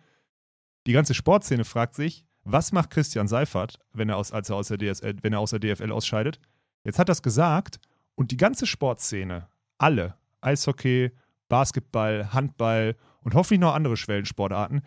Die 0.87 0.93
ganze 0.93 1.13
Sportszene 1.13 1.63
fragt 1.63 1.95
sich, 1.95 2.25
was 2.43 2.71
macht 2.71 2.89
Christian 2.89 3.27
Seifert, 3.27 3.79
wenn 3.93 4.09
er 4.09 4.17
aus, 4.17 4.31
als 4.31 4.49
er 4.49 4.55
aus 4.55 4.67
der 4.69 4.77
DSL, 4.77 5.17
wenn 5.21 5.33
er 5.33 5.39
aus 5.39 5.51
der 5.51 5.59
DFL 5.59 5.91
ausscheidet? 5.91 6.39
Jetzt 6.83 6.97
hat 6.97 7.09
er 7.09 7.13
es 7.13 7.21
gesagt 7.21 7.79
und 8.15 8.31
die 8.31 8.37
ganze 8.37 8.65
Sportszene, 8.65 9.47
alle, 9.77 10.15
Eishockey, 10.41 11.11
Basketball, 11.49 12.33
Handball 12.33 12.95
und 13.21 13.35
hoffentlich 13.35 13.59
noch 13.59 13.75
andere 13.75 13.97
Schwellensportarten, 13.97 14.81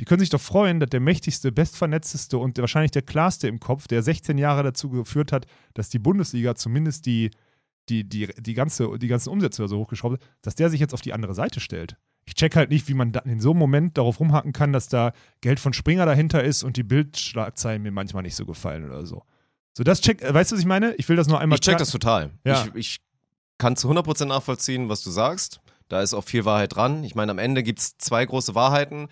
die 0.00 0.04
können 0.04 0.20
sich 0.20 0.30
doch 0.30 0.40
freuen, 0.40 0.80
dass 0.80 0.90
der 0.90 1.00
mächtigste, 1.00 1.52
bestvernetzteste 1.52 2.36
und 2.36 2.58
wahrscheinlich 2.58 2.90
der 2.90 3.02
klarste 3.02 3.48
im 3.48 3.60
Kopf, 3.60 3.86
der 3.86 4.02
16 4.02 4.36
Jahre 4.36 4.62
dazu 4.62 4.90
geführt 4.90 5.32
hat, 5.32 5.46
dass 5.74 5.88
die 5.88 5.98
Bundesliga 5.98 6.54
zumindest 6.54 7.06
die, 7.06 7.30
die, 7.88 8.04
die, 8.04 8.28
die, 8.38 8.54
ganze, 8.54 8.98
die 8.98 9.08
ganzen 9.08 9.30
Umsätze 9.30 9.66
so 9.68 9.78
hochgeschraubt 9.78 10.14
hat, 10.20 10.28
dass 10.42 10.54
der 10.54 10.70
sich 10.70 10.80
jetzt 10.80 10.94
auf 10.94 11.00
die 11.00 11.12
andere 11.12 11.34
Seite 11.34 11.60
stellt. 11.60 11.96
Ich 12.24 12.34
check 12.34 12.56
halt 12.56 12.70
nicht, 12.70 12.88
wie 12.88 12.94
man 12.94 13.12
in 13.24 13.40
so 13.40 13.50
einem 13.50 13.60
Moment 13.60 13.96
darauf 13.96 14.18
rumhacken 14.18 14.52
kann, 14.52 14.72
dass 14.72 14.88
da 14.88 15.12
Geld 15.40 15.60
von 15.60 15.72
Springer 15.72 16.06
dahinter 16.06 16.42
ist 16.42 16.64
und 16.64 16.76
die 16.76 16.82
Bildschlagzeilen 16.82 17.82
mir 17.82 17.92
manchmal 17.92 18.24
nicht 18.24 18.34
so 18.34 18.44
gefallen 18.44 18.84
oder 18.84 19.06
so. 19.06 19.22
So, 19.76 19.84
das 19.84 20.00
check, 20.00 20.22
weißt 20.22 20.50
du, 20.50 20.56
was 20.56 20.60
ich 20.60 20.66
meine? 20.66 20.94
Ich 20.94 21.08
will 21.08 21.16
das 21.16 21.28
nur 21.28 21.38
einmal 21.38 21.56
Ich 21.56 21.60
check 21.60 21.78
das 21.78 21.90
total. 21.90 22.30
Ja. 22.44 22.64
Ich, 22.64 22.74
ich 22.74 23.00
kann 23.58 23.76
zu 23.76 23.90
100% 23.90 24.24
nachvollziehen, 24.24 24.88
was 24.88 25.02
du 25.02 25.10
sagst. 25.10 25.60
Da 25.88 26.02
ist 26.02 26.14
auch 26.14 26.24
viel 26.24 26.44
Wahrheit 26.44 26.74
dran. 26.74 27.04
Ich 27.04 27.14
meine, 27.14 27.30
am 27.30 27.38
Ende 27.38 27.62
gibt 27.62 27.78
es 27.78 27.96
zwei 27.98 28.24
große 28.24 28.54
Wahrheiten. 28.54 29.08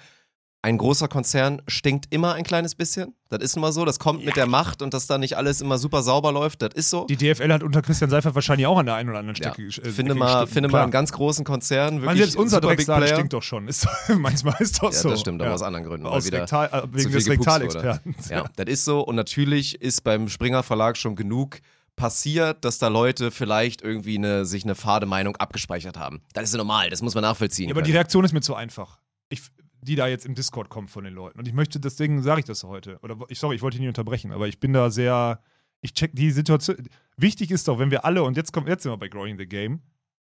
Ein 0.64 0.78
großer 0.78 1.08
Konzern 1.08 1.60
stinkt 1.68 2.06
immer 2.08 2.32
ein 2.32 2.42
kleines 2.42 2.74
bisschen. 2.74 3.14
Das 3.28 3.42
ist 3.42 3.54
immer 3.54 3.70
so. 3.70 3.84
Das 3.84 3.98
kommt 3.98 4.24
mit 4.24 4.34
der 4.36 4.46
Macht 4.46 4.80
und 4.80 4.94
dass 4.94 5.06
da 5.06 5.18
nicht 5.18 5.36
alles 5.36 5.60
immer 5.60 5.76
super 5.76 6.02
sauber 6.02 6.32
läuft. 6.32 6.62
Das 6.62 6.72
ist 6.72 6.88
so. 6.88 7.04
Die 7.04 7.16
DFL 7.18 7.52
hat 7.52 7.62
unter 7.62 7.82
Christian 7.82 8.08
Seifert 8.08 8.34
wahrscheinlich 8.34 8.66
auch 8.66 8.78
an 8.78 8.86
der 8.86 8.94
einen 8.94 9.10
oder 9.10 9.18
anderen 9.18 9.36
Ja. 9.42 9.52
Stelle 9.52 9.68
äh, 9.68 9.70
Finde 9.70 9.92
Strecke 9.92 10.14
mal, 10.14 10.46
finde 10.46 10.68
mal 10.70 10.82
einen 10.84 10.90
ganz 10.90 11.12
großen 11.12 11.44
Konzern. 11.44 11.96
Wirklich 11.96 12.06
Man, 12.06 12.16
selbst 12.16 12.36
unser 12.36 12.62
Drecksaal 12.62 13.06
stinkt 13.06 13.34
doch 13.34 13.42
schon. 13.42 13.68
Ist 13.68 13.86
manchmal 14.16 14.56
ist 14.58 14.82
doch 14.82 14.90
Ja, 14.90 14.98
so. 14.98 15.10
das 15.10 15.20
stimmt, 15.20 15.42
aber 15.42 15.52
aus 15.52 15.60
anderen 15.60 15.84
Gründen. 15.84 16.06
Aus 16.06 16.24
wieder 16.24 16.40
Rektal, 16.40 16.70
äh, 16.72 16.82
wegen 16.90 17.12
des. 17.12 17.28
Rektalexperten. 17.28 18.14
Ja, 18.30 18.44
das 18.56 18.66
ist 18.66 18.86
so. 18.86 19.00
Und 19.00 19.16
natürlich 19.16 19.82
ist 19.82 20.02
beim 20.02 20.30
Springer 20.30 20.62
Verlag 20.62 20.96
schon 20.96 21.14
genug 21.14 21.58
passiert, 21.94 22.64
dass 22.64 22.78
da 22.78 22.88
Leute 22.88 23.30
vielleicht 23.30 23.82
irgendwie 23.82 24.16
eine, 24.16 24.46
sich 24.46 24.64
eine 24.64 24.74
fade 24.74 25.04
Meinung 25.04 25.36
abgespeichert 25.36 25.98
haben. 25.98 26.22
Das 26.32 26.44
ist 26.44 26.52
ja 26.52 26.58
normal, 26.58 26.88
das 26.88 27.02
muss 27.02 27.14
man 27.14 27.22
nachvollziehen. 27.22 27.68
Ja, 27.68 27.74
aber 27.74 27.82
die 27.82 27.90
können. 27.90 27.98
Reaktion 27.98 28.24
ist 28.24 28.32
mir 28.32 28.40
zu 28.40 28.54
einfach. 28.54 28.98
Ich, 29.28 29.42
die 29.84 29.96
da 29.96 30.06
jetzt 30.08 30.26
im 30.26 30.34
Discord 30.34 30.68
kommt 30.68 30.90
von 30.90 31.04
den 31.04 31.14
Leuten. 31.14 31.38
Und 31.38 31.46
ich 31.46 31.54
möchte, 31.54 31.78
deswegen 31.78 32.22
sage 32.22 32.40
ich 32.40 32.46
das 32.46 32.64
heute. 32.64 32.98
Oder 33.02 33.16
ich, 33.28 33.38
sorry, 33.38 33.56
ich 33.56 33.62
wollte 33.62 33.76
dich 33.76 33.82
nicht 33.82 33.88
unterbrechen, 33.88 34.32
aber 34.32 34.48
ich 34.48 34.58
bin 34.58 34.72
da 34.72 34.90
sehr. 34.90 35.40
Ich 35.80 35.92
check 35.92 36.12
die 36.14 36.30
Situation. 36.30 36.76
Wichtig 37.16 37.50
ist 37.50 37.68
doch, 37.68 37.78
wenn 37.78 37.90
wir 37.90 38.04
alle, 38.04 38.22
und 38.22 38.36
jetzt 38.36 38.52
kommen 38.52 38.66
jetzt 38.66 38.82
sind 38.82 38.92
wir 38.92 38.96
bei 38.96 39.08
Growing 39.08 39.36
the 39.38 39.46
Game, 39.46 39.82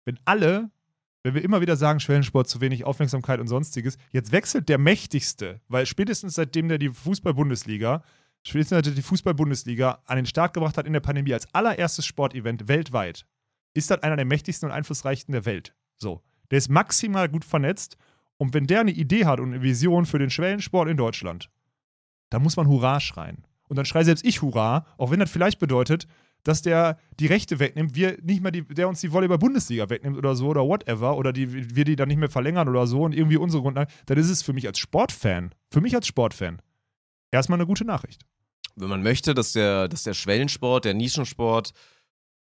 wenn 0.04 0.20
alle, 0.26 0.72
wenn 1.22 1.36
wir 1.36 1.44
immer 1.44 1.62
wieder 1.62 1.76
sagen, 1.76 2.00
Schwellensport 2.00 2.50
zu 2.50 2.60
wenig 2.60 2.84
Aufmerksamkeit 2.84 3.40
und 3.40 3.48
sonstiges, 3.48 3.98
jetzt 4.12 4.32
wechselt 4.32 4.68
der 4.68 4.80
Mächtigste, 4.80 5.62
weil 5.68 5.86
spätestens 5.86 6.36
seitdem 6.36 6.68
der 6.68 6.80
die 6.80 6.90
Fußball-Bundesliga, 6.90 8.04
spätestens 8.42 8.78
seitdem 8.78 8.96
die 8.96 9.04
Fußball-Bundesliga 9.04 10.02
an 10.06 10.16
den 10.16 10.26
Start 10.26 10.56
gebracht 10.56 10.78
hat 10.78 10.88
in 10.88 10.94
der 10.94 11.00
Pandemie 11.00 11.34
als 11.34 11.54
allererstes 11.54 12.06
Sportevent 12.06 12.68
weltweit, 12.68 13.28
ist 13.76 13.92
das 13.92 14.02
einer 14.02 14.16
der 14.16 14.26
mächtigsten 14.26 14.70
und 14.70 14.76
einflussreichsten 14.76 15.32
der 15.34 15.46
Welt. 15.46 15.76
So. 15.98 16.24
Der 16.52 16.58
ist 16.58 16.70
maximal 16.70 17.30
gut 17.30 17.46
vernetzt 17.46 17.98
und 18.44 18.54
wenn 18.54 18.68
der 18.68 18.82
eine 18.82 18.92
Idee 18.92 19.24
hat 19.24 19.40
und 19.40 19.54
eine 19.54 19.64
Vision 19.64 20.06
für 20.06 20.20
den 20.20 20.30
Schwellensport 20.30 20.90
in 20.90 20.98
Deutschland, 20.98 21.50
dann 22.30 22.44
muss 22.44 22.58
man 22.58 22.68
Hurra 22.68 23.00
schreien. 23.00 23.48
Und 23.70 23.78
dann 23.78 23.86
schrei 23.86 24.04
selbst 24.04 24.26
ich 24.26 24.42
Hurra, 24.42 24.86
auch 24.98 25.12
wenn 25.12 25.22
das 25.22 25.32
vielleicht 25.32 25.60
bedeutet, 25.60 26.08
dass 26.44 26.62
der 26.62 27.00
die 27.22 27.28
Rechte 27.28 27.60
wegnimmt, 27.60 27.96
wir 27.96 28.18
nicht 28.22 28.44
mehr 28.44 28.52
die, 28.52 28.64
der 28.64 28.90
uns 28.90 29.00
die 29.00 29.14
Volleyball-Bundesliga 29.14 29.90
wegnimmt 29.90 30.18
oder 30.18 30.36
so 30.36 30.48
oder 30.48 30.68
whatever, 30.68 31.16
oder 31.16 31.32
die, 31.32 31.74
wir 31.74 31.86
die 31.86 31.96
dann 31.96 32.10
nicht 32.10 32.18
mehr 32.18 32.28
verlängern 32.28 32.68
oder 32.68 32.86
so 32.86 33.04
und 33.04 33.16
irgendwie 33.16 33.38
unsere 33.38 33.64
Grundlage, 33.64 33.90
dann 34.08 34.18
ist 34.18 34.30
es 34.30 34.44
für 34.44 34.52
mich 34.52 34.68
als 34.68 34.78
Sportfan, 34.78 35.56
für 35.72 35.80
mich 35.80 35.96
als 35.96 36.06
Sportfan, 36.06 36.62
erstmal 37.32 37.60
eine 37.60 37.66
gute 37.66 37.86
Nachricht. 37.86 38.26
Wenn 38.76 38.90
man 38.90 39.04
möchte, 39.04 39.34
dass 39.34 39.54
der, 39.54 39.88
dass 39.88 40.04
der 40.04 40.16
Schwellensport, 40.16 40.84
der 40.84 40.96
Nischensport 40.96 41.72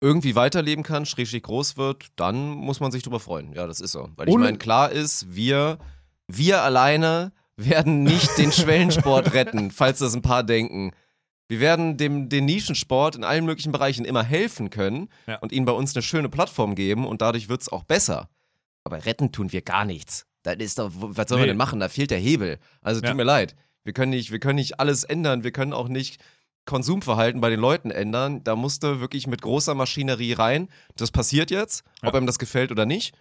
irgendwie 0.05 0.35
weiterleben 0.35 0.85
kann, 0.85 1.07
schrägstrich 1.07 1.43
groß 1.43 1.79
wird, 1.79 2.09
dann 2.17 2.49
muss 2.51 2.79
man 2.81 2.93
sich 2.93 3.03
drüber 3.03 3.21
freuen. 3.21 3.55
Ja, 3.55 3.67
das 3.67 3.81
ist 3.81 3.93
so. 3.93 4.11
Weil 4.17 4.29
ich 4.29 4.37
meine, 4.37 4.59
klar 4.59 4.91
ist, 4.93 5.35
wir, 5.35 5.79
wir 6.29 6.63
alleine 6.63 7.33
werden 7.57 8.03
nicht 8.03 8.37
den 8.37 8.53
Schwellensport 8.53 9.33
retten, 9.33 9.71
falls 9.71 10.01
das 10.01 10.15
ein 10.15 10.21
paar 10.23 10.43
denken. 10.45 10.91
Wir 11.49 11.61
werden 11.61 11.97
dem, 11.97 12.29
den 12.29 12.45
Nischensport 12.45 13.17
in 13.17 13.25
allen 13.25 13.45
möglichen 13.47 13.73
Bereichen 13.73 14.05
immer 14.05 14.23
helfen 14.23 14.69
können 14.71 15.09
Ja. 15.27 15.37
und 15.39 15.53
ihnen 15.53 15.65
bei 15.67 15.73
uns 15.73 15.95
eine 15.95 16.03
schöne 16.03 16.29
Plattform 16.29 16.75
geben 16.75 17.07
und 17.07 17.23
dadurch 17.23 17.49
wird 17.49 17.63
es 17.63 17.69
auch 17.71 17.85
besser. 17.85 18.29
Aber 18.85 19.05
retten 19.07 19.33
tun 19.33 19.53
wir 19.53 19.63
gar 19.63 19.85
nichts. 19.87 20.27
Das 20.43 20.57
ist 20.57 20.79
doch, 20.79 20.91
was 20.93 21.29
soll 21.29 21.39
man 21.39 21.45
Nee. 21.47 21.51
denn 21.53 21.57
machen? 21.57 21.81
Da 21.81 21.89
fehlt 21.89 22.11
der 22.11 22.19
Hebel. 22.19 22.59
Also 22.83 23.01
tut 23.01 23.09
Ja. 23.09 23.15
mir 23.15 23.25
leid. 23.25 23.55
Wir 23.85 23.93
können 23.95 24.11
nicht, 24.11 24.31
wir 24.33 24.39
können 24.41 24.57
nicht 24.57 24.81
alles 24.81 25.05
ändern. 25.05 25.45
Wir 25.45 25.53
können 25.53 25.73
auch 25.73 25.89
nicht 25.89 26.21
Konsumverhalten 26.67 27.41
bei 27.41 27.51
den 27.51 27.61
Leuten 27.61 27.91
ändern. 27.91 28.43
Da 28.45 28.57
musste 28.57 29.01
wirklich 29.01 29.27
mit 29.27 29.43
großer 29.43 29.75
Maschinerie 29.75 30.33
rein. 30.33 30.69
Das 30.97 31.11
passiert 31.11 31.51
jetzt, 31.51 31.85
ob 32.03 32.13
Ja. 32.13 32.15
einem 32.19 32.27
das 32.27 32.39
gefällt 32.39 32.71
oder 32.71 32.87
nicht. 32.87 33.15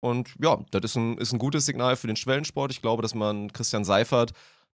Und 0.00 0.34
ja, 0.40 0.58
das 0.70 0.84
ist 0.84 0.96
ein, 0.96 1.18
ist 1.18 1.32
ein 1.32 1.38
gutes 1.38 1.66
Signal 1.66 1.96
für 1.96 2.06
den 2.06 2.16
Schwellensport. 2.16 2.70
Ich 2.70 2.82
glaube, 2.82 3.02
dass 3.02 3.14
man 3.14 3.52
Christian 3.52 3.84
Seifert, 3.84 4.32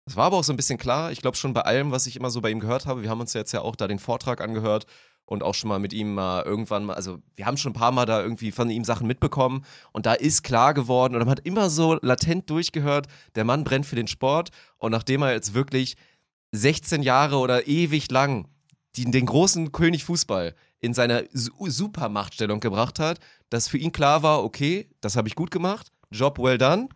das 0.04 0.16
war 0.16 0.26
aber 0.26 0.36
auch 0.36 0.44
so 0.44 0.52
ein 0.52 0.56
bisschen 0.56 0.78
klar. 0.78 1.10
Ich 1.10 1.20
glaube 1.20 1.36
schon 1.36 1.52
bei 1.52 1.62
allem, 1.62 1.90
was 1.90 2.06
ich 2.06 2.16
immer 2.16 2.30
so 2.30 2.40
bei 2.40 2.50
ihm 2.50 2.60
gehört 2.60 2.86
habe. 2.86 3.02
Wir 3.02 3.10
haben 3.10 3.20
uns 3.20 3.32
jetzt 3.32 3.52
ja 3.52 3.62
auch 3.62 3.76
da 3.76 3.88
den 3.88 3.98
Vortrag 3.98 4.40
angehört 4.40 4.86
und 5.24 5.42
auch 5.42 5.54
schon 5.54 5.68
mal 5.68 5.80
mit 5.80 5.92
ihm 5.92 6.14
mal 6.14 6.44
irgendwann 6.44 6.84
mal, 6.84 6.94
also 6.94 7.18
wir 7.34 7.46
haben 7.46 7.56
schon 7.56 7.70
ein 7.70 7.78
paar 7.78 7.90
Mal 7.90 8.06
da 8.06 8.22
irgendwie 8.22 8.52
von 8.52 8.70
ihm 8.70 8.84
Sachen 8.84 9.08
mitbekommen 9.08 9.64
und 9.92 10.06
da 10.06 10.12
ist 10.12 10.44
klar 10.44 10.72
geworden 10.72 11.14
und 11.14 11.20
man 11.20 11.30
hat 11.30 11.40
immer 11.44 11.68
so 11.68 11.98
latent 12.00 12.48
durchgehört, 12.48 13.08
der 13.34 13.42
Mann 13.44 13.64
brennt 13.64 13.86
für 13.86 13.96
den 13.96 14.06
Sport 14.06 14.50
und 14.78 14.92
nachdem 14.92 15.22
er 15.22 15.32
jetzt 15.32 15.52
wirklich 15.54 15.96
16 16.56 17.02
Jahre 17.02 17.36
oder 17.36 17.66
ewig 17.68 18.10
lang 18.10 18.48
die, 18.96 19.04
den 19.10 19.26
großen 19.26 19.72
König 19.72 20.04
Fußball 20.04 20.54
in 20.80 20.94
seine 20.94 21.28
Su- 21.32 21.50
Supermachtstellung 21.68 22.60
gebracht 22.60 22.98
hat, 22.98 23.18
dass 23.50 23.68
für 23.68 23.78
ihn 23.78 23.92
klar 23.92 24.22
war, 24.22 24.42
okay, 24.44 24.88
das 25.00 25.16
habe 25.16 25.28
ich 25.28 25.34
gut 25.34 25.50
gemacht, 25.50 25.92
Job 26.10 26.38
well 26.38 26.58
done, 26.58 26.88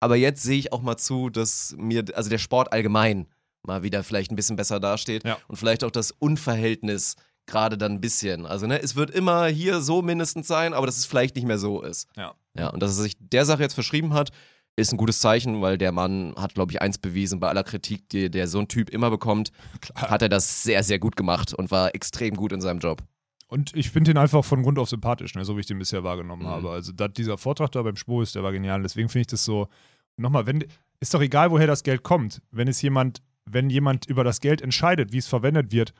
aber 0.00 0.16
jetzt 0.16 0.42
sehe 0.42 0.58
ich 0.58 0.72
auch 0.72 0.82
mal 0.82 0.96
zu, 0.96 1.30
dass 1.30 1.74
mir, 1.78 2.04
also 2.14 2.30
der 2.30 2.38
Sport 2.38 2.72
allgemein 2.72 3.26
mal 3.62 3.82
wieder 3.82 4.04
vielleicht 4.04 4.30
ein 4.30 4.36
bisschen 4.36 4.56
besser 4.56 4.78
dasteht 4.80 5.24
Ja. 5.24 5.36
und 5.48 5.56
vielleicht 5.56 5.82
auch 5.84 5.90
das 5.90 6.12
Unverhältnis 6.12 7.16
gerade 7.46 7.78
dann 7.78 7.92
ein 7.92 8.00
bisschen. 8.00 8.46
Also, 8.46 8.66
ne, 8.66 8.80
es 8.80 8.94
wird 8.94 9.10
immer 9.10 9.46
hier 9.46 9.80
so 9.80 10.02
mindestens 10.02 10.46
sein, 10.46 10.74
aber 10.74 10.86
dass 10.86 10.98
es 10.98 11.06
vielleicht 11.06 11.34
nicht 11.34 11.46
mehr 11.46 11.58
so 11.58 11.82
ist. 11.82 12.06
Ja. 12.16 12.34
Ja, 12.54 12.68
und 12.68 12.80
dass 12.82 12.96
er 12.96 13.02
sich 13.02 13.16
der 13.18 13.44
Sache 13.46 13.62
jetzt 13.62 13.74
verschrieben 13.74 14.14
hat, 14.14 14.30
ist 14.78 14.92
ein 14.92 14.96
gutes 14.96 15.20
Zeichen, 15.20 15.60
weil 15.60 15.76
der 15.76 15.92
Mann 15.92 16.34
hat, 16.36 16.54
glaube 16.54 16.72
ich, 16.72 16.80
eins 16.80 16.98
bewiesen 16.98 17.40
bei 17.40 17.48
aller 17.48 17.64
Kritik, 17.64 18.08
die 18.10 18.30
der 18.30 18.46
so 18.48 18.58
ein 18.60 18.68
Typ 18.68 18.90
immer 18.90 19.10
bekommt, 19.10 19.50
hat 19.94 20.22
er 20.22 20.28
das 20.28 20.62
sehr, 20.62 20.82
sehr 20.82 20.98
gut 20.98 21.16
gemacht 21.16 21.52
und 21.52 21.70
war 21.70 21.94
extrem 21.94 22.34
gut 22.36 22.52
in 22.52 22.60
seinem 22.60 22.78
Job. 22.80 23.02
Und 23.48 23.74
ich 23.74 23.90
finde 23.90 24.10
ihn 24.10 24.18
einfach 24.18 24.44
von 24.44 24.62
Grund 24.62 24.78
auf 24.78 24.88
sympathisch, 24.88 25.34
ne, 25.34 25.44
so 25.44 25.56
wie 25.56 25.60
ich 25.60 25.66
den 25.66 25.78
bisher 25.78 26.04
wahrgenommen 26.04 26.42
Mhm. 26.42 26.48
habe. 26.50 26.70
Also 26.70 26.92
dat, 26.92 27.16
dieser 27.18 27.38
Vortrag 27.38 27.72
da 27.72 27.82
beim 27.82 27.96
Spurs, 27.96 28.32
der 28.32 28.42
war 28.42 28.52
genial. 28.52 28.82
Deswegen 28.82 29.08
finde 29.08 29.22
ich 29.22 29.26
das 29.28 29.44
so, 29.44 29.68
nochmal, 30.16 30.46
wenn, 30.46 30.64
ist 31.00 31.14
doch 31.14 31.22
egal, 31.22 31.50
woher 31.50 31.66
das 31.66 31.82
Geld 31.82 32.02
kommt. 32.02 32.40
Wenn 32.50 32.68
es 32.68 32.80
jemand, 32.82 33.22
wenn 33.46 33.70
jemand 33.70 34.06
über 34.06 34.22
das 34.22 34.40
Geld 34.40 34.60
entscheidet, 34.60 35.12
wie 35.12 35.18
es 35.18 35.26
verwendet 35.26 35.72
wird, 35.72 35.94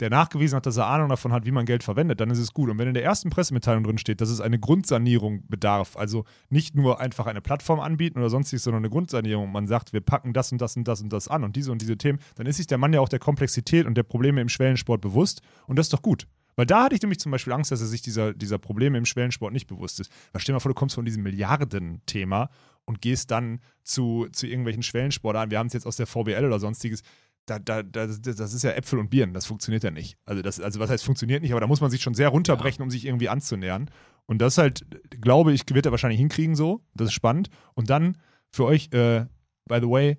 der 0.00 0.10
nachgewiesen 0.10 0.56
hat, 0.56 0.66
dass 0.66 0.76
er 0.76 0.86
Ahnung 0.86 1.08
davon 1.08 1.32
hat, 1.32 1.46
wie 1.46 1.52
man 1.52 1.66
Geld 1.66 1.84
verwendet, 1.84 2.20
dann 2.20 2.30
ist 2.30 2.38
es 2.38 2.52
gut. 2.52 2.68
Und 2.68 2.78
wenn 2.78 2.88
in 2.88 2.94
der 2.94 3.04
ersten 3.04 3.30
Pressemitteilung 3.30 3.84
drin 3.84 3.98
steht, 3.98 4.20
dass 4.20 4.28
es 4.28 4.40
eine 4.40 4.58
Grundsanierung 4.58 5.46
bedarf, 5.48 5.96
also 5.96 6.24
nicht 6.48 6.74
nur 6.74 7.00
einfach 7.00 7.26
eine 7.26 7.40
Plattform 7.40 7.80
anbieten 7.80 8.18
oder 8.18 8.30
sonstiges, 8.30 8.64
sondern 8.64 8.82
eine 8.82 8.90
Grundsanierung, 8.90 9.52
man 9.52 9.66
sagt, 9.66 9.92
wir 9.92 10.00
packen 10.00 10.32
das 10.32 10.50
und 10.50 10.60
das 10.60 10.76
und 10.76 10.88
das 10.88 11.00
und 11.00 11.12
das 11.12 11.28
an 11.28 11.44
und 11.44 11.56
diese 11.56 11.70
und 11.70 11.80
diese 11.80 11.96
Themen, 11.96 12.18
dann 12.34 12.46
ist 12.46 12.56
sich 12.56 12.66
der 12.66 12.78
Mann 12.78 12.92
ja 12.92 13.00
auch 13.00 13.08
der 13.08 13.20
Komplexität 13.20 13.86
und 13.86 13.94
der 13.96 14.02
Probleme 14.02 14.40
im 14.40 14.48
Schwellensport 14.48 15.00
bewusst 15.00 15.42
und 15.66 15.78
das 15.78 15.86
ist 15.86 15.92
doch 15.92 16.02
gut. 16.02 16.26
Weil 16.56 16.66
da 16.66 16.84
hatte 16.84 16.94
ich 16.94 17.02
nämlich 17.02 17.18
zum 17.18 17.32
Beispiel 17.32 17.52
Angst, 17.52 17.72
dass 17.72 17.80
er 17.80 17.86
sich 17.86 18.02
dieser, 18.02 18.32
dieser 18.32 18.58
Probleme 18.58 18.98
im 18.98 19.06
Schwellensport 19.06 19.52
nicht 19.52 19.66
bewusst 19.66 20.00
ist. 20.00 20.10
Weil 20.32 20.40
stell 20.40 20.52
dir 20.52 20.56
mal 20.56 20.60
vor, 20.60 20.70
du 20.70 20.74
kommst 20.74 20.94
von 20.94 21.04
diesem 21.04 21.22
Milliarden-Thema 21.22 22.48
und 22.84 23.00
gehst 23.00 23.30
dann 23.30 23.60
zu, 23.82 24.28
zu 24.32 24.46
irgendwelchen 24.46 24.82
Schwellensportarten. 24.82 25.50
Wir 25.50 25.58
haben 25.58 25.66
es 25.66 25.72
jetzt 25.72 25.86
aus 25.86 25.96
der 25.96 26.06
VBL 26.06 26.44
oder 26.44 26.60
sonstiges. 26.60 27.02
Da, 27.46 27.58
da, 27.58 27.82
da, 27.82 28.06
das 28.06 28.54
ist 28.54 28.62
ja 28.62 28.70
Äpfel 28.70 28.98
und 28.98 29.10
Birnen, 29.10 29.34
das 29.34 29.44
funktioniert 29.44 29.84
ja 29.84 29.90
nicht. 29.90 30.16
Also, 30.24 30.40
das, 30.40 30.60
also 30.60 30.80
was 30.80 30.88
heißt 30.88 31.04
funktioniert 31.04 31.42
nicht, 31.42 31.52
aber 31.52 31.60
da 31.60 31.66
muss 31.66 31.82
man 31.82 31.90
sich 31.90 32.00
schon 32.00 32.14
sehr 32.14 32.30
runterbrechen, 32.30 32.82
um 32.82 32.90
sich 32.90 33.04
irgendwie 33.04 33.28
anzunähern. 33.28 33.90
Und 34.26 34.38
das 34.38 34.56
halt, 34.56 34.86
glaube 35.20 35.52
ich, 35.52 35.62
wird 35.68 35.84
er 35.84 35.92
wahrscheinlich 35.92 36.20
hinkriegen 36.20 36.56
so. 36.56 36.80
Das 36.94 37.08
ist 37.08 37.12
spannend. 37.12 37.50
Und 37.74 37.90
dann 37.90 38.16
für 38.50 38.64
euch, 38.64 38.88
äh, 38.92 39.26
by 39.66 39.80
the 39.80 39.88
way, 39.88 40.18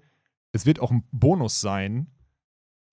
es 0.51 0.65
wird 0.65 0.80
auch 0.80 0.91
ein 0.91 1.03
Bonus 1.11 1.59
sein, 1.59 2.07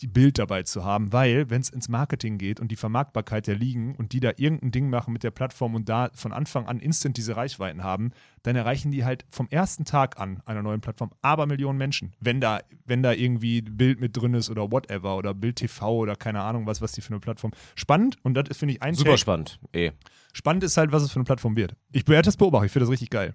die 0.02 0.08
Bild 0.08 0.38
dabei 0.38 0.64
zu 0.64 0.84
haben, 0.84 1.12
weil, 1.12 1.48
wenn 1.48 1.60
es 1.60 1.70
ins 1.70 1.88
Marketing 1.88 2.36
geht 2.36 2.60
und 2.60 2.68
die 2.68 2.76
Vermarktbarkeit 2.76 3.46
der 3.46 3.54
Ligen 3.54 3.94
und 3.94 4.12
die 4.12 4.20
da 4.20 4.32
irgendein 4.36 4.72
Ding 4.72 4.90
machen 4.90 5.12
mit 5.12 5.22
der 5.22 5.30
Plattform 5.30 5.74
und 5.74 5.88
da 5.88 6.10
von 6.14 6.32
Anfang 6.32 6.66
an 6.66 6.80
instant 6.80 7.16
diese 7.16 7.36
Reichweiten 7.36 7.84
haben, 7.84 8.10
dann 8.42 8.56
erreichen 8.56 8.90
die 8.90 9.04
halt 9.04 9.24
vom 9.30 9.48
ersten 9.48 9.84
Tag 9.84 10.18
an 10.18 10.42
einer 10.44 10.62
neuen 10.62 10.80
Plattform 10.80 11.12
aber 11.22 11.46
Millionen 11.46 11.78
Menschen. 11.78 12.14
Wenn 12.20 12.40
da, 12.40 12.60
wenn 12.84 13.02
da 13.02 13.12
irgendwie 13.12 13.62
Bild 13.62 14.00
mit 14.00 14.16
drin 14.16 14.34
ist 14.34 14.50
oder 14.50 14.72
whatever 14.72 15.16
oder 15.16 15.34
Bild 15.34 15.56
TV 15.56 15.96
oder 15.96 16.16
keine 16.16 16.42
Ahnung 16.42 16.66
was, 16.66 16.80
was 16.82 16.92
die 16.92 17.00
für 17.00 17.10
eine 17.10 17.20
Plattform. 17.20 17.52
Spannend 17.76 18.16
und 18.22 18.34
das 18.34 18.48
ist, 18.48 18.58
finde 18.58 18.74
ich, 18.74 18.82
ein 18.82 18.94
Super 18.94 19.10
Take. 19.10 19.18
spannend. 19.18 19.60
Eh. 19.72 19.92
Spannend 20.32 20.64
ist 20.64 20.76
halt, 20.76 20.90
was 20.90 21.04
es 21.04 21.12
für 21.12 21.16
eine 21.16 21.24
Plattform 21.24 21.56
wird. 21.56 21.76
Ich 21.92 22.06
werde 22.08 22.26
das 22.26 22.36
beobachten, 22.36 22.66
ich 22.66 22.72
finde 22.72 22.86
das 22.86 22.92
richtig 22.92 23.10
geil. 23.10 23.34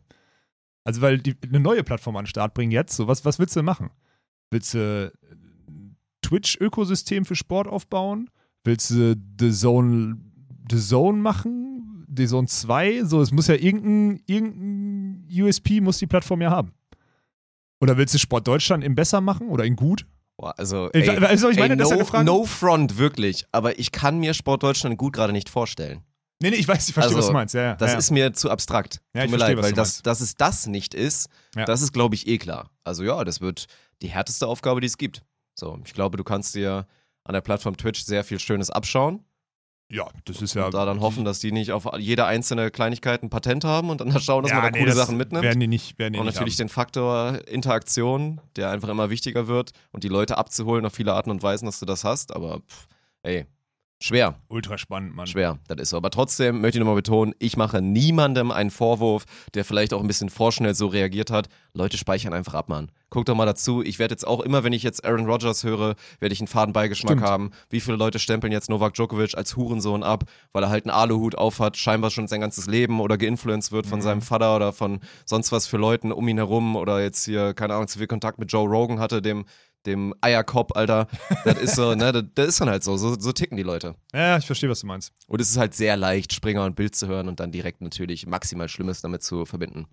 Also, 0.84 1.02
weil 1.02 1.20
die 1.20 1.36
eine 1.44 1.60
neue 1.60 1.84
Plattform 1.84 2.16
an 2.18 2.26
den 2.26 2.30
Start 2.30 2.54
bringen 2.54 2.72
jetzt, 2.72 2.96
so 2.96 3.08
was, 3.08 3.24
was 3.24 3.40
willst 3.40 3.56
du 3.56 3.64
machen? 3.64 3.92
Willst 4.50 4.74
du 4.74 5.12
Twitch-Ökosystem 6.28 7.26
für 7.26 7.36
Sport 7.36 7.68
aufbauen? 7.68 8.30
Willst 8.64 8.90
du 8.92 9.16
The 9.40 9.52
Zone, 9.52 10.18
The 10.70 10.78
Zone 10.80 11.20
machen? 11.20 12.06
The 12.14 12.28
Zone 12.28 12.48
2? 12.48 13.06
So, 13.06 13.22
es 13.22 13.32
muss 13.32 13.48
ja 13.48 13.56
irgendein, 13.56 14.22
irgendein 14.26 15.28
USP 15.44 15.82
muss 15.82 15.98
die 16.00 16.08
Plattform 16.08 16.42
ja 16.42 16.52
haben. 16.52 16.74
Oder 17.80 17.98
willst 17.98 18.14
du 18.14 18.20
Sport 18.20 18.48
Deutschland 18.48 18.84
in 18.84 18.96
besser 18.96 19.22
machen 19.22 19.50
oder 19.50 19.64
in 19.64 19.76
gut? 19.76 20.06
Boah, 20.38 20.54
also, 20.58 20.90
Ey, 20.92 21.04
du, 21.04 21.22
was 21.22 21.44
ich 21.44 21.58
meine? 21.60 21.74
ey, 21.74 21.78
Das 21.78 21.92
ist 21.92 22.14
no, 22.14 22.24
no 22.24 22.46
front, 22.46 22.98
wirklich. 22.98 23.46
Aber 23.52 23.80
ich 23.80 23.92
kann 23.92 24.20
mir 24.20 24.34
Sport 24.34 24.64
Deutschland 24.64 24.98
gut 24.98 25.14
gerade 25.14 25.34
nicht 25.34 25.50
vorstellen. 25.50 26.02
Nee, 26.40 26.52
nee, 26.52 26.58
ich 26.58 26.68
weiß, 26.68 26.88
ich 26.88 26.94
verstehe, 26.94 27.16
Also, 27.16 27.20
was 27.20 27.28
du 27.28 27.34
meinst. 27.34 27.54
Ja, 27.56 27.62
ja, 27.62 27.76
Das 27.76 27.94
ja. 27.94 27.98
ist 27.98 28.12
mir 28.12 28.34
zu 28.34 28.52
abstrakt. 28.52 29.02
Ja, 29.16 29.22
ich 29.24 29.32
Tut 29.32 29.32
mir 29.32 29.38
verstehe, 29.40 29.56
leid, 29.56 29.64
weil 29.66 29.74
das, 29.74 30.04
dass 30.04 30.22
es 30.22 30.36
das 30.36 30.68
nicht 30.68 30.94
ist, 30.94 31.30
das 31.56 31.82
ist, 31.82 31.94
glaube 31.94 32.14
ich, 32.14 32.28
eh 32.28 32.38
klar. 32.38 32.70
Also 32.84 33.04
ja, 33.04 33.24
das 33.24 33.42
wird 33.42 33.66
die 34.04 34.10
härteste 34.10 34.46
Aufgabe, 34.46 34.80
die 34.82 34.88
es 34.88 34.98
gibt. 35.00 35.24
So, 35.60 35.80
ich 35.86 35.94
glaube, 35.94 36.18
du 36.18 36.24
kannst 36.24 36.56
dir 36.56 36.88
an 37.24 37.34
der 37.34 37.42
Plattform 37.42 37.78
Twitch 37.78 38.04
sehr 38.04 38.24
viel 38.24 38.40
Schönes 38.40 38.70
abschauen 38.70 39.26
ja, 39.90 40.10
das 40.26 40.42
ist 40.42 40.54
ja. 40.54 40.66
und 40.66 40.74
da 40.74 40.86
dann 40.86 41.00
hoffen, 41.00 41.24
dass 41.24 41.40
die 41.40 41.54
nicht 41.54 41.72
auf 41.72 41.88
jede 41.98 42.26
einzelne 42.26 42.72
Kleinigkeit 42.72 43.24
ein 43.24 43.30
Patent 43.30 43.64
haben 43.64 43.90
und 43.90 44.02
dann 44.02 44.12
schauen, 44.20 44.44
dass 44.44 44.52
ja, 44.52 44.58
man 44.58 44.66
da 44.66 44.72
nee, 44.72 44.84
coole 44.84 44.94
Sachen 44.94 45.16
mitnimmt. 45.16 45.44
Werden 45.44 45.60
die 45.62 45.68
nicht, 45.68 45.98
werden 45.98 46.14
die 46.14 46.20
und 46.20 46.26
nicht 46.26 46.36
natürlich 46.36 46.56
haben. 46.56 46.68
den 46.68 46.70
Faktor 46.70 47.40
Interaktion, 47.48 48.42
der 48.58 48.70
einfach 48.72 48.90
immer 48.90 49.10
wichtiger 49.10 49.48
wird 49.48 49.72
und 49.92 50.04
die 50.04 50.10
Leute 50.10 50.38
abzuholen 50.38 50.86
auf 50.86 50.94
viele 50.94 51.14
Arten 51.14 51.32
und 51.32 51.42
Weisen, 51.42 51.68
dass 51.68 51.80
du 51.80 51.86
das 51.86 52.04
hast. 52.04 52.36
Aber 52.36 52.60
pff, 52.60 52.88
ey, 53.24 53.46
schwer. 54.00 54.36
Ultra 54.50 54.78
spannend, 54.78 55.16
Mann. 55.16 55.28
Schwer, 55.28 55.58
das 55.68 55.78
ist 55.82 55.90
so. 55.90 55.98
Aber 55.98 56.10
trotzdem 56.10 56.62
möchte 56.62 56.78
ich 56.78 56.80
nochmal 56.80 56.96
betonen, 56.96 57.34
ich 57.40 57.58
mache 57.58 57.82
niemandem 57.82 58.52
einen 58.52 58.70
Vorwurf, 58.72 59.26
der 59.54 59.66
vielleicht 59.66 59.94
auch 59.94 60.02
ein 60.02 60.08
bisschen 60.08 60.30
vorschnell 60.30 60.76
so 60.76 60.88
reagiert 60.88 61.32
hat. 61.32 61.50
Leute 61.74 61.98
speichern 61.98 62.34
einfach 62.34 62.54
ab, 62.54 62.70
Mann. 62.70 62.92
Guck 63.10 63.26
doch 63.26 63.36
mal 63.36 63.46
dazu. 63.46 63.82
Ich 63.84 64.00
werde 64.00 64.14
jetzt 64.14 64.28
auch 64.28 64.42
immer, 64.42 64.64
wenn 64.64 64.74
ich 64.74 64.84
jetzt 64.84 65.06
Aaron 65.06 65.26
Rodgers 65.26 65.64
höre, 65.64 65.96
werde 66.20 66.34
ich 66.34 66.40
einen 66.42 66.48
faden 66.48 66.74
Beigeschmack 66.74 67.18
Stimmt. 67.18 67.28
haben. 67.30 67.52
Wie 67.70 67.80
viele 67.80 67.96
Leute 67.98 68.20
stempeln 68.20 68.52
jetzt 68.52 68.70
Novak 68.70 68.96
Djokovic 68.96 69.36
als 69.38 69.56
Hurensohn 69.56 70.04
ab, 70.04 70.26
weil 70.52 70.64
er 70.64 70.70
halt 70.70 70.86
einen 70.86 70.92
Aluhut 70.96 71.36
aufhat, 71.36 71.78
scheinbar 71.78 72.10
schon 72.10 72.28
sein 72.28 72.42
ganzes 72.42 72.68
Leben 72.68 73.00
oder 73.00 73.18
geinfluenced 73.18 73.72
wird 73.72 73.86
Mhm. 73.86 73.90
von 73.90 74.02
seinem 74.02 74.22
Vater 74.22 74.56
oder 74.56 74.74
von 74.74 75.00
sonst 75.26 75.52
was 75.52 75.68
für 75.68 75.78
Leuten 75.78 76.12
um 76.12 76.28
ihn 76.28 76.38
herum 76.38 76.76
oder 76.76 77.02
jetzt 77.02 77.24
hier, 77.26 77.54
keine 77.54 77.76
Ahnung, 77.76 77.88
zu 77.88 77.98
viel 78.00 78.08
Kontakt 78.08 78.40
mit 78.40 78.52
Joe 78.52 78.68
Rogan 78.68 79.00
hatte, 79.00 79.22
dem 79.22 79.46
dem 79.88 80.14
Eierkopf, 80.22 80.72
Alter. 80.76 81.08
Das 81.44 81.58
ist 81.58 81.76
so, 81.76 81.96
ne, 81.96 82.12
das, 82.12 82.24
das 82.36 82.48
ist 82.50 82.62
dann 82.62 82.70
halt 82.70 82.84
so. 82.84 82.98
so. 82.98 83.18
So 83.20 83.32
ticken 83.32 83.58
die 83.58 83.64
Leute. 83.64 83.96
Ja, 84.14 84.38
ich 84.38 84.46
verstehe, 84.46 84.70
was 84.70 84.82
du 84.82 84.88
meinst. 84.88 85.12
Und 85.28 85.42
es 85.42 85.50
ist 85.50 85.58
halt 85.58 85.74
sehr 85.74 85.98
leicht, 85.98 86.34
Springer 86.34 86.66
und 86.66 86.76
Bild 86.76 86.96
zu 86.96 87.08
hören 87.08 87.28
und 87.28 87.40
dann 87.40 87.52
direkt 87.52 87.82
natürlich 87.82 88.28
maximal 88.28 88.70
Schlimmes 88.70 89.02
damit 89.02 89.24
zu 89.24 89.46
verbinden. 89.46 89.88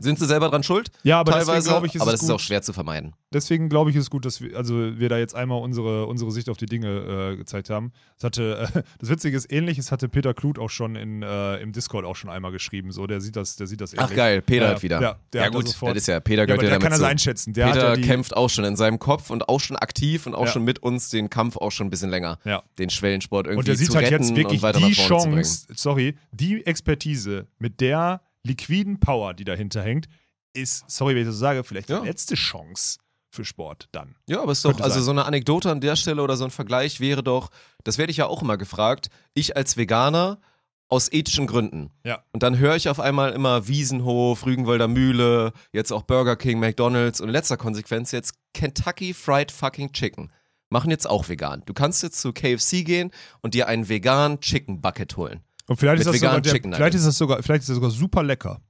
Sind 0.00 0.18
sie 0.18 0.26
selber 0.26 0.48
dran 0.48 0.62
schuld? 0.62 0.90
Ja, 1.02 1.20
aber 1.20 1.32
deswegen 1.32 1.46
Teilweise, 1.46 1.68
glaube 1.68 1.86
ich, 1.86 1.94
ist 1.94 2.00
aber 2.00 2.10
das 2.12 2.22
ist 2.22 2.26
gut. 2.26 2.36
auch 2.36 2.40
schwer 2.40 2.62
zu 2.62 2.72
vermeiden. 2.72 3.14
Deswegen 3.32 3.68
glaube 3.68 3.90
ich, 3.90 3.96
ist 3.96 4.04
es 4.04 4.10
gut, 4.10 4.24
dass 4.24 4.40
wir, 4.40 4.56
also 4.56 4.98
wir 4.98 5.08
da 5.08 5.18
jetzt 5.18 5.34
einmal 5.34 5.62
unsere, 5.62 6.06
unsere 6.06 6.30
Sicht 6.32 6.48
auf 6.48 6.56
die 6.56 6.66
Dinge 6.66 7.32
äh, 7.32 7.36
gezeigt 7.36 7.70
haben. 7.70 7.92
Das 8.16 8.24
hatte, 8.24 8.70
äh, 8.74 8.82
das 8.98 9.10
Witzige 9.10 9.36
ist, 9.36 9.52
ähnliches 9.52 9.92
hatte 9.92 10.08
Peter 10.08 10.34
Kluth 10.34 10.58
auch 10.58 10.70
schon 10.70 10.96
in, 10.96 11.22
äh, 11.22 11.56
im 11.58 11.72
Discord 11.72 12.04
auch 12.04 12.16
schon 12.16 12.30
einmal 12.30 12.50
geschrieben. 12.50 12.92
So, 12.92 13.06
der 13.06 13.20
sieht 13.20 13.36
das, 13.36 13.56
der 13.56 13.66
sieht 13.66 13.80
das 13.80 13.92
ähnlich. 13.92 14.08
Ach 14.10 14.14
geil, 14.16 14.42
Peter 14.42 14.70
hat 14.70 14.82
wieder. 14.82 15.00
Ja, 15.00 15.16
der 15.32 15.42
ja 15.42 15.48
gut, 15.50 15.68
sofort, 15.68 15.92
das 15.92 16.02
ist 16.02 16.06
ja, 16.08 16.18
Peter 16.20 16.46
gehört 16.46 16.62
ja 16.62 16.70
der 16.70 16.78
kann 16.78 16.90
das 16.90 17.02
einschätzen. 17.02 17.52
Der 17.52 17.66
Peter 17.66 17.88
ja 17.90 17.96
die, 17.96 18.02
kämpft 18.02 18.36
auch 18.36 18.48
schon 18.48 18.64
in 18.64 18.76
seinem 18.76 18.98
Kopf 18.98 19.30
und 19.30 19.48
auch 19.48 19.60
schon 19.60 19.76
aktiv 19.76 20.26
und 20.26 20.34
auch 20.34 20.48
schon 20.48 20.64
mit 20.64 20.82
uns 20.82 21.10
den 21.10 21.30
Kampf 21.30 21.56
auch 21.56 21.70
schon 21.70 21.86
ein 21.86 21.90
bisschen 21.90 22.10
länger. 22.10 22.38
Ja. 22.44 22.62
Den 22.78 22.90
Schwellensport 22.90 23.46
irgendwie 23.46 23.58
Und 23.58 23.68
der 23.68 23.76
sieht 23.76 23.88
zu 23.88 23.96
halt 23.96 24.10
retten 24.10 24.24
jetzt 24.24 24.36
wirklich 24.36 24.60
und 24.60 24.62
weiter 24.62 24.78
die 24.78 24.90
nach 24.90 25.06
vorne. 25.06 25.36
Chance, 25.36 25.66
sorry, 25.74 26.16
die 26.32 26.66
Expertise 26.66 27.46
mit 27.58 27.80
der 27.80 28.22
liquiden 28.44 29.00
Power, 29.00 29.34
die 29.34 29.44
dahinter 29.44 29.82
hängt, 29.82 30.08
ist, 30.52 30.84
sorry, 30.90 31.14
wenn 31.14 31.22
ich 31.22 31.28
das 31.28 31.36
so 31.36 31.40
sage, 31.40 31.62
vielleicht 31.64 31.88
Ja. 31.90 32.00
die 32.00 32.06
letzte 32.08 32.34
Chance 32.34 32.98
für 33.32 33.44
Sport 33.44 33.88
dann. 33.92 34.16
Ja, 34.26 34.42
aber 34.42 34.52
es 34.52 34.58
ist 34.58 34.64
doch, 34.64 34.80
also 34.80 34.96
sein. 34.96 35.02
so 35.04 35.10
eine 35.12 35.24
Anekdote 35.24 35.70
an 35.70 35.80
der 35.80 35.94
Stelle 35.96 36.22
oder 36.22 36.36
so 36.36 36.44
ein 36.44 36.50
Vergleich 36.50 36.98
wäre 36.98 37.22
doch, 37.22 37.50
das 37.84 37.96
werde 37.98 38.10
ich 38.10 38.16
ja 38.16 38.26
auch 38.26 38.42
immer 38.42 38.56
gefragt, 38.56 39.08
ich 39.34 39.56
als 39.56 39.76
Veganer 39.76 40.40
aus 40.88 41.12
ethischen 41.12 41.46
Gründen. 41.46 41.90
Ja. 42.04 42.24
Und 42.32 42.42
dann 42.42 42.58
höre 42.58 42.74
ich 42.74 42.88
auf 42.88 42.98
einmal 42.98 43.30
immer 43.32 43.68
Wiesenhof, 43.68 44.44
Rügenwalder 44.44 44.88
Mühle, 44.88 45.52
jetzt 45.72 45.92
auch 45.92 46.02
Burger 46.02 46.34
King, 46.34 46.58
McDonalds 46.58 47.20
und 47.20 47.28
in 47.28 47.32
letzter 47.32 47.56
Konsequenz 47.56 48.10
jetzt 48.10 48.34
Kentucky 48.54 49.14
Fried 49.14 49.52
Fucking 49.52 49.92
Chicken. 49.92 50.32
Machen 50.68 50.90
jetzt 50.90 51.08
auch 51.08 51.28
vegan. 51.28 51.62
Du 51.66 51.74
kannst 51.74 52.02
jetzt 52.02 52.20
zu 52.20 52.32
KFC 52.32 52.84
gehen 52.84 53.12
und 53.40 53.54
dir 53.54 53.68
einen 53.68 53.88
veganen 53.88 54.40
Chicken 54.40 54.80
Bucket 54.80 55.16
holen. 55.16 55.40
Und 55.70 55.76
vielleicht 55.76 56.00
ist, 56.00 56.06
das 56.06 56.16
sogar 56.16 56.40
der, 56.40 56.52
vielleicht 56.52 56.94
ist 56.96 57.06
das 57.06 57.16
sogar, 57.16 57.42
vielleicht 57.44 57.60
ist 57.62 57.68
das 57.68 57.76
sogar 57.76 57.90
super 57.90 58.24
lecker. 58.24 58.60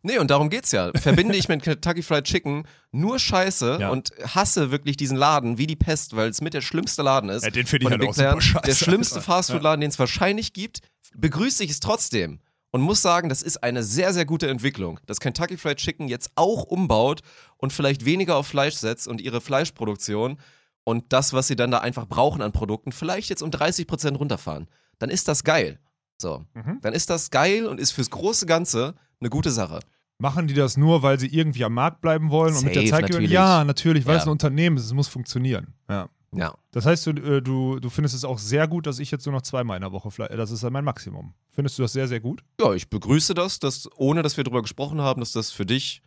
Nee, 0.00 0.18
und 0.18 0.30
darum 0.30 0.48
geht's 0.48 0.72
ja. 0.72 0.90
Verbinde 0.94 1.36
ich 1.36 1.48
mit 1.48 1.62
Kentucky 1.62 2.02
Fried 2.02 2.24
Chicken 2.24 2.66
nur 2.92 3.18
Scheiße 3.18 3.76
Ja. 3.78 3.90
und 3.90 4.10
hasse 4.24 4.70
wirklich 4.70 4.96
diesen 4.96 5.18
Laden 5.18 5.58
wie 5.58 5.66
die 5.66 5.76
Pest, 5.76 6.16
weil 6.16 6.30
es 6.30 6.40
mit 6.40 6.54
der 6.54 6.62
schlimmste 6.62 7.02
Laden 7.02 7.28
ist. 7.28 7.44
Ja, 7.44 7.50
den 7.50 7.66
finde 7.66 7.84
ich 7.86 7.90
halt 7.90 8.00
den 8.00 8.08
auch 8.08 8.12
Big 8.14 8.16
Playern. 8.16 8.40
super 8.40 8.42
scheiße. 8.42 8.64
Der 8.66 8.74
schlimmste. 8.74 9.20
Fastfood-Laden, 9.20 9.82
den 9.82 9.90
es 9.90 9.98
wahrscheinlich 9.98 10.54
gibt, 10.54 10.78
begrüße 11.14 11.62
ich 11.62 11.72
es 11.72 11.80
trotzdem. 11.80 12.40
Und 12.70 12.80
muss 12.80 13.02
sagen, 13.02 13.28
das 13.28 13.42
ist 13.42 13.62
eine 13.62 13.82
sehr, 13.82 14.14
sehr 14.14 14.24
gute 14.24 14.48
Entwicklung, 14.48 14.98
dass 15.06 15.20
Kentucky 15.20 15.58
Fried 15.58 15.76
Chicken 15.76 16.08
jetzt 16.08 16.30
auch 16.36 16.62
umbaut 16.64 17.20
und 17.58 17.72
vielleicht 17.72 18.06
weniger 18.06 18.36
auf 18.36 18.46
Fleisch 18.46 18.76
setzt 18.76 19.08
und 19.08 19.20
ihre 19.20 19.42
Fleischproduktion 19.42 20.38
und 20.84 21.04
das, 21.12 21.32
was 21.32 21.48
sie 21.48 21.56
dann 21.56 21.70
da 21.70 21.78
einfach 21.78 22.06
brauchen 22.06 22.40
an 22.42 22.52
Produkten, 22.52 22.92
vielleicht 22.92 23.28
jetzt 23.28 23.42
um 23.42 23.50
30% 23.50 24.16
runterfahren. 24.16 24.68
Dann 24.98 25.10
ist 25.10 25.28
das 25.28 25.44
geil. 25.44 25.78
So. 26.18 26.44
Mhm. 26.54 26.78
Dann 26.82 26.92
ist 26.94 27.10
das 27.10 27.30
geil 27.30 27.66
und 27.66 27.80
ist 27.80 27.92
fürs 27.92 28.10
große 28.10 28.46
Ganze 28.46 28.94
eine 29.20 29.30
gute 29.30 29.50
Sache. 29.50 29.80
Machen 30.18 30.46
die 30.46 30.54
das 30.54 30.76
nur, 30.78 31.02
weil 31.02 31.18
sie 31.20 31.26
irgendwie 31.28 31.64
am 31.64 31.74
Markt 31.74 32.00
bleiben 32.00 32.30
wollen 32.30 32.54
und 32.56 32.64
mit 32.64 32.74
der 32.74 32.82
Safe, 32.86 33.02
Zeit 33.02 33.10
natürlich. 33.10 33.30
Ja, 33.30 33.64
natürlich, 33.64 34.06
weil 34.06 34.14
Ja. 34.14 34.20
es 34.20 34.26
ein 34.26 34.30
Unternehmen 34.30 34.76
ist, 34.78 34.84
es 34.86 34.94
muss 34.94 35.08
funktionieren. 35.08 35.74
Ja. 35.90 36.08
Ja. 36.34 36.54
Das 36.70 36.84
heißt, 36.86 37.06
du, 37.06 37.10
äh, 37.12 37.42
du, 37.42 37.78
du 37.80 37.88
findest 37.90 38.14
es 38.14 38.24
auch 38.24 38.38
sehr 38.38 38.66
gut, 38.66 38.86
dass 38.86 38.98
ich 38.98 39.10
jetzt 39.10 39.24
nur 39.26 39.34
noch 39.34 39.42
zweimal 39.42 39.76
in 39.76 39.82
der 39.82 39.92
Woche 39.92 40.10
Fleisch, 40.10 40.34
das 40.36 40.50
ist 40.50 40.62
dann 40.64 40.72
mein 40.72 40.84
Maximum. 40.84 41.34
Findest 41.54 41.78
du 41.78 41.82
das 41.82 41.92
sehr, 41.92 42.08
sehr 42.08 42.20
gut? 42.20 42.42
Ja, 42.60 42.72
ich 42.74 42.88
begrüße 42.90 43.32
das, 43.34 43.58
dass, 43.58 43.88
ohne 43.96 44.22
dass 44.22 44.36
wir 44.36 44.44
darüber 44.44 44.62
gesprochen 44.62 45.00
haben, 45.00 45.20
dass 45.20 45.32
das 45.32 45.50
für 45.50 45.64
dich 45.64 46.02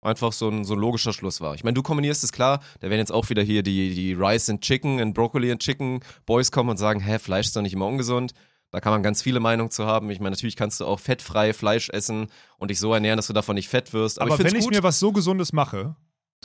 einfach 0.00 0.32
so 0.32 0.48
ein, 0.48 0.64
so 0.64 0.74
ein 0.74 0.78
logischer 0.78 1.12
Schluss 1.12 1.40
war. 1.40 1.54
Ich 1.54 1.64
meine, 1.64 1.74
du 1.74 1.82
kombinierst 1.82 2.22
es 2.24 2.32
klar, 2.32 2.60
da 2.80 2.88
werden 2.90 3.00
jetzt 3.00 3.12
auch 3.12 3.28
wieder 3.30 3.42
hier 3.42 3.62
die, 3.62 3.94
die 3.94 4.12
Rice 4.12 4.50
and 4.50 4.60
Chicken 4.62 5.00
und 5.00 5.14
Broccoli 5.14 5.50
and 5.50 5.62
Chicken 5.62 6.00
Boys 6.26 6.50
kommen 6.52 6.70
und 6.70 6.76
sagen, 6.76 7.00
hä, 7.00 7.18
Fleisch 7.18 7.46
ist 7.46 7.56
doch 7.56 7.62
nicht 7.62 7.72
immer 7.74 7.86
ungesund. 7.86 8.32
Da 8.74 8.80
kann 8.80 8.90
man 8.92 9.04
ganz 9.04 9.22
viele 9.22 9.38
Meinungen 9.38 9.70
zu 9.70 9.86
haben. 9.86 10.10
Ich 10.10 10.18
meine, 10.18 10.30
natürlich 10.30 10.56
kannst 10.56 10.80
du 10.80 10.84
auch 10.84 10.98
fettfrei 10.98 11.52
Fleisch 11.52 11.90
essen 11.90 12.26
und 12.58 12.72
dich 12.72 12.80
so 12.80 12.92
ernähren, 12.92 13.16
dass 13.16 13.28
du 13.28 13.32
davon 13.32 13.54
nicht 13.54 13.68
fett 13.68 13.92
wirst. 13.92 14.20
Aber, 14.20 14.32
Aber, 14.32 14.44
ich 14.44 14.50
wenn 14.52 14.58
ich 14.58 14.64
gut. 14.64 14.74
mir 14.74 14.82
was 14.82 14.98
so 14.98 15.12
Gesundes 15.12 15.52
mache, 15.52 15.94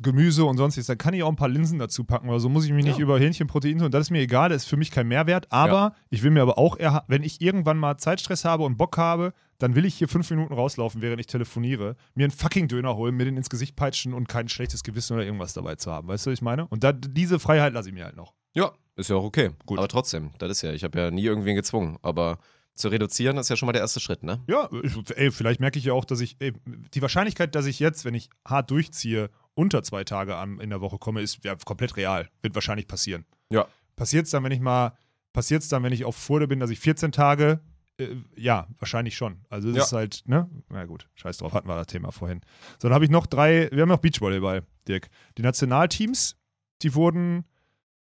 Gemüse 0.04 0.46
und 0.46 0.58
sonstiges, 0.58 0.86
dann 0.86 1.00
kann 1.00 1.16
ich 1.16 1.24
auch 1.24 1.30
ein 1.30 1.36
paar 1.36 1.50
Linsen 1.50 1.80
dazu 1.80 2.04
packen 2.04 2.30
oder 2.30 2.40
so. 2.40 2.48
Muss 2.48 2.66
ich 2.66 2.72
mich 2.72 2.86
nicht 2.86 2.98
Ja. 3.00 3.04
über 3.04 3.20
Hähnchenprotein 3.20 3.80
tun. 3.80 3.92
Das 3.92 4.02
ist 4.02 4.12
mir 4.12 4.22
egal, 4.22 4.50
das 4.50 4.64
ist 4.64 4.70
für 4.70 4.78
mich 4.78 4.92
kein 4.92 5.08
Mehrwert. 5.08 5.52
Aber 5.52 5.96
ich 6.12 6.22
will 6.22 6.30
mir 6.32 6.44
aber 6.44 6.58
auch, 6.60 6.78
eher, 6.80 7.04
wenn 7.08 7.24
ich 7.24 7.42
irgendwann 7.42 7.78
mal 7.78 7.98
Zeitstress 7.98 8.46
habe 8.46 8.64
und 8.64 8.78
Bock 8.78 8.96
habe, 8.98 9.34
dann 9.58 9.76
will 9.76 9.84
ich 9.86 9.96
hier 9.96 10.08
fünf 10.08 10.30
Minuten 10.30 10.54
rauslaufen, 10.54 11.02
während 11.02 11.20
ich 11.20 11.28
telefoniere, 11.28 11.96
mir 12.14 12.26
einen 12.26 12.32
fucking 12.32 12.68
Döner 12.70 12.96
holen, 12.96 13.16
mir 13.16 13.26
den 13.26 13.36
ins 13.38 13.50
Gesicht 13.50 13.76
peitschen 13.76 14.14
und 14.14 14.30
kein 14.30 14.48
schlechtes 14.48 14.84
Gewissen 14.84 15.16
oder 15.16 15.26
irgendwas 15.26 15.54
dabei 15.54 15.76
zu 15.76 15.92
haben. 15.92 16.08
Weißt 16.08 16.26
du, 16.28 16.30
was 16.30 16.36
ich 16.38 16.42
meine? 16.44 16.68
Und 16.68 16.84
da, 16.86 16.94
diese 16.94 17.40
Freiheit 17.40 17.74
lasse 17.74 17.90
ich 17.90 17.96
mir 17.96 18.06
halt 18.06 18.16
noch. 18.16 18.36
Ja, 18.54 18.72
ist 19.00 19.10
ja 19.10 19.16
auch 19.16 19.24
okay. 19.24 19.52
Gut. 19.66 19.78
Aber 19.80 19.88
trotzdem, 19.88 20.32
das 20.38 20.52
ist 20.52 20.62
ja, 20.62 20.72
ich 20.74 20.84
habe 20.84 21.00
ja 21.00 21.12
nie 21.12 21.24
irgendwen 21.24 21.56
gezwungen. 21.56 21.98
Aber 22.02 22.38
zu 22.74 22.88
reduzieren 22.90 23.38
ist 23.38 23.50
ja 23.50 23.56
schon 23.56 23.66
mal 23.66 23.74
der 23.74 23.82
erste 23.82 24.00
Schritt, 24.00 24.24
ne? 24.24 24.42
Ja, 24.48 24.70
ey, 25.16 25.32
vielleicht 25.32 25.60
merke 25.60 25.80
ich 25.80 25.86
ja 25.86 25.94
auch, 25.94 26.06
dass 26.06 26.22
ich, 26.22 26.38
ey, 26.40 26.54
die 26.94 27.02
Wahrscheinlichkeit, 27.02 27.56
dass 27.56 27.66
ich 27.66 27.80
jetzt, 27.80 28.06
wenn 28.06 28.14
ich 28.14 28.30
hart 28.48 28.72
durchziehe, 28.72 29.30
unter 29.54 29.84
zwei 29.84 30.04
Tage 30.06 30.36
an, 30.38 30.60
in 30.60 30.70
der 30.70 30.80
Woche 30.80 30.98
komme, 30.98 31.22
ist 31.22 31.44
ja 31.44 31.56
komplett 31.66 31.98
real. 31.98 32.30
Wird 32.42 32.56
wahrscheinlich 32.56 32.88
passieren. 32.88 33.26
Ja. 33.50 33.68
Passiert 33.98 34.26
es 34.26 34.32
dann, 34.32 34.44
wenn 34.46 34.54
ich 34.54 34.62
mal, 34.62 34.94
passiert 35.34 35.62
es 35.64 35.68
dann, 35.68 35.84
wenn 35.84 35.92
ich 35.92 36.06
auf 36.06 36.16
Furde 36.16 36.48
bin, 36.48 36.60
dass 36.62 36.70
ich 36.70 36.80
14 36.80 37.12
Tage, 37.12 37.60
äh, 38.00 38.08
ja, 38.38 38.68
wahrscheinlich 38.78 39.18
schon. 39.18 39.42
Also 39.50 39.70
es 39.70 39.76
Ja. 39.76 39.84
ist 39.84 39.92
halt, 39.92 40.22
ne? 40.26 40.50
Na 40.70 40.86
gut, 40.86 41.10
scheiß 41.16 41.38
drauf, 41.40 41.52
hatten 41.52 41.68
wir 41.68 41.76
das 41.76 41.88
Thema 41.88 42.12
vorhin. 42.12 42.40
So, 42.82 42.88
dann 42.88 42.94
habe 42.96 43.04
ich 43.04 43.12
noch 43.12 43.28
drei, 43.28 43.68
wir 43.74 43.82
haben 43.82 43.90
noch 43.90 44.00
Beachvolleyball, 44.00 44.64
Dirk. 44.88 45.10
Die 45.38 45.42
Nationalteams, 45.42 46.38
die 46.82 46.96
wurden 46.96 47.44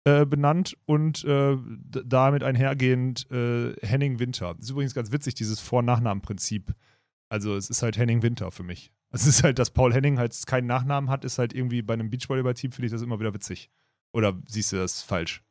äh, 0.04 0.26
benannt 0.26 0.76
und 0.84 1.24
äh, 1.24 1.56
damit 2.04 2.42
einhergehend 2.42 3.30
äh, 3.30 3.74
Henning 3.82 4.18
Winter. 4.18 4.54
Das 4.54 4.64
ist 4.64 4.70
übrigens 4.70 4.94
ganz 4.94 5.12
witzig, 5.12 5.34
dieses 5.34 5.60
Vor-Nachnamen-Prinzip. 5.60 6.74
Also 7.28 7.56
es 7.56 7.70
ist 7.70 7.82
halt 7.82 7.96
Henning 7.96 8.22
Winter 8.22 8.50
für 8.50 8.62
mich. 8.62 8.92
Es 9.10 9.26
ist 9.26 9.44
halt, 9.44 9.58
dass 9.58 9.70
Paul 9.70 9.92
Henning 9.92 10.18
halt 10.18 10.34
keinen 10.46 10.66
Nachnamen 10.66 11.10
hat, 11.10 11.24
ist 11.24 11.38
halt 11.38 11.52
irgendwie 11.52 11.82
bei 11.82 11.94
einem 11.94 12.10
Beachvolleyball-Team, 12.10 12.72
finde 12.72 12.86
ich 12.86 12.92
das 12.92 13.02
immer 13.02 13.20
wieder 13.20 13.34
witzig. 13.34 13.70
Oder 14.12 14.40
siehst 14.46 14.72
du 14.72 14.76
das 14.76 15.02
falsch? 15.02 15.42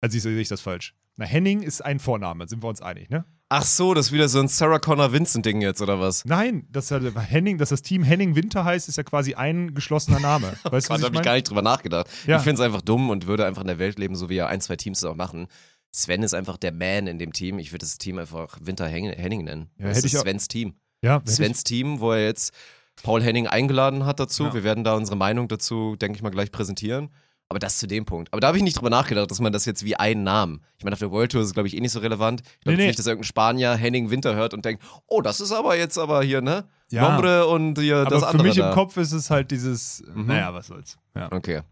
Also 0.00 0.18
sehe 0.18 0.38
ich 0.38 0.48
das 0.48 0.60
falsch. 0.60 0.94
Na, 1.16 1.24
Henning 1.24 1.62
ist 1.62 1.84
ein 1.84 1.98
Vorname, 1.98 2.46
sind 2.46 2.62
wir 2.62 2.68
uns 2.68 2.80
einig, 2.80 3.10
ne? 3.10 3.24
Ach 3.52 3.64
so, 3.64 3.94
das 3.94 4.06
ist 4.06 4.12
wieder 4.12 4.28
so 4.28 4.38
ein 4.38 4.46
Sarah 4.46 4.78
Connor 4.78 5.12
Vincent-Ding 5.12 5.60
jetzt, 5.60 5.82
oder 5.82 5.98
was? 5.98 6.24
Nein, 6.24 6.68
dass 6.70 6.92
halt 6.92 7.02
Henning, 7.18 7.58
dass 7.58 7.70
das 7.70 7.82
Team 7.82 8.04
Henning 8.04 8.36
Winter 8.36 8.64
heißt, 8.64 8.88
ist 8.88 8.96
ja 8.96 9.02
quasi 9.02 9.34
ein 9.34 9.74
geschlossener 9.74 10.20
Name. 10.20 10.52
Weißt 10.70 10.88
du, 10.88 10.92
Da 10.92 10.98
was 11.00 11.04
habe 11.04 11.16
ich 11.16 11.22
gar 11.22 11.34
nicht 11.34 11.50
drüber 11.50 11.60
nachgedacht. 11.62 12.06
Ja. 12.28 12.36
Ich 12.36 12.42
finde 12.44 12.62
es 12.62 12.66
einfach 12.66 12.80
dumm 12.80 13.10
und 13.10 13.26
würde 13.26 13.44
einfach 13.46 13.62
in 13.62 13.66
der 13.68 13.80
Welt 13.80 13.98
leben, 13.98 14.14
so 14.14 14.28
wie 14.30 14.36
ja 14.36 14.46
ein, 14.46 14.60
zwei 14.60 14.76
Teams 14.76 15.00
das 15.00 15.10
auch 15.10 15.16
machen. 15.16 15.48
Sven 15.92 16.22
ist 16.22 16.32
einfach 16.32 16.58
der 16.58 16.70
Man 16.70 17.08
in 17.08 17.18
dem 17.18 17.32
Team. 17.32 17.58
Ich 17.58 17.72
würde 17.72 17.84
das 17.84 17.98
Team 17.98 18.18
einfach 18.18 18.56
Winter 18.62 18.86
Hen- 18.86 19.12
Henning 19.12 19.42
nennen. 19.42 19.70
Ja, 19.78 19.88
das 19.88 19.96
hätte 19.96 20.06
ist 20.06 20.14
ich 20.14 20.20
Svens 20.20 20.46
Team. 20.46 20.74
Ja, 21.02 21.20
Svens 21.26 21.64
Team, 21.64 21.98
wo 21.98 22.12
er 22.12 22.24
jetzt 22.26 22.52
Paul 23.02 23.20
Henning 23.20 23.48
eingeladen 23.48 24.04
hat 24.06 24.20
dazu. 24.20 24.44
Ja. 24.44 24.54
Wir 24.54 24.62
werden 24.62 24.84
da 24.84 24.94
unsere 24.94 25.16
Meinung 25.16 25.48
dazu, 25.48 25.96
denke 25.96 26.16
ich 26.16 26.22
mal, 26.22 26.30
gleich 26.30 26.52
präsentieren. 26.52 27.10
Aber 27.50 27.58
das 27.58 27.78
zu 27.78 27.86
dem 27.88 28.04
Punkt. 28.06 28.32
Aber 28.32 28.40
da 28.40 28.46
habe 28.46 28.56
ich 28.56 28.62
nicht 28.62 28.78
drüber 28.78 28.90
nachgedacht, 28.90 29.28
dass 29.30 29.40
man 29.40 29.52
das 29.52 29.64
jetzt 29.64 29.84
wie 29.84 29.96
einen 29.96 30.22
Namen. 30.22 30.62
Ich 30.78 30.84
meine, 30.84 30.94
auf 30.94 31.00
der 31.00 31.10
World 31.10 31.32
Tour 31.32 31.42
ist 31.42 31.48
es, 31.48 31.52
glaube 31.52 31.66
ich, 31.66 31.76
eh 31.76 31.80
nicht 31.80 31.90
so 31.92 31.98
relevant. 31.98 32.40
Ich 32.42 32.60
glaube 32.60 32.76
Nee, 32.76 32.82
nee. 32.84 32.86
nicht, 32.86 32.98
dass 32.98 33.06
irgendein 33.08 33.24
Spanier 33.26 33.74
Henning 33.74 34.08
Winter 34.10 34.34
hört 34.36 34.54
und 34.54 34.64
denkt, 34.64 34.82
oh, 35.08 35.20
das 35.20 35.40
ist 35.40 35.50
aber 35.52 35.76
jetzt 35.76 35.98
aber 35.98 36.22
hier, 36.22 36.40
ne? 36.42 36.64
Ja. 36.92 37.08
Nombre 37.10 37.46
und 37.48 37.78
hier 37.78 37.96
aber 37.98 38.10
das 38.10 38.20
für 38.22 38.28
andere 38.28 38.46
mich 38.46 38.56
da. 38.56 38.68
im 38.68 38.74
Kopf 38.74 38.96
ist 38.96 39.10
es 39.12 39.30
halt 39.30 39.50
dieses, 39.50 40.02
Mhm. 40.14 40.26
naja, 40.26 40.54
was 40.54 40.68
soll's. 40.68 40.96
Ja. 41.16 41.30
Okay. 41.32 41.62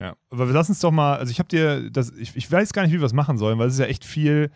Ja, 0.00 0.16
aber 0.30 0.46
lass 0.46 0.68
uns 0.68 0.80
doch 0.80 0.90
mal, 0.90 1.16
also 1.18 1.30
ich 1.30 1.38
habe 1.38 1.48
dir, 1.48 1.88
das, 1.88 2.10
ich, 2.10 2.34
ich 2.34 2.50
weiß 2.50 2.72
gar 2.72 2.82
nicht, 2.82 2.92
wie 2.92 2.98
wir 3.00 3.06
es 3.06 3.12
machen 3.12 3.38
sollen, 3.38 3.60
weil 3.60 3.68
es 3.68 3.74
ist 3.74 3.78
ja 3.80 3.86
echt 3.86 4.04
viel, 4.04 4.50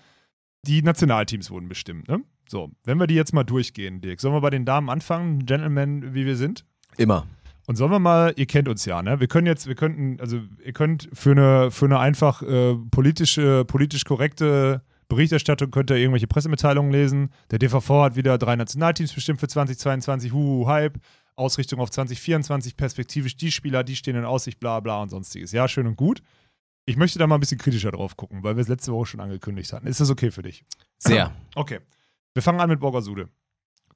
die 0.67 0.83
Nationalteams 0.83 1.49
wurden 1.53 1.69
bestimmt, 1.69 2.09
ne? 2.09 2.21
So, 2.49 2.73
wenn 2.83 2.99
wir 2.99 3.07
die 3.07 3.15
jetzt 3.15 3.33
mal 3.33 3.45
durchgehen, 3.45 4.01
Dirk, 4.01 4.21
sollen 4.21 4.35
wir 4.35 4.41
bei 4.41 4.51
den 4.51 4.65
Damen 4.65 4.91
anfangen, 4.91 5.47
Gentlemen, 5.47 6.13
wie 6.15 6.27
wir 6.27 6.37
sind? 6.37 6.65
Immer. 6.97 7.25
Und 7.67 7.77
sollen 7.77 7.91
wir 7.91 7.99
mal, 7.99 8.33
ihr 8.37 8.47
kennt 8.47 8.69
uns 8.69 8.85
ja, 8.85 9.03
ne? 9.03 9.19
Wir 9.19 9.27
können 9.27 9.47
jetzt, 9.47 9.67
wir 9.67 9.75
könnten, 9.75 10.21
also 10.21 10.41
ihr 10.65 10.73
könnt 10.73 11.09
für 11.13 11.33
eine, 11.33 11.71
für 11.71 11.87
eine 11.87 11.99
einfach 11.99 12.43
äh, 12.43 12.75
politische, 12.91 13.65
politisch 13.65 14.05
korrekte 14.05 14.83
Berichterstattung 15.09 15.71
könnt 15.71 15.91
ihr 15.91 15.97
irgendwelche 15.97 16.27
Pressemitteilungen 16.27 16.91
lesen. 16.91 17.31
Der 17.51 17.59
DVV 17.59 17.89
hat 18.03 18.17
wieder 18.17 18.39
drei 18.39 18.57
Nationalteams 18.57 19.13
bestimmt 19.13 19.41
für 19.41 19.49
2022, 19.49 20.33
huhu, 20.33 20.67
Hype. 20.67 20.99
Ausrichtung 21.37 21.81
auf 21.81 21.91
2024, 21.91 22.77
perspektivisch 22.77 23.37
die 23.37 23.53
Spieler, 23.53 23.85
die 23.85 23.95
stehen 23.95 24.17
in 24.17 24.25
Aussicht, 24.25 24.59
bla 24.59 24.81
bla 24.81 25.03
und 25.03 25.11
sonstiges. 25.11 25.53
Ja, 25.53 25.69
schön 25.69 25.87
und 25.87 25.97
gut. 25.97 26.23
Ich 26.87 26.97
möchte 26.97 27.19
da 27.19 27.27
mal 27.27 27.35
ein 27.35 27.41
bisschen 27.41 27.59
kritischer 27.59 27.91
drauf 27.91 28.17
gucken, 28.17 28.43
weil 28.43 28.57
wir 28.57 28.63
es 28.63 28.69
letzte 28.69 28.93
Woche 28.93 29.07
schon 29.07 29.21
angekündigt 29.21 29.73
hatten. 29.73 29.87
Ist 29.87 30.01
das 30.01 30.09
okay 30.09 30.31
für 30.31 30.43
dich? 30.43 30.65
Sehr. 30.99 31.33
Okay. 31.55 31.81
Wir 32.33 32.43
fangen 32.43 32.61
an 32.61 32.71
mit 32.71 32.81
Borgasude. 32.81 33.29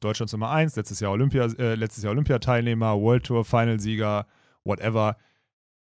Deutschlands 0.00 0.32
Nummer 0.32 0.50
1, 0.50 0.76
letztes 0.76 1.00
Jahr, 1.00 1.12
Olympia, 1.12 1.44
äh, 1.58 1.74
letztes 1.74 2.02
Jahr 2.02 2.12
Olympiateilnehmer, 2.12 2.98
World 2.98 3.24
Tour, 3.24 3.44
Finalsieger, 3.44 4.26
whatever. 4.64 5.16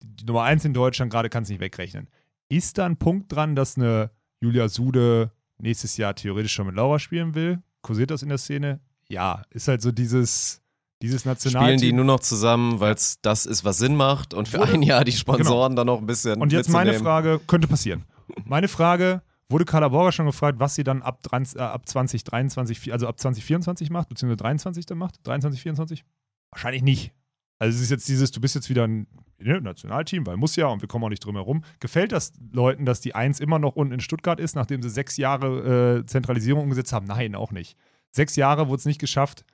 Die 0.03 0.25
Nummer 0.25 0.43
1 0.43 0.65
in 0.65 0.73
Deutschland 0.73 1.11
gerade 1.11 1.29
kannst 1.29 1.49
du 1.49 1.53
nicht 1.53 1.61
wegrechnen. 1.61 2.09
Ist 2.49 2.77
da 2.77 2.85
ein 2.85 2.97
Punkt 2.97 3.31
dran, 3.31 3.55
dass 3.55 3.77
eine 3.77 4.11
Julia 4.41 4.67
Sude 4.67 5.31
nächstes 5.59 5.97
Jahr 5.97 6.15
theoretisch 6.15 6.53
schon 6.53 6.65
mit 6.65 6.75
Laura 6.75 6.99
spielen 6.99 7.35
will? 7.35 7.61
Kursiert 7.81 8.11
das 8.11 8.23
in 8.23 8.29
der 8.29 8.37
Szene? 8.37 8.79
Ja, 9.07 9.43
ist 9.51 9.67
halt 9.67 9.81
so 9.81 9.91
dieses, 9.91 10.61
dieses 11.01 11.25
Nationalteam. 11.25 11.77
Spielen 11.77 11.91
die 11.91 11.93
nur 11.93 12.05
noch 12.05 12.19
zusammen, 12.19 12.79
weil 12.79 12.93
es 12.93 13.21
das 13.21 13.45
ist, 13.45 13.63
was 13.63 13.77
Sinn 13.77 13.95
macht 13.95 14.33
und 14.33 14.47
für 14.47 14.63
ein 14.63 14.81
Jahr 14.81 15.03
die 15.03 15.11
Sponsoren 15.11 15.75
dann 15.75 15.87
noch 15.87 15.99
ein 15.99 16.05
bisschen. 16.05 16.41
Und 16.41 16.51
jetzt 16.51 16.69
meine. 16.69 16.93
Frage, 16.93 17.39
könnte 17.45 17.67
passieren. 17.67 18.05
Meine 18.45 18.67
Frage, 18.67 19.21
wurde 19.51 19.65
Carla 19.65 19.89
Borger 19.89 20.11
schon 20.11 20.25
gefragt, 20.25 20.59
was 20.59 20.75
sie 20.75 20.83
dann 20.83 21.01
ab, 21.01 21.21
30, 21.23 21.59
äh, 21.59 21.63
ab 21.63 21.87
2023, 21.87 22.91
also 22.91 23.07
ab 23.07 23.19
2024 23.19 23.89
macht, 23.89 24.09
beziehungsweise 24.09 24.37
23 24.37 24.85
dann 24.85 24.97
macht? 24.97 25.15
23, 25.23 25.61
24? 25.61 26.03
Wahrscheinlich 26.51 26.83
nicht. 26.83 27.13
Also 27.59 27.75
es 27.75 27.83
ist 27.83 27.91
jetzt 27.91 28.07
dieses, 28.07 28.31
du 28.31 28.41
bist 28.41 28.55
jetzt 28.55 28.69
wieder 28.69 28.87
ein 28.87 29.07
ne, 29.37 29.61
Nationalteam, 29.61 30.25
weil 30.25 30.37
muss 30.37 30.55
ja 30.55 30.67
und 30.67 30.81
wir 30.81 30.87
kommen 30.87 31.05
auch 31.05 31.09
nicht 31.09 31.23
drum 31.23 31.35
herum. 31.35 31.63
Gefällt 31.79 32.11
das 32.11 32.33
Leuten, 32.51 32.85
dass 32.85 33.01
die 33.01 33.13
Eins 33.13 33.39
immer 33.39 33.59
noch 33.59 33.75
unten 33.75 33.93
in 33.93 33.99
Stuttgart 33.99 34.39
ist, 34.39 34.55
nachdem 34.55 34.81
sie 34.81 34.89
sechs 34.89 35.17
Jahre 35.17 35.99
äh, 35.99 36.05
Zentralisierung 36.05 36.63
umgesetzt 36.63 36.93
haben? 36.93 37.05
Nein, 37.05 37.35
auch 37.35 37.51
nicht. 37.51 37.77
Sechs 38.11 38.35
Jahre 38.35 38.67
wurde 38.67 38.79
es 38.79 38.85
nicht 38.85 38.99
geschafft, 38.99 39.45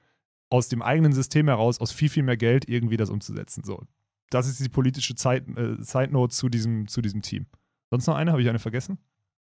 aus 0.49 0.69
dem 0.69 0.81
eigenen 0.81 1.11
System 1.11 1.47
heraus, 1.47 1.79
aus 1.79 1.91
viel, 1.91 2.09
viel 2.09 2.23
mehr 2.23 2.37
Geld 2.37 2.69
irgendwie 2.69 2.97
das 2.97 3.09
umzusetzen. 3.09 3.63
So, 3.63 3.83
das 4.29 4.47
ist 4.47 4.59
die 4.59 4.69
politische 4.69 5.15
Zeit, 5.15 5.47
äh, 5.57 5.75
Side 5.81 6.11
Note 6.11 6.33
zu 6.33 6.49
diesem, 6.49 6.87
zu 6.87 7.01
diesem 7.01 7.21
Team. 7.21 7.45
Sonst 7.89 8.07
noch 8.07 8.15
eine? 8.15 8.31
Habe 8.31 8.41
ich 8.41 8.49
eine 8.49 8.59
vergessen? 8.59 8.97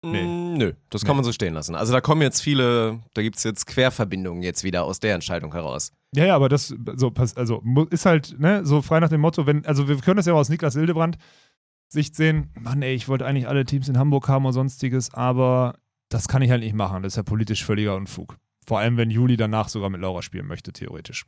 Nee. 0.02 0.22
Mm, 0.24 0.54
Nö, 0.56 0.72
das 0.90 1.02
Nee. 1.02 1.06
kann 1.08 1.16
man 1.16 1.24
so 1.24 1.32
stehen 1.32 1.54
lassen. 1.54 1.74
Also 1.74 1.92
da 1.92 2.00
kommen 2.00 2.22
jetzt 2.22 2.40
viele, 2.40 3.00
da 3.14 3.22
gibt 3.22 3.36
es 3.36 3.42
jetzt 3.44 3.66
Querverbindungen 3.66 4.42
jetzt 4.42 4.62
wieder 4.62 4.84
aus 4.84 5.00
der 5.00 5.14
Entscheidung 5.14 5.52
heraus. 5.52 5.92
Ja, 6.14 6.24
ja, 6.24 6.36
aber 6.36 6.48
das 6.48 6.68
so 6.96 7.12
also 7.34 7.62
ist 7.90 8.06
halt 8.06 8.38
ne 8.38 8.64
so 8.64 8.80
frei 8.80 9.00
nach 9.00 9.08
dem 9.08 9.20
Motto, 9.20 9.46
wenn 9.46 9.66
also 9.66 9.88
wir 9.88 9.96
können 9.98 10.16
das 10.16 10.26
ja 10.26 10.34
auch 10.34 10.38
aus 10.38 10.48
Niklas 10.48 10.74
Hildebrand 10.74 11.18
Sicht 11.88 12.14
sehen. 12.14 12.50
Mann, 12.60 12.82
ey, 12.82 12.94
ich 12.94 13.08
wollte 13.08 13.26
eigentlich 13.26 13.48
alle 13.48 13.64
Teams 13.64 13.88
in 13.88 13.98
Hamburg 13.98 14.28
haben 14.28 14.44
und 14.46 14.52
sonstiges, 14.52 15.12
aber 15.14 15.74
das 16.10 16.28
kann 16.28 16.42
ich 16.42 16.50
halt 16.50 16.62
nicht 16.62 16.74
machen. 16.74 17.02
Das 17.02 17.14
ist 17.14 17.16
ja 17.16 17.22
politisch 17.22 17.64
völliger 17.64 17.96
Unfug. 17.96 18.36
Vor 18.66 18.78
allem, 18.78 18.98
wenn 18.98 19.10
Juli 19.10 19.36
danach 19.36 19.68
sogar 19.68 19.88
mit 19.90 20.00
Laura 20.00 20.22
spielen 20.22 20.46
möchte, 20.46 20.72
theoretisch. 20.72 21.24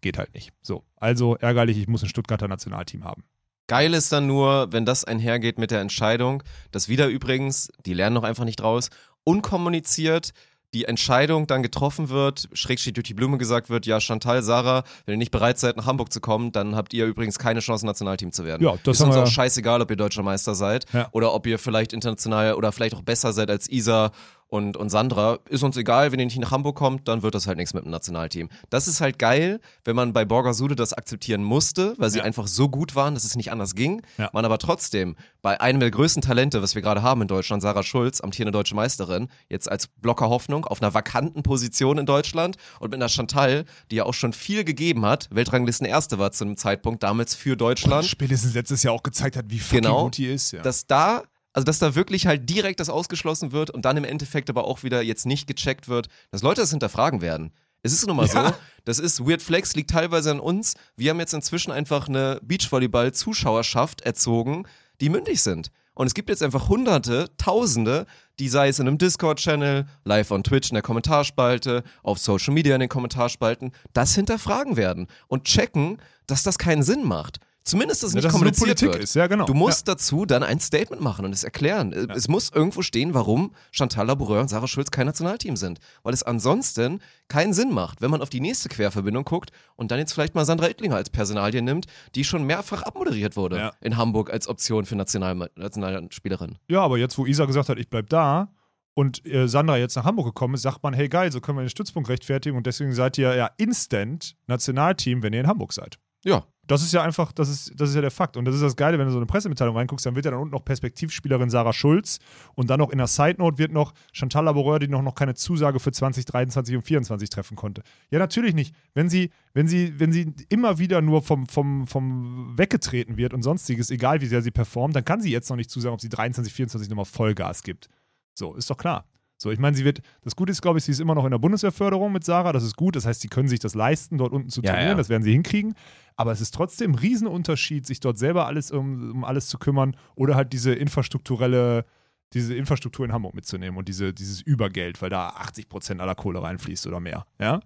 Geht 0.00 0.16
halt 0.16 0.32
nicht. 0.34 0.52
So, 0.62 0.84
also 0.96 1.36
ärgerlich, 1.36 1.76
ich 1.78 1.88
muss 1.88 2.02
ein 2.04 2.08
Stuttgarter 2.08 2.46
Nationalteam 2.46 3.04
haben. 3.04 3.24
Geil 3.68 3.94
ist 3.94 4.10
dann 4.12 4.26
nur, 4.26 4.72
wenn 4.72 4.84
das 4.84 5.04
einhergeht 5.04 5.58
mit 5.58 5.70
der 5.70 5.80
Entscheidung, 5.80 6.42
dass 6.72 6.88
wieder 6.88 7.06
übrigens, 7.06 7.68
die 7.86 7.94
lernen 7.94 8.14
noch 8.14 8.24
einfach 8.24 8.44
nicht 8.44 8.62
raus, 8.62 8.88
unkommuniziert 9.24 10.32
die 10.74 10.84
Entscheidung 10.84 11.46
dann 11.46 11.62
getroffen 11.62 12.10
wird, 12.10 12.46
schrägstrich 12.52 12.92
durch 12.92 13.06
die 13.06 13.14
Blume 13.14 13.38
gesagt 13.38 13.70
wird, 13.70 13.86
ja, 13.86 14.00
Chantal, 14.00 14.42
Sarah, 14.42 14.84
wenn 15.06 15.14
ihr 15.14 15.18
nicht 15.18 15.30
bereit 15.30 15.58
seid, 15.58 15.78
nach 15.78 15.86
Hamburg 15.86 16.12
zu 16.12 16.20
kommen, 16.20 16.52
dann 16.52 16.76
habt 16.76 16.92
ihr 16.92 17.06
übrigens 17.06 17.38
keine 17.38 17.60
Chance, 17.60 17.86
Nationalteam 17.86 18.32
zu 18.32 18.44
werden. 18.44 18.62
Ja, 18.62 18.74
das 18.82 19.00
ist 19.00 19.06
uns 19.06 19.16
auch 19.16 19.26
scheißegal, 19.26 19.80
ob 19.80 19.88
ihr 19.90 19.96
deutscher 19.96 20.22
Meister 20.22 20.54
seid 20.54 20.84
Ja. 20.92 21.08
oder 21.12 21.32
ob 21.32 21.46
ihr 21.46 21.58
vielleicht 21.58 21.94
international 21.94 22.52
oder 22.52 22.70
vielleicht 22.70 22.94
auch 22.94 23.00
besser 23.02 23.32
seid 23.32 23.50
als 23.50 23.66
Isa 23.70 24.10
und, 24.48 24.76
und 24.76 24.88
Sandra. 24.90 25.38
Ist 25.48 25.62
uns 25.62 25.76
egal, 25.76 26.10
wenn 26.12 26.18
ihr 26.18 26.24
nicht 26.26 26.38
nach 26.38 26.50
Hamburg 26.50 26.76
kommt, 26.76 27.06
dann 27.06 27.22
wird 27.22 27.34
das 27.34 27.46
halt 27.46 27.58
nichts 27.58 27.74
mit 27.74 27.84
dem 27.84 27.90
Nationalteam. 27.90 28.48
Das 28.70 28.88
ist 28.88 29.00
halt 29.00 29.18
geil, 29.18 29.60
wenn 29.84 29.94
man 29.94 30.12
bei 30.12 30.24
Borgasude 30.24 30.74
das 30.74 30.92
akzeptieren 30.94 31.42
musste, 31.44 31.94
weil 31.98 32.10
sie 32.10 32.18
Ja. 32.18 32.24
einfach 32.24 32.46
so 32.46 32.68
gut 32.68 32.94
waren, 32.94 33.14
dass 33.14 33.24
es 33.24 33.36
nicht 33.36 33.52
anders 33.52 33.74
ging. 33.74 34.02
Ja. 34.16 34.30
Man 34.32 34.44
aber 34.44 34.58
trotzdem 34.58 35.16
bei 35.42 35.60
einem 35.60 35.80
der 35.80 35.90
größten 35.90 36.22
Talente, 36.22 36.62
was 36.62 36.74
wir 36.74 36.82
gerade 36.82 37.02
haben 37.02 37.22
in 37.22 37.28
Deutschland, 37.28 37.62
Sarah 37.62 37.82
Schulz, 37.82 38.20
amtierende 38.20 38.52
deutsche 38.52 38.74
Meisterin, 38.74 39.28
jetzt 39.48 39.70
als 39.70 39.86
Blocker 39.86 40.28
Hoffnung 40.30 40.64
auf 40.64 40.80
einer 40.82 40.94
vakanten 40.94 41.42
Position 41.42 41.98
in 41.98 42.06
Deutschland 42.06 42.56
und 42.80 42.90
mit 42.90 42.94
einer 42.98 43.08
Chantal, 43.08 43.64
die 43.90 43.96
ja 43.96 44.04
auch 44.04 44.14
schon 44.14 44.32
viel 44.32 44.64
gegeben 44.64 45.04
hat, 45.04 45.28
Weltranglisten 45.30 45.86
Erste 45.86 46.18
war 46.18 46.32
zu 46.32 46.44
einem 46.44 46.56
Zeitpunkt 46.56 47.02
damals 47.02 47.34
für 47.34 47.56
Deutschland 47.56 48.06
Spätestens 48.06 48.54
letztes 48.54 48.82
Jahr 48.82 48.94
auch 48.94 49.02
gezeigt 49.02 49.36
hat, 49.36 49.44
wie 49.48 49.58
fucking 49.58 49.82
Genau. 49.82 50.04
gut 50.04 50.16
die 50.16 50.26
ist. 50.26 50.52
Ja. 50.52 50.62
dass 50.62 50.86
da, 50.86 51.22
also 51.52 51.64
dass 51.64 51.78
da 51.78 51.94
wirklich 51.94 52.26
halt 52.26 52.48
direkt 52.48 52.80
das 52.80 52.88
ausgeschlossen 52.90 53.52
wird 53.52 53.70
und 53.70 53.84
dann 53.84 53.96
im 53.96 54.04
Endeffekt 54.04 54.50
aber 54.50 54.64
auch 54.64 54.82
wieder 54.82 55.02
jetzt 55.02 55.26
nicht 55.26 55.46
gecheckt 55.46 55.88
wird, 55.88 56.08
dass 56.30 56.42
Leute 56.42 56.60
das 56.60 56.70
hinterfragen 56.70 57.20
werden. 57.20 57.52
Es 57.82 57.92
ist 57.92 58.06
nun 58.06 58.16
mal 58.16 58.26
Ja. 58.26 58.48
so, 58.50 58.54
das 58.84 58.98
ist 58.98 59.24
Weird 59.26 59.40
Flex, 59.42 59.74
liegt 59.76 59.90
teilweise 59.90 60.30
an 60.30 60.40
uns. 60.40 60.74
Wir 60.96 61.10
haben 61.10 61.20
jetzt 61.20 61.32
inzwischen 61.34 61.70
einfach 61.70 62.08
eine 62.08 62.40
Beachvolleyball-Zuschauerschaft 62.42 64.00
erzogen, 64.02 64.64
die 65.00 65.08
mündig 65.08 65.42
sind. 65.42 65.70
Und 65.94 66.06
es 66.06 66.14
gibt 66.14 66.28
jetzt 66.28 66.42
einfach 66.44 66.68
Hunderte, 66.68 67.28
Tausende, 67.38 68.06
die 68.38 68.48
sei 68.48 68.68
es 68.68 68.78
in 68.78 68.86
einem 68.86 68.98
Discord-Channel, 68.98 69.86
live 70.04 70.30
on 70.30 70.44
Twitch 70.44 70.70
in 70.70 70.74
der 70.74 70.82
Kommentarspalte, 70.82 71.82
auf 72.04 72.18
Social 72.18 72.54
Media 72.54 72.74
in 72.74 72.80
den 72.80 72.88
Kommentarspalten, 72.88 73.72
das 73.94 74.14
hinterfragen 74.14 74.76
werden 74.76 75.08
und 75.26 75.44
checken, 75.44 75.98
dass 76.28 76.44
das 76.44 76.58
keinen 76.58 76.84
Sinn 76.84 77.04
macht. 77.04 77.40
Zumindest, 77.68 78.02
dass 78.02 78.08
es 78.10 78.14
Ja, 78.14 78.18
nicht 78.18 78.24
dass 78.24 78.30
es 78.30 78.32
nur 78.34 78.40
kommuniziert 78.40 78.78
Politik 78.78 78.92
wird. 78.94 79.02
ist, 79.04 79.14
ja, 79.14 79.26
genau. 79.26 79.44
Du 79.46 79.54
musst 79.54 79.86
dazu 79.88 80.24
dann 80.26 80.42
ein 80.42 80.58
Statement 80.60 81.02
machen 81.02 81.24
und 81.24 81.32
es 81.32 81.44
erklären. 81.44 81.92
Es 81.92 82.26
muss 82.28 82.50
irgendwo 82.52 82.82
stehen, 82.82 83.14
warum 83.14 83.52
Chantal 83.72 84.06
Laboureur 84.06 84.40
und 84.40 84.48
Sarah 84.48 84.66
Schulz 84.66 84.90
kein 84.90 85.06
Nationalteam 85.06 85.56
sind. 85.56 85.78
Weil 86.02 86.14
es 86.14 86.22
ansonsten 86.22 87.00
keinen 87.28 87.52
Sinn 87.52 87.72
macht, 87.72 88.00
wenn 88.00 88.10
man 88.10 88.22
auf 88.22 88.30
die 88.30 88.40
nächste 88.40 88.68
Querverbindung 88.68 89.24
guckt 89.24 89.50
und 89.76 89.90
dann 89.90 89.98
jetzt 89.98 90.12
vielleicht 90.12 90.34
mal 90.34 90.44
Sandra 90.44 90.68
Ittlinger 90.68 90.96
als 90.96 91.10
Personalie 91.10 91.60
nimmt, 91.62 91.86
die 92.14 92.24
schon 92.24 92.44
mehrfach 92.44 92.82
abmoderiert 92.82 93.36
wurde 93.36 93.58
Ja. 93.58 93.72
in 93.80 93.96
Hamburg 93.96 94.30
als 94.32 94.48
Option 94.48 94.86
für 94.86 94.96
National 94.96 95.50
Nationalspielerin. 95.54 96.56
Ja, 96.68 96.80
aber 96.82 96.98
jetzt, 96.98 97.18
wo 97.18 97.26
Isa 97.26 97.44
gesagt 97.44 97.68
hat, 97.68 97.78
ich 97.78 97.88
bleib 97.90 98.08
da 98.08 98.50
und 98.94 99.24
äh, 99.26 99.46
Sandra 99.46 99.76
jetzt 99.76 99.94
nach 99.96 100.04
Hamburg 100.04 100.26
gekommen 100.26 100.54
ist, 100.54 100.62
sagt 100.62 100.82
man, 100.82 100.94
hey 100.94 101.08
geil, 101.08 101.30
so 101.30 101.40
können 101.40 101.58
wir 101.58 101.62
den 101.64 101.70
Stützpunkt 101.70 102.08
rechtfertigen 102.08 102.56
und 102.56 102.66
deswegen 102.66 102.92
seid 102.94 103.18
ihr 103.18 103.34
ja 103.34 103.50
instant 103.58 104.36
Nationalteam, 104.46 105.22
wenn 105.22 105.32
ihr 105.32 105.40
in 105.40 105.46
Hamburg 105.46 105.72
seid. 105.72 105.98
Ja. 106.24 106.44
Das 106.68 106.82
ist 106.82 106.92
ja 106.92 107.02
einfach, 107.02 107.32
das 107.32 107.48
ist, 107.48 107.72
das 107.80 107.88
ist 107.88 107.94
ja 107.94 108.02
der 108.02 108.10
Fakt. 108.10 108.36
Und 108.36 108.44
das 108.44 108.54
ist 108.54 108.60
das 108.60 108.76
Geile, 108.76 108.98
wenn 108.98 109.06
du 109.06 109.10
so 109.10 109.18
eine 109.18 109.26
Pressemitteilung 109.26 109.74
reinguckst, 109.76 110.04
dann 110.06 110.14
wird 110.14 110.26
ja 110.26 110.30
dann 110.30 110.40
unten 110.40 110.54
noch 110.54 110.64
Perspektivspielerin 110.64 111.48
Sarah 111.50 111.72
Schulz 111.72 112.18
und 112.54 112.68
dann 112.68 112.78
noch 112.78 112.90
in 112.90 112.98
der 112.98 113.06
Side 113.06 113.36
Note 113.38 113.58
wird 113.58 113.72
noch 113.72 113.94
Chantal 114.12 114.44
Laboureur, 114.44 114.78
die 114.78 114.86
noch, 114.86 115.02
noch 115.02 115.14
keine 115.14 115.34
Zusage 115.34 115.80
für 115.80 115.90
2023 115.90 116.76
und 116.76 116.82
2024 116.82 117.30
treffen 117.30 117.56
konnte. 117.56 117.82
Ja, 118.10 118.18
natürlich 118.18 118.54
nicht. 118.54 118.74
Wenn 118.94 119.08
sie, 119.08 119.30
wenn 119.54 119.66
sie, 119.66 119.98
wenn 119.98 120.12
sie 120.12 120.34
immer 120.50 120.78
wieder 120.78 121.00
nur 121.00 121.22
vom, 121.22 121.46
vom, 121.46 121.86
vom 121.86 122.56
weggetreten 122.58 123.16
wird 123.16 123.32
und 123.32 123.42
sonstiges, 123.42 123.90
egal 123.90 124.20
wie 124.20 124.26
sehr 124.26 124.42
sie 124.42 124.50
performt, 124.50 124.94
dann 124.94 125.04
kann 125.04 125.22
sie 125.22 125.30
jetzt 125.30 125.48
noch 125.48 125.56
nicht 125.56 125.70
zusagen, 125.70 125.94
ob 125.94 126.00
sie 126.02 126.10
23, 126.10 126.52
24 126.52 126.90
nochmal 126.90 127.06
Vollgas 127.06 127.62
gibt. 127.62 127.88
So, 128.34 128.54
ist 128.54 128.68
doch 128.68 128.76
klar. 128.76 129.06
So, 129.40 129.52
ich 129.52 129.60
meine, 129.60 129.76
sie 129.76 129.84
wird, 129.84 130.00
das 130.22 130.34
Gute 130.34 130.50
ist, 130.50 130.60
glaube 130.60 130.78
ich, 130.78 130.84
sie 130.84 130.90
ist 130.90 130.98
immer 130.98 131.14
noch 131.14 131.24
in 131.24 131.30
der 131.30 131.38
Bundeswehrförderung 131.38 132.12
mit 132.12 132.24
Sarah, 132.24 132.52
das 132.52 132.64
ist 132.64 132.76
gut, 132.76 132.96
das 132.96 133.06
heißt, 133.06 133.20
sie 133.20 133.28
können 133.28 133.48
sich 133.48 133.60
das 133.60 133.76
leisten, 133.76 134.18
dort 134.18 134.32
unten 134.32 134.48
zu 134.48 134.60
Ja, 134.62 134.72
trainieren, 134.72 134.90
ja. 134.90 134.96
das 134.96 135.08
werden 135.08 135.22
sie 135.22 135.30
hinkriegen, 135.30 135.74
aber 136.18 136.32
es 136.32 136.40
ist 136.40 136.52
trotzdem 136.52 136.92
ein 136.92 136.94
Riesenunterschied, 136.96 137.86
sich 137.86 138.00
dort 138.00 138.18
selber 138.18 138.46
alles 138.46 138.70
um, 138.70 139.12
um 139.12 139.24
alles 139.24 139.48
zu 139.48 139.56
kümmern 139.56 139.96
oder 140.16 140.34
halt 140.34 140.52
diese 140.52 140.74
infrastrukturelle 140.74 141.86
diese 142.34 142.54
Infrastruktur 142.54 143.06
in 143.06 143.12
Hamburg 143.12 143.34
mitzunehmen 143.34 143.78
und 143.78 143.88
diese, 143.88 144.12
dieses 144.12 144.42
Übergeld, 144.42 145.00
weil 145.00 145.08
da 145.08 145.30
80% 145.30 145.98
aller 145.98 146.14
Kohle 146.14 146.42
reinfließt 146.42 146.86
oder 146.86 147.00
mehr. 147.00 147.24
Ja, 147.40 147.60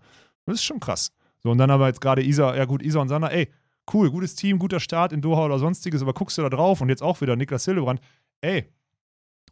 das 0.47 0.57
ist 0.57 0.65
schon 0.65 0.79
krass. 0.79 1.11
So, 1.43 1.51
und 1.51 1.59
dann 1.59 1.71
aber 1.71 1.89
jetzt 1.89 2.01
gerade 2.01 2.23
Isa, 2.23 2.55
ja 2.55 2.65
gut, 2.65 2.83
Isa 2.83 3.01
und 3.01 3.09
Sander, 3.09 3.33
ey, 3.33 3.49
cool, 3.93 4.11
gutes 4.11 4.37
Team, 4.37 4.61
guter 4.61 4.79
Start 4.79 5.13
in 5.13 5.21
Doha 5.21 5.47
oder 5.47 5.59
sonstiges, 5.59 6.03
aber 6.03 6.13
guckst 6.13 6.39
du 6.39 6.43
da 6.43 6.49
drauf 6.49 6.81
und 6.81 6.89
jetzt 6.89 7.03
auch 7.03 7.21
wieder 7.21 7.35
Niklas 7.35 7.65
Hildebrand, 7.65 8.01
ey, 8.41 8.73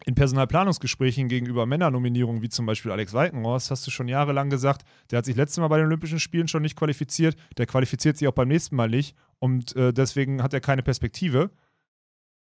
in 0.06 0.14
Personalplanungsgesprächen 0.14 1.28
gegenüber 1.28 1.66
Männernominierungen, 1.66 2.42
wie 2.42 2.48
zum 2.48 2.66
Beispiel 2.66 2.90
Alex 2.90 3.12
Walkenhorst, 3.12 3.70
hast 3.70 3.86
du 3.86 3.90
schon 3.90 4.08
jahrelang 4.08 4.50
gesagt, 4.50 4.84
der 5.10 5.18
hat 5.18 5.24
sich 5.24 5.36
letztes 5.36 5.58
Mal 5.58 5.68
bei 5.68 5.78
den 5.78 5.86
Olympischen 5.86 6.20
Spielen 6.20 6.48
schon 6.48 6.62
nicht 6.62 6.76
qualifiziert, 6.76 7.36
der 7.58 7.66
qualifiziert 7.66 8.16
sich 8.16 8.26
auch 8.28 8.32
beim 8.32 8.48
nächsten 8.48 8.76
Mal 8.76 8.88
nicht 8.88 9.16
und 9.38 9.76
äh, 9.76 9.92
deswegen 9.92 10.42
hat 10.42 10.54
er 10.54 10.60
keine 10.60 10.82
Perspektive. 10.82 11.50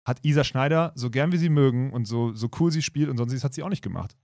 Hat 0.05 0.19
Isa 0.23 0.43
Schneider, 0.43 0.91
so 0.95 1.09
gern 1.09 1.31
wie 1.31 1.37
sie 1.37 1.49
mögen 1.49 1.91
und 1.91 2.05
so, 2.05 2.33
so 2.33 2.49
cool 2.59 2.71
sie 2.71 2.83
spielt 2.83 3.09
und 3.09 3.17
sonst 3.17 3.43
hat 3.43 3.53
sie 3.53 3.63
auch 3.63 3.69
nicht 3.69 3.81
gemacht. 3.81 4.15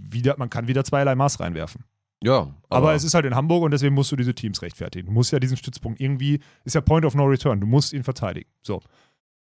Wieder, 0.00 0.34
man 0.38 0.50
kann 0.50 0.66
wieder 0.66 0.82
zweierlei 0.82 1.14
Maß 1.14 1.40
reinwerfen. 1.40 1.84
Ja, 2.22 2.54
Aber, 2.68 2.94
es 2.94 3.02
ist 3.02 3.14
halt 3.14 3.24
in 3.24 3.34
Hamburg 3.34 3.62
und 3.62 3.70
deswegen 3.70 3.94
musst 3.94 4.12
du 4.12 4.16
diese 4.16 4.34
Teams 4.34 4.60
rechtfertigen. 4.60 5.06
Du 5.06 5.12
musst 5.12 5.32
ja 5.32 5.38
diesen 5.38 5.56
Stützpunkt 5.56 6.00
irgendwie, 6.00 6.40
ist 6.64 6.74
ja 6.74 6.82
Point 6.82 7.06
of 7.06 7.14
No 7.14 7.24
Return, 7.24 7.60
du 7.60 7.66
musst 7.66 7.92
ihn 7.92 8.02
verteidigen. 8.02 8.50
So. 8.62 8.82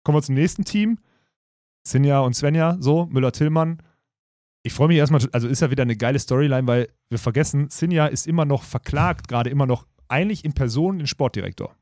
Kommen 0.02 0.18
wir 0.18 0.22
zum 0.22 0.34
nächsten 0.34 0.64
Team. 0.64 0.98
Sinja 1.86 2.20
und 2.20 2.34
Svenja, 2.34 2.76
so, 2.80 3.06
Müller-Tillmann. 3.06 3.80
Ich 4.64 4.72
freue 4.72 4.88
mich 4.88 4.96
erstmal, 4.96 5.22
also 5.30 5.46
ist 5.46 5.62
ja 5.62 5.70
wieder 5.70 5.82
eine 5.82 5.96
geile 5.96 6.18
Storyline, 6.18 6.66
weil 6.66 6.88
wir 7.08 7.18
vergessen, 7.18 7.70
Sinja 7.70 8.06
ist 8.06 8.26
immer 8.26 8.44
noch 8.44 8.64
verklagt, 8.64 9.28
gerade 9.28 9.50
immer 9.50 9.66
noch 9.66 9.86
eigentlich 10.08 10.44
in 10.44 10.52
Person 10.52 10.98
den 10.98 11.06
Sportdirektor. 11.06 11.76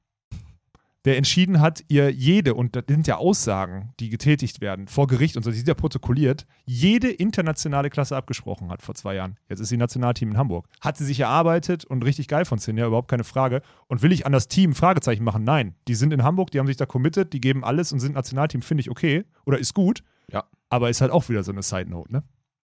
Der 1.05 1.19
entschieden 1.19 1.61
hat, 1.61 1.85
ihr 1.89 2.11
jede, 2.11 2.55
und 2.55 2.75
das 2.77 2.85
sind 2.89 3.07
ja 3.07 3.17
Aussagen, 3.17 3.93
die 4.01 4.09
getätigt 4.09 4.63
werden, 4.63 4.89
vor 4.89 5.07
Gericht 5.07 5.37
und 5.37 5.43
so, 5.43 5.51
die 5.51 5.57
sind 5.59 5.69
ja 5.69 5.75
protokolliert, 5.75 6.47
jede 6.65 7.11
internationale 7.11 7.91
Klasse 7.91 8.17
abgesprochen 8.17 8.71
hat 8.71 8.81
vor 8.81 8.95
zwei 8.95 9.15
Jahren. 9.15 9.37
Jetzt 9.49 9.61
ist 9.61 9.69
sie 9.69 9.77
Nationalteam 9.77 10.31
in 10.31 10.39
Hamburg. 10.39 10.67
Hat 10.81 10.97
sie 10.97 11.05
sich 11.05 11.21
erarbeitet 11.21 11.85
und 11.85 12.05
richtig 12.05 12.27
geil 12.27 12.47
von 12.47 12.59
Sinja, 12.59 12.87
überhaupt 12.87 13.11
keine 13.11 13.25
Frage. 13.25 13.61
Und 13.87 14.01
will 14.03 14.13
ich 14.13 14.25
an 14.25 14.33
das 14.33 14.49
Team 14.49 14.75
Fragezeichen 14.75 15.25
machen? 15.25 15.45
Nein. 15.45 15.75
Die 15.89 15.95
sind 15.95 16.13
in 16.13 16.23
Hamburg, 16.23 16.51
die 16.51 16.59
haben 16.59 16.67
sich 16.67 16.79
da 16.79 16.87
committed, 16.87 17.35
die 17.35 17.41
geben 17.41 17.65
alles 17.65 17.93
und 17.93 18.01
sind 18.01 18.15
Nationalteam, 18.15 18.63
finde 18.63 18.81
ich 18.81 18.91
okay 18.91 19.25
oder 19.45 19.59
ist 19.59 19.75
gut. 19.75 20.03
Ja. 20.33 20.45
Aber 20.71 20.89
ist 20.89 21.03
halt 21.03 21.11
auch 21.11 21.29
wieder 21.29 21.45
so 21.45 21.53
eine 21.53 21.63
Side 21.63 21.91
Note, 21.91 22.11
ne? 22.11 22.23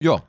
Ja, 0.01 0.21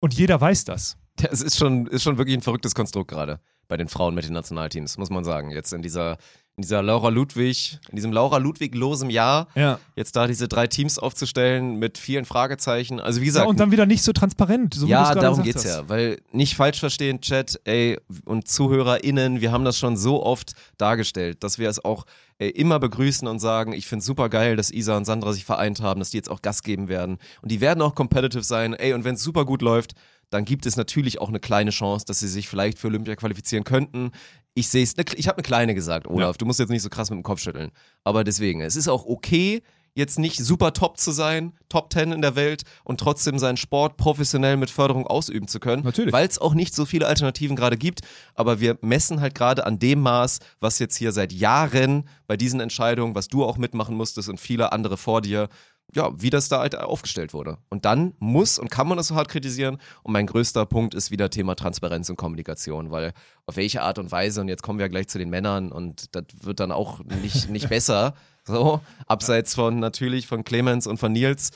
Und 0.00 0.12
jeder 0.12 0.40
weiß 0.40 0.64
das. 0.64 0.98
es 1.22 1.40
ist 1.40 1.56
schon, 1.56 1.86
ist 1.86 2.02
schon 2.02 2.18
wirklich 2.18 2.36
ein 2.36 2.42
verrücktes 2.42 2.74
Konstrukt 2.74 3.10
gerade 3.10 3.40
bei 3.68 3.76
den 3.76 3.88
Frauen 3.88 4.14
mit 4.14 4.24
den 4.24 4.32
Nationalteams, 4.32 4.98
muss 4.98 5.10
man 5.10 5.24
sagen. 5.24 5.50
Jetzt 5.50 5.72
in 5.72 5.82
dieser, 5.82 6.12
in 6.56 6.62
dieser 6.62 6.82
Laura 6.82 7.08
Ludwig, 7.08 7.78
in 7.90 7.96
diesem 7.96 8.12
Laura 8.12 8.38
Ludwig-losem 8.38 9.10
Jahr, 9.10 9.48
Ja. 9.54 9.78
jetzt 9.96 10.14
da 10.16 10.26
diese 10.26 10.46
drei 10.48 10.66
Teams 10.66 10.98
aufzustellen 10.98 11.78
mit 11.78 11.98
vielen 11.98 12.24
Fragezeichen. 12.24 13.00
Also 13.00 13.20
wie 13.20 13.24
ja 13.24 13.30
gesagt, 13.30 13.48
und 13.48 13.58
dann 13.60 13.70
wieder 13.72 13.86
nicht 13.86 14.02
so 14.02 14.12
transparent. 14.12 14.74
So 14.74 14.86
ja, 14.86 15.14
darum 15.14 15.42
geht's 15.42 15.64
hast. 15.64 15.76
ja. 15.76 15.88
Weil 15.88 16.20
nicht 16.30 16.54
falsch 16.56 16.78
verstehen, 16.80 17.20
Chat, 17.20 17.60
ey, 17.64 17.98
und 18.24 18.46
ZuhörerInnen, 18.48 19.40
wir 19.40 19.50
haben 19.52 19.64
das 19.64 19.78
schon 19.78 19.96
so 19.96 20.22
oft 20.22 20.52
dargestellt, 20.78 21.42
dass 21.42 21.58
wir 21.58 21.68
es 21.68 21.84
auch 21.84 22.04
äh, 22.38 22.48
immer 22.48 22.78
begrüßen 22.78 23.26
und 23.28 23.38
sagen, 23.38 23.72
ich 23.72 23.86
find's 23.86 24.06
super 24.06 24.28
geil, 24.28 24.56
dass 24.56 24.70
Isa 24.70 24.96
und 24.96 25.04
Sandra 25.04 25.32
sich 25.32 25.44
vereint 25.44 25.80
haben, 25.80 26.00
dass 26.00 26.10
die 26.10 26.16
jetzt 26.18 26.30
auch 26.30 26.42
Gas 26.42 26.62
geben 26.62 26.88
werden. 26.88 27.18
Und 27.42 27.50
die 27.50 27.60
werden 27.60 27.80
auch 27.82 27.94
competitive 27.94 28.42
sein, 28.42 28.74
ey, 28.74 28.92
und 28.92 29.04
wenn's 29.04 29.22
super 29.22 29.44
gut 29.44 29.62
läuft, 29.62 29.94
dann 30.30 30.44
gibt 30.44 30.66
es 30.66 30.76
natürlich 30.76 31.20
auch 31.20 31.28
eine 31.28 31.40
kleine 31.40 31.70
Chance, 31.70 32.04
dass 32.06 32.20
sie 32.20 32.28
sich 32.28 32.48
vielleicht 32.48 32.78
für 32.78 32.88
Olympia 32.88 33.16
qualifizieren 33.16 33.64
könnten. 33.64 34.10
Ich 34.54 34.68
sehe 34.68 34.84
es, 34.84 34.94
ich 35.16 35.28
habe 35.28 35.38
eine 35.38 35.42
kleine 35.42 35.74
gesagt, 35.74 36.06
Olaf. 36.06 36.34
Ja. 36.34 36.38
Du 36.38 36.46
musst 36.46 36.60
jetzt 36.60 36.70
nicht 36.70 36.82
so 36.82 36.88
krass 36.88 37.10
mit 37.10 37.16
dem 37.16 37.22
Kopf 37.22 37.40
schütteln. 37.40 37.70
Aber 38.04 38.24
deswegen, 38.24 38.60
es 38.60 38.76
ist 38.76 38.88
auch 38.88 39.04
okay, 39.06 39.62
jetzt 39.94 40.18
nicht 40.18 40.38
super 40.38 40.72
top 40.72 40.98
zu 40.98 41.12
sein, 41.12 41.52
Top 41.68 41.92
10 41.92 42.12
in 42.12 42.22
der 42.22 42.36
Welt 42.36 42.62
und 42.82 42.98
trotzdem 42.98 43.38
seinen 43.38 43.56
Sport 43.56 43.96
professionell 43.96 44.56
mit 44.56 44.70
Förderung 44.70 45.06
ausüben 45.06 45.48
zu 45.48 45.60
können. 45.60 45.84
Natürlich. 45.84 46.12
Weil 46.12 46.26
es 46.26 46.38
auch 46.38 46.54
nicht 46.54 46.74
so 46.74 46.84
viele 46.84 47.06
Alternativen 47.06 47.56
gerade 47.56 47.76
gibt. 47.76 48.00
Aber 48.34 48.60
wir 48.60 48.76
messen 48.80 49.20
halt 49.20 49.34
gerade 49.34 49.64
an 49.64 49.78
dem 49.78 50.00
Maß, 50.00 50.40
was 50.60 50.78
jetzt 50.78 50.96
hier 50.96 51.12
seit 51.12 51.32
Jahren 51.32 52.08
bei 52.26 52.36
diesen 52.36 52.60
Entscheidungen, 52.60 53.14
was 53.14 53.28
du 53.28 53.44
auch 53.44 53.56
mitmachen 53.56 53.96
musstest 53.96 54.28
und 54.28 54.40
viele 54.40 54.72
andere 54.72 54.96
vor 54.96 55.22
dir, 55.22 55.48
ja, 55.94 56.10
wie 56.16 56.30
das 56.30 56.48
da 56.48 56.60
halt 56.60 56.76
aufgestellt 56.76 57.34
wurde. 57.34 57.58
Und 57.68 57.84
dann 57.84 58.14
muss 58.18 58.58
und 58.58 58.70
kann 58.70 58.88
man 58.88 58.96
das 58.96 59.08
so 59.08 59.14
hart 59.14 59.28
kritisieren. 59.28 59.78
Und 60.02 60.12
mein 60.12 60.26
größter 60.26 60.66
Punkt 60.66 60.94
ist 60.94 61.10
wieder 61.10 61.30
Thema 61.30 61.54
Transparenz 61.54 62.10
und 62.10 62.16
Kommunikation, 62.16 62.90
weil 62.90 63.12
auf 63.46 63.56
welche 63.56 63.82
Art 63.82 63.98
und 63.98 64.10
Weise, 64.10 64.40
und 64.40 64.48
jetzt 64.48 64.62
kommen 64.62 64.78
wir 64.78 64.86
ja 64.86 64.88
gleich 64.90 65.08
zu 65.08 65.18
den 65.18 65.30
Männern 65.30 65.70
und 65.70 66.14
das 66.14 66.24
wird 66.42 66.60
dann 66.60 66.72
auch 66.72 67.00
nicht, 67.22 67.48
nicht 67.50 67.68
besser, 67.68 68.14
so, 68.44 68.80
abseits 69.06 69.54
von 69.54 69.78
natürlich 69.78 70.26
von 70.26 70.44
Clemens 70.44 70.86
und 70.86 70.98
von 70.98 71.12
Nils, 71.12 71.50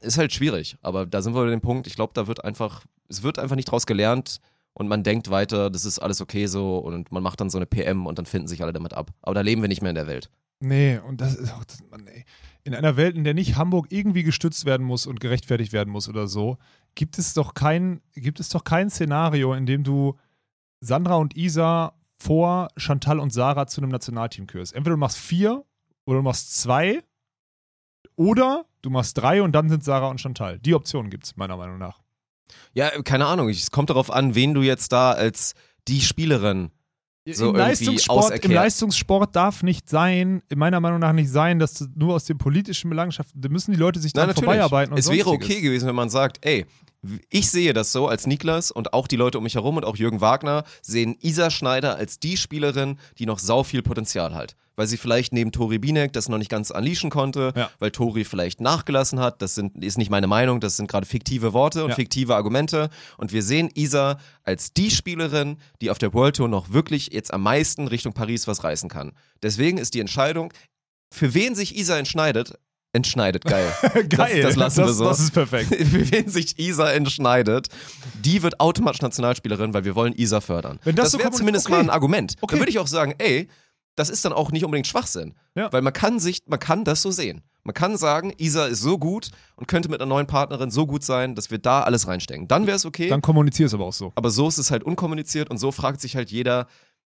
ist 0.00 0.18
halt 0.18 0.32
schwierig. 0.32 0.76
Aber 0.82 1.06
da 1.06 1.22
sind 1.22 1.34
wir 1.34 1.44
bei 1.44 1.50
dem 1.50 1.60
Punkt, 1.60 1.86
ich 1.86 1.94
glaube, 1.94 2.12
da 2.14 2.26
wird 2.26 2.44
einfach, 2.44 2.84
es 3.08 3.22
wird 3.22 3.38
einfach 3.38 3.56
nicht 3.56 3.70
draus 3.70 3.86
gelernt 3.86 4.40
und 4.72 4.88
man 4.88 5.02
denkt 5.02 5.30
weiter, 5.30 5.70
das 5.70 5.84
ist 5.84 5.98
alles 5.98 6.20
okay 6.20 6.46
so 6.46 6.78
und 6.78 7.10
man 7.10 7.22
macht 7.22 7.40
dann 7.40 7.50
so 7.50 7.58
eine 7.58 7.66
PM 7.66 8.06
und 8.06 8.18
dann 8.18 8.26
finden 8.26 8.48
sich 8.48 8.62
alle 8.62 8.72
damit 8.72 8.94
ab. 8.94 9.10
Aber 9.22 9.34
da 9.34 9.40
leben 9.40 9.62
wir 9.62 9.68
nicht 9.68 9.82
mehr 9.82 9.90
in 9.90 9.96
der 9.96 10.06
Welt. 10.06 10.30
Nee, 10.60 10.98
und 10.98 11.20
das 11.20 11.34
ist 11.34 11.52
auch, 11.52 11.64
das, 11.64 11.82
Mann, 11.90 12.06
ey. 12.06 12.24
In 12.68 12.74
einer 12.74 12.98
Welt, 12.98 13.16
in 13.16 13.24
der 13.24 13.32
nicht 13.32 13.56
Hamburg 13.56 13.86
irgendwie 13.88 14.22
gestützt 14.22 14.66
werden 14.66 14.86
muss 14.86 15.06
und 15.06 15.20
gerechtfertigt 15.20 15.72
werden 15.72 15.88
muss 15.88 16.06
oder 16.06 16.28
so, 16.28 16.58
gibt 16.94 17.16
es 17.16 17.32
doch 17.32 17.54
kein, 17.54 18.02
gibt 18.14 18.40
es 18.40 18.50
doch 18.50 18.62
kein 18.62 18.90
Szenario, 18.90 19.54
in 19.54 19.64
dem 19.64 19.84
du 19.84 20.18
Sandra 20.80 21.14
und 21.14 21.34
Isa 21.34 21.94
vor 22.18 22.68
Chantal 22.76 23.20
und 23.20 23.32
Sarah 23.32 23.66
zu 23.66 23.80
einem 23.80 23.90
Nationalteam 23.90 24.46
kürst. 24.46 24.74
Entweder 24.74 24.96
du 24.96 25.00
machst 25.00 25.16
vier 25.16 25.64
oder 26.04 26.18
du 26.18 26.22
machst 26.22 26.60
zwei 26.60 27.02
oder 28.16 28.66
du 28.82 28.90
machst 28.90 29.16
drei 29.16 29.40
und 29.40 29.52
dann 29.52 29.70
sind 29.70 29.82
Sarah 29.82 30.08
und 30.08 30.20
Chantal. 30.20 30.58
Die 30.58 30.74
Option 30.74 31.08
gibt 31.08 31.24
es, 31.24 31.36
meiner 31.38 31.56
Meinung 31.56 31.78
nach. 31.78 32.02
Ja, 32.74 32.90
keine 33.00 33.24
Ahnung. 33.24 33.48
Es 33.48 33.70
kommt 33.70 33.88
darauf 33.88 34.10
an, 34.10 34.34
wen 34.34 34.52
du 34.52 34.60
jetzt 34.60 34.92
da 34.92 35.12
als 35.12 35.54
die 35.88 36.02
Spielerin 36.02 36.70
so 37.32 37.50
Im, 37.50 37.56
Leistungssport, 37.56 38.44
Im. 38.44 38.50
Leistungssport 38.50 39.36
darf 39.36 39.62
nicht 39.62 39.88
sein, 39.88 40.42
meiner 40.54 40.80
Meinung 40.80 41.00
nach 41.00 41.12
nicht 41.12 41.30
sein, 41.30 41.58
dass 41.58 41.74
du 41.74 41.86
nur 41.94 42.14
aus 42.14 42.24
den 42.24 42.38
politischen 42.38 42.90
Belangenschaften, 42.90 43.40
da 43.40 43.48
müssen 43.48 43.72
die 43.72 43.78
Leute 43.78 44.00
sich 44.00 44.12
dann 44.12 44.32
vorbeiarbeiten. 44.34 44.92
Und 44.92 44.98
es 44.98 45.10
wäre 45.10 45.30
okay 45.30 45.60
gewesen, 45.60 45.88
wenn 45.88 45.94
man 45.94 46.10
sagt, 46.10 46.38
ey, 46.42 46.66
ich 47.30 47.50
sehe 47.50 47.72
das 47.72 47.92
so 47.92 48.08
als 48.08 48.26
Niklas 48.26 48.70
und 48.70 48.92
auch 48.92 49.06
die 49.06 49.16
Leute 49.16 49.38
um 49.38 49.44
mich 49.44 49.54
herum 49.54 49.76
und 49.76 49.84
auch 49.84 49.96
Jürgen 49.96 50.20
Wagner 50.20 50.64
sehen 50.82 51.16
Isa 51.20 51.50
Schneider 51.50 51.96
als 51.96 52.18
die 52.18 52.36
Spielerin, 52.36 52.98
die 53.18 53.26
noch 53.26 53.38
sau 53.38 53.62
viel 53.62 53.82
Potenzial 53.82 54.34
hat. 54.34 54.56
Weil 54.74 54.86
sie 54.86 54.96
vielleicht 54.96 55.32
neben 55.32 55.50
Tori 55.52 55.78
Binek 55.78 56.12
das 56.12 56.28
noch 56.28 56.38
nicht 56.38 56.50
ganz 56.50 56.70
unleashen 56.70 57.10
konnte, 57.10 57.52
Ja. 57.56 57.70
weil 57.80 57.90
Tori 57.90 58.24
vielleicht 58.24 58.60
nachgelassen 58.60 59.18
hat. 59.20 59.42
Das 59.42 59.54
sind, 59.56 59.82
ist 59.82 59.98
nicht 59.98 60.10
meine 60.10 60.26
Meinung, 60.28 60.60
das 60.60 60.76
sind 60.76 60.88
gerade 60.88 61.06
fiktive 61.06 61.52
Worte 61.52 61.82
und 61.84 61.90
Ja. 61.90 61.96
fiktive 61.96 62.34
Argumente. 62.36 62.88
Und 63.16 63.32
wir 63.32 63.42
sehen 63.42 63.70
Isa 63.74 64.18
als 64.44 64.72
die 64.72 64.90
Spielerin, 64.90 65.58
die 65.80 65.90
auf 65.90 65.98
der 65.98 66.14
World 66.14 66.36
Tour 66.36 66.48
noch 66.48 66.70
wirklich 66.70 67.10
jetzt 67.12 67.32
am 67.32 67.42
meisten 67.42 67.88
Richtung 67.88 68.12
Paris 68.12 68.46
was 68.46 68.62
reißen 68.64 68.88
kann. 68.88 69.12
Deswegen 69.42 69.78
ist 69.78 69.94
die 69.94 70.00
Entscheidung, 70.00 70.52
für 71.12 71.34
wen 71.34 71.54
sich 71.54 71.76
Isa 71.76 71.96
entscheidet, 71.98 72.58
entschneidet, 72.98 73.44
geil. 73.44 73.66
Geil, 74.08 74.42
Das, 74.42 74.54
das 74.54 74.56
lassen 74.56 74.78
wir 74.78 74.86
das, 74.86 74.96
so. 74.96 75.04
das 75.04 75.20
ist 75.20 75.32
perfekt. 75.32 75.74
Für 75.74 76.10
wen 76.12 76.28
sich 76.28 76.58
Isa 76.58 76.90
entschneidet, 76.90 77.68
die 78.20 78.42
wird 78.42 78.60
automatisch 78.60 79.00
Nationalspielerin, 79.00 79.72
weil 79.72 79.84
wir 79.84 79.94
wollen 79.94 80.12
Isa 80.14 80.40
fördern. 80.40 80.78
Wenn 80.84 80.96
das 80.96 81.06
das 81.06 81.12
so 81.12 81.18
wäre 81.18 81.30
zumindest 81.30 81.66
okay. 81.66 81.76
mal 81.76 81.80
ein 81.80 81.90
Argument. 81.90 82.34
Okay. 82.40 82.52
Dann 82.52 82.60
würde 82.60 82.70
ich 82.70 82.78
auch 82.78 82.86
sagen, 82.86 83.14
ey, 83.18 83.48
das 83.96 84.10
ist 84.10 84.24
dann 84.24 84.32
auch 84.32 84.52
nicht 84.52 84.64
unbedingt 84.64 84.86
Schwachsinn. 84.86 85.34
Ja. 85.54 85.72
Weil 85.72 85.82
man 85.82 85.92
kann 85.92 86.20
sich, 86.20 86.42
man 86.46 86.60
kann 86.60 86.84
das 86.84 87.02
so 87.02 87.10
sehen. 87.10 87.42
Man 87.64 87.74
kann 87.74 87.96
sagen, 87.96 88.32
Isa 88.38 88.66
ist 88.66 88.80
so 88.80 88.96
gut 88.96 89.30
und 89.56 89.66
könnte 89.66 89.90
mit 89.90 90.00
einer 90.00 90.08
neuen 90.08 90.26
Partnerin 90.26 90.70
so 90.70 90.86
gut 90.86 91.04
sein, 91.04 91.34
dass 91.34 91.50
wir 91.50 91.58
da 91.58 91.82
alles 91.82 92.06
reinstecken. 92.06 92.48
Dann 92.48 92.66
wäre 92.66 92.76
es 92.76 92.86
okay. 92.86 93.08
Dann 93.08 93.20
kommunizier 93.22 93.66
es 93.66 93.74
aber 93.74 93.84
auch 93.84 93.92
so. 93.92 94.12
Aber 94.14 94.30
so 94.30 94.48
ist 94.48 94.58
es 94.58 94.70
halt 94.70 94.84
unkommuniziert 94.84 95.50
und 95.50 95.58
so 95.58 95.72
fragt 95.72 96.00
sich 96.00 96.16
halt 96.16 96.30
jeder, 96.30 96.66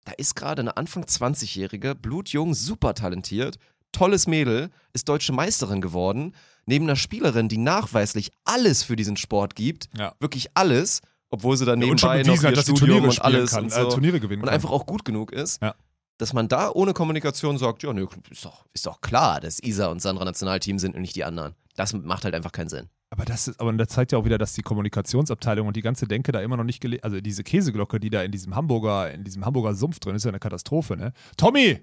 da 0.06 0.14
ist 0.14 0.36
gerade 0.36 0.62
eine 0.62 0.78
Anfang 0.78 1.04
20-Jährige, 1.04 1.96
blutjung, 1.96 2.54
super 2.54 2.94
talentiert, 2.94 3.58
tolles 3.96 4.28
Mädel, 4.28 4.70
ist 4.94 5.10
deutsche 5.10 5.34
Meisterin 5.34 5.82
geworden, 5.82 6.34
neben 6.66 6.86
einer 6.86 6.96
Spielerin, 6.96 7.48
die 7.48 7.58
nachweislich 7.58 8.32
alles 8.44 8.84
für 8.84 8.96
diesen 8.96 9.18
Sport 9.18 9.56
gibt, 9.56 9.90
Ja. 9.98 10.14
wirklich 10.20 10.50
alles, 10.54 11.02
obwohl 11.30 11.58
sie 11.58 11.66
dann 11.66 11.82
schon 11.82 11.90
nebenbei 11.90 12.24
noch 12.24 12.44
hat, 12.44 12.56
ihr 12.56 12.62
sie 12.64 12.76
Studium 12.76 13.06
und 13.06 13.22
alles 13.22 13.52
kann, 13.52 13.66
und, 13.66 13.72
äh, 13.72 13.82
so, 13.84 13.90
Turniere 13.90 14.20
gewinnen 14.20 14.44
und 14.44 14.50
einfach 14.50 14.72
auch 14.72 14.86
gut 14.86 15.06
genug 15.06 15.32
ist. 15.32 15.62
Ja. 15.62 15.76
Dass 16.18 16.32
man 16.34 16.48
da 16.48 16.72
ohne 16.72 16.94
Kommunikation 16.94 17.58
sagt, 17.58 17.84
ja, 17.84 17.92
nö, 17.92 18.08
ist 18.30 18.46
doch, 18.46 18.66
ist 18.74 18.86
doch 18.86 19.02
klar, 19.02 19.42
dass 19.42 19.62
Isa 19.62 19.88
und 19.88 20.02
Sandra 20.02 20.24
Nationalteam 20.24 20.80
sind 20.80 20.96
und 20.96 21.02
nicht 21.02 21.16
die 21.16 21.26
anderen. 21.26 21.56
Das 21.76 21.92
macht 21.94 22.24
halt 22.24 22.34
einfach 22.36 22.54
keinen 22.54 22.70
Sinn. 22.70 22.88
Aber 23.10 23.26
das, 23.26 23.48
ist, 23.50 23.60
aber 23.60 23.72
das 23.74 23.90
zeigt 23.90 24.12
ja 24.14 24.18
auch 24.18 24.26
wieder, 24.26 24.38
dass 24.38 24.54
die 24.54 24.62
Kommunikationsabteilung 24.62 25.68
und 25.68 25.76
die 25.76 25.82
ganze 25.82 26.08
Denke 26.08 26.32
da 26.32 26.40
immer 26.42 26.58
noch 26.58 26.64
nicht 26.64 26.82
gele 26.82 27.04
Also 27.04 27.20
diese 27.22 27.44
Käseglocke, 27.44 28.00
die 28.00 28.10
da 28.10 28.24
in 28.24 28.32
diesem 28.32 28.56
Hamburger, 28.56 29.12
in 29.12 29.24
diesem 29.24 29.46
Hamburger 29.46 29.74
Sumpf 29.76 30.00
drin 30.00 30.16
ist, 30.16 30.24
ja 30.24 30.30
eine 30.30 30.40
Katastrophe, 30.40 30.96
ne? 30.98 31.12
Tommy! 31.38 31.80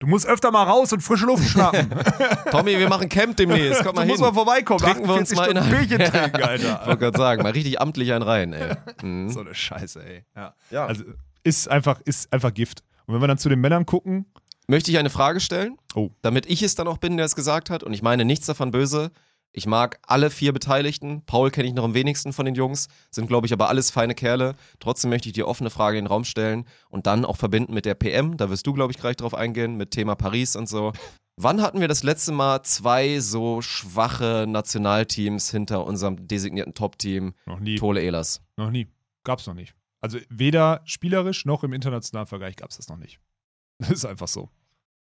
Du 0.00 0.06
musst 0.06 0.26
öfter 0.26 0.50
mal 0.50 0.62
raus 0.64 0.92
und 0.94 1.02
frische 1.02 1.26
Luft 1.26 1.46
schnappen. 1.48 1.90
Tommy, 2.50 2.78
wir 2.78 2.88
machen 2.88 3.08
Camp 3.10 3.36
demnächst, 3.36 3.84
komm 3.84 3.94
mal 3.94 4.00
du 4.00 4.00
hin. 4.00 4.08
musst 4.08 4.22
mal 4.22 4.32
vorbeikommen. 4.32 4.80
Trinken 4.80 5.06
wir 5.06 5.14
uns 5.14 5.30
48 5.30 5.36
mal 5.36 5.50
in 5.50 5.58
ein- 5.58 5.70
Bierchen 5.70 5.98
trinken, 6.12 6.38
Ich 6.40 6.44
Alter. 6.44 6.86
wollte 6.86 6.98
gerade 6.98 7.18
sagen, 7.18 7.42
mal 7.42 7.52
richtig 7.52 7.80
amtlich 7.80 8.10
einen 8.12 8.22
rein, 8.22 8.52
ey. 8.54 8.76
Mhm. 9.02 9.28
so 9.30 9.40
eine 9.40 9.54
Scheiße, 9.54 10.02
ey. 10.04 10.24
Ja. 10.34 10.54
Ja. 10.70 10.86
Also 10.86 11.04
ist 11.44 11.68
einfach, 11.70 12.00
ist 12.06 12.32
einfach 12.32 12.52
Gift. 12.54 12.82
Und 13.06 13.14
wenn 13.14 13.20
wir 13.22 13.28
dann 13.28 13.38
zu 13.38 13.48
den 13.48 13.60
Männern 13.60 13.86
gucken, 13.86 14.26
Möchte 14.68 14.92
ich 14.92 14.98
eine 14.98 15.10
Frage 15.10 15.40
stellen, 15.40 15.76
Oh. 15.96 16.10
damit 16.22 16.46
ich 16.46 16.62
es 16.62 16.76
dann 16.76 16.86
auch 16.86 16.98
bin, 16.98 17.16
der 17.16 17.26
es 17.26 17.34
gesagt 17.34 17.70
hat. 17.70 17.82
Und 17.82 17.92
ich 17.92 18.02
meine 18.02 18.24
nichts 18.24 18.46
davon 18.46 18.70
böse. 18.70 19.10
Ich 19.52 19.66
mag 19.66 19.98
alle 20.02 20.30
vier 20.30 20.52
Beteiligten. 20.52 21.22
Paul 21.26 21.50
kenne 21.50 21.66
ich 21.68 21.74
noch 21.74 21.84
am 21.84 21.94
wenigsten 21.94 22.32
von 22.32 22.46
den 22.46 22.54
Jungs, 22.54 22.88
sind, 23.10 23.26
glaube 23.26 23.46
ich, 23.46 23.52
aber 23.52 23.68
alles 23.68 23.90
feine 23.90 24.14
Kerle. 24.14 24.54
Trotzdem 24.78 25.10
möchte 25.10 25.28
ich 25.28 25.32
die 25.32 25.42
offene 25.42 25.70
Frage 25.70 25.98
in 25.98 26.04
den 26.04 26.08
Raum 26.08 26.24
stellen 26.24 26.66
und 26.88 27.06
dann 27.06 27.24
auch 27.24 27.36
verbinden 27.36 27.74
mit 27.74 27.84
der 27.84 27.94
PM. 27.94 28.36
Da 28.36 28.48
wirst 28.48 28.66
du, 28.66 28.72
glaube 28.72 28.92
ich, 28.92 28.98
gleich 28.98 29.16
drauf 29.16 29.34
eingehen, 29.34 29.76
mit 29.76 29.90
Thema 29.90 30.14
Paris 30.14 30.54
und 30.54 30.68
so. 30.68 30.92
Wann 31.36 31.62
hatten 31.62 31.80
wir 31.80 31.88
das 31.88 32.02
letzte 32.02 32.32
Mal 32.32 32.62
zwei 32.62 33.18
so 33.18 33.62
schwache 33.62 34.44
Nationalteams 34.46 35.50
hinter 35.50 35.84
unserem 35.86 36.28
designierten 36.28 36.74
Top-Team? 36.74 37.34
Noch 37.46 37.60
nie. 37.60 37.76
Tole 37.76 38.02
Elas. 38.02 38.42
Noch 38.56 38.70
nie. 38.70 38.88
Gab's 39.24 39.46
noch 39.46 39.54
nicht. 39.54 39.74
Also 40.00 40.18
weder 40.28 40.82
spielerisch 40.84 41.44
noch 41.44 41.64
im 41.64 41.72
internationalen 41.72 42.26
Vergleich 42.26 42.56
gab's 42.56 42.76
das 42.76 42.88
noch 42.88 42.98
nicht. 42.98 43.20
Das 43.78 43.90
ist 43.90 44.04
einfach 44.04 44.28
so. 44.28 44.42
Und 44.42 44.50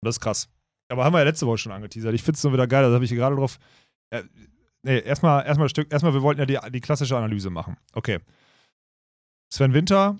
das 0.02 0.16
ist 0.16 0.20
krass. 0.20 0.48
Aber 0.88 1.04
haben 1.04 1.14
wir 1.14 1.18
ja 1.18 1.24
letzte 1.24 1.46
Woche 1.46 1.58
schon 1.58 1.72
angeteasert. 1.72 2.12
Ich 2.14 2.22
finde 2.24 2.36
es 2.36 2.42
nur 2.42 2.52
wieder 2.52 2.66
geil, 2.66 2.82
da 2.82 2.92
habe 2.92 3.04
ich 3.04 3.10
hier 3.10 3.18
gerade 3.18 3.36
drauf. 3.36 3.58
Äh, 4.10 4.22
nee, 4.82 5.00
erstmal, 5.00 5.46
erstmal 5.46 5.68
Stück, 5.68 5.92
erstmal, 5.92 6.14
wir 6.14 6.22
wollten 6.22 6.40
ja 6.40 6.46
die, 6.46 6.58
die 6.70 6.80
klassische 6.80 7.16
Analyse 7.16 7.50
machen. 7.50 7.76
Okay. 7.92 8.20
Sven 9.50 9.74
Winter, 9.74 10.18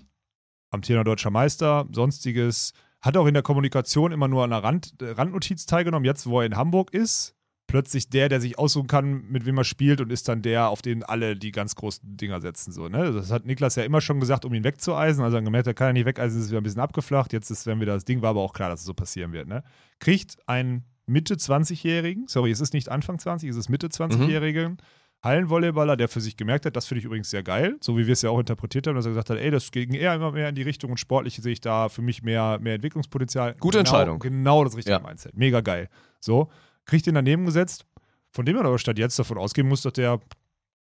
amtierender 0.71 1.03
deutscher 1.03 1.31
Meister, 1.31 1.87
sonstiges, 1.91 2.73
hat 3.01 3.17
auch 3.17 3.27
in 3.27 3.33
der 3.33 3.43
Kommunikation 3.43 4.11
immer 4.11 4.27
nur 4.27 4.43
an 4.43 4.53
einer 4.53 4.63
Rand, 4.63 5.01
äh, 5.01 5.11
Randnotiz 5.11 5.65
teilgenommen. 5.65 6.05
Jetzt, 6.05 6.27
wo 6.27 6.39
er 6.39 6.45
in 6.45 6.55
Hamburg 6.55 6.93
ist, 6.93 7.35
plötzlich 7.67 8.09
der, 8.09 8.29
der 8.29 8.41
sich 8.41 8.57
aussuchen 8.57 8.87
kann, 8.87 9.25
mit 9.29 9.45
wem 9.45 9.57
er 9.57 9.63
spielt 9.63 10.01
und 10.01 10.11
ist 10.11 10.27
dann 10.27 10.41
der, 10.41 10.69
auf 10.69 10.81
den 10.81 11.03
alle 11.03 11.35
die 11.35 11.51
ganz 11.51 11.75
großen 11.75 12.17
Dinger 12.17 12.41
setzen. 12.41 12.71
So, 12.71 12.87
ne? 12.87 13.11
Das 13.11 13.31
hat 13.31 13.45
Niklas 13.45 13.75
ja 13.75 13.83
immer 13.83 14.01
schon 14.01 14.19
gesagt, 14.19 14.45
um 14.45 14.53
ihn 14.53 14.63
wegzueisen. 14.63 15.23
Also 15.23 15.37
dann 15.37 15.45
gemerkt, 15.45 15.67
er 15.67 15.73
kann 15.73 15.87
ja 15.87 15.93
nicht 15.93 16.05
wegeisen, 16.05 16.41
ist 16.41 16.49
wieder 16.49 16.61
ein 16.61 16.63
bisschen 16.63 16.81
abgeflacht. 16.81 17.33
Jetzt 17.33 17.49
ist 17.49 17.65
wenn 17.65 17.79
wieder 17.79 17.93
das 17.93 18.05
Ding, 18.05 18.21
war 18.21 18.31
aber 18.31 18.41
auch 18.41 18.53
klar, 18.53 18.69
dass 18.69 18.81
es 18.81 18.85
so 18.85 18.93
passieren 18.93 19.33
wird. 19.33 19.47
Ne? 19.47 19.63
Kriegt 19.99 20.37
einen 20.47 20.85
Mitte 21.07 21.35
20-Jährigen, 21.35 22.27
sorry, 22.27 22.51
es 22.51 22.59
ist 22.61 22.73
nicht 22.73 22.89
Anfang 22.89 23.19
20, 23.19 23.49
es 23.49 23.55
ist 23.55 23.69
Mitte 23.69 23.87
20-Jährigen, 23.87 24.77
Hallenvolleyballer, 25.23 25.97
der 25.97 26.07
für 26.07 26.21
sich 26.21 26.37
gemerkt 26.37 26.65
hat, 26.65 26.75
das 26.75 26.85
finde 26.85 26.99
ich 26.99 27.05
übrigens 27.05 27.29
sehr 27.29 27.41
geil, 27.43 27.77
so 27.81 27.97
wie 27.97 28.05
wir 28.05 28.13
es 28.13 28.21
ja 28.21 28.29
auch 28.29 28.39
interpretiert 28.39 28.85
haben, 28.87 28.95
dass 28.95 29.05
er 29.05 29.09
gesagt 29.09 29.29
hat, 29.31 29.37
ey, 29.37 29.49
das 29.49 29.71
ging 29.71 29.93
eher 29.93 30.13
immer 30.13 30.31
mehr 30.31 30.49
in 30.49 30.55
die 30.55 30.61
Richtung 30.61 30.91
und 30.91 30.97
sportlich 30.99 31.35
sehe 31.37 31.53
ich 31.53 31.61
da 31.61 31.89
für 31.89 32.01
mich 32.03 32.21
mehr, 32.21 32.59
mehr 32.59 32.75
Entwicklungspotenzial. 32.75 33.55
Gute 33.59 33.77
genau, 33.77 33.79
Entscheidung. 33.79 34.19
Genau 34.19 34.63
das 34.63 34.75
richtige 34.75 34.97
Ja. 34.97 34.99
Mindset. 34.99 35.35
Mega 35.35 35.61
geil. 35.61 35.89
So, 36.19 36.49
kriegt 36.85 37.07
den 37.07 37.15
daneben 37.15 37.45
gesetzt, 37.45 37.85
von 38.31 38.45
dem 38.45 38.55
man 38.55 38.65
aber 38.67 38.77
statt 38.77 38.99
jetzt 38.99 39.17
davon 39.17 39.37
ausgehen 39.39 39.67
muss, 39.67 39.81
dass 39.81 39.93
der 39.93 40.19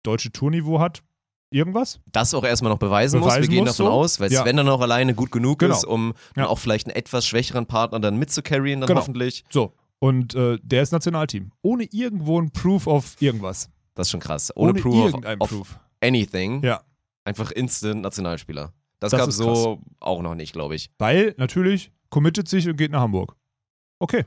deutsche 0.03 0.31
Tourniveau 0.31 0.79
hat. 0.79 1.01
Irgendwas? 1.51 1.99
Das 2.11 2.33
auch 2.35 2.43
erstmal 2.43 2.71
noch 2.71 2.77
beweisen, 2.77 3.19
muss. 3.19 3.29
Beweisen 3.29 3.41
Wir 3.41 3.49
gehen 3.49 3.65
muss, 3.65 3.75
davon 3.77 3.91
so. 3.91 3.97
aus, 3.97 4.19
weil 4.19 4.31
Ja. 4.31 4.43
Sven 4.43 4.55
dann 4.55 4.69
auch 4.69 4.81
alleine 4.81 5.15
gut 5.15 5.31
genug 5.31 5.59
Genau. 5.59 5.73
ist, 5.75 5.83
um 5.83 6.13
Ja. 6.37 6.45
auch 6.47 6.59
vielleicht 6.59 6.87
einen 6.87 6.95
etwas 6.95 7.25
schwächeren 7.25 7.65
Partner 7.65 7.99
dann 7.99 8.17
mitzucarryen, 8.17 8.79
dann 8.81 8.87
Genau. 8.87 8.99
hoffentlich. 9.01 9.43
So. 9.49 9.73
Und 9.99 10.33
äh, 10.35 10.57
der 10.61 10.81
ist 10.83 10.91
Nationalteam. 10.91 11.51
Ohne 11.61 11.83
irgendwo 11.91 12.39
ein 12.41 12.51
Proof 12.51 12.87
of 12.87 13.15
irgendwas. 13.21 13.69
Das 13.95 14.07
ist 14.07 14.11
schon 14.11 14.19
krass. 14.21 14.51
Ohne, 14.55 14.73
Proof 14.73 15.07
irgendein 15.07 15.39
of, 15.41 15.49
Proof. 15.49 15.79
anything. 16.01 16.63
Ja. 16.63 16.81
Einfach 17.25 17.51
instant 17.51 18.01
Nationalspieler. 18.01 18.73
Das, 18.99 19.11
Das 19.11 19.19
gab 19.19 19.31
so 19.31 19.81
auch 19.99 20.21
noch 20.21 20.35
nicht, 20.35 20.53
glaube 20.53 20.75
ich. 20.75 20.89
Weil 20.97 21.35
natürlich 21.37 21.91
committet 22.09 22.47
sich 22.47 22.67
und 22.67 22.77
geht 22.77 22.91
nach 22.91 23.01
Hamburg. 23.01 23.35
Okay, 23.99 24.25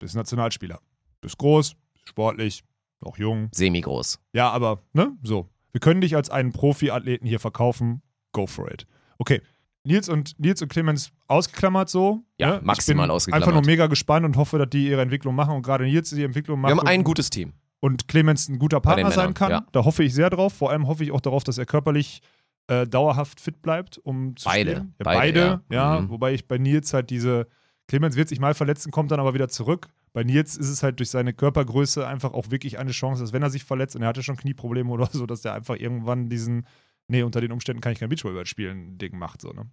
bist 0.00 0.14
Nationalspieler. 0.16 0.80
Bist 1.20 1.38
groß, 1.38 1.76
sportlich, 2.04 2.64
noch 3.00 3.16
jung. 3.16 3.48
Semi-groß. 3.52 4.18
Ja, 4.32 4.50
aber, 4.50 4.82
ne, 4.92 5.16
so. 5.22 5.48
Wir 5.70 5.80
können 5.80 6.00
dich 6.00 6.16
als 6.16 6.28
einen 6.28 6.52
Profi-Athleten 6.52 7.26
hier 7.26 7.40
verkaufen. 7.40 8.02
Go 8.32 8.46
for 8.46 8.70
it. 8.70 8.86
Okay. 9.18 9.40
Nils 9.84 10.08
und, 10.08 10.38
Nils 10.38 10.62
und 10.62 10.68
Clemens 10.68 11.10
ausgeklammert 11.26 11.88
so. 11.90 12.24
Ja, 12.38 12.54
ne? 12.54 12.60
maximal 12.62 13.04
ich 13.04 13.08
bin 13.08 13.14
ausgeklammert. 13.14 13.48
Einfach 13.48 13.60
nur 13.60 13.66
mega 13.66 13.86
gespannt 13.88 14.24
und 14.24 14.36
hoffe, 14.36 14.58
dass 14.58 14.70
die 14.70 14.88
ihre 14.88 15.02
Entwicklung 15.02 15.34
machen 15.34 15.56
und 15.56 15.62
gerade 15.62 15.84
Nils 15.84 16.10
die 16.10 16.22
Entwicklung 16.22 16.60
macht. 16.60 16.72
Wir 16.72 16.78
haben 16.78 16.86
ein 16.86 17.02
gutes 17.04 17.30
Team. 17.30 17.52
und 17.80 18.06
Clemens 18.06 18.48
ein 18.48 18.58
guter 18.58 18.80
Partner 18.80 19.10
sein 19.10 19.34
kann. 19.34 19.50
ja. 19.50 19.66
Da 19.72 19.84
hoffe 19.84 20.04
ich 20.04 20.14
sehr 20.14 20.30
drauf. 20.30 20.52
Vor 20.52 20.70
allem 20.70 20.86
hoffe 20.86 21.02
ich 21.02 21.10
auch 21.10 21.20
darauf, 21.20 21.42
dass 21.42 21.58
er 21.58 21.66
körperlich 21.66 22.22
äh, 22.68 22.86
dauerhaft 22.86 23.40
fit 23.40 23.60
bleibt, 23.60 23.98
um 23.98 24.36
zu 24.36 24.48
Beide. 24.48 24.70
spielen. 24.70 24.94
Ja, 24.98 25.04
Beide, 25.04 25.18
beide, 25.18 25.40
ja. 25.40 25.94
ja. 25.94 26.00
Mhm. 26.00 26.10
Wobei 26.10 26.32
ich 26.32 26.46
bei 26.46 26.58
Nils 26.58 26.94
halt 26.94 27.10
diese, 27.10 27.48
Clemens 27.88 28.14
wird 28.14 28.28
sich 28.28 28.38
mal 28.38 28.54
verletzen, 28.54 28.92
kommt 28.92 29.10
dann 29.10 29.18
aber 29.18 29.34
wieder 29.34 29.48
zurück. 29.48 29.88
Bei 30.12 30.22
Nils 30.22 30.56
ist 30.56 30.68
es 30.68 30.82
halt 30.84 31.00
durch 31.00 31.10
seine 31.10 31.32
Körpergröße 31.32 32.06
einfach 32.06 32.32
auch 32.34 32.50
wirklich 32.50 32.78
eine 32.78 32.92
Chance, 32.92 33.22
dass 33.22 33.32
wenn 33.32 33.42
er 33.42 33.50
sich 33.50 33.64
verletzt 33.64 33.96
und 33.96 34.02
er 34.02 34.08
hatte 34.08 34.22
schon 34.22 34.36
Knieprobleme 34.36 34.90
oder 34.90 35.08
so, 35.10 35.26
dass 35.26 35.40
der 35.40 35.54
einfach 35.54 35.74
irgendwann 35.74 36.28
diesen, 36.28 36.66
nee, 37.12 37.22
unter 37.22 37.40
den 37.40 37.52
Umständen 37.52 37.80
kann 37.80 37.92
ich 37.92 38.00
kein 38.00 38.08
Beachvolleyball 38.08 38.46
spielen, 38.46 38.98
Ding 38.98 39.16
macht 39.16 39.40
so, 39.40 39.50
ne? 39.52 39.66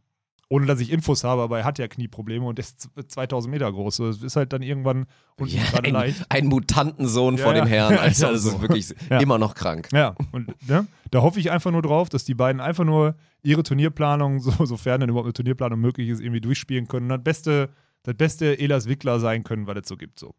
Ohne 0.51 0.65
dass 0.65 0.79
ich 0.79 0.91
Infos 0.91 1.23
habe, 1.23 1.43
aber 1.43 1.59
er 1.59 1.63
hat 1.65 1.77
ja 1.77 1.87
Knieprobleme 1.87 2.43
und 2.43 2.57
ist 2.57 2.81
z- 2.81 3.11
2000 3.11 3.51
Meter 3.51 3.71
groß. 3.71 3.95
So, 3.97 4.07
es 4.07 4.23
ist 4.23 4.35
halt 4.35 4.51
dann 4.51 4.63
irgendwann 4.63 5.05
unten 5.37 5.55
Ja, 5.55 5.61
gerade 5.69 5.87
ein, 5.89 5.93
leicht. 5.93 6.25
ein 6.29 6.47
Mutantensohn 6.47 7.37
Ja, 7.37 7.43
vor 7.43 7.53
dem 7.53 7.65
ja. 7.65 7.69
Herrn, 7.69 7.93
ist 8.09 8.23
Alter. 8.23 8.27
auch 8.29 8.31
Das 8.33 8.45
ist 8.45 8.61
wirklich 8.61 8.95
immer 9.21 9.37
noch 9.37 9.53
krank. 9.53 9.89
Ja, 9.93 10.15
und 10.31 10.47
ne, 10.67 10.87
da 11.11 11.21
hoffe 11.21 11.39
ich 11.39 11.51
einfach 11.51 11.69
nur 11.71 11.83
drauf, 11.83 12.09
dass 12.09 12.23
die 12.25 12.33
beiden 12.33 12.61
einfach 12.61 12.83
nur 12.83 13.15
ihre 13.43 13.61
Turnierplanung, 13.61 14.39
so, 14.39 14.65
sofern 14.65 15.01
denn 15.01 15.09
überhaupt 15.09 15.27
eine 15.27 15.33
Turnierplanung 15.33 15.79
möglich 15.79 16.09
ist, 16.09 16.19
irgendwie 16.19 16.41
durchspielen 16.41 16.87
können 16.87 17.11
und 17.11 17.17
das 17.19 17.23
beste, 17.23 17.69
das 18.01 18.15
beste 18.15 18.59
Elas 18.59 18.87
Wickler 18.87 19.19
sein 19.19 19.43
können, 19.43 19.67
was 19.67 19.77
es 19.77 19.87
so 19.87 19.97
gibt. 19.97 20.17
So. 20.17 20.33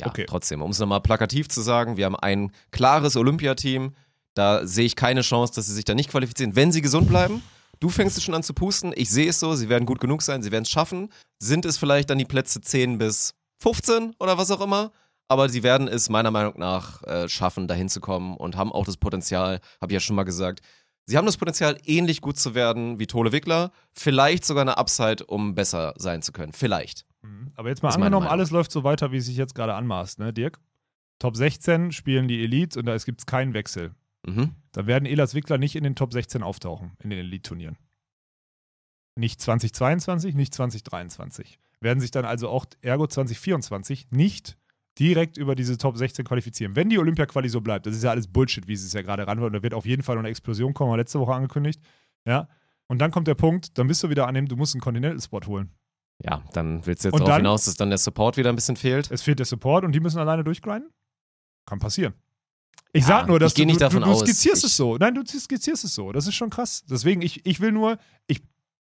Ja, 0.00 0.06
Okay. 0.06 0.26
trotzdem, 0.28 0.62
um 0.62 0.70
es 0.70 0.78
nochmal 0.78 1.00
plakativ 1.00 1.48
zu 1.48 1.60
sagen, 1.60 1.96
wir 1.96 2.04
haben 2.04 2.14
ein 2.16 2.52
klares 2.70 3.16
Olympiateam. 3.16 3.94
Da 4.36 4.66
sehe 4.66 4.84
ich 4.84 4.96
keine 4.96 5.22
Chance, 5.22 5.54
dass 5.54 5.66
sie 5.66 5.72
sich 5.72 5.86
da 5.86 5.94
nicht 5.94 6.10
qualifizieren, 6.10 6.54
wenn 6.54 6.70
sie 6.70 6.82
gesund 6.82 7.08
bleiben. 7.08 7.42
Du 7.80 7.88
fängst 7.88 8.18
es 8.18 8.22
schon 8.22 8.34
an 8.34 8.42
zu 8.42 8.52
pusten. 8.52 8.92
Ich 8.94 9.08
sehe 9.08 9.30
es 9.30 9.40
so, 9.40 9.54
sie 9.54 9.70
werden 9.70 9.86
gut 9.86 9.98
genug 9.98 10.20
sein, 10.20 10.42
sie 10.42 10.52
werden 10.52 10.64
es 10.64 10.70
schaffen. 10.70 11.08
Sind 11.38 11.64
es 11.64 11.78
vielleicht 11.78 12.10
dann 12.10 12.18
die 12.18 12.26
Plätze 12.26 12.60
10 12.60 12.98
bis 12.98 13.34
15 13.62 14.14
oder 14.18 14.36
was 14.36 14.50
auch 14.50 14.60
immer? 14.60 14.92
Aber 15.28 15.48
sie 15.48 15.62
werden 15.62 15.88
es 15.88 16.10
meiner 16.10 16.30
Meinung 16.30 16.54
nach 16.58 17.02
äh, 17.04 17.28
schaffen, 17.28 17.66
dahin 17.66 17.88
zu 17.88 18.00
kommen 18.00 18.36
und 18.36 18.56
haben 18.56 18.72
auch 18.72 18.84
das 18.84 18.98
Potenzial, 18.98 19.60
habe 19.80 19.92
ich 19.92 19.94
ja 19.94 20.00
schon 20.00 20.16
mal 20.16 20.24
gesagt. 20.24 20.60
Sie 21.06 21.16
haben 21.16 21.26
das 21.26 21.38
Potenzial, 21.38 21.78
ähnlich 21.86 22.20
gut 22.20 22.38
zu 22.38 22.54
werden 22.54 22.98
wie 22.98 23.06
Tole 23.06 23.32
Wickler. 23.32 23.72
Vielleicht 23.94 24.44
sogar 24.44 24.62
eine 24.62 24.76
Upside, 24.76 25.24
um 25.24 25.54
besser 25.54 25.94
sein 25.96 26.20
zu 26.20 26.32
können. 26.32 26.52
Vielleicht. 26.52 27.06
Aber 27.54 27.70
jetzt 27.70 27.82
mal 27.82 27.88
ist 27.88 27.96
angenommen, 27.96 28.26
alles 28.26 28.50
läuft 28.50 28.70
so 28.70 28.84
weiter, 28.84 29.12
wie 29.12 29.16
es 29.16 29.26
sich 29.26 29.36
jetzt 29.36 29.54
gerade 29.54 29.74
anmaßt, 29.74 30.18
ne, 30.18 30.32
Dirk? 30.32 30.58
Top 31.18 31.36
16 31.36 31.92
spielen 31.92 32.28
die 32.28 32.44
Elite 32.44 32.78
und 32.78 32.84
da 32.84 32.96
gibt 32.98 33.20
es 33.20 33.26
keinen 33.26 33.54
Wechsel. 33.54 33.94
Mhm. 34.26 34.54
Da 34.72 34.86
werden 34.86 35.06
Elas 35.06 35.34
Wickler 35.34 35.58
nicht 35.58 35.76
in 35.76 35.84
den 35.84 35.94
Top 35.96 36.12
16 36.12 36.42
auftauchen, 36.42 36.92
in 37.02 37.10
den 37.10 37.18
Elite-Turnieren. 37.20 37.76
Nicht 39.18 39.40
2022, 39.40 40.34
nicht 40.34 40.52
2023. 40.54 41.58
Werden 41.80 42.00
sich 42.00 42.10
dann 42.10 42.24
also 42.24 42.48
auch 42.48 42.66
ergo 42.82 43.06
2024 43.06 44.08
nicht 44.10 44.58
direkt 44.98 45.36
über 45.36 45.54
diese 45.54 45.78
Top 45.78 45.96
16 45.96 46.24
qualifizieren. 46.24 46.74
Wenn 46.76 46.88
die 46.90 46.98
Olympia-Quali 46.98 47.48
so 47.48 47.60
bleibt, 47.60 47.86
das 47.86 47.94
ist 47.96 48.02
ja 48.02 48.10
alles 48.10 48.26
Bullshit, 48.28 48.66
wie 48.66 48.72
es 48.72 48.92
ja 48.92 49.02
gerade 49.02 49.26
ran 49.26 49.38
und 49.38 49.52
da 49.52 49.62
wird 49.62 49.74
auf 49.74 49.86
jeden 49.86 50.02
Fall 50.02 50.16
noch 50.16 50.20
eine 50.20 50.28
Explosion 50.30 50.74
kommen, 50.74 50.90
haben 50.90 50.94
wir 50.96 51.02
letzte 51.02 51.20
Woche 51.20 51.34
angekündigt. 51.34 51.80
Ja. 52.26 52.48
Und 52.88 52.98
dann 52.98 53.10
kommt 53.10 53.26
der 53.28 53.34
Punkt, 53.34 53.76
dann 53.78 53.88
bist 53.88 54.02
du 54.02 54.10
wieder 54.10 54.26
an 54.26 54.34
dem, 54.34 54.48
du 54.48 54.56
musst 54.56 54.74
einen 54.74 54.80
Continental-Spot 54.80 55.40
holen. 55.46 55.70
Ja, 56.24 56.42
dann 56.52 56.84
willst 56.86 57.04
du 57.04 57.08
jetzt 57.08 57.14
Und 57.14 57.20
darauf 57.20 57.28
dann- 57.28 57.40
hinaus, 57.42 57.64
dass 57.66 57.74
dann 57.76 57.90
der 57.90 57.98
Support 57.98 58.36
wieder 58.38 58.48
ein 58.50 58.54
bisschen 58.56 58.76
fehlt. 58.76 59.10
Es 59.10 59.22
fehlt 59.22 59.38
der 59.38 59.46
Support 59.46 59.84
und 59.84 59.92
die 59.92 60.00
müssen 60.00 60.18
alleine 60.18 60.44
durchgrinden? 60.44 60.90
Kann 61.66 61.78
passieren. 61.78 62.14
Ich 62.92 63.02
Ja, 63.02 63.08
sag 63.08 63.28
nur, 63.28 63.38
dass 63.38 63.52
ich 63.52 63.56
du, 63.58 63.66
nicht 63.66 63.80
davon 63.80 64.00
du, 64.00 64.06
du 64.06 64.12
aus. 64.12 64.20
skizzierst 64.20 64.64
Ich- 64.64 64.70
es 64.70 64.76
so. 64.76 64.96
Nein, 64.96 65.14
du 65.14 65.22
skizzierst 65.26 65.84
es 65.84 65.94
so. 65.94 66.12
Das 66.12 66.26
ist 66.26 66.34
schon 66.34 66.50
krass. 66.50 66.84
Deswegen, 66.88 67.20
ich, 67.22 67.44
ich 67.44 67.60
will 67.60 67.72
nur, 67.72 67.98
ich, 68.26 68.40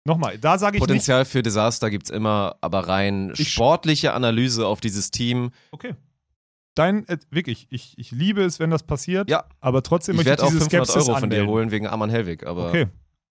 nochmal, 0.04 0.38
da 0.38 0.58
sage 0.58 0.76
ich 0.76 0.80
nicht, 0.80 0.88
Potenzial 0.88 1.24
für 1.24 1.42
Desaster 1.42 1.90
gibt 1.90 2.04
es 2.04 2.10
immer, 2.10 2.56
aber 2.60 2.86
rein 2.88 3.32
Ich- 3.36 3.52
sportliche 3.52 4.12
Analyse 4.12 4.66
auf 4.66 4.80
dieses 4.80 5.10
Team. 5.10 5.50
okay. 5.72 5.94
Dein, 6.76 7.08
äh, 7.08 7.16
wirklich, 7.30 7.66
ich, 7.70 7.94
ich 7.96 8.10
liebe 8.10 8.42
es, 8.44 8.60
wenn 8.60 8.68
das 8.70 8.82
passiert, 8.82 9.30
Ja. 9.30 9.44
aber 9.60 9.82
trotzdem 9.82 10.14
Ich 10.14 10.26
möchte 10.26 10.34
ich 10.34 10.40
auch 10.40 10.48
diese 10.48 10.60
500 10.60 10.86
Skepsis 10.88 11.08
Euro 11.08 11.18
von 11.20 11.30
dir 11.30 11.36
anmelden. 11.36 11.48
holen 11.48 11.70
wegen 11.70 11.86
Aman 11.86 12.10
Helwig, 12.10 12.46
aber 12.46 12.68
Okay. 12.68 12.86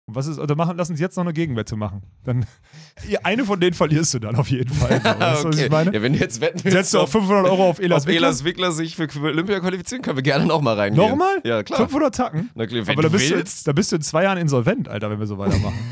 Und 0.09 0.15
was 0.15 0.25
ist, 0.25 0.39
oder 0.39 0.55
machen, 0.55 0.75
lass 0.75 0.89
uns 0.89 0.99
jetzt 0.99 1.15
noch 1.17 1.23
eine 1.23 1.33
Gegenwette 1.33 1.75
machen. 1.75 2.01
Dann, 2.23 2.47
eine 3.23 3.45
von 3.45 3.59
denen 3.59 3.75
verlierst 3.75 4.15
du 4.15 4.19
dann 4.19 4.35
auf 4.35 4.49
jeden 4.49 4.73
Fall. 4.73 5.03
Weißt 5.03 5.43
du, 5.43 5.49
was 5.49 5.57
ich 5.59 5.69
meine? 5.69 5.93
Ja, 5.93 6.01
wenn 6.01 6.13
du 6.13 6.19
jetzt 6.19 6.41
wetten 6.41 6.63
willst, 6.63 6.75
Setzt 6.75 6.95
du 6.95 6.99
auf 6.99 7.11
500 7.11 7.45
Euro 7.45 7.69
auf 7.69 7.79
Elas 7.79 8.03
ob 8.03 8.07
Wickler? 8.07 8.27
Elas 8.27 8.43
Wickler 8.43 8.71
sich 8.71 8.95
für 8.95 9.07
Olympia 9.21 9.59
qualifizieren, 9.59 10.01
können 10.01 10.17
wir 10.17 10.23
gerne 10.23 10.47
noch 10.47 10.61
mal 10.61 10.75
reingehen. 10.75 11.07
Nochmal? 11.07 11.41
Ja, 11.43 11.61
klar. 11.61 11.81
500 11.81 12.15
Tacken? 12.15 12.49
Na 12.55 12.65
klar, 12.65 12.87
wenn 12.87 12.93
Aber 12.93 13.03
da 13.03 13.09
bist, 13.09 13.29
du, 13.29 13.43
da 13.65 13.71
bist 13.71 13.91
du 13.91 13.97
in 13.97 14.01
zwei 14.01 14.23
Jahren 14.23 14.39
insolvent, 14.39 14.89
Alter, 14.89 15.11
wenn 15.11 15.19
wir 15.19 15.27
so 15.27 15.37
weitermachen. 15.37 15.77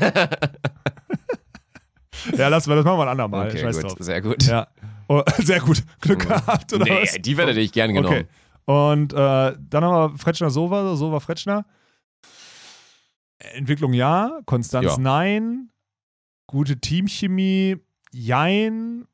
ja, 2.36 2.48
lass 2.48 2.66
mal, 2.66 2.74
das 2.74 2.84
machen 2.84 2.98
wir 2.98 3.02
ein 3.02 3.08
andermal. 3.08 3.48
Okay, 3.48 3.60
Scheiß 3.60 3.76
gut, 3.76 3.84
drauf. 3.84 3.96
sehr 4.00 4.20
gut. 4.20 4.42
Ja. 4.42 4.66
Oh, 5.06 5.22
sehr 5.38 5.60
gut. 5.60 5.84
Glück 6.00 6.26
gehabt, 6.26 6.72
oder 6.72 6.84
nee, 6.84 7.02
was? 7.02 7.16
die 7.20 7.36
Wette 7.36 7.50
hätte 7.50 7.60
ich 7.60 7.70
gern 7.70 7.94
genommen. 7.94 8.26
Okay. 8.26 8.26
Und 8.64 9.12
äh, 9.12 9.16
dann 9.16 9.84
haben 9.84 10.12
wir 10.12 10.18
Fretschner 10.18 10.50
Sova, 10.50 10.96
Sova 10.96 11.20
Fretschner. 11.20 11.64
Entwicklung 13.38 13.92
ja, 13.92 14.40
Konstanz 14.46 14.86
Ja. 14.86 14.98
nein, 14.98 15.70
gute 16.46 16.78
Teamchemie, 16.80 17.76
jein. 18.12 19.06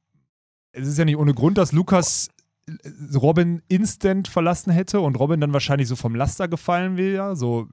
Es 0.73 0.89
ist 0.89 0.99
ja 0.99 1.05
nicht 1.05 1.17
ohne 1.17 1.35
Grund, 1.35 1.59
dass 1.59 1.73
Lukas 1.73 2.29
äh, 2.67 2.73
Robin 3.17 3.63
instant 3.69 4.29
verlassen 4.29 4.73
hätte 4.73 5.01
und 5.01 5.17
Robin 5.17 5.41
dann 5.41 5.53
wahrscheinlich 5.53 5.89
so 5.89 5.97
vom 5.97 6.15
Laster 6.15 6.49
gefallen 6.49 6.97
wäre. 6.97 7.37
So 7.37 7.69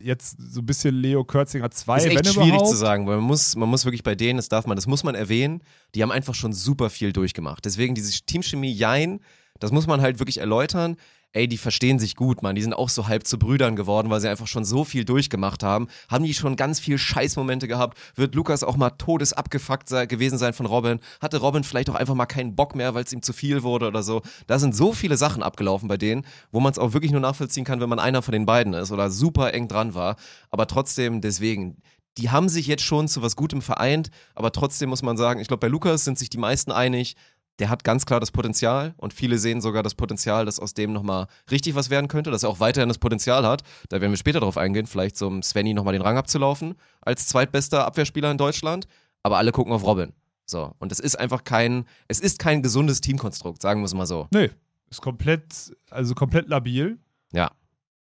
jetzt 0.00 0.36
so 0.38 0.60
ein 0.60 0.66
bisschen 0.66 0.94
Leo 0.94 1.24
Kürzinger 1.24 1.70
2, 1.70 1.96
Ist 1.96 2.06
echt 2.06 2.26
schwierig 2.26 2.48
überhaupt. 2.48 2.68
zu 2.68 2.76
sagen, 2.76 3.06
weil 3.06 3.16
man 3.16 3.24
muss, 3.24 3.56
man 3.56 3.68
muss 3.70 3.86
wirklich 3.86 4.02
bei 4.02 4.14
denen, 4.14 4.36
das 4.36 4.50
darf 4.50 4.66
man, 4.66 4.76
das 4.76 4.86
muss 4.86 5.02
man 5.02 5.14
erwähnen, 5.14 5.62
die 5.94 6.02
haben 6.02 6.12
einfach 6.12 6.34
schon 6.34 6.52
super 6.52 6.90
viel 6.90 7.12
durchgemacht. 7.12 7.64
Deswegen 7.64 7.94
diese 7.94 8.12
Teamchemie, 8.26 8.70
jein, 8.70 9.20
das 9.60 9.72
muss 9.72 9.86
man 9.86 10.02
halt 10.02 10.18
wirklich 10.18 10.38
erläutern. 10.38 10.96
Ey, 11.34 11.48
die 11.48 11.58
verstehen 11.58 11.98
sich 11.98 12.16
gut, 12.16 12.42
Mann. 12.42 12.54
Die 12.54 12.62
sind 12.62 12.72
auch 12.72 12.88
so 12.88 13.08
halb 13.08 13.26
zu 13.26 13.38
Brüdern 13.38 13.76
geworden, 13.76 14.08
weil 14.08 14.20
sie 14.20 14.28
einfach 14.28 14.46
schon 14.46 14.64
so 14.64 14.84
viel 14.84 15.04
durchgemacht 15.04 15.62
haben. 15.62 15.88
Haben 16.08 16.24
die 16.24 16.32
schon 16.32 16.56
ganz 16.56 16.80
viel 16.80 16.96
Scheißmomente 16.96 17.68
gehabt? 17.68 17.98
Wird 18.14 18.34
Lukas 18.34 18.62
auch 18.62 18.76
mal 18.76 18.90
todes 18.90 19.32
abgefuckt 19.32 19.88
sei, 19.88 20.06
gewesen 20.06 20.38
sein 20.38 20.54
von 20.54 20.66
Robin? 20.66 21.00
Hatte 21.20 21.38
Robin 21.38 21.64
vielleicht 21.64 21.90
auch 21.90 21.96
einfach 21.96 22.14
mal 22.14 22.26
keinen 22.26 22.54
Bock 22.54 22.74
mehr, 22.74 22.94
weil 22.94 23.04
es 23.04 23.12
ihm 23.12 23.22
zu 23.22 23.32
viel 23.32 23.62
wurde 23.64 23.88
oder 23.88 24.02
so? 24.02 24.22
Da 24.46 24.58
sind 24.58 24.74
so 24.74 24.92
viele 24.92 25.16
Sachen 25.16 25.42
abgelaufen 25.42 25.88
bei 25.88 25.96
denen, 25.96 26.24
wo 26.52 26.60
man 26.60 26.72
es 26.72 26.78
auch 26.78 26.92
wirklich 26.92 27.12
nur 27.12 27.20
nachvollziehen 27.20 27.64
kann, 27.64 27.80
wenn 27.80 27.88
man 27.88 27.98
einer 27.98 28.22
von 28.22 28.32
den 28.32 28.46
beiden 28.46 28.72
ist 28.72 28.92
oder 28.92 29.10
super 29.10 29.52
eng 29.52 29.66
dran 29.66 29.94
war. 29.94 30.16
Aber 30.50 30.68
trotzdem, 30.68 31.20
deswegen, 31.20 31.78
die 32.16 32.30
haben 32.30 32.48
sich 32.48 32.66
jetzt 32.68 32.84
schon 32.84 33.08
zu 33.08 33.22
was 33.22 33.34
Gutem 33.34 33.60
vereint, 33.60 34.10
aber 34.34 34.52
trotzdem 34.52 34.88
muss 34.88 35.02
man 35.02 35.16
sagen, 35.16 35.40
ich 35.40 35.48
glaube, 35.48 35.60
bei 35.60 35.68
Lukas 35.68 36.04
sind 36.04 36.18
sich 36.18 36.30
die 36.30 36.38
meisten 36.38 36.70
einig, 36.70 37.16
der 37.58 37.68
hat 37.68 37.84
ganz 37.84 38.04
klar 38.04 38.20
das 38.20 38.32
Potenzial 38.32 38.94
und 38.96 39.12
viele 39.12 39.38
sehen 39.38 39.60
sogar 39.60 39.82
das 39.82 39.94
Potenzial, 39.94 40.44
dass 40.44 40.58
aus 40.58 40.74
dem 40.74 40.92
nochmal 40.92 41.26
richtig 41.50 41.74
was 41.74 41.88
werden 41.90 42.08
könnte, 42.08 42.30
dass 42.30 42.42
er 42.42 42.48
auch 42.48 42.60
weiterhin 42.60 42.88
das 42.88 42.98
Potenzial 42.98 43.46
hat. 43.46 43.62
Da 43.88 44.00
werden 44.00 44.12
wir 44.12 44.16
später 44.16 44.40
drauf 44.40 44.58
eingehen, 44.58 44.86
vielleicht 44.86 45.16
so 45.16 45.28
um 45.28 45.42
Svenny 45.42 45.72
nochmal 45.72 45.92
den 45.92 46.02
Rang 46.02 46.18
abzulaufen 46.18 46.74
als 47.00 47.26
zweitbester 47.26 47.84
Abwehrspieler 47.86 48.30
in 48.30 48.38
Deutschland. 48.38 48.88
Aber 49.22 49.38
alle 49.38 49.52
gucken 49.52 49.72
auf 49.72 49.84
Robin. 49.84 50.12
So. 50.46 50.74
Und 50.78 50.92
es 50.92 51.00
ist 51.00 51.18
einfach 51.18 51.44
kein, 51.44 51.84
es 52.08 52.20
ist 52.20 52.38
kein 52.38 52.62
gesundes 52.62 53.00
Teamkonstrukt, 53.00 53.62
sagen 53.62 53.80
wir 53.80 53.86
es 53.86 53.94
mal 53.94 54.06
so. 54.06 54.28
Nee, 54.32 54.50
ist 54.90 55.00
komplett, 55.00 55.74
also 55.90 56.14
komplett 56.14 56.48
labil. 56.48 56.98
Ja. 57.32 57.50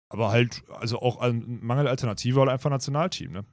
Aber 0.09 0.31
halt, 0.31 0.63
also 0.79 0.99
auch 0.99 1.17
ein 1.17 1.59
Mangel 1.61 1.87
Alternative 1.87 2.39
oder 2.39 2.51
einfach 2.51 2.69
Nationalteam, 2.69 3.31
ne? 3.31 3.45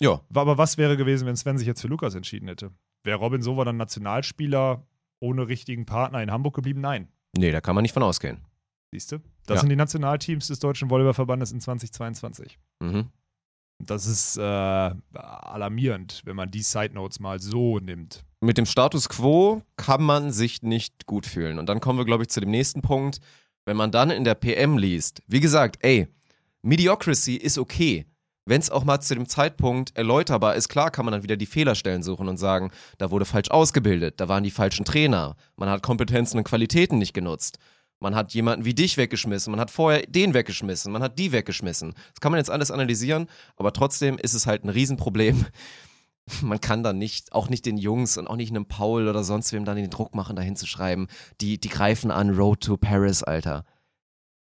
Ja. 0.00 0.20
Aber 0.34 0.58
was 0.58 0.76
wäre 0.76 0.96
gewesen, 0.96 1.26
wenn 1.26 1.36
Sven 1.36 1.58
sich 1.58 1.66
jetzt 1.66 1.80
für 1.80 1.88
Lukas 1.88 2.14
entschieden 2.14 2.48
hätte? 2.48 2.70
Wäre 3.02 3.18
Robin 3.18 3.40
Sova 3.40 3.64
dann 3.64 3.76
Nationalspieler 3.76 4.86
ohne 5.20 5.48
richtigen 5.48 5.86
Partner 5.86 6.22
in 6.22 6.30
Hamburg 6.30 6.54
geblieben? 6.54 6.80
Nein. 6.80 7.08
Nee, 7.36 7.52
da 7.52 7.60
kann 7.60 7.74
man 7.74 7.82
nicht 7.82 7.92
von 7.92 8.02
ausgehen. 8.02 8.38
Siehst 8.92 9.12
du? 9.12 9.18
Das 9.46 9.56
Ja. 9.56 9.60
sind 9.60 9.68
die 9.70 9.76
Nationalteams 9.76 10.46
des 10.48 10.58
Deutschen 10.58 10.88
Volleyballverbandes 10.90 11.52
in 11.52 11.60
2022. 11.60 12.58
Mhm. 12.80 13.08
Das 13.78 14.06
ist 14.06 14.38
äh, 14.38 14.42
alarmierend, 15.12 16.22
wenn 16.24 16.36
man 16.36 16.50
die 16.50 16.62
Side 16.62 16.94
Notes 16.94 17.20
mal 17.20 17.40
so 17.40 17.78
nimmt. 17.78 18.24
mit 18.40 18.58
dem 18.58 18.66
Status 18.66 19.08
quo 19.08 19.62
kann 19.76 20.02
man 20.02 20.30
sich 20.32 20.62
nicht 20.62 21.06
gut 21.06 21.26
fühlen. 21.26 21.58
Und 21.58 21.68
dann 21.68 21.80
kommen 21.80 21.98
wir, 21.98 22.04
glaube 22.04 22.22
ich, 22.22 22.28
zu 22.30 22.40
dem 22.40 22.50
nächsten 22.50 22.80
Punkt. 22.80 23.18
Wenn 23.66 23.76
man 23.76 23.90
dann 23.90 24.10
in 24.10 24.24
der 24.24 24.34
PM 24.36 24.78
liest, 24.78 25.22
wie 25.26 25.40
gesagt, 25.40 25.78
ey, 25.82 26.06
Mediocrity 26.62 27.36
ist 27.36 27.58
okay. 27.58 28.06
Wenn 28.48 28.60
es 28.60 28.70
auch 28.70 28.84
mal 28.84 29.00
zu 29.00 29.16
dem 29.16 29.28
Zeitpunkt 29.28 29.96
erläuterbar 29.96 30.54
ist, 30.54 30.68
klar 30.68 30.92
kann 30.92 31.04
man 31.04 31.10
dann 31.10 31.24
wieder 31.24 31.36
die 31.36 31.46
Fehlerstellen 31.46 32.04
suchen 32.04 32.28
und 32.28 32.36
sagen, 32.36 32.70
da 32.96 33.10
wurde 33.10 33.24
falsch 33.24 33.50
ausgebildet, 33.50 34.20
da 34.20 34.28
waren 34.28 34.44
die 34.44 34.52
falschen 34.52 34.84
Trainer, 34.84 35.34
man 35.56 35.68
hat 35.68 35.82
Kompetenzen 35.82 36.38
und 36.38 36.44
Qualitäten 36.44 36.98
nicht 36.98 37.12
genutzt. 37.12 37.58
Man 37.98 38.14
hat 38.14 38.34
jemanden 38.34 38.64
wie 38.64 38.74
dich 38.74 38.98
weggeschmissen, 38.98 39.50
man 39.50 39.58
hat 39.58 39.70
vorher 39.72 40.02
den 40.06 40.32
weggeschmissen, 40.32 40.92
man 40.92 41.02
hat 41.02 41.18
die 41.18 41.32
weggeschmissen. 41.32 41.94
Das 42.12 42.20
kann 42.20 42.30
man 42.30 42.38
jetzt 42.38 42.50
alles 42.50 42.70
analysieren, 42.70 43.26
aber 43.56 43.72
trotzdem 43.72 44.16
ist 44.16 44.34
es 44.34 44.46
halt 44.46 44.64
ein 44.64 44.68
Riesenproblem, 44.68 45.46
man 46.42 46.60
kann 46.60 46.84
dann 46.84 46.98
nicht, 46.98 47.32
auch 47.32 47.48
nicht 47.48 47.66
den 47.66 47.78
Jungs 47.78 48.16
und 48.16 48.28
auch 48.28 48.36
nicht 48.36 48.50
einem 48.50 48.66
Paul 48.66 49.08
oder 49.08 49.24
sonst 49.24 49.52
wem 49.52 49.64
dann 49.64 49.76
den 49.76 49.90
Druck 49.90 50.14
machen, 50.14 50.36
da 50.36 50.42
hinzuschreiben. 50.42 51.08
Die, 51.40 51.58
die 51.58 51.68
greifen 51.68 52.12
an 52.12 52.30
Road 52.30 52.60
to 52.60 52.76
Paris, 52.76 53.24
Alter. 53.24 53.64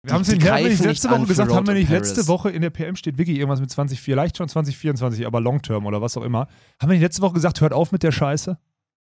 Wir 0.04 0.14
haben 0.14 0.22
es 0.22 0.30
haben 0.30 0.42
wir 0.42 0.70
nicht 0.70 0.84
letzte 0.84 1.10
Woche 1.12 1.26
gesagt, 1.28 1.52
haben 1.52 1.68
wir 1.68 1.76
nicht 1.76 1.92
letzte 1.92 2.28
Woche 2.28 2.50
in 2.50 2.64
der 2.64 2.72
PM 2.72 2.96
steht 2.96 3.20
wirklich 3.20 3.38
irgendwas 3.38 3.60
mit 3.60 3.70
2024, 3.70 4.02
vielleicht 4.02 4.38
schon 4.38 4.50
2024, 4.50 5.28
aber 5.28 5.42
Long 5.42 5.62
Term 5.62 5.86
oder 5.86 6.02
was 6.02 6.18
auch 6.18 6.24
immer. 6.24 6.48
Haben 6.80 6.90
wir 6.90 6.94
nicht 6.94 7.04
letzte 7.04 7.22
Woche 7.22 7.34
gesagt, 7.34 7.62
hört 7.62 7.72
auf 7.72 7.92
mit 7.92 8.02
der 8.02 8.12
Scheiße? 8.12 8.58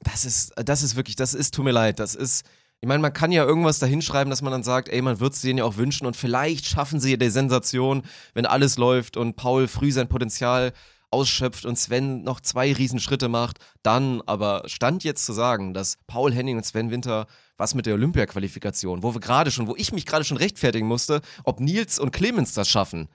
Das 0.01 0.27
ist, 0.27 0.52
das 0.56 0.82
ist 0.82 0.94
wirklich, 0.94 1.16
das 1.16 1.32
ist, 1.32 1.55
tut 1.55 1.64
mir 1.64 1.70
leid, 1.70 1.98
das 1.98 2.14
ist, 2.14 2.44
ich 2.81 2.89
meine, 2.89 3.01
man 3.01 3.12
kann 3.12 3.32
ja 3.32 3.44
irgendwas 3.44 3.78
da 3.78 3.86
hinschreiben, 3.86 4.28
dass 4.28 4.43
man 4.43 4.52
dann 4.52 4.64
sagt, 4.64 4.90
ey, 4.90 5.01
man 5.01 5.19
wird 5.19 5.32
es 5.32 5.40
denen 5.40 5.60
ja 5.60 5.64
auch 5.64 5.78
wünschen 5.78 6.06
und 6.06 6.16
vielleicht 6.16 6.66
schaffen 6.66 7.01
sie 7.01 7.12
ja 7.12 7.16
die 7.16 7.31
Sensation, 7.31 8.02
wenn 8.35 8.44
alles 8.44 8.77
läuft 8.77 9.16
und 9.16 9.36
Paul 9.36 9.69
früh 9.69 9.93
sein 9.93 10.09
Potenzial 10.09 10.73
ausschöpft 11.10 11.64
und 11.64 11.78
Sven 11.78 12.23
noch 12.23 12.40
zwei 12.40 12.73
Riesenschritte 12.73 13.28
macht, 13.28 13.59
dann 13.82 14.20
aber 14.27 14.64
stand 14.66 15.05
jetzt 15.05 15.24
zu 15.24 15.32
sagen, 15.32 15.73
dass 15.73 15.98
Paul 16.06 16.32
Henning 16.32 16.56
und 16.56 16.66
Sven 16.66 16.90
Winter 16.90 17.27
was 17.56 17.74
mit 17.74 17.86
der 17.86 17.94
Olympia-Qualifikation, 17.94 19.02
wo 19.02 19.14
wir 19.14 19.20
gerade 19.20 19.50
schon, 19.50 19.66
wo 19.66 19.76
ich 19.76 19.92
mich 19.92 20.06
gerade 20.06 20.24
schon 20.24 20.36
rechtfertigen 20.36 20.86
musste, 20.86 21.20
ob 21.44 21.60
Nils 21.60 21.98
und 21.98 22.12
Clemens 22.12 22.54
das 22.54 22.68
schaffen, 22.68 23.08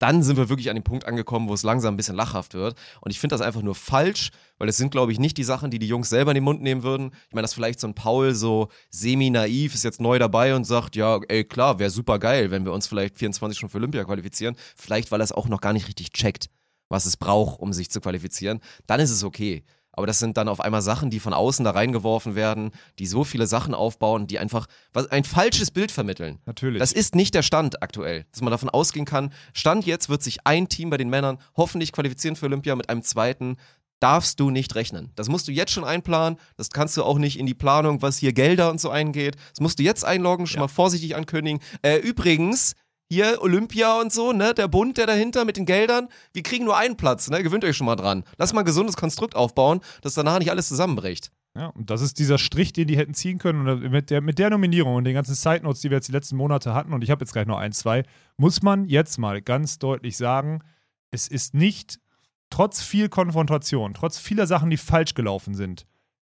dann 0.00 0.22
sind 0.22 0.38
wir 0.38 0.48
wirklich 0.48 0.70
an 0.70 0.76
dem 0.76 0.82
Punkt 0.82 1.04
angekommen, 1.04 1.48
wo 1.48 1.54
es 1.54 1.62
langsam 1.62 1.94
ein 1.94 1.96
bisschen 1.98 2.16
lachhaft 2.16 2.54
wird. 2.54 2.74
Und 3.02 3.10
ich 3.10 3.20
finde 3.20 3.34
das 3.34 3.42
einfach 3.42 3.60
nur 3.60 3.74
falsch, 3.74 4.30
weil 4.58 4.68
es 4.68 4.78
sind, 4.78 4.90
glaube 4.90 5.12
ich, 5.12 5.18
nicht 5.18 5.36
die 5.36 5.44
Sachen, 5.44 5.70
die 5.70 5.78
die 5.78 5.86
Jungs 5.86 6.08
selber 6.08 6.30
in 6.30 6.36
den 6.36 6.44
Mund 6.44 6.62
nehmen 6.62 6.82
würden. 6.82 7.12
Ich 7.28 7.34
meine, 7.34 7.42
dass 7.42 7.52
vielleicht 7.52 7.80
so 7.80 7.86
ein 7.86 7.94
Paul 7.94 8.34
so 8.34 8.68
semi-naiv 8.88 9.74
ist 9.74 9.84
jetzt 9.84 10.00
neu 10.00 10.18
dabei 10.18 10.54
und 10.54 10.64
sagt, 10.64 10.96
ja, 10.96 11.20
ey, 11.28 11.44
klar, 11.44 11.78
wäre 11.78 11.90
super 11.90 12.18
geil, 12.18 12.50
wenn 12.50 12.64
wir 12.64 12.72
uns 12.72 12.86
vielleicht 12.86 13.18
24 13.18 13.58
schon 13.58 13.68
für 13.68 13.76
Olympia 13.76 14.02
qualifizieren. 14.04 14.56
Vielleicht, 14.74 15.12
weil 15.12 15.20
er 15.20 15.24
es 15.24 15.32
auch 15.32 15.48
noch 15.48 15.60
gar 15.60 15.74
nicht 15.74 15.86
richtig 15.86 16.12
checkt, 16.12 16.48
was 16.88 17.04
es 17.04 17.18
braucht, 17.18 17.60
um 17.60 17.74
sich 17.74 17.90
zu 17.90 18.00
qualifizieren. 18.00 18.60
Dann 18.86 19.00
ist 19.00 19.10
es 19.10 19.22
okay. 19.22 19.64
Aber 20.00 20.06
das 20.06 20.18
sind 20.18 20.38
dann 20.38 20.48
auf 20.48 20.60
einmal 20.62 20.80
Sachen, 20.80 21.10
die 21.10 21.20
von 21.20 21.34
außen 21.34 21.62
da 21.62 21.72
reingeworfen 21.72 22.34
werden, 22.34 22.70
die 22.98 23.04
so 23.04 23.22
viele 23.22 23.46
Sachen 23.46 23.74
aufbauen, 23.74 24.26
die 24.26 24.38
einfach 24.38 24.66
was, 24.94 25.10
ein 25.10 25.24
falsches 25.24 25.70
Bild 25.70 25.92
vermitteln. 25.92 26.38
Natürlich. 26.46 26.78
Das 26.78 26.92
ist 26.92 27.14
nicht 27.14 27.34
der 27.34 27.42
Stand 27.42 27.82
aktuell, 27.82 28.24
dass 28.32 28.40
man 28.40 28.50
davon 28.50 28.70
ausgehen 28.70 29.04
kann, 29.04 29.30
Stand 29.52 29.84
jetzt 29.84 30.08
wird 30.08 30.22
sich 30.22 30.38
ein 30.46 30.70
Team 30.70 30.88
bei 30.88 30.96
den 30.96 31.10
Männern 31.10 31.36
hoffentlich 31.54 31.92
qualifizieren 31.92 32.34
für 32.34 32.46
Olympia 32.46 32.74
mit 32.76 32.88
einem 32.88 33.02
zweiten. 33.02 33.58
Darfst 33.98 34.40
du 34.40 34.48
nicht 34.48 34.74
rechnen. 34.74 35.10
Das 35.16 35.28
musst 35.28 35.46
du 35.48 35.52
jetzt 35.52 35.72
schon 35.72 35.84
einplanen. 35.84 36.38
Das 36.56 36.70
kannst 36.70 36.96
du 36.96 37.04
auch 37.04 37.18
nicht 37.18 37.38
in 37.38 37.44
die 37.44 37.52
Planung, 37.52 38.00
was 38.00 38.16
hier 38.16 38.32
Gelder 38.32 38.70
und 38.70 38.80
so 38.80 38.88
eingeht. 38.88 39.36
Das 39.50 39.60
musst 39.60 39.78
du 39.78 39.82
jetzt 39.82 40.06
einloggen, 40.06 40.46
schon 40.46 40.60
mal 40.60 40.68
vorsichtig 40.68 41.14
ankündigen. 41.14 41.60
Äh, 41.82 41.98
übrigens, 41.98 42.74
hier 43.10 43.42
Olympia 43.42 44.00
und 44.00 44.12
so, 44.12 44.32
ne, 44.32 44.54
der 44.54 44.68
Bund, 44.68 44.96
der 44.96 45.06
dahinter 45.06 45.44
mit 45.44 45.56
den 45.56 45.66
Geldern, 45.66 46.08
wir 46.32 46.42
kriegen 46.42 46.64
nur 46.64 46.76
einen 46.76 46.96
Platz, 46.96 47.28
ne, 47.28 47.42
gewöhnt 47.42 47.64
euch 47.64 47.76
schon 47.76 47.86
mal 47.86 47.96
dran. 47.96 48.24
Lass 48.38 48.52
mal 48.52 48.60
ein 48.60 48.66
gesundes 48.66 48.96
Konstrukt 48.96 49.34
aufbauen, 49.34 49.80
dass 50.02 50.14
danach 50.14 50.38
nicht 50.38 50.50
alles 50.50 50.68
zusammenbricht. 50.68 51.32
Ja, 51.56 51.66
und 51.66 51.90
das 51.90 52.00
ist 52.00 52.20
dieser 52.20 52.38
Strich, 52.38 52.72
den 52.72 52.86
die 52.86 52.96
hätten 52.96 53.14
ziehen 53.14 53.38
können. 53.38 53.66
Und 53.66 53.90
mit 53.90 54.10
der, 54.10 54.20
mit 54.20 54.38
der 54.38 54.50
Nominierung 54.50 54.94
und 54.94 55.04
den 55.04 55.14
ganzen 55.14 55.34
Side 55.34 55.64
Notes, 55.64 55.80
die 55.80 55.90
wir 55.90 55.96
jetzt 55.96 56.06
die 56.06 56.12
letzten 56.12 56.36
Monate 56.36 56.72
hatten, 56.72 56.92
und 56.92 57.02
ich 57.02 57.10
habe 57.10 57.24
jetzt 57.24 57.32
gleich 57.32 57.46
noch 57.46 57.58
ein, 57.58 57.72
zwei, 57.72 58.04
muss 58.36 58.62
man 58.62 58.84
jetzt 58.84 59.18
mal 59.18 59.42
ganz 59.42 59.80
deutlich 59.80 60.16
sagen, 60.16 60.62
es 61.10 61.26
ist 61.26 61.54
nicht, 61.54 61.98
trotz 62.50 62.80
viel 62.82 63.08
Konfrontation, 63.08 63.94
trotz 63.94 64.18
vieler 64.18 64.46
Sachen, 64.46 64.70
die 64.70 64.76
falsch 64.76 65.14
gelaufen 65.14 65.54
sind, 65.54 65.86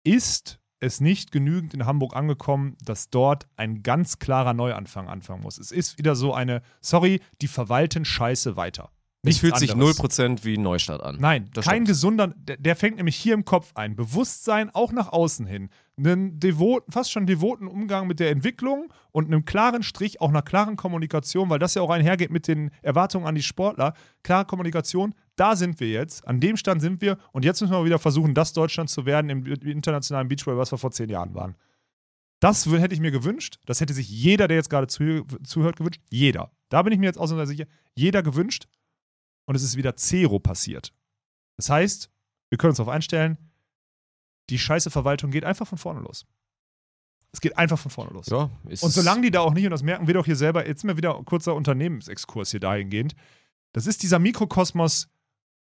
ist 0.04 0.59
es 0.80 1.00
nicht 1.00 1.30
genügend 1.30 1.74
in 1.74 1.86
Hamburg 1.86 2.16
angekommen, 2.16 2.76
dass 2.84 3.10
dort 3.10 3.46
ein 3.56 3.82
ganz 3.82 4.18
klarer 4.18 4.54
Neuanfang 4.54 5.08
anfangen 5.08 5.42
muss. 5.42 5.58
Es 5.58 5.70
ist 5.70 5.98
wieder 5.98 6.16
so 6.16 6.34
eine, 6.34 6.62
sorry, 6.80 7.20
die 7.42 7.48
verwalten 7.48 8.04
Scheiße 8.04 8.56
weiter. 8.56 8.90
Es 9.22 9.26
Nichts 9.26 9.40
fühlt 9.40 9.58
sich 9.58 9.72
anderes. 9.72 10.00
0% 10.00 10.44
wie 10.44 10.54
ein 10.56 10.62
Neustart 10.62 11.02
an. 11.02 11.18
Nein, 11.20 11.50
Das 11.52 11.66
kein 11.66 11.74
stimmt. 11.74 11.88
gesunder, 11.88 12.26
der, 12.28 12.56
der 12.56 12.74
fängt 12.74 12.96
nämlich 12.96 13.16
hier 13.16 13.34
im 13.34 13.44
Kopf 13.44 13.72
ein. 13.74 13.94
Bewusstsein 13.94 14.70
auch 14.74 14.92
nach 14.92 15.12
außen 15.12 15.44
hin. 15.44 15.68
Einen 15.98 16.40
devoten, 16.40 16.90
fast 16.90 17.12
schon 17.12 17.26
devoten 17.26 17.66
Umgang 17.68 18.06
mit 18.06 18.18
der 18.18 18.30
Entwicklung 18.30 18.90
und 19.12 19.26
einem 19.26 19.44
klaren 19.44 19.82
Strich, 19.82 20.22
auch 20.22 20.30
einer 20.30 20.40
klaren 20.40 20.76
Kommunikation, 20.76 21.50
weil 21.50 21.58
das 21.58 21.74
ja 21.74 21.82
auch 21.82 21.90
einhergeht 21.90 22.30
mit 22.30 22.48
den 22.48 22.70
Erwartungen 22.80 23.26
an 23.26 23.34
die 23.34 23.42
Sportler. 23.42 23.92
Klare 24.22 24.46
Kommunikation, 24.46 25.14
da 25.40 25.56
sind 25.56 25.80
wir 25.80 25.88
jetzt, 25.88 26.28
an 26.28 26.38
dem 26.38 26.58
Stand 26.58 26.82
sind 26.82 27.00
wir 27.00 27.16
und 27.32 27.46
jetzt 27.46 27.62
müssen 27.62 27.72
wir 27.72 27.82
wieder 27.86 27.98
versuchen, 27.98 28.34
das 28.34 28.52
Deutschland 28.52 28.90
zu 28.90 29.06
werden 29.06 29.30
im 29.30 29.46
internationalen 29.46 30.28
Beachball, 30.28 30.58
was 30.58 30.70
wir 30.70 30.76
vor 30.76 30.90
zehn 30.90 31.08
Jahren 31.08 31.34
waren. 31.34 31.56
Das 32.40 32.66
hätte 32.66 32.92
ich 32.92 33.00
mir 33.00 33.10
gewünscht. 33.10 33.58
Das 33.64 33.80
hätte 33.80 33.94
sich 33.94 34.08
jeder, 34.10 34.48
der 34.48 34.58
jetzt 34.58 34.68
gerade 34.68 34.86
zuh 34.86 35.24
zuhört, 35.42 35.76
gewünscht. 35.76 36.02
Jeder. 36.10 36.50
Da 36.68 36.82
bin 36.82 36.92
ich 36.92 36.98
mir 36.98 37.06
jetzt 37.06 37.18
ausnahmsweise 37.18 37.52
sicher. 37.52 37.66
Jeder 37.94 38.22
gewünscht. 38.22 38.66
Und 39.46 39.54
es 39.54 39.62
ist 39.62 39.78
wieder 39.78 39.96
Zero 39.96 40.40
passiert. 40.40 40.92
Das 41.56 41.70
heißt, 41.70 42.10
wir 42.50 42.58
können 42.58 42.70
uns 42.70 42.76
darauf 42.76 42.92
einstellen, 42.92 43.38
die 44.50 44.58
scheiße 44.58 44.90
Verwaltung 44.90 45.30
geht 45.30 45.44
einfach 45.44 45.66
von 45.66 45.78
vorne 45.78 46.00
los. 46.00 46.26
Es 47.32 47.40
geht 47.40 47.56
einfach 47.56 47.78
von 47.78 47.90
vorne 47.90 48.12
los. 48.12 48.26
Ja, 48.26 48.50
Und 48.64 48.78
solange 48.78 49.22
die 49.22 49.30
da 49.30 49.40
auch 49.40 49.54
nicht, 49.54 49.64
und 49.64 49.70
das 49.70 49.82
merken 49.82 50.06
wir 50.06 50.14
doch 50.14 50.26
hier 50.26 50.36
selber, 50.36 50.66
jetzt 50.66 50.84
wir 50.84 50.98
wieder 50.98 51.16
ein 51.16 51.24
kurzer 51.24 51.54
Unternehmensexkurs 51.54 52.50
hier 52.50 52.60
dahingehend. 52.60 53.14
Das 53.72 53.86
ist 53.86 54.02
dieser 54.02 54.18
Mikrokosmos 54.18 55.08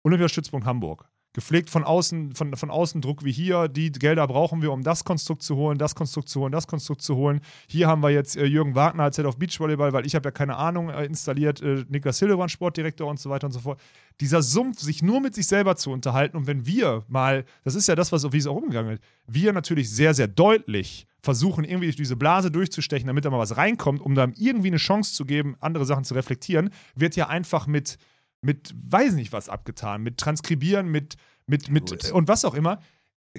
Olympiastützpunkt 0.02 0.66
Hamburg. 0.66 1.08
Gepflegt 1.32 1.70
von 1.70 1.84
außen, 1.84 2.34
von, 2.34 2.56
von 2.56 2.70
außen 2.70 3.00
Druck 3.00 3.24
wie 3.24 3.30
hier. 3.30 3.68
Die 3.68 3.92
Gelder 3.92 4.26
brauchen 4.26 4.62
wir, 4.62 4.72
um 4.72 4.82
das 4.82 5.04
Konstrukt 5.04 5.44
zu 5.44 5.54
holen, 5.54 5.78
das 5.78 5.94
Konstrukt 5.94 6.28
zu 6.28 6.40
holen, 6.40 6.50
das 6.50 6.66
Konstrukt 6.66 7.02
zu 7.02 7.14
holen. 7.14 7.40
Hier 7.68 7.86
haben 7.86 8.02
wir 8.02 8.10
jetzt 8.10 8.36
äh, 8.36 8.46
Jürgen 8.46 8.74
Wagner 8.74 9.04
als 9.04 9.16
Head 9.16 9.26
of 9.26 9.38
Beachvolleyball, 9.38 9.92
weil 9.92 10.06
ich 10.06 10.16
habe 10.16 10.26
ja 10.26 10.32
keine 10.32 10.56
Ahnung 10.56 10.90
äh, 10.90 11.04
installiert, 11.04 11.62
äh, 11.62 11.84
Niklas 11.88 12.18
Hildebrand, 12.18 12.50
Sportdirektor 12.50 13.08
und 13.08 13.20
so 13.20 13.30
weiter 13.30 13.46
und 13.46 13.52
so 13.52 13.60
fort. 13.60 13.80
Dieser 14.20 14.42
Sumpf, 14.42 14.80
sich 14.80 15.04
nur 15.04 15.20
mit 15.20 15.36
sich 15.36 15.46
selber 15.46 15.76
zu 15.76 15.92
unterhalten 15.92 16.36
und 16.36 16.48
wenn 16.48 16.66
wir 16.66 17.04
mal, 17.06 17.44
das 17.62 17.76
ist 17.76 17.86
ja 17.86 17.94
das, 17.94 18.10
was, 18.10 18.32
wie 18.32 18.38
es 18.38 18.48
auch 18.48 18.56
umgegangen 18.56 18.94
ist, 18.94 19.02
wir 19.28 19.52
natürlich 19.52 19.88
sehr, 19.88 20.14
sehr 20.14 20.26
deutlich 20.26 21.06
versuchen, 21.22 21.62
irgendwie 21.62 21.86
durch 21.86 21.96
diese 21.96 22.16
Blase 22.16 22.50
durchzustechen, 22.50 23.06
damit 23.06 23.24
da 23.24 23.30
mal 23.30 23.38
was 23.38 23.56
reinkommt, 23.56 24.00
um 24.00 24.16
dann 24.16 24.32
irgendwie 24.36 24.68
eine 24.68 24.78
Chance 24.78 25.14
zu 25.14 25.24
geben, 25.24 25.54
andere 25.60 25.84
Sachen 25.84 26.02
zu 26.02 26.14
reflektieren, 26.14 26.70
wird 26.96 27.14
ja 27.14 27.28
einfach 27.28 27.68
mit, 27.68 27.98
mit 28.42 28.74
weiß 28.74 29.14
nicht 29.14 29.32
was 29.32 29.48
abgetan, 29.48 30.02
mit 30.02 30.18
Transkribieren, 30.18 30.88
mit, 30.88 31.16
mit, 31.46 31.68
mit 31.68 31.90
gut. 31.90 32.12
und 32.12 32.28
was 32.28 32.44
auch 32.44 32.54
immer. 32.54 32.80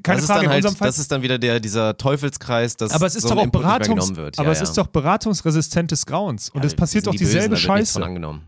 keine 0.04 0.18
das 0.18 0.24
ist 0.24 0.28
Frage, 0.28 0.40
dann 0.40 0.46
in 0.46 0.50
halt, 0.52 0.58
unserem 0.64 0.76
Fall. 0.78 0.88
Das 0.88 1.00
ist 1.00 1.12
dann 1.12 1.22
wieder 1.22 1.40
der, 1.40 1.60
dieser 1.60 1.98
Teufelskreis, 1.98 2.78
dass 2.78 2.94
aber 2.94 3.08
es 3.08 3.16
ist 3.16 3.24
so 3.24 3.30
doch 3.30 3.38
auch 3.38 3.44
Input 3.44 3.62
Beratungs, 3.62 4.16
wird. 4.16 4.40
aber 4.40 4.48
Ja, 4.48 4.52
es 4.52 4.60
ja. 4.60 4.64
ist 4.64 4.78
doch 4.78 4.88
beratungsresistentes 4.88 6.06
Grauens. 6.06 6.50
Und 6.50 6.62
Ja, 6.62 6.68
es 6.68 6.76
passiert 6.76 7.08
doch 7.08 7.12
die 7.12 7.20
Bösen, 7.20 7.34
dieselbe 7.34 7.56
nichts 7.56 7.66
Scheiße. 7.66 8.04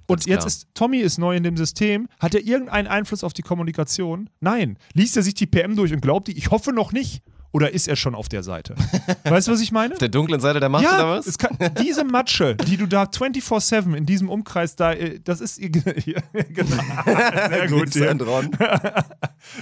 Und 0.08 0.26
jetzt 0.26 0.46
ist 0.46 0.68
Tommy 0.74 1.00
ist 1.00 1.18
neu 1.18 1.36
in 1.36 1.44
dem 1.44 1.58
System. 1.58 2.08
Hat 2.20 2.36
er 2.36 2.42
irgendeinen 2.42 2.88
Einfluss 2.88 3.24
auf 3.24 3.34
die 3.34 3.42
Kommunikation? 3.42 4.30
Nein. 4.40 4.78
Liest 4.94 5.18
er 5.18 5.24
sich 5.24 5.34
die 5.34 5.48
PM 5.48 5.76
durch 5.76 5.92
und 5.92 6.02
glaubt 6.02 6.28
die? 6.28 6.38
Ich 6.38 6.52
hoffe 6.52 6.72
noch 6.72 6.92
nicht. 6.92 7.24
Oder 7.54 7.72
ist 7.72 7.88
er 7.88 7.96
schon 7.96 8.16
auf 8.16 8.30
der 8.30 8.42
Seite? 8.42 8.74
Weißt 9.24 9.48
du, 9.48 9.52
was 9.52 9.62
ich 9.62 9.72
meine? 9.72 9.94
Auf 9.94 10.00
der 10.00 10.10
dunklen 10.10 10.42
Seite 10.42 10.60
der 10.60 10.70
Macht 10.70 10.86
oder 10.86 10.98
ja, 10.98 11.10
was? 11.10 11.28
es 11.28 11.38
kann, 11.38 11.56
diese 11.80 12.04
Matsche, 12.04 12.56
die 12.56 12.78
du 12.78 12.88
da 12.88 13.04
24-7 13.04 13.94
in 13.96 14.08
diesem 14.08 14.28
Umkreis 14.28 14.76
da, 14.76 14.94
äh, 14.94 15.20
das 15.24 15.40
ist. 15.40 15.62
genau. 15.62 15.84
Sehr 16.34 17.68
gut, 17.70 17.94
ja. 17.94 18.12
Ron. 18.12 18.50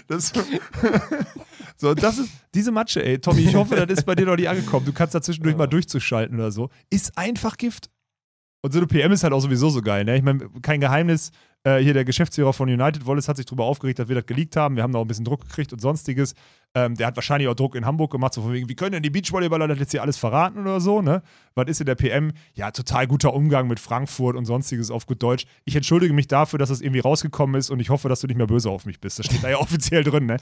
Das, 0.07 0.31
so, 1.75 1.93
das 1.93 2.17
ist 2.17 2.29
diese 2.53 2.71
Matsche, 2.71 3.03
ey. 3.03 3.19
Tommy, 3.19 3.41
ich 3.41 3.55
hoffe, 3.55 3.75
das 3.75 3.99
ist 3.99 4.05
bei 4.05 4.15
dir 4.15 4.25
noch 4.25 4.37
nie 4.37 4.47
angekommen. 4.47 4.85
Du 4.85 4.93
kannst 4.93 5.13
da 5.13 5.21
zwischendurch 5.21 5.57
mal 5.57 5.67
durchzuschalten 5.67 6.37
oder 6.37 6.51
so. 6.51 6.69
Ist 6.89 7.17
einfach 7.17 7.57
Gift. 7.57 7.89
Und 8.63 8.71
so 8.71 8.79
eine 8.79 8.87
PM 8.87 9.11
ist 9.11 9.23
halt 9.23 9.33
auch 9.33 9.39
sowieso 9.39 9.69
so 9.69 9.81
geil, 9.81 10.05
ne? 10.05 10.15
Ich 10.15 10.23
meine, 10.23 10.47
kein 10.61 10.79
Geheimnis. 10.79 11.31
Äh, 11.63 11.79
hier 11.79 11.93
der 11.93 12.05
Geschäftsführer 12.05 12.53
von 12.53 12.69
United 12.69 13.05
Wallace 13.05 13.27
hat 13.27 13.37
sich 13.37 13.45
darüber 13.45 13.65
aufgeregt, 13.65 13.99
dass 13.99 14.07
wir 14.07 14.15
das 14.15 14.25
geleakt 14.25 14.55
haben. 14.55 14.75
Wir 14.75 14.83
haben 14.83 14.93
da 14.93 14.99
auch 14.99 15.05
ein 15.05 15.07
bisschen 15.07 15.25
Druck 15.25 15.41
gekriegt 15.41 15.73
und 15.73 15.79
sonstiges. 15.79 16.33
Ähm, 16.73 16.95
der 16.95 17.07
hat 17.07 17.17
wahrscheinlich 17.17 17.49
auch 17.49 17.55
Druck 17.55 17.75
in 17.75 17.85
Hamburg 17.85 18.11
gemacht, 18.11 18.33
so 18.33 18.41
von 18.41 18.53
wegen, 18.53 18.69
wie 18.69 18.75
können 18.75 18.93
denn 18.93 19.03
die 19.03 19.09
Beachvolleyballer 19.09 19.67
das 19.67 19.79
jetzt 19.79 19.91
hier 19.91 20.01
alles 20.01 20.17
verraten 20.17 20.59
oder 20.59 20.79
so, 20.79 21.01
ne? 21.01 21.21
Was 21.53 21.67
ist 21.67 21.81
in 21.81 21.85
der 21.85 21.95
PM? 21.95 22.31
Ja, 22.53 22.71
total 22.71 23.07
guter 23.07 23.33
Umgang 23.33 23.67
mit 23.67 23.79
Frankfurt 23.79 24.37
und 24.37 24.45
sonstiges 24.45 24.89
auf 24.89 25.05
gut 25.05 25.21
Deutsch. 25.21 25.45
Ich 25.65 25.75
entschuldige 25.75 26.13
mich 26.13 26.29
dafür, 26.29 26.59
dass 26.59 26.69
das 26.69 26.79
irgendwie 26.79 27.01
rausgekommen 27.01 27.55
ist 27.55 27.69
und 27.71 27.81
ich 27.81 27.89
hoffe, 27.89 28.07
dass 28.07 28.21
du 28.21 28.27
nicht 28.27 28.37
mehr 28.37 28.47
böse 28.47 28.69
auf 28.69 28.85
mich 28.85 29.01
bist. 29.01 29.19
Das 29.19 29.25
steht 29.25 29.43
da 29.43 29.49
ja 29.49 29.57
offiziell 29.59 30.05
drin, 30.05 30.27
ne? 30.27 30.37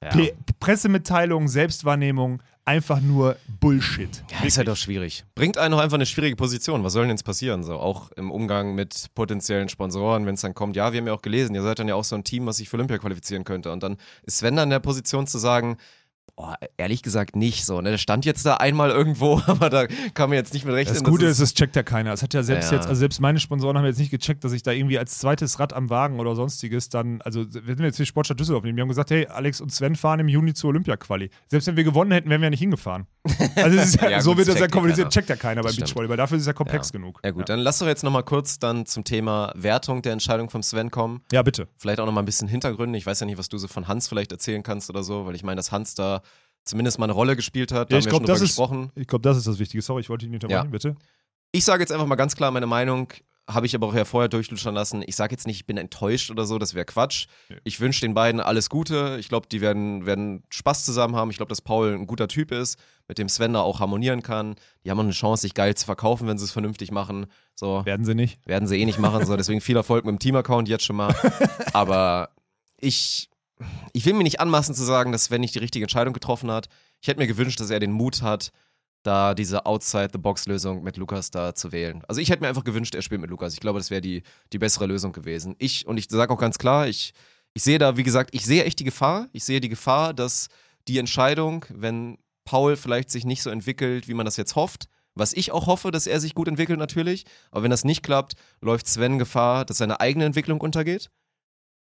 P 0.00 0.32
Pressemitteilung, 0.58 1.48
Selbstwahrnehmung, 1.48 2.42
einfach 2.64 3.00
nur 3.00 3.36
Bullshit. 3.60 4.22
Ja, 4.30 4.46
ist 4.46 4.58
halt 4.58 4.68
auch 4.68 4.76
schwierig. 4.76 5.24
Bringt 5.34 5.58
einen 5.58 5.74
auch 5.74 5.78
einfach 5.78 5.96
eine 5.96 6.06
schwierige 6.06 6.36
Position. 6.36 6.84
Was 6.84 6.94
soll 6.94 7.02
denn 7.02 7.10
jetzt 7.10 7.24
passieren? 7.24 7.62
So, 7.62 7.74
auch 7.74 8.10
im 8.12 8.30
Umgang 8.30 8.74
mit 8.74 9.06
potenziellen 9.14 9.68
Sponsoren, 9.68 10.26
wenn 10.26 10.34
es 10.34 10.40
dann 10.40 10.54
kommt, 10.54 10.76
ja, 10.76 10.92
wir 10.92 11.00
haben 11.00 11.06
ja 11.06 11.12
auch 11.12 11.22
gelesen, 11.22 11.54
ihr 11.54 11.62
seid 11.62 11.78
dann 11.78 11.88
ja 11.88 11.94
auch 11.94 12.04
so 12.04 12.16
ein 12.16 12.24
Team, 12.24 12.46
was 12.46 12.56
sich 12.56 12.68
für 12.68 12.76
Olympia 12.76 12.98
qualifizieren 12.98 13.44
könnte. 13.44 13.70
Und 13.72 13.82
dann 13.82 13.96
ist 14.24 14.38
Sven 14.38 14.56
dann 14.56 14.64
in 14.64 14.70
der 14.70 14.80
Position 14.80 15.26
zu 15.26 15.38
sagen, 15.38 15.76
boah, 16.36 16.56
ehrlich 16.76 17.02
gesagt 17.02 17.36
nicht 17.36 17.64
so. 17.64 17.80
Ne? 17.80 17.90
Der 17.90 17.98
stand 17.98 18.24
jetzt 18.24 18.44
da 18.44 18.54
einmal 18.54 18.90
irgendwo, 18.90 19.40
aber 19.46 19.70
da 19.70 19.86
kann 20.14 20.30
man 20.30 20.36
jetzt 20.36 20.52
nicht 20.54 20.64
mit 20.64 20.74
rechnen. 20.74 20.94
Das 20.94 21.04
Gute 21.04 21.24
dass 21.26 21.32
ist, 21.38 21.40
es 21.40 21.54
checkt 21.54 21.76
ja 21.76 21.82
keiner. 21.82 22.12
Es 22.12 22.22
hat 22.22 22.34
ja 22.34 22.42
selbst 22.42 22.70
Ja. 22.70 22.76
jetzt, 22.78 22.86
also 22.88 22.98
selbst 22.98 23.20
meine 23.20 23.38
Sponsoren 23.38 23.78
haben 23.78 23.84
jetzt 23.84 23.98
nicht 23.98 24.10
gecheckt, 24.10 24.42
dass 24.44 24.52
ich 24.52 24.62
da 24.62 24.72
irgendwie 24.72 24.98
als 24.98 25.18
zweites 25.18 25.58
Rad 25.60 25.72
am 25.72 25.90
Wagen 25.90 26.18
oder 26.20 26.34
sonstiges 26.34 26.88
dann, 26.88 27.20
also 27.22 27.44
wir 27.52 27.76
sind 27.76 27.80
jetzt 27.84 27.98
die 27.98 28.06
Sportstadt 28.06 28.40
Düsseldorf 28.40 28.64
nehmen. 28.64 28.76
Die 28.76 28.82
haben 28.82 28.88
gesagt, 28.88 29.10
hey, 29.10 29.26
Alex 29.26 29.60
und 29.60 29.72
Sven 29.72 29.94
fahren 29.96 30.20
im 30.20 30.28
Juni 30.28 30.54
zur 30.54 30.70
Olympia-Quali. 30.70 31.30
Selbst 31.48 31.66
wenn 31.66 31.76
wir 31.76 31.84
gewonnen 31.84 32.10
hätten, 32.12 32.28
wären 32.30 32.40
wir 32.40 32.46
ja 32.46 32.50
nicht 32.50 32.60
hingefahren. 32.60 33.06
Also 33.56 33.78
ja, 34.04 34.10
Ja, 34.10 34.20
so 34.20 34.30
gut, 34.30 34.38
wird 34.38 34.48
das 34.48 34.54
das 34.56 34.60
ja 34.62 34.68
keiner. 34.68 35.08
checkt 35.08 35.28
ja 35.28 35.36
keiner 35.36 35.62
beim 35.62 35.70
Das. 35.70 35.76
Beachvolleyball. 35.76 36.16
Dafür 36.16 36.36
ist 36.36 36.42
es 36.42 36.46
ja 36.46 36.52
komplex 36.52 36.92
genug. 36.92 37.20
Ja 37.24 37.30
gut, 37.30 37.48
dann 37.48 37.60
lass 37.60 37.78
doch 37.78 37.86
jetzt 37.86 38.02
nochmal 38.04 38.22
kurz 38.24 38.58
dann 38.58 38.84
zum 38.86 39.04
Thema 39.04 39.52
Wertung 39.56 40.02
der 40.02 40.12
Entscheidung 40.12 40.50
vom 40.50 40.62
Sven 40.62 40.90
kommen. 40.90 41.22
Ja, 41.32 41.42
bitte. 41.42 41.68
Vielleicht 41.78 42.00
auch 42.00 42.06
nochmal 42.06 42.22
ein 42.22 42.26
bisschen 42.26 42.48
Hintergründe. 42.48 42.98
Ich 42.98 43.06
weiß 43.06 43.20
ja 43.20 43.26
nicht, 43.26 43.38
was 43.38 43.48
du 43.48 43.56
so 43.58 43.68
von 43.68 43.88
Hans 43.88 44.08
vielleicht 44.08 44.32
erzählen 44.32 44.62
kannst 44.62 44.90
oder 44.90 45.02
so, 45.02 45.24
weil 45.26 45.34
ich 45.34 45.42
meine, 45.42 45.56
dass 45.56 45.72
Hans 45.72 45.94
da 45.94 46.13
zumindest 46.64 46.98
mal 46.98 47.04
eine 47.06 47.12
Rolle 47.12 47.36
gespielt 47.36 47.72
hat. 47.72 47.90
Da 47.90 47.96
Ja, 47.96 47.96
haben 47.96 48.00
ich 48.00 48.04
wir 48.06 48.10
glaube, 48.10 48.24
schon 48.24 48.26
das 48.26 48.38
drüber 48.38 48.44
ist, 48.44 48.50
gesprochen. 48.50 48.92
ich 48.94 49.06
glaube, 49.06 49.22
das 49.22 49.36
ist 49.36 49.46
das 49.46 49.58
Wichtige. 49.58 49.82
Sorry, 49.82 50.00
ich 50.00 50.08
wollte 50.08 50.24
dich 50.26 50.30
nicht 50.32 50.42
unterbrechen, 50.44 50.66
Ja. 50.66 50.70
bitte. 50.70 50.96
Ich 51.52 51.64
sage 51.64 51.82
jetzt 51.82 51.92
einfach 51.92 52.06
mal 52.06 52.16
ganz 52.16 52.34
klar 52.36 52.50
meine 52.50 52.66
Meinung, 52.66 53.12
habe 53.48 53.66
ich 53.66 53.74
aber 53.74 53.86
auch 53.88 53.94
ja 53.94 54.06
vorher 54.06 54.28
durchluschern 54.30 54.74
lassen. 54.74 55.04
Ich 55.06 55.16
sage 55.16 55.32
jetzt 55.34 55.46
nicht, 55.46 55.56
ich 55.56 55.66
bin 55.66 55.76
enttäuscht 55.76 56.30
oder 56.30 56.46
so, 56.46 56.58
das 56.58 56.72
wäre 56.72 56.86
Quatsch. 56.86 57.26
Nee. 57.50 57.56
Ich 57.64 57.78
wünsche 57.78 58.00
den 58.00 58.14
beiden 58.14 58.40
alles 58.40 58.70
Gute. 58.70 59.18
Ich 59.20 59.28
glaube, 59.28 59.46
die 59.52 59.60
werden, 59.60 60.06
werden 60.06 60.42
Spaß 60.48 60.86
zusammen 60.86 61.14
haben. 61.14 61.30
Ich 61.30 61.36
glaube, 61.36 61.50
dass 61.50 61.60
Paul 61.60 61.92
ein 61.94 62.06
guter 62.06 62.26
Typ 62.26 62.50
ist, 62.50 62.78
mit 63.06 63.18
dem 63.18 63.28
Sven 63.28 63.52
da 63.52 63.60
auch 63.60 63.80
harmonieren 63.80 64.22
kann. 64.22 64.56
Die 64.82 64.90
haben 64.90 64.98
auch 64.98 65.02
eine 65.04 65.12
Chance, 65.12 65.42
sich 65.42 65.52
geil 65.52 65.74
zu 65.74 65.84
verkaufen, 65.84 66.26
wenn 66.26 66.38
sie 66.38 66.44
es 66.46 66.52
vernünftig 66.52 66.90
machen. 66.90 67.26
So, 67.54 67.84
Werden 67.84 68.06
sie 68.06 68.14
nicht. 68.14 68.38
werden 68.46 68.66
sie 68.66 68.80
eh 68.80 68.84
nicht 68.86 68.98
machen. 68.98 69.26
So, 69.26 69.36
deswegen 69.36 69.60
viel 69.60 69.76
Erfolg 69.76 70.06
mit 70.06 70.12
dem 70.12 70.18
Team-Account 70.20 70.66
jetzt 70.70 70.84
schon 70.86 70.96
mal. 70.96 71.14
Aber 71.74 72.30
ich, 72.80 73.28
ich 73.92 74.04
will 74.06 74.14
mir 74.14 74.22
nicht 74.22 74.40
anmaßen 74.40 74.74
zu 74.74 74.82
sagen, 74.82 75.12
dass 75.12 75.24
Sven 75.24 75.40
nicht 75.40 75.54
die 75.54 75.60
richtige 75.60 75.84
Entscheidung 75.84 76.14
getroffen 76.14 76.50
hat. 76.50 76.68
Ich 77.00 77.08
hätte 77.08 77.20
mir 77.20 77.26
gewünscht, 77.26 77.60
dass 77.60 77.70
er 77.70 77.80
den 77.80 77.92
Mut 77.92 78.22
hat, 78.22 78.50
da 79.02 79.34
diese 79.34 79.66
Outside-the-Box-Lösung 79.66 80.82
mit 80.82 80.96
Lukas 80.96 81.30
da 81.30 81.54
zu 81.54 81.72
wählen. 81.72 82.02
Also 82.08 82.20
ich 82.20 82.30
hätte 82.30 82.42
mir 82.42 82.48
einfach 82.48 82.64
gewünscht, 82.64 82.94
er 82.94 83.02
spielt 83.02 83.20
mit 83.20 83.30
Lukas. 83.30 83.52
Ich 83.52 83.60
glaube, 83.60 83.78
das 83.78 83.90
wäre 83.90 84.00
die, 84.00 84.22
die 84.52 84.58
bessere 84.58 84.86
Lösung 84.86 85.12
gewesen. 85.12 85.54
Ich, 85.58 85.86
und 85.86 85.98
ich 85.98 86.06
sage 86.08 86.32
auch 86.32 86.38
ganz 86.38 86.58
klar, 86.58 86.88
ich, 86.88 87.12
ich 87.52 87.62
sehe 87.62 87.78
da, 87.78 87.96
wie 87.96 88.02
gesagt, 88.02 88.30
ich 88.32 88.44
sehe 88.44 88.64
echt 88.64 88.78
die 88.80 88.84
Gefahr. 88.84 89.28
Ich 89.32 89.44
sehe 89.44 89.60
die 89.60 89.68
Gefahr, 89.68 90.14
dass 90.14 90.48
die 90.88 90.98
Entscheidung, 90.98 91.66
wenn 91.68 92.18
Paul 92.44 92.76
vielleicht 92.76 93.10
sich 93.10 93.24
nicht 93.24 93.42
so 93.42 93.50
entwickelt, 93.50 94.08
wie 94.08 94.14
man 94.14 94.24
das 94.24 94.36
jetzt 94.36 94.56
hofft, 94.56 94.88
was 95.14 95.32
ich 95.32 95.52
auch 95.52 95.66
hoffe, 95.66 95.90
dass 95.90 96.06
er 96.06 96.20
sich 96.20 96.34
gut 96.34 96.48
entwickelt 96.48 96.78
natürlich, 96.78 97.24
aber 97.50 97.62
wenn 97.62 97.70
das 97.70 97.84
nicht 97.84 98.02
klappt, 98.02 98.34
läuft 98.60 98.88
Sven 98.88 99.18
Gefahr, 99.18 99.64
dass 99.64 99.78
seine 99.78 100.00
eigene 100.00 100.24
Entwicklung 100.24 100.60
untergeht. 100.60 101.08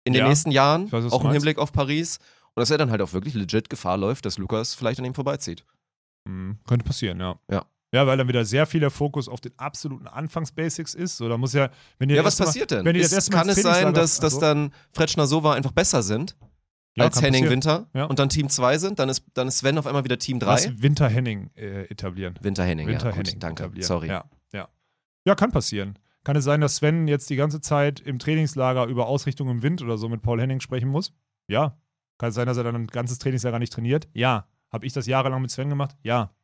In 0.09 0.13
den 0.15 0.21
Ja, 0.23 0.29
nächsten 0.29 0.51
Jahren, 0.51 0.91
weiß, 0.91 1.13
auch 1.13 1.25
im. 1.25 1.31
Hinblick 1.33 1.59
auf 1.59 1.73
Paris. 1.73 2.19
Und 2.55 2.61
dass 2.61 2.71
er 2.71 2.79
dann 2.79 2.91
halt 2.91 3.01
auch 3.03 3.13
wirklich 3.13 3.35
legit 3.35 3.71
Gefahr 3.71 3.97
läuft, 3.97 4.25
dass 4.27 4.37
Lukas 4.39 4.75
vielleicht 4.75 4.99
an 4.99 5.05
ihm 5.05 5.15
vorbeizieht. 5.15 5.65
Mhm. 6.25 6.59
Könnte 6.67 6.85
passieren, 6.85 7.21
ja. 7.21 7.39
Ja. 7.51 7.65
Ja, 7.95 8.07
weil 8.07 8.19
dann 8.19 8.29
wieder 8.29 8.45
sehr 8.45 8.67
viel 8.67 8.81
der 8.81 8.91
Fokus 8.91 9.29
auf 9.31 9.41
den 9.41 9.59
absoluten 9.59 10.07
Anfangsbasics 10.07 10.93
ist. 10.95 11.17
So, 11.17 11.29
da 11.29 11.39
muss 11.39 11.55
ja, 11.55 11.71
wenn 11.99 12.11
ihr 12.11 12.17
Ja, 12.17 12.25
was 12.25 12.37
passiert 12.37 12.71
Mal, 12.71 12.79
denn? 12.79 12.85
Wenn 12.87 12.97
ihr 12.97 13.03
Ist, 13.03 13.31
kann 13.31 13.49
es 13.49 13.63
sein, 13.63 13.95
dass, 13.95 14.21
dass 14.21 14.35
Achso. 14.35 14.41
dann 14.41 14.73
Fretschner 14.93 15.27
Sova 15.27 15.55
einfach 15.55 15.73
besser 15.73 16.03
sind 16.03 16.37
Ja, 16.97 17.05
als 17.05 17.17
Henning 17.23 17.45
passieren. 17.45 17.51
Winter 17.51 17.87
Ja. 17.95 18.05
und 18.05 18.19
dann 18.19 18.29
Team 18.29 18.51
2 18.51 18.77
sind? 18.79 18.99
Dann 18.99 19.09
ist, 19.09 19.25
dann 19.35 19.49
ist 19.49 19.59
Sven 19.59 19.79
auf 19.79 19.87
einmal 19.87 20.05
wieder 20.05 20.19
Team 20.19 20.39
3. 20.39 20.47
Was 20.47 20.83
Winter 20.83 21.09
Henning 21.09 21.51
äh, 21.55 21.85
etablieren. 21.85 22.35
Winter 22.43 22.65
Henning, 22.65 22.89
Winter 22.89 23.07
ja. 23.07 23.11
Gut, 23.13 23.27
Henning 23.27 23.41
danke. 23.41 23.63
etablieren. 23.63 23.87
Sorry. 23.87 24.09
Ja, 24.09 24.25
ja. 24.53 24.69
ja, 25.25 25.35
kann 25.35 25.51
passieren. 25.51 25.99
Kann 26.29 26.37
es 26.37 26.45
sein, 26.45 26.61
dass 26.61 26.77
Sven 26.77 27.09
jetzt 27.09 27.31
die 27.31 27.37
ganze 27.37 27.63
Zeit 27.63 28.01
im 28.01 28.19
Trainingslager 28.19 28.85
über 28.85 29.07
Ausrichtung 29.07 29.49
im 29.49 29.63
Wind 29.63 29.81
oder 29.81 29.97
so 29.97 30.11
mit 30.11 30.21
Paul 30.21 30.39
Henning 30.39 30.61
sprechen 30.61 30.91
muss? 30.91 31.15
Ja. 31.47 31.81
Kann 32.19 32.29
es 32.29 32.35
sein, 32.35 32.47
dass 32.47 32.59
er 32.59 32.65
dann 32.65 32.75
ein 32.75 32.87
ganzes 32.87 33.19
Trainingslager 33.19 33.59
nicht 33.59 33.73
trainiert? 33.73 34.11
Ja. 34.13 34.47
Habe 34.71 34.85
ich 34.85 34.93
das 34.93 35.07
jahrelang 35.07 35.41
mit 35.41 35.51
Sven 35.51 35.71
gemacht? 35.71 35.97
Ja. 36.03 36.35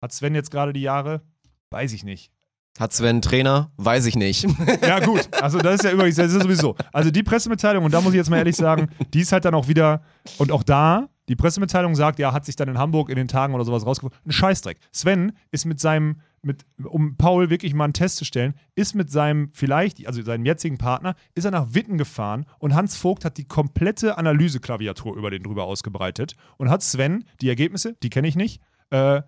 Hat 0.00 0.12
Sven 0.12 0.34
jetzt 0.34 0.50
gerade 0.50 0.72
die 0.72 0.80
Jahre? 0.80 1.20
Weiß 1.68 1.92
ich 1.92 2.04
nicht. 2.04 2.32
Hat 2.78 2.92
Sven 2.92 3.08
einen 3.08 3.22
Trainer? 3.22 3.70
Weiß 3.76 4.06
ich 4.06 4.16
nicht. 4.16 4.46
Ja, 4.82 5.00
gut. 5.00 5.28
Also, 5.40 5.58
das 5.58 5.76
ist 5.76 5.84
ja 5.84 5.92
übrigens, 5.92 6.16
das 6.16 6.32
ist 6.32 6.42
sowieso. 6.42 6.76
Also, 6.92 7.10
die 7.10 7.22
Pressemitteilung, 7.22 7.84
und 7.84 7.94
da 7.94 8.00
muss 8.00 8.12
ich 8.12 8.18
jetzt 8.18 8.30
mal 8.30 8.38
ehrlich 8.38 8.56
sagen, 8.56 8.88
die 9.14 9.20
ist 9.20 9.32
halt 9.32 9.44
dann 9.44 9.54
auch 9.54 9.68
wieder, 9.68 10.02
und 10.38 10.52
auch 10.52 10.62
da, 10.62 11.08
die 11.28 11.36
Pressemitteilung 11.36 11.94
sagt, 11.94 12.18
ja, 12.18 12.32
hat 12.32 12.44
sich 12.44 12.56
dann 12.56 12.68
in 12.68 12.78
Hamburg 12.78 13.08
in 13.08 13.16
den 13.16 13.28
Tagen 13.28 13.54
oder 13.54 13.64
sowas 13.64 13.84
rausgefunden. 13.84 14.18
Ein 14.24 14.32
Scheißdreck. 14.32 14.78
Sven 14.92 15.32
ist 15.50 15.64
mit 15.64 15.80
seinem, 15.80 16.20
mit, 16.42 16.64
um 16.84 17.16
Paul 17.16 17.50
wirklich 17.50 17.74
mal 17.74 17.84
einen 17.84 17.92
Test 17.92 18.16
zu 18.16 18.24
stellen, 18.24 18.54
ist 18.74 18.94
mit 18.94 19.10
seinem 19.10 19.50
vielleicht, 19.52 20.06
also 20.06 20.22
seinem 20.22 20.44
jetzigen 20.44 20.78
Partner, 20.78 21.16
ist 21.34 21.44
er 21.44 21.50
nach 21.50 21.74
Witten 21.74 21.98
gefahren 21.98 22.46
und 22.58 22.74
Hans 22.74 22.96
Vogt 22.96 23.24
hat 23.24 23.38
die 23.38 23.44
komplette 23.44 24.18
Analyseklaviatur 24.18 25.16
über 25.16 25.30
den 25.30 25.42
drüber 25.42 25.64
ausgebreitet 25.64 26.36
und 26.58 26.70
hat 26.70 26.82
Sven 26.82 27.24
die 27.40 27.48
Ergebnisse, 27.48 27.96
die 28.02 28.10
kenne 28.10 28.28
ich 28.28 28.36
nicht, 28.36 28.62
äh, 28.90 29.22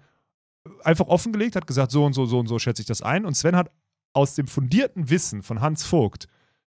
einfach 0.82 1.06
offengelegt, 1.06 1.56
hat 1.56 1.66
gesagt, 1.66 1.92
so 1.92 2.04
und 2.04 2.12
so, 2.12 2.26
so 2.26 2.38
und 2.38 2.46
so 2.46 2.58
schätze 2.58 2.82
ich 2.82 2.86
das 2.86 3.02
ein. 3.02 3.24
Und 3.24 3.34
Sven 3.34 3.56
hat 3.56 3.70
aus 4.12 4.34
dem 4.34 4.46
fundierten 4.46 5.10
Wissen 5.10 5.42
von 5.42 5.60
Hans 5.60 5.84
Vogt 5.84 6.26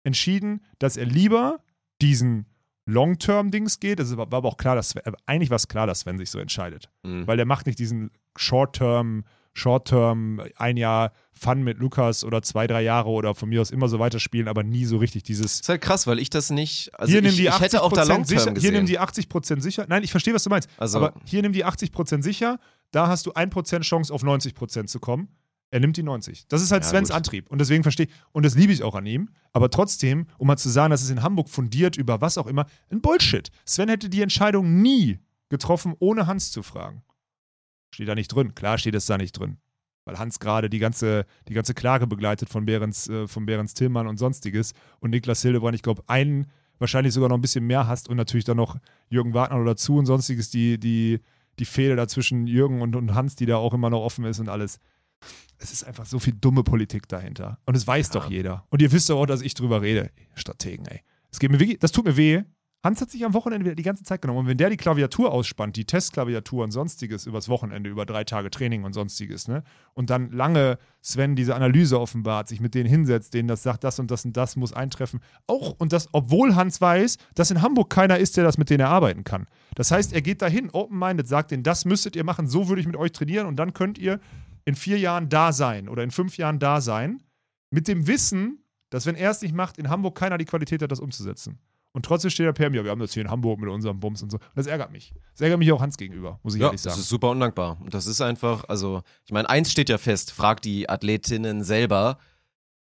entschieden, 0.04 0.64
dass 0.78 0.96
er 0.96 1.06
lieber 1.06 1.60
diesen 2.00 2.46
Long-Term-Dings 2.86 3.80
geht. 3.80 4.00
Es 4.00 4.16
war 4.16 4.24
aber 4.32 4.48
auch 4.48 4.56
klar, 4.56 4.74
dass 4.74 4.90
Sven, 4.90 5.02
eigentlich 5.26 5.50
war 5.50 5.56
es 5.56 5.68
klar, 5.68 5.86
dass 5.86 6.00
Sven 6.00 6.18
sich 6.18 6.30
so 6.30 6.38
entscheidet. 6.38 6.90
Mhm. 7.02 7.26
Weil 7.26 7.36
der 7.36 7.46
macht 7.46 7.66
nicht 7.66 7.78
diesen 7.78 8.10
Short-Term, 8.36 9.24
Short-Term, 9.58 10.40
ein 10.56 10.76
Jahr 10.76 11.12
Fun 11.32 11.62
mit 11.62 11.78
Lukas 11.78 12.24
oder 12.24 12.42
zwei, 12.42 12.66
drei 12.66 12.82
Jahre 12.82 13.10
oder 13.10 13.34
von 13.34 13.48
mir 13.48 13.60
aus 13.60 13.70
immer 13.70 13.88
so 13.88 13.98
weiterspielen, 13.98 14.48
aber 14.48 14.62
nie 14.64 14.84
so 14.84 14.96
richtig 14.96 15.22
dieses. 15.22 15.60
ist 15.60 15.68
halt 15.68 15.80
krass, 15.80 16.06
weil 16.06 16.18
ich 16.18 16.30
das 16.30 16.50
nicht. 16.50 16.90
Also 16.98 17.10
hier 17.12 17.20
ich, 17.20 17.26
nimm 17.26 17.36
die 17.36 17.46
ich 17.46 17.60
hätte 17.60 17.82
auch 17.82 17.92
da 17.92 18.02
80% 18.02 18.08
Long-Term 18.08 18.24
sicher, 18.24 18.52
gesehen. 18.52 18.60
hier 18.70 18.72
nimm 18.80 18.86
die 18.86 18.98
80% 18.98 19.60
sicher. 19.60 19.86
Nein, 19.88 20.02
ich 20.02 20.10
verstehe, 20.10 20.34
was 20.34 20.42
du 20.44 20.50
meinst. 20.50 20.68
Also- 20.78 20.98
aber 20.98 21.14
hier 21.24 21.42
nimm 21.42 21.52
die 21.52 21.64
80% 21.64 22.22
sicher, 22.22 22.58
da 22.90 23.06
hast 23.08 23.26
du 23.26 23.32
1% 23.32 23.82
Chance 23.84 24.12
auf 24.12 24.22
90% 24.22 24.88
zu 24.88 24.98
kommen. 24.98 25.28
Er 25.70 25.80
nimmt 25.80 25.96
die 25.98 26.02
90. 26.02 26.46
Das 26.48 26.62
ist 26.62 26.72
halt 26.72 26.82
Ja, 26.84 26.88
Svens 26.88 27.10
gut. 27.10 27.16
Antrieb. 27.16 27.50
Und 27.50 27.60
deswegen 27.60 27.82
verstehe 27.82 28.06
ich, 28.06 28.12
und 28.32 28.44
das 28.46 28.54
liebe 28.54 28.72
ich 28.72 28.82
auch 28.82 28.94
an 28.94 29.04
ihm. 29.04 29.28
Aber 29.52 29.68
trotzdem, 29.70 30.26
um 30.38 30.46
mal 30.46 30.56
zu 30.56 30.70
sagen, 30.70 30.90
dass 30.90 31.02
es 31.02 31.10
in 31.10 31.22
Hamburg 31.22 31.50
fundiert 31.50 31.96
über 31.98 32.22
was 32.22 32.38
auch 32.38 32.46
immer, 32.46 32.64
ein 32.90 33.02
Bullshit. 33.02 33.50
Sven 33.66 33.90
hätte 33.90 34.08
die 34.08 34.22
Entscheidung 34.22 34.80
nie 34.80 35.18
getroffen, 35.50 35.94
ohne 35.98 36.26
Hans 36.26 36.50
zu 36.52 36.62
fragen. 36.62 37.02
Steht 37.90 38.08
da 38.08 38.14
nicht 38.14 38.28
drin. 38.28 38.54
Klar 38.54 38.78
steht 38.78 38.94
es 38.94 39.06
da 39.06 39.18
nicht 39.18 39.32
drin. 39.32 39.58
Weil 40.04 40.18
Hans 40.18 40.40
gerade 40.40 40.70
die 40.70 40.78
ganze, 40.78 41.26
die 41.48 41.54
ganze 41.54 41.74
Klage 41.74 42.06
begleitet 42.06 42.48
von 42.48 42.64
Behrens, 42.64 43.08
äh, 43.08 43.28
von 43.28 43.46
Behrens 43.46 43.74
Tillmann 43.74 44.06
und 44.06 44.16
sonstiges. 44.16 44.72
Und 45.00 45.10
Niklas 45.10 45.42
Hildebrand, 45.42 45.74
ich 45.74 45.82
glaube, 45.82 46.02
einen, 46.06 46.46
wahrscheinlich 46.78 47.12
sogar 47.12 47.28
noch 47.28 47.36
ein 47.36 47.42
bisschen 47.42 47.66
mehr 47.66 47.86
hast 47.86 48.08
und 48.08 48.16
natürlich 48.16 48.44
dann 48.44 48.56
noch 48.56 48.78
Jürgen 49.10 49.34
Wagner 49.34 49.62
dazu 49.64 49.96
und 49.96 50.06
sonstiges, 50.06 50.48
die, 50.50 50.78
die, 50.78 51.20
die 51.58 51.64
Fehde 51.64 51.96
da 51.96 52.08
zwischen 52.08 52.46
Jürgen 52.46 52.80
und, 52.80 52.96
und 52.96 53.14
Hans, 53.14 53.36
die 53.36 53.46
da 53.46 53.56
auch 53.56 53.74
immer 53.74 53.90
noch 53.90 54.00
offen 54.00 54.24
ist 54.24 54.38
und 54.38 54.48
alles. 54.48 54.78
Es 55.58 55.72
ist 55.72 55.84
einfach 55.84 56.06
so 56.06 56.18
viel 56.18 56.34
dumme 56.34 56.62
Politik 56.62 57.08
dahinter. 57.08 57.58
Und 57.66 57.76
es 57.76 57.86
weiß 57.86 58.10
doch 58.10 58.30
jeder. 58.30 58.64
Und 58.70 58.80
ihr 58.80 58.92
wisst 58.92 59.10
doch 59.10 59.18
auch, 59.18 59.26
dass 59.26 59.42
ich 59.42 59.54
drüber 59.54 59.82
rede. 59.82 60.10
Strategen, 60.34 60.86
ey. 60.86 61.02
Es 61.30 61.38
geht 61.38 61.50
mir 61.50 61.60
wirklich, 61.60 61.80
das 61.80 61.92
tut 61.92 62.04
mir 62.06 62.16
weh, 62.16 62.44
Hans 62.84 63.00
hat 63.00 63.10
sich 63.10 63.24
am 63.24 63.34
Wochenende 63.34 63.66
wieder 63.66 63.74
die 63.74 63.82
ganze 63.82 64.04
Zeit 64.04 64.22
genommen. 64.22 64.40
Und 64.40 64.46
wenn 64.46 64.56
der 64.56 64.70
die 64.70 64.76
Klaviatur 64.76 65.32
ausspannt, 65.32 65.74
die 65.74 65.84
Testklaviatur 65.84 66.62
und 66.62 66.70
sonstiges 66.70 67.26
übers 67.26 67.48
Wochenende, 67.48 67.90
über 67.90 68.06
drei 68.06 68.22
Tage 68.22 68.50
Training 68.50 68.84
und 68.84 68.92
sonstiges, 68.92 69.48
ne? 69.48 69.64
Und 69.94 70.10
dann 70.10 70.30
lange 70.30 70.78
Sven 71.02 71.34
diese 71.34 71.56
Analyse 71.56 71.98
offenbart, 71.98 72.46
sich 72.46 72.60
mit 72.60 72.76
denen 72.76 72.88
hinsetzt, 72.88 73.34
denen 73.34 73.48
das 73.48 73.64
sagt, 73.64 73.82
das 73.82 73.98
und 73.98 74.12
das 74.12 74.24
und 74.24 74.36
das 74.36 74.54
muss 74.54 74.72
eintreffen. 74.72 75.18
Auch, 75.48 75.74
und 75.78 75.92
das, 75.92 76.08
obwohl 76.12 76.54
Hans 76.54 76.80
weiß, 76.80 77.18
dass 77.34 77.50
in 77.50 77.62
Hamburg 77.62 77.90
keiner 77.90 78.18
ist, 78.18 78.36
der 78.36 78.44
das 78.44 78.58
mit 78.58 78.70
denen 78.70 78.80
erarbeiten 78.80 79.24
kann. 79.24 79.48
Das 79.74 79.90
heißt, 79.90 80.12
er 80.12 80.22
geht 80.22 80.40
dahin, 80.40 80.70
open-minded, 80.70 81.26
sagt 81.26 81.50
denen, 81.50 81.64
das 81.64 81.84
müsstet 81.84 82.14
ihr 82.14 82.24
machen, 82.24 82.46
so 82.46 82.68
würde 82.68 82.80
ich 82.80 82.86
mit 82.86 82.96
euch 82.96 83.10
trainieren 83.10 83.48
und 83.48 83.56
dann 83.56 83.74
könnt 83.74 83.98
ihr 83.98 84.20
in 84.64 84.76
vier 84.76 84.98
Jahren 84.98 85.28
da 85.28 85.52
sein 85.52 85.88
oder 85.88 86.04
in 86.04 86.12
fünf 86.12 86.36
Jahren 86.36 86.60
da 86.60 86.80
sein, 86.80 87.22
mit 87.70 87.88
dem 87.88 88.06
Wissen, 88.06 88.62
dass 88.90 89.04
wenn 89.04 89.16
er 89.16 89.32
es 89.32 89.42
nicht 89.42 89.54
macht, 89.54 89.78
in 89.78 89.90
Hamburg 89.90 90.16
keiner 90.16 90.38
die 90.38 90.44
Qualität 90.44 90.80
hat, 90.80 90.92
das 90.92 91.00
umzusetzen. 91.00 91.58
Und 91.98 92.04
trotzdem 92.04 92.30
steht 92.30 92.46
er 92.46 92.52
per 92.52 92.70
mir, 92.70 92.84
wir 92.84 92.92
haben 92.92 93.00
das 93.00 93.12
hier 93.12 93.24
in 93.24 93.28
Hamburg 93.28 93.58
mit 93.58 93.68
unserem 93.68 93.98
Bums 93.98 94.22
und 94.22 94.30
so. 94.30 94.36
Und 94.36 94.44
das 94.54 94.68
ärgert 94.68 94.92
mich. 94.92 95.12
Das 95.32 95.40
ärgert 95.40 95.58
mich 95.58 95.72
auch 95.72 95.80
Hans 95.80 95.96
gegenüber, 95.98 96.38
muss 96.44 96.54
ich 96.54 96.60
Ja, 96.60 96.68
ehrlich 96.68 96.80
das 96.82 96.92
sagen. 96.92 97.00
ist 97.02 97.08
super 97.08 97.30
undankbar. 97.30 97.76
Und 97.80 97.92
das 97.92 98.06
ist 98.06 98.20
einfach, 98.20 98.62
also, 98.68 99.02
ich 99.24 99.32
meine, 99.32 99.50
eins 99.50 99.72
steht 99.72 99.88
ja 99.88 99.98
fest, 99.98 100.30
fragt 100.30 100.64
die 100.64 100.88
Athletinnen 100.88 101.64
selber. 101.64 102.18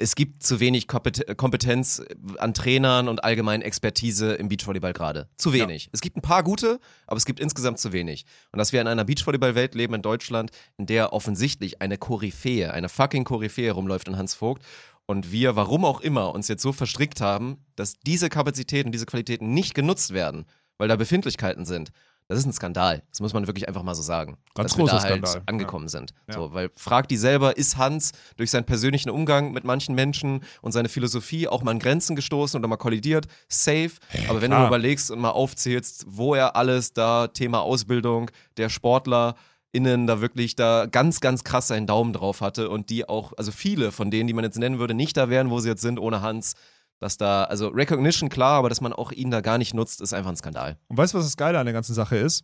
Es 0.01 0.15
gibt 0.15 0.43
zu 0.43 0.59
wenig 0.61 0.85
Kompet- 0.87 1.35
Kompetenz 1.35 2.01
an 2.37 2.53
Trainern 2.53 3.09
und 3.09 3.23
allgemein 3.25 3.61
Expertise 3.63 4.33
im 4.35 4.47
Beachvolleyball 4.47 4.93
gerade. 4.93 5.27
Zu 5.37 5.51
wenig. 5.51 5.89
Es 5.91 5.99
gibt 6.01 6.15
ein 6.15 6.21
paar 6.21 6.43
gute, 6.43 6.79
aber 7.07 7.17
es 7.17 7.25
gibt 7.25 7.39
insgesamt 7.41 7.79
zu 7.79 7.91
wenig. 7.91 8.25
Und 8.53 8.59
dass 8.59 8.71
wir 8.71 8.79
in 8.79 8.87
einer 8.87 9.03
Beachvolleyball-Welt 9.03 9.73
leben 9.75 9.95
in 9.95 10.01
Deutschland, 10.01 10.51
in 10.77 10.85
der 10.85 11.11
offensichtlich 11.11 11.81
eine 11.81 11.97
Koryphäe, 11.97 12.71
eine 12.71 12.87
fucking 12.87 13.25
Koryphäe 13.25 13.71
rumläuft 13.71 14.07
in 14.07 14.17
Hans 14.17 14.35
Vogt 14.35 14.63
und 15.09 15.31
wir, 15.31 15.55
warum 15.55 15.85
auch 15.85 16.01
immer, 16.01 16.35
uns 16.35 16.47
jetzt 16.49 16.61
so 16.61 16.71
verstrickt 16.71 17.19
haben, 17.19 17.57
dass 17.75 17.99
diese 17.99 18.29
Kapazitäten, 18.29 18.91
diese 18.91 19.07
Qualitäten 19.07 19.55
nicht 19.55 19.73
genutzt 19.73 20.13
werden, 20.13 20.45
weil 20.77 20.87
da 20.87 20.97
Befindlichkeiten 20.97 21.65
sind. 21.65 21.89
Das 22.27 22.37
ist 22.37 22.45
ein 22.45 22.53
Skandal. 22.53 23.01
Das 23.09 23.19
muss 23.19 23.33
man 23.33 23.47
wirklich 23.47 23.67
einfach 23.67 23.81
mal 23.81 23.95
so 23.95 24.03
sagen. 24.03 24.37
Ganz 24.53 24.69
dass 24.69 24.77
wir 24.77 24.85
da 24.85 24.91
großer 24.91 25.03
halt 25.09 25.27
Skandal. 25.27 25.41
angekommen 25.47 25.87
sind. 25.87 26.13
Ja. 26.27 26.35
So, 26.35 26.53
weil 26.53 26.69
frag 26.75 27.07
die 27.07 27.17
selber, 27.17 27.57
ist 27.57 27.75
Hans 27.75 28.11
durch 28.37 28.51
seinen 28.51 28.65
persönlichen 28.65 29.09
Umgang 29.09 29.51
mit 29.51 29.63
manchen 29.63 29.95
Menschen 29.95 30.43
und 30.61 30.73
seine 30.73 30.89
Philosophie 30.89 31.47
auch 31.47 31.63
mal 31.63 31.71
an 31.71 31.79
Grenzen 31.79 32.15
gestoßen 32.15 32.59
oder 32.59 32.67
mal 32.67 32.77
kollidiert? 32.77 33.25
Safe. 33.47 33.93
Aber 34.27 34.43
wenn 34.43 34.51
du 34.51 34.57
klar. 34.57 34.59
mal 34.59 34.67
überlegst 34.67 35.09
und 35.09 35.17
mal 35.17 35.31
aufzählst, 35.31 36.05
wo 36.07 36.35
er 36.35 36.55
alles 36.55 36.93
da, 36.93 37.29
Thema 37.29 37.61
Ausbildung, 37.61 38.29
der 38.57 38.69
Sportler, 38.69 39.33
innen 39.71 40.07
da 40.07 40.21
wirklich 40.21 40.55
da 40.55 40.87
ganz, 40.87 41.19
ganz 41.19 41.43
krass 41.43 41.67
seinen 41.67 41.87
Daumen 41.87 42.13
drauf 42.13 42.41
hatte 42.41 42.69
und 42.69 42.89
die 42.89 43.07
auch, 43.07 43.33
also 43.37 43.51
viele 43.51 43.91
von 43.91 44.09
denen, 44.11 44.27
die 44.27 44.33
man 44.33 44.43
jetzt 44.43 44.57
nennen 44.57 44.79
würde, 44.79 44.93
nicht 44.93 45.15
da 45.17 45.29
wären, 45.29 45.49
wo 45.49 45.59
sie 45.59 45.69
jetzt 45.69 45.81
sind, 45.81 45.99
ohne 45.99 46.21
Hans. 46.21 46.55
Dass 46.99 47.17
da, 47.17 47.45
also 47.45 47.69
Recognition 47.69 48.27
klar, 48.27 48.57
aber 48.59 48.67
dass 48.67 48.81
man 48.81 48.91
auch 48.91 49.13
ihn 49.13 49.31
da 49.31 49.39
gar 49.39 49.57
nicht 49.57 49.73
nutzt, 49.73 50.01
ist 50.01 50.13
einfach 50.13 50.31
ein 50.31 50.35
Skandal. 50.35 50.77
Und 50.89 50.97
weißt 50.97 51.13
du, 51.13 51.17
was 51.17 51.25
das 51.25 51.37
Geile 51.37 51.57
an 51.57 51.65
der 51.65 51.73
ganzen 51.73 51.93
Sache 51.93 52.17
ist? 52.17 52.43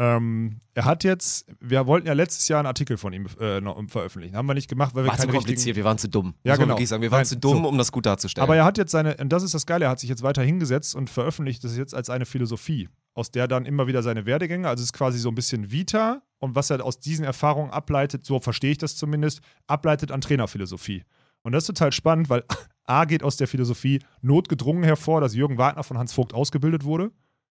Ähm, 0.00 0.60
er 0.74 0.86
hat 0.86 1.04
jetzt, 1.04 1.46
wir 1.60 1.86
wollten 1.86 2.06
ja 2.06 2.14
letztes 2.14 2.48
Jahr 2.48 2.58
einen 2.58 2.66
Artikel 2.66 2.96
von 2.96 3.12
ihm 3.12 3.26
äh, 3.38 3.60
noch 3.60 3.78
veröffentlichen. 3.88 4.34
Haben 4.34 4.46
wir 4.46 4.54
nicht 4.54 4.68
gemacht, 4.68 4.94
weil 4.94 5.04
wir 5.04 5.08
War 5.08 5.16
zu 5.16 5.26
keine 5.26 5.34
richtigen 5.34 5.44
kompliziert, 5.44 5.76
wir 5.76 5.84
waren 5.84 5.98
zu 5.98 6.08
dumm. 6.08 6.34
Ja, 6.42 6.56
genau. 6.56 6.78
wir 6.78 6.88
waren 6.88 7.10
Nein, 7.10 7.26
zu 7.26 7.36
dumm, 7.36 7.62
so. 7.62 7.68
um 7.68 7.76
das 7.76 7.92
gut 7.92 8.06
darzustellen. 8.06 8.42
Aber 8.42 8.56
er 8.56 8.64
hat 8.64 8.78
jetzt 8.78 8.92
seine, 8.92 9.18
und 9.18 9.28
das 9.28 9.42
ist 9.42 9.52
das 9.52 9.66
Geile, 9.66 9.84
er 9.84 9.90
hat 9.90 10.00
sich 10.00 10.08
jetzt 10.08 10.22
weiter 10.22 10.42
hingesetzt 10.42 10.94
und 10.94 11.10
veröffentlicht 11.10 11.62
das 11.62 11.76
jetzt 11.76 11.94
als 11.94 12.08
eine 12.08 12.24
Philosophie, 12.24 12.88
aus 13.12 13.30
der 13.30 13.46
dann 13.46 13.66
immer 13.66 13.86
wieder 13.88 14.02
seine 14.02 14.24
Werdegänge, 14.24 14.66
also 14.68 14.80
es 14.80 14.86
ist 14.86 14.92
quasi 14.94 15.18
so 15.18 15.28
ein 15.28 15.34
bisschen 15.34 15.70
Vita 15.70 16.22
und 16.40 16.56
was 16.56 16.70
er 16.70 16.84
aus 16.84 16.98
diesen 16.98 17.24
Erfahrungen 17.24 17.70
ableitet, 17.70 18.24
so 18.24 18.40
verstehe 18.40 18.72
ich 18.72 18.78
das 18.78 18.96
zumindest, 18.96 19.40
ableitet 19.66 20.10
an 20.10 20.20
Trainerphilosophie. 20.20 21.04
Und 21.42 21.52
das 21.52 21.62
ist 21.62 21.68
total 21.68 21.92
spannend, 21.92 22.28
weil 22.28 22.44
A 22.84 23.04
geht 23.04 23.22
aus 23.22 23.36
der 23.36 23.46
Philosophie 23.46 24.00
notgedrungen 24.20 24.82
hervor, 24.82 25.20
dass 25.20 25.34
Jürgen 25.34 25.58
Wagner 25.58 25.84
von 25.84 25.96
Hans 25.96 26.12
Vogt 26.12 26.34
ausgebildet 26.34 26.84
wurde. 26.84 27.12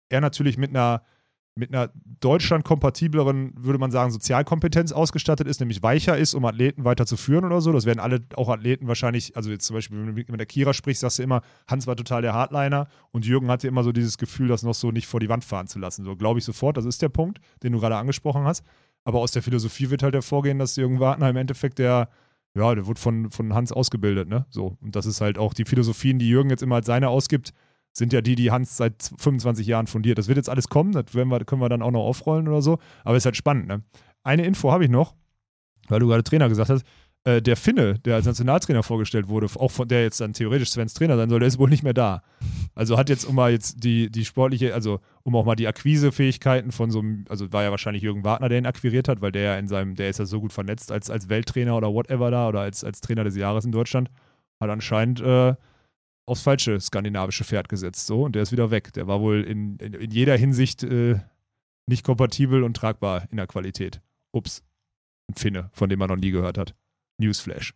Er 0.10 0.22
natürlich 0.22 0.58
mit 0.58 0.70
einer 0.70 1.02
mit 1.56 1.74
einer 1.74 1.92
Deutschland-kompatibleren, 2.20 3.54
würde 3.58 3.78
man 3.78 3.92
sagen, 3.92 4.12
Sozialkompetenz 4.12 4.92
ausgestattet 4.92 5.48
ist, 5.48 5.60
nämlich 5.60 5.84
weicher 5.84 6.18
ist, 6.18 6.34
um 6.34 6.46
Athleten 6.46 6.84
weiter 6.84 7.06
zu 7.06 7.16
führen 7.16 7.46
oder 7.46 7.62
so. 7.62 7.72
Das 7.72 7.86
werden 7.86 8.00
alle 8.00 8.22
auch 8.36 8.50
Athleten 8.50 8.88
wahrscheinlich, 8.88 9.38
also 9.38 9.52
jetzt 9.52 9.66
zum 9.66 9.76
Beispiel, 9.76 10.00
wenn 10.00 10.16
du 10.16 10.32
mit 10.32 10.40
der 10.40 10.48
Kira 10.48 10.74
sprichst, 10.74 11.02
sagst 11.02 11.20
du 11.20 11.24
immer, 11.24 11.42
Hans 11.68 11.86
war 11.86 11.96
total 11.96 12.24
der 12.24 12.34
Hardliner 12.34 12.88
und 13.12 13.26
Jürgen 13.26 13.50
hatte 13.50 13.68
immer 13.68 13.84
so 13.84 13.92
dieses 13.92 14.18
Gefühl, 14.18 14.48
das 14.48 14.64
noch 14.64 14.74
so 14.74 14.92
nicht 14.92 15.06
vor 15.06 15.20
die 15.20 15.30
Wand 15.30 15.44
fahren 15.44 15.68
zu 15.68 15.78
lassen. 15.78 16.04
So 16.06 16.16
glaube 16.16 16.40
ich 16.40 16.46
sofort, 16.46 16.78
das 16.78 16.86
ist 16.86 17.02
der 17.02 17.10
Punkt, 17.10 17.40
den 17.62 17.74
du 17.74 17.80
gerade 17.80 17.98
angesprochen 17.98 18.46
hast. 18.46 18.66
Aber 19.04 19.20
aus 19.20 19.32
der 19.32 19.44
Philosophie 19.44 19.90
wird 19.90 20.02
halt 20.02 20.16
hervorgehen, 20.16 20.60
dass 20.60 20.76
Jürgen 20.76 21.00
Wagner 21.00 21.30
im 21.30 21.36
Endeffekt 21.36 21.78
der, 21.78 22.10
ja, 22.56 22.74
der 22.74 22.88
wurde 22.88 23.00
von, 23.00 23.30
von 23.30 23.54
Hans 23.54 23.72
ausgebildet, 23.72 24.30
ne? 24.30 24.46
So. 24.50 24.78
Und 24.82 24.96
das 24.96 25.06
ist 25.06 25.22
halt 25.22 25.38
auch 25.38 25.54
die 25.54 25.66
Philosophien, 25.66 26.20
die 26.20 26.30
Jürgen 26.30 26.50
jetzt 26.50 26.64
immer 26.64 26.76
als 26.76 26.86
seine 26.88 27.10
ausgibt, 27.10 27.54
sind 27.94 28.12
ja 28.12 28.22
die, 28.22 28.36
die 28.36 28.52
Hans 28.52 28.76
seit 28.76 29.12
25 29.18 29.66
Jahren 29.68 29.88
fundiert. 29.88 30.18
Das 30.18 30.28
wird 30.28 30.38
jetzt 30.38 30.50
alles 30.50 30.68
kommen, 30.68 30.92
das 30.92 31.06
wir, 31.14 31.26
können 31.46 31.62
wir 31.62 31.70
dann 31.70 31.82
auch 31.82 31.92
noch 31.92 32.04
aufrollen 32.04 32.48
oder 32.48 32.62
so. 32.62 32.80
Aber 33.04 33.16
ist 33.16 33.26
halt 33.26 33.38
spannend, 33.38 33.68
ne? 33.68 33.84
Eine 34.24 34.46
Info 34.46 34.72
habe 34.72 34.86
ich 34.86 34.90
noch, 34.90 35.16
weil 35.90 36.00
du 36.00 36.08
gerade 36.08 36.24
Trainer 36.24 36.50
gesagt 36.50 36.70
hast. 36.70 36.84
Äh, 37.26 37.42
der 37.42 37.56
Finne, 37.56 38.00
der 38.00 38.16
als 38.16 38.26
Nationaltrainer 38.26 38.84
vorgestellt 38.84 39.30
wurde, 39.30 39.48
auch 39.56 39.72
von 39.72 39.88
der 39.88 40.04
jetzt 40.04 40.20
dann 40.20 40.34
theoretisch 40.34 40.72
Svens 40.72 40.94
Trainer 40.94 41.16
sein 41.16 41.30
soll, 41.30 41.40
der 41.40 41.48
ist 41.48 41.58
wohl 41.58 41.70
nicht 41.70 41.84
mehr 41.84 41.94
da. 41.94 42.22
Also 42.76 42.98
hat 42.98 43.10
jetzt, 43.10 43.24
um 43.24 43.36
mal 43.36 43.52
jetzt 43.52 43.84
die, 43.84 44.10
die 44.12 44.26
sportliche, 44.26 44.74
also 44.74 45.00
um 45.24 45.36
auch 45.36 45.46
mal 45.46 45.56
die 45.56 45.68
Akquisefähigkeiten 45.68 46.74
von 46.74 46.92
so 46.92 47.00
einem, 47.00 47.24
also 47.30 47.54
war 47.54 47.64
ja 47.64 47.72
wahrscheinlich 47.72 48.04
Jürgen 48.04 48.26
Wagner, 48.26 48.50
der 48.50 48.58
ihn 48.58 48.66
akquiriert 48.66 49.08
hat, 49.08 49.22
weil 49.22 49.32
der 49.32 49.44
ja 49.44 49.58
in 49.58 49.70
seinem, 49.70 49.96
der 49.96 50.10
ist 50.10 50.20
ja 50.20 50.26
so 50.26 50.42
gut 50.42 50.52
vernetzt 50.52 50.92
als, 50.92 51.10
als 51.10 51.30
Welttrainer 51.30 51.78
oder 51.78 51.94
whatever 51.94 52.30
da 52.30 52.50
oder 52.50 52.60
als, 52.60 52.84
als 52.84 53.00
Trainer 53.00 53.24
des 53.24 53.38
Jahres 53.38 53.64
in 53.64 53.72
Deutschland, 53.72 54.10
hat 54.60 54.70
anscheinend 54.70 55.22
äh, 55.22 55.56
aufs 56.26 56.42
falsche 56.42 56.80
skandinavische 56.80 57.44
Pferd 57.44 57.70
gesetzt. 57.70 58.08
So, 58.08 58.24
und 58.24 58.34
der 58.36 58.44
ist 58.44 58.52
wieder 58.52 58.72
weg. 58.72 58.94
Der 58.94 59.08
war 59.08 59.20
wohl 59.22 59.44
in, 59.44 59.78
in, 59.78 59.94
in 59.94 60.12
jeder 60.12 60.38
Hinsicht 60.38 60.84
äh, 60.84 61.20
nicht 61.88 62.04
kompatibel 62.06 62.64
und 62.64 62.76
tragbar 62.78 63.28
in 63.30 63.38
der 63.38 63.48
Qualität. 63.48 64.02
Ups. 64.32 64.64
Ein 65.30 65.36
Finne, 65.36 65.70
von 65.74 65.90
dem 65.90 66.00
man 66.00 66.10
noch 66.10 66.16
nie 66.18 66.32
gehört 66.32 66.58
hat. 66.58 66.76
Newsflash. 67.20 67.74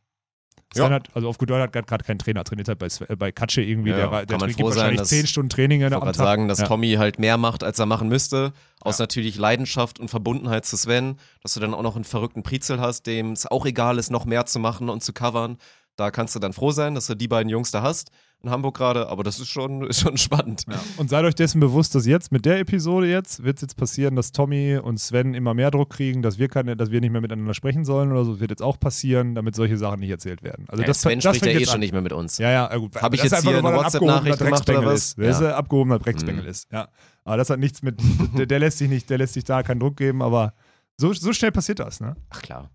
Ja. 0.76 0.84
Sven 0.84 0.94
hat, 0.94 1.16
also 1.16 1.30
auf 1.30 1.38
gut 1.38 1.50
Deutsch 1.50 1.62
hat 1.62 1.88
gerade 1.88 2.04
keinen 2.04 2.20
Trainer 2.20 2.44
trainiert 2.44 2.68
hat 2.68 2.78
bei, 2.80 2.88
äh, 3.08 3.16
bei 3.16 3.32
Katsche 3.32 3.62
irgendwie. 3.62 3.92
Ja, 3.92 4.10
der 4.10 4.26
der 4.26 4.38
man 4.38 4.48
gibt 4.50 4.60
froh 4.60 4.70
sein, 4.70 4.78
wahrscheinlich 4.78 5.00
dass- 5.00 5.10
zehn 5.10 5.28
Stunden 5.28 5.50
Training 5.50 5.80
Ich 5.82 5.84
wollte 5.86 5.96
gerade 5.98 6.18
Tag. 6.18 6.26
sagen, 6.26 6.48
dass 6.50 6.60
Ja. 6.60 6.68
Tommy 6.68 6.94
halt 6.96 7.20
mehr 7.20 7.38
macht, 7.38 7.64
als 7.64 7.80
er 7.80 7.86
machen 7.86 8.10
müsste. 8.10 8.52
Aus 8.82 9.00
natürlich 9.00 9.38
Leidenschaft 9.38 9.98
und 10.00 10.10
Verbundenheit 10.10 10.66
zu 10.66 10.76
Sven. 10.76 11.16
Dass 11.42 11.54
du 11.54 11.60
dann 11.62 11.74
auch 11.74 11.84
noch 11.84 11.96
einen 11.96 12.04
verrückten 12.06 12.44
Prizel 12.44 12.82
hast, 12.82 13.08
dem 13.08 13.32
es 13.32 13.46
auch 13.46 13.66
egal 13.66 13.98
ist, 13.98 14.10
noch 14.10 14.26
mehr 14.26 14.46
zu 14.46 14.60
machen 14.60 14.90
und 14.90 15.04
zu 15.04 15.14
covern. 15.14 15.58
Da 15.96 16.12
kannst 16.12 16.36
du 16.36 16.40
dann 16.40 16.54
froh 16.54 16.72
sein, 16.72 16.96
dass 16.96 17.08
du 17.08 17.16
die 17.16 17.28
beiden 17.30 17.50
Jungs 17.50 17.72
da 17.72 17.82
hast 17.82 18.12
in 18.44 18.50
Hamburg 18.52 18.76
gerade. 18.78 19.10
Aber 19.10 19.24
das 19.24 19.40
ist 19.40 19.50
schon, 19.50 19.82
ist 19.88 20.00
schon 20.02 20.18
spannend. 20.18 20.64
Ja. 20.70 20.80
Und 20.98 21.10
seid 21.10 21.26
euch 21.26 21.36
dessen 21.36 21.60
bewusst, 21.60 21.96
dass 21.96 22.06
jetzt 22.06 22.32
mit 22.32 22.46
der 22.46 22.60
Episode 22.60 23.08
jetzt 23.08 23.44
wird 23.44 23.58
es 23.58 23.62
jetzt 23.62 23.78
passieren, 23.78 24.16
dass 24.16 24.32
Tommy 24.32 24.78
und 24.78 25.00
Sven 25.00 25.34
immer 25.34 25.54
mehr 25.54 25.72
Druck 25.72 25.90
kriegen, 25.92 26.22
dass 26.22 26.38
wir 26.38 26.48
keine, 26.48 26.76
dass 26.78 26.92
wir 26.92 27.02
nicht 27.02 27.12
mehr 27.12 27.22
miteinander 27.22 27.54
sprechen 27.54 27.84
sollen 27.86 28.12
oder 28.12 28.24
so. 28.26 28.32
Das 28.34 28.40
wird 28.40 28.52
jetzt 28.52 28.62
auch 28.64 28.80
passieren, 28.80 29.36
damit 29.36 29.56
solche 29.56 29.78
Sachen 29.78 30.00
nicht 30.00 30.12
erzählt 30.12 30.44
werden. 30.44 30.66
Also 30.70 30.82
Ja, 30.82 30.88
das, 30.88 31.02
Sven 31.02 31.20
das 31.20 31.36
spricht 31.36 31.46
ja 31.46 31.52
fängt 31.52 31.62
eh 31.62 31.66
schon 31.66 31.74
an. 31.76 31.80
nicht 31.80 31.92
mehr 31.94 32.02
mit 32.02 32.14
uns. 32.14 32.38
Ja, 32.38 32.52
ja, 32.52 32.78
gut. 32.78 32.96
Hab 33.02 33.14
ich 33.14 33.22
Das 33.22 33.26
ist 33.28 33.32
jetzt 33.44 33.48
hier 33.48 33.58
eine 33.58 33.76
WhatsApp-Nachricht 33.76 34.38
gemacht 34.40 34.70
oder 34.70 34.86
was? 34.86 34.96
Ist. 35.06 35.18
Weil 35.18 35.30
Ja. 35.32 35.42
er 35.42 35.58
abgehobener 35.58 36.00
Drecksbengel 36.00 36.44
Mhm. 36.44 36.50
ist. 36.50 36.72
Ja. 36.72 36.88
Aber 37.24 37.38
das 37.38 37.50
hat 37.50 37.60
nichts 37.60 37.82
mit, 37.82 38.00
der, 38.38 38.46
der 38.46 38.60
lässt 38.60 38.78
sich 38.78 38.90
nicht, 38.90 39.10
der 39.10 39.18
lässt 39.18 39.34
sich 39.34 39.44
da 39.44 39.64
keinen 39.64 39.80
Druck 39.80 39.98
geben, 39.98 40.22
aber 40.22 40.54
so, 40.96 41.12
so 41.14 41.34
schnell 41.34 41.52
passiert 41.52 41.80
das, 41.80 42.00
ne? 42.00 42.16
Ach 42.30 42.42
klar. 42.42 42.70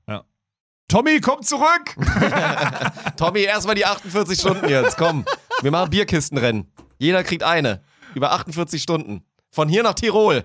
Tommy, 0.89 1.21
komm 1.21 1.43
zurück! 1.43 1.97
Tommy, 3.17 3.41
erstmal 3.41 3.75
die 3.75 3.87
48 3.87 4.39
Stunden 4.39 4.69
jetzt. 4.69 4.97
Komm, 4.99 5.25
wir 5.63 5.71
machen 5.71 5.91
Bierkistenrennen. 5.91 6.71
Jeder 6.99 7.23
kriegt 7.25 7.43
eine. 7.43 7.83
Über 8.15 8.33
48 8.33 8.83
Stunden. 8.83 9.25
Von 9.51 9.69
hier 9.69 9.83
nach 9.83 9.95
Tirol. 9.95 10.45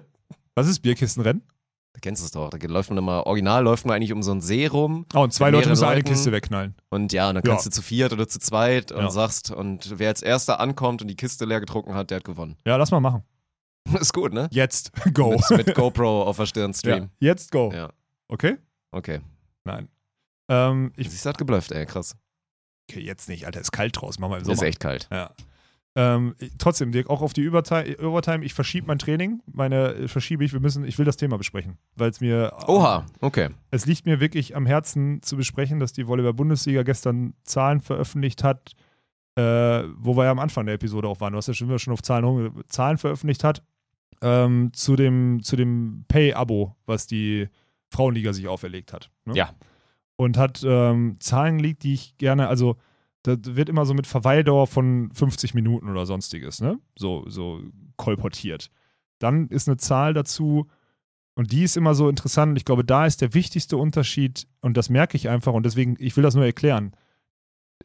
Was 0.56 0.68
ist 0.68 0.80
Bierkistenrennen? 0.80 1.44
Da 1.94 1.99
kennst 2.02 2.22
du 2.22 2.26
es 2.26 2.31
doch. 2.31 2.49
Da 2.49 2.57
läuft 2.68 2.89
man 2.89 2.98
immer, 2.99 3.26
original 3.26 3.64
läuft 3.64 3.85
man 3.85 3.95
eigentlich 3.95 4.14
um 4.14 4.22
so 4.22 4.31
einen 4.31 4.41
See 4.41 4.68
rum. 4.68 5.06
Oh, 5.15 5.22
und 5.22 5.34
zwei 5.34 5.49
Leute 5.49 5.69
müssen 5.69 5.84
eine. 5.85 6.03
Kiste 6.03 6.31
wegknallen. 6.31 6.76
Und 6.89 7.11
ja, 7.11 7.30
und 7.30 7.35
dann 7.35 7.44
Ja. 7.44 7.52
kannst 7.52 7.65
du 7.65 7.72
zu 7.72 7.81
viert 7.81 8.14
oder 8.14 8.27
zu 8.27 8.39
zweit 8.39 8.91
und 8.91 9.02
Ja. 9.03 9.10
sagst, 9.10 9.52
und 9.52 9.98
wer 9.99 10.10
als 10.10 10.22
erster 10.22 10.60
ankommt 10.60 11.02
und 11.02 11.07
die 11.07 11.15
Kiste 11.15 11.45
leer 11.45 11.60
getrunken 11.60 11.95
hat, 11.95 12.11
der 12.11 12.18
hat 12.18 12.23
gewonnen. 12.23 12.56
Ja, 12.65 12.76
lass 12.76 12.91
mal 12.91 12.99
machen. 12.99 13.23
Ist 13.99 14.14
gut, 14.14 14.34
ne? 14.34 14.48
Jetzt, 14.52 14.91
go. 15.14 15.31
Mit, 15.49 15.65
mit 15.68 15.76
GoPro 15.76 16.23
auf 16.23 16.38
der 16.38 16.45
Stirn 16.45 16.72
ja, 16.72 16.77
Stream. 16.77 17.10
jetzt 17.19 17.52
go. 17.52 17.72
Ja. 17.73 17.89
Okay? 18.27 18.57
Okay. 18.91 19.22
Nein. 19.64 19.88
Ähm, 20.49 20.94
ich, 20.98 21.10
Sie 21.10 21.27
hat 21.27 21.38
geblufft, 21.38 21.72
ey, 21.72 21.85
krass. 21.85 22.15
Okay, 22.89 23.01
jetzt 23.01 23.30
nicht, 23.30 23.45
Alter, 23.45 23.61
ist 23.61 23.72
kalt 23.72 23.99
draußen, 23.99 24.22
machen 24.22 24.31
wir 24.31 24.38
im 24.38 24.41
Ist 24.43 24.47
Sommer. 24.57 24.68
echt 24.68 24.80
kalt. 24.80 25.07
Ja. 25.11 25.31
Ähm, 25.95 26.35
trotzdem, 26.59 26.91
Dirk, 26.91 27.09
auch 27.09 27.23
auf 27.23 27.34
die 27.34 27.41
Übertime, 27.41 27.97
Overtime, 27.99 28.45
ich 28.45 28.53
verschiebe 28.53 28.85
mein 28.85 28.99
Training, 28.99 29.41
meine 29.51 29.93
äh, 29.95 30.07
verschiebe 30.07 30.45
ich, 30.45 30.53
wir 30.53 30.59
müssen, 30.59 30.85
ich 30.85 30.99
will 30.99 31.05
das 31.05 31.18
Thema 31.18 31.38
besprechen, 31.39 31.80
weil 31.95 32.11
es 32.11 32.22
mir, 32.22 32.53
Oha, 32.68 33.03
okay. 33.19 33.49
es 33.72 33.88
liegt 33.88 34.05
mir 34.05 34.19
wirklich 34.19 34.55
am 34.55 34.68
Herzen 34.68 35.23
zu 35.23 35.35
besprechen, 35.38 35.80
dass 35.80 35.93
die 35.93 36.07
Volleyball-Bundesliga 36.07 36.84
gestern 36.84 37.34
Zahlen 37.43 37.81
veröffentlicht 37.81 38.43
hat, 38.43 38.73
äh, 39.35 39.41
wo 39.97 40.15
wir 40.15 40.26
ja 40.26 40.31
am 40.31 40.39
Anfang 40.39 40.68
der 40.68 40.76
Episode 40.76 41.07
auch 41.07 41.19
waren, 41.19 41.34
du 41.34 41.38
hast 41.38 41.47
ja 41.47 41.55
schon, 41.55 41.80
schon 41.80 41.93
auf 41.93 42.03
Zahlen, 42.03 42.51
Zahlen 42.68 42.99
veröffentlicht 42.99 43.43
hat, 43.43 43.64
ähm, 44.22 44.72
zu 44.73 44.95
dem, 44.95 45.41
zu 45.41 45.55
dem 45.55 46.05
Pay-Abo, 46.07 46.76
was 46.85 47.07
die 47.07 47.49
Frauenliga 47.89 48.34
sich 48.34 48.47
auferlegt 48.47 48.93
hat. 48.93 49.09
Ne? 49.26 49.34
Ja. 49.35 49.49
Und 50.18 50.38
hat 50.38 50.64
ähm, 50.65 51.15
Zahlen 51.19 51.60
liegt, 51.60 51.84
die 51.84 51.94
ich 51.94 52.18
gerne, 52.18 52.48
also 52.48 52.76
da 53.23 53.35
wird 53.41 53.69
immer 53.69 53.85
so 53.85 53.94
mit 53.94 54.07
Verweildauer 54.07 54.68
von 54.68 55.11
50 55.14 55.53
Minuten 55.53 55.89
oder 55.89 56.06
sonstiges, 56.06 56.60
ne? 56.60 56.80
So, 56.98 57.23
so 57.27 57.61
kolportiert. 57.95 58.69
Dann 59.19 59.48
ist 59.48 59.68
eine 59.68 59.77
Zahl 59.77 60.14
dazu, 60.14 60.68
und 61.38 61.52
die 61.52 61.61
ist 61.61 61.77
immer 61.77 61.94
so 61.94 62.10
interessant. 62.10 62.49
Und 62.49 62.56
ich 62.56 62.65
glaube, 62.65 62.84
da 62.84 63.06
ist 63.06 63.22
der 63.22 63.35
wichtigste 63.35 63.77
Unterschied, 63.77 64.48
und 64.61 64.76
das 64.76 64.89
merke 64.89 65.15
ich 65.15 65.30
einfach, 65.30 65.53
und 65.53 65.68
deswegen, 65.68 65.95
ich 65.99 66.18
will 66.18 66.23
das 66.23 66.34
nur 66.34 66.45
erklären. 66.45 66.94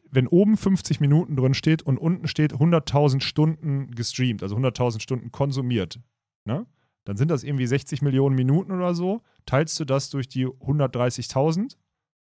Wenn 0.09 0.27
oben 0.27 0.57
50 0.57 0.99
Minuten 0.99 1.35
drin 1.35 1.53
steht 1.53 1.83
und 1.83 1.99
unten 1.99 2.27
steht 2.27 2.55
100.000 2.55 3.21
Stunden 3.21 3.91
gestreamt, 3.91 4.41
also 4.41 4.55
100.000 4.55 5.01
Stunden 5.01 5.31
konsumiert, 5.31 5.99
ne? 6.45 6.65
dann 7.03 7.15
sind 7.15 7.29
das 7.29 7.43
irgendwie 7.43 7.67
60 7.67 8.01
Millionen 8.01 8.35
Minuten 8.35 8.71
oder 8.71 8.95
so. 8.95 9.21
Teilst 9.45 9.79
du 9.79 9.85
das 9.85 10.09
durch 10.09 10.27
die 10.27 10.47
130.000, 10.47 11.75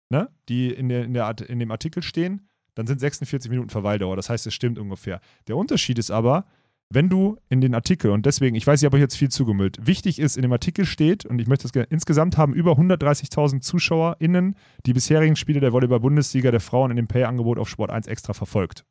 ne? 0.09 0.29
die 0.49 0.71
in, 0.71 0.89
der, 0.89 1.05
in, 1.05 1.13
der, 1.13 1.49
in 1.49 1.59
dem 1.59 1.71
Artikel 1.71 2.03
stehen, 2.03 2.47
dann 2.75 2.87
sind 2.87 2.99
46 2.99 3.49
Minuten 3.49 3.69
Verweildauer. 3.69 4.15
Das 4.15 4.29
heißt, 4.29 4.47
es 4.47 4.53
stimmt 4.53 4.79
ungefähr. 4.79 5.21
Der 5.47 5.57
Unterschied 5.57 5.99
ist 5.99 6.11
aber, 6.11 6.45
wenn 6.91 7.07
du 7.07 7.37
in 7.49 7.61
den 7.61 7.75
Artikel, 7.75 8.09
und 8.09 8.25
deswegen, 8.25 8.55
ich 8.55 8.65
weiß, 8.65 8.81
ich 8.81 8.85
habe 8.85 8.97
euch 8.97 9.01
jetzt 9.01 9.17
viel 9.17 9.29
zugemüllt, 9.29 9.77
wichtig 9.85 10.17
ist, 10.17 10.37
in 10.37 10.41
dem 10.41 10.51
Artikel 10.51 10.85
steht, 10.85 11.23
und 11.23 11.39
ich 11.39 11.47
möchte 11.47 11.63
das 11.63 11.71
gerne, 11.71 11.87
insgesamt 11.91 12.37
haben 12.37 12.53
über 12.53 12.71
130.000 12.71 13.61
ZuschauerInnen 13.61 14.55
die 14.85 14.93
bisherigen 14.93 15.35
Spiele 15.35 15.59
der 15.59 15.71
Volleyball-Bundesliga 15.71 16.49
der 16.49 16.59
Frauen 16.59 16.89
in 16.89 16.97
dem 16.97 17.07
Pay-Angebot 17.07 17.59
auf 17.59 17.69
Sport 17.69 17.91
1 17.91 18.07
extra 18.07 18.33
verfolgt. 18.33 18.85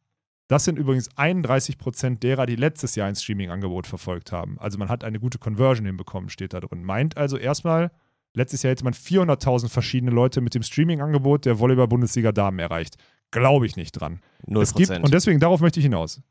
Das 0.46 0.64
sind 0.64 0.78
übrigens 0.78 1.08
31 1.16 1.76
Prozent 1.76 2.22
derer, 2.22 2.46
die 2.46 2.56
letztes 2.56 2.94
Jahr 2.94 3.08
ein 3.08 3.16
Streaming-Angebot 3.16 3.86
verfolgt 3.86 4.32
haben. 4.32 4.58
Also 4.60 4.78
man 4.78 4.88
hat 4.88 5.02
eine 5.02 5.18
gute 5.18 5.38
Conversion 5.38 5.86
hinbekommen, 5.86 6.30
steht 6.30 6.54
da 6.54 6.60
drin. 6.60 6.84
Meint 6.84 7.16
also 7.16 7.36
erstmal, 7.36 7.90
letztes 8.38 8.62
Jahr 8.62 8.70
hätte 8.70 8.84
man 8.84 8.94
400.000 8.94 9.68
verschiedene 9.68 10.10
Leute 10.10 10.40
mit 10.40 10.54
dem 10.54 10.62
Streaming-Angebot 10.62 11.44
der 11.44 11.58
Volleyball-Bundesliga 11.58 12.32
Damen 12.32 12.58
erreicht. 12.58 12.96
Glaube 13.30 13.66
ich 13.66 13.76
nicht 13.76 13.92
dran. 13.92 14.20
Null 14.46 14.62
Es 14.62 14.74
gibt, 14.74 14.90
und 14.90 15.12
deswegen, 15.12 15.40
darauf 15.40 15.60
möchte 15.60 15.80
ich 15.80 15.84
hinaus. 15.84 16.22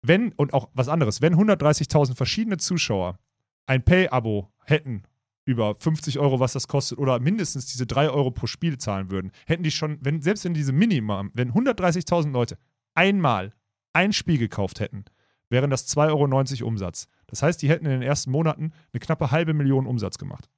Wenn, 0.00 0.32
und 0.32 0.54
auch 0.54 0.70
was 0.72 0.88
anderes, 0.88 1.20
wenn 1.20 1.34
130.000 1.34 2.16
verschiedene 2.16 2.56
Zuschauer 2.56 3.18
ein 3.66 3.84
Pay-Abo 3.84 4.50
hätten, 4.64 5.02
über 5.44 5.74
50 5.74 6.18
Euro, 6.18 6.40
was 6.40 6.52
das 6.52 6.68
kostet, 6.68 6.98
oder 6.98 7.18
mindestens 7.18 7.66
diese 7.66 7.86
3 7.86 8.10
Euro 8.10 8.30
pro 8.30 8.46
Spiel 8.46 8.78
zahlen 8.78 9.10
würden, 9.10 9.32
hätten 9.46 9.64
die 9.64 9.70
schon, 9.70 9.98
wenn, 10.00 10.22
selbst 10.22 10.44
wenn 10.44 10.54
diese 10.54 10.72
Minimum, 10.72 11.30
wenn 11.34 11.52
130.000 11.52 12.30
Leute 12.30 12.56
einmal 12.94 13.52
ein 13.92 14.12
Spiel 14.12 14.38
gekauft 14.38 14.80
hätten, 14.80 15.04
wären 15.50 15.70
das 15.70 15.88
2,90 15.94 16.60
Euro 16.60 16.68
Umsatz. 16.68 17.08
Das 17.26 17.42
heißt, 17.42 17.60
die 17.60 17.68
hätten 17.68 17.84
in 17.84 17.92
den 17.92 18.02
ersten 18.02 18.30
Monaten 18.30 18.72
eine 18.92 19.00
knappe 19.00 19.30
halbe 19.30 19.52
Million 19.52 19.86
Umsatz 19.86 20.18
gemacht. 20.18 20.48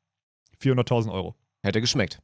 400.000 0.60 1.12
Euro. 1.12 1.34
Hätte 1.62 1.80
geschmeckt. 1.80 2.20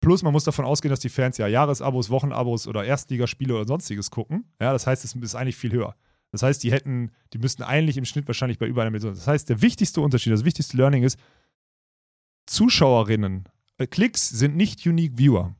Plus, 0.00 0.22
man 0.22 0.32
muss 0.32 0.44
davon 0.44 0.64
ausgehen, 0.64 0.90
dass 0.90 1.00
die 1.00 1.08
Fans 1.08 1.38
ja 1.38 1.46
Jahresabos, 1.46 2.10
Wochenabos 2.10 2.66
oder 2.66 2.84
Erstligaspiele 2.84 3.54
oder 3.54 3.66
sonstiges 3.66 4.10
gucken. 4.10 4.44
Ja, 4.60 4.72
das 4.72 4.86
heißt, 4.86 5.04
es 5.04 5.14
ist 5.14 5.34
eigentlich 5.34 5.56
viel 5.56 5.72
höher. 5.72 5.96
Das 6.30 6.42
heißt, 6.42 6.62
die 6.62 6.72
hätten, 6.72 7.12
die 7.32 7.38
müssten 7.38 7.62
eigentlich 7.62 7.96
im 7.96 8.04
Schnitt 8.04 8.26
wahrscheinlich 8.26 8.58
bei 8.58 8.66
über 8.66 8.82
einer 8.82 8.90
Million. 8.90 9.14
Das 9.14 9.26
heißt, 9.26 9.48
der 9.48 9.62
wichtigste 9.62 10.00
Unterschied, 10.00 10.32
das 10.32 10.44
wichtigste 10.44 10.76
Learning 10.76 11.04
ist, 11.04 11.18
Zuschauerinnen, 12.46 13.48
äh, 13.78 13.86
Klicks 13.86 14.28
sind 14.28 14.56
nicht 14.56 14.84
Unique 14.86 15.16
Viewer. 15.16 15.54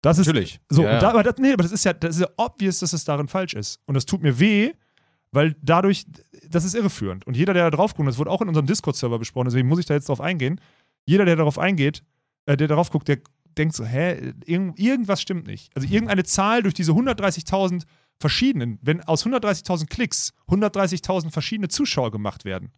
Das 0.00 0.18
ist 0.18 0.26
Natürlich. 0.26 0.60
so. 0.68 0.82
Ja, 0.82 0.94
ja. 0.94 0.98
da, 0.98 1.10
aber, 1.10 1.22
das, 1.22 1.36
nee, 1.38 1.52
aber 1.52 1.62
das 1.62 1.72
ist 1.72 1.84
ja, 1.84 1.92
das 1.92 2.16
ist 2.16 2.22
ja 2.22 2.28
obvious, 2.36 2.80
dass 2.80 2.92
es 2.92 3.04
darin 3.04 3.28
falsch 3.28 3.54
ist. 3.54 3.80
Und 3.86 3.94
das 3.94 4.04
tut 4.04 4.22
mir 4.22 4.40
weh, 4.40 4.72
weil 5.30 5.54
dadurch, 5.62 6.06
das 6.48 6.64
ist 6.64 6.74
irreführend. 6.74 7.26
Und 7.26 7.36
jeder, 7.36 7.54
der 7.54 7.70
da 7.70 7.76
drauf 7.76 7.94
guckt, 7.94 8.08
das 8.08 8.18
wurde 8.18 8.30
auch 8.30 8.42
in 8.42 8.48
unserem 8.48 8.66
Discord-Server 8.66 9.18
besprochen, 9.18 9.46
deswegen 9.46 9.68
muss 9.68 9.78
ich 9.78 9.86
da 9.86 9.94
jetzt 9.94 10.08
drauf 10.08 10.20
eingehen. 10.20 10.60
Jeder, 11.04 11.24
der 11.24 11.36
darauf 11.36 11.58
eingeht, 11.58 12.02
äh, 12.46 12.56
der 12.56 12.68
darauf 12.68 12.90
guckt, 12.90 13.08
der 13.08 13.18
denkt 13.58 13.74
so, 13.74 13.84
hä, 13.84 14.32
irgend, 14.44 14.78
irgendwas 14.78 15.20
stimmt 15.20 15.46
nicht. 15.46 15.74
Also 15.76 15.88
irgendeine 15.88 16.24
Zahl 16.24 16.62
durch 16.62 16.74
diese 16.74 16.92
130.000 16.92 17.84
verschiedenen, 18.18 18.78
wenn 18.82 19.02
aus 19.02 19.26
130.000 19.26 19.86
Klicks 19.88 20.32
130.000 20.48 21.30
verschiedene 21.30 21.68
Zuschauer 21.68 22.10
gemacht 22.10 22.44
werden, 22.44 22.72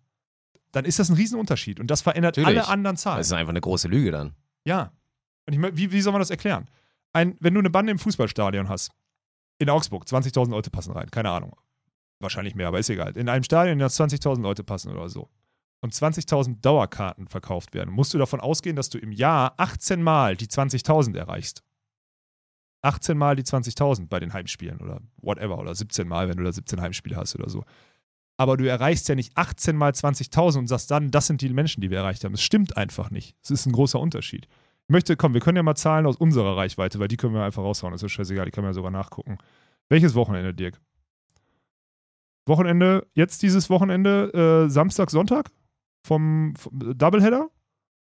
dann 0.73 0.85
ist 0.85 0.99
das 0.99 1.09
ein 1.09 1.17
Riesenunterschied. 1.17 1.79
Und 1.79 1.91
das 1.91 2.03
verändert 2.03 2.37
Natürlich. 2.37 2.59
alle 2.61 2.69
anderen 2.69 2.97
Zahlen. 2.97 3.19
Das 3.19 3.29
ist 3.29 3.33
einfach 3.33 3.51
eine 3.51 3.61
große 3.61 3.89
Lüge 3.89 4.11
dann. 4.11 4.35
Ja. 4.65 4.93
Und 5.47 5.53
ich 5.53 5.59
mein, 5.59 5.77
wie, 5.77 5.93
wie 5.93 6.01
soll 6.01 6.13
man 6.13 6.21
das 6.21 6.31
erklären? 6.31 6.69
Ein, 7.13 7.37
wenn 7.41 7.55
du 7.55 7.61
eine 7.61 7.71
Bande 7.71 7.93
im 7.93 7.99
Fußballstadion 7.99 8.69
hast, 8.69 8.91
in 9.59 9.71
Augsburg, 9.71 10.05
20.000 10.05 10.51
Leute 10.51 10.71
passen 10.71 10.93
rein, 10.93 11.11
keine 11.11 11.31
Ahnung. 11.31 11.55
Wahrscheinlich 12.19 12.55
mehr, 12.55 12.69
aber 12.69 12.81
ist 12.81 12.91
egal. 12.91 13.17
In 13.17 13.29
einem 13.29 13.45
Stadion, 13.45 13.75
in 13.75 13.79
das 13.79 13.99
20.000 14.01 14.41
Leute 14.41 14.65
passen 14.65 14.91
oder 14.91 15.09
so. 15.09 15.29
Und 15.85 15.93
20.000 15.93 16.63
Dauerkarten 16.63 17.29
verkauft 17.29 17.75
werden, 17.75 17.93
musst 17.93 18.15
du 18.15 18.19
davon 18.19 18.41
ausgehen, 18.41 18.75
dass 18.75 18.89
du 18.89 18.97
im 18.97 19.13
Jahr 19.13 19.53
18 19.59 20.03
Mal 20.03 20.35
die 20.35 20.47
20.000 20.47 21.15
erreichst. 21.15 21.63
18 22.81 23.19
Mal 23.19 23.37
die 23.37 23.43
20.000 23.43 24.09
bei 24.09 24.19
den 24.19 24.33
Heimspielen 24.33 24.79
oder 24.81 25.03
whatever. 25.21 25.59
Oder 25.59 25.75
17 25.75 26.09
Mal, 26.09 26.31
wenn 26.31 26.39
du 26.39 26.43
da 26.43 26.51
17 26.51 26.81
Heimspiele 26.81 27.17
hast 27.17 27.35
oder 27.35 27.51
so. 27.51 27.65
Aber 28.39 28.57
du 28.57 28.67
erreichst 28.67 29.11
ja 29.11 29.15
nicht 29.15 29.37
18 29.37 29.77
mal 29.77 29.93
20.000 29.93 30.61
und 30.61 30.69
sagst 30.69 30.91
dann, 30.91 31.11
das 31.11 31.27
sind 31.27 31.43
die 31.43 31.51
Menschen, 31.51 31.83
die 31.83 31.91
wir 31.91 31.99
erreicht 31.99 32.25
haben. 32.25 32.33
Es 32.33 32.43
stimmt 32.43 32.79
einfach 32.79 33.11
nicht. 33.11 33.37
Es 33.43 33.51
ist 33.51 33.67
ein 33.67 33.73
großer 33.73 34.01
Unterschied. 34.01 34.47
Ich 34.85 34.91
möchte, 34.91 35.19
komm, 35.19 35.35
wir 35.35 35.43
können 35.43 35.57
ja 35.57 35.63
mal 35.63 35.75
Zahlen 35.75 36.07
aus 36.07 36.17
unserer 36.17 36.57
Reichweite, 36.57 36.99
weil 36.99 37.09
die 37.09 37.19
können 37.19 37.35
wir 37.35 37.45
einfach 37.45 37.63
raushauen. 37.63 37.93
Das 37.93 38.03
ist 38.03 38.13
scheißegal, 38.13 38.47
die 38.47 38.53
können 38.53 38.65
wir 38.65 38.71
ja 38.71 38.75
sogar 38.75 38.91
nachgucken. 38.91 39.37
Welches 39.91 40.15
Wochenende, 40.15 40.55
Dirk? 40.55 40.81
Wochenende, 42.47 43.07
jetzt 43.13 43.43
dieses 43.43 43.69
Wochenende, 43.69 44.65
äh, 44.65 44.71
Samstag, 44.71 45.11
Sonntag? 45.11 45.51
Vom, 46.05 46.55
vom 46.57 46.73
Doubleheader? 46.99 47.49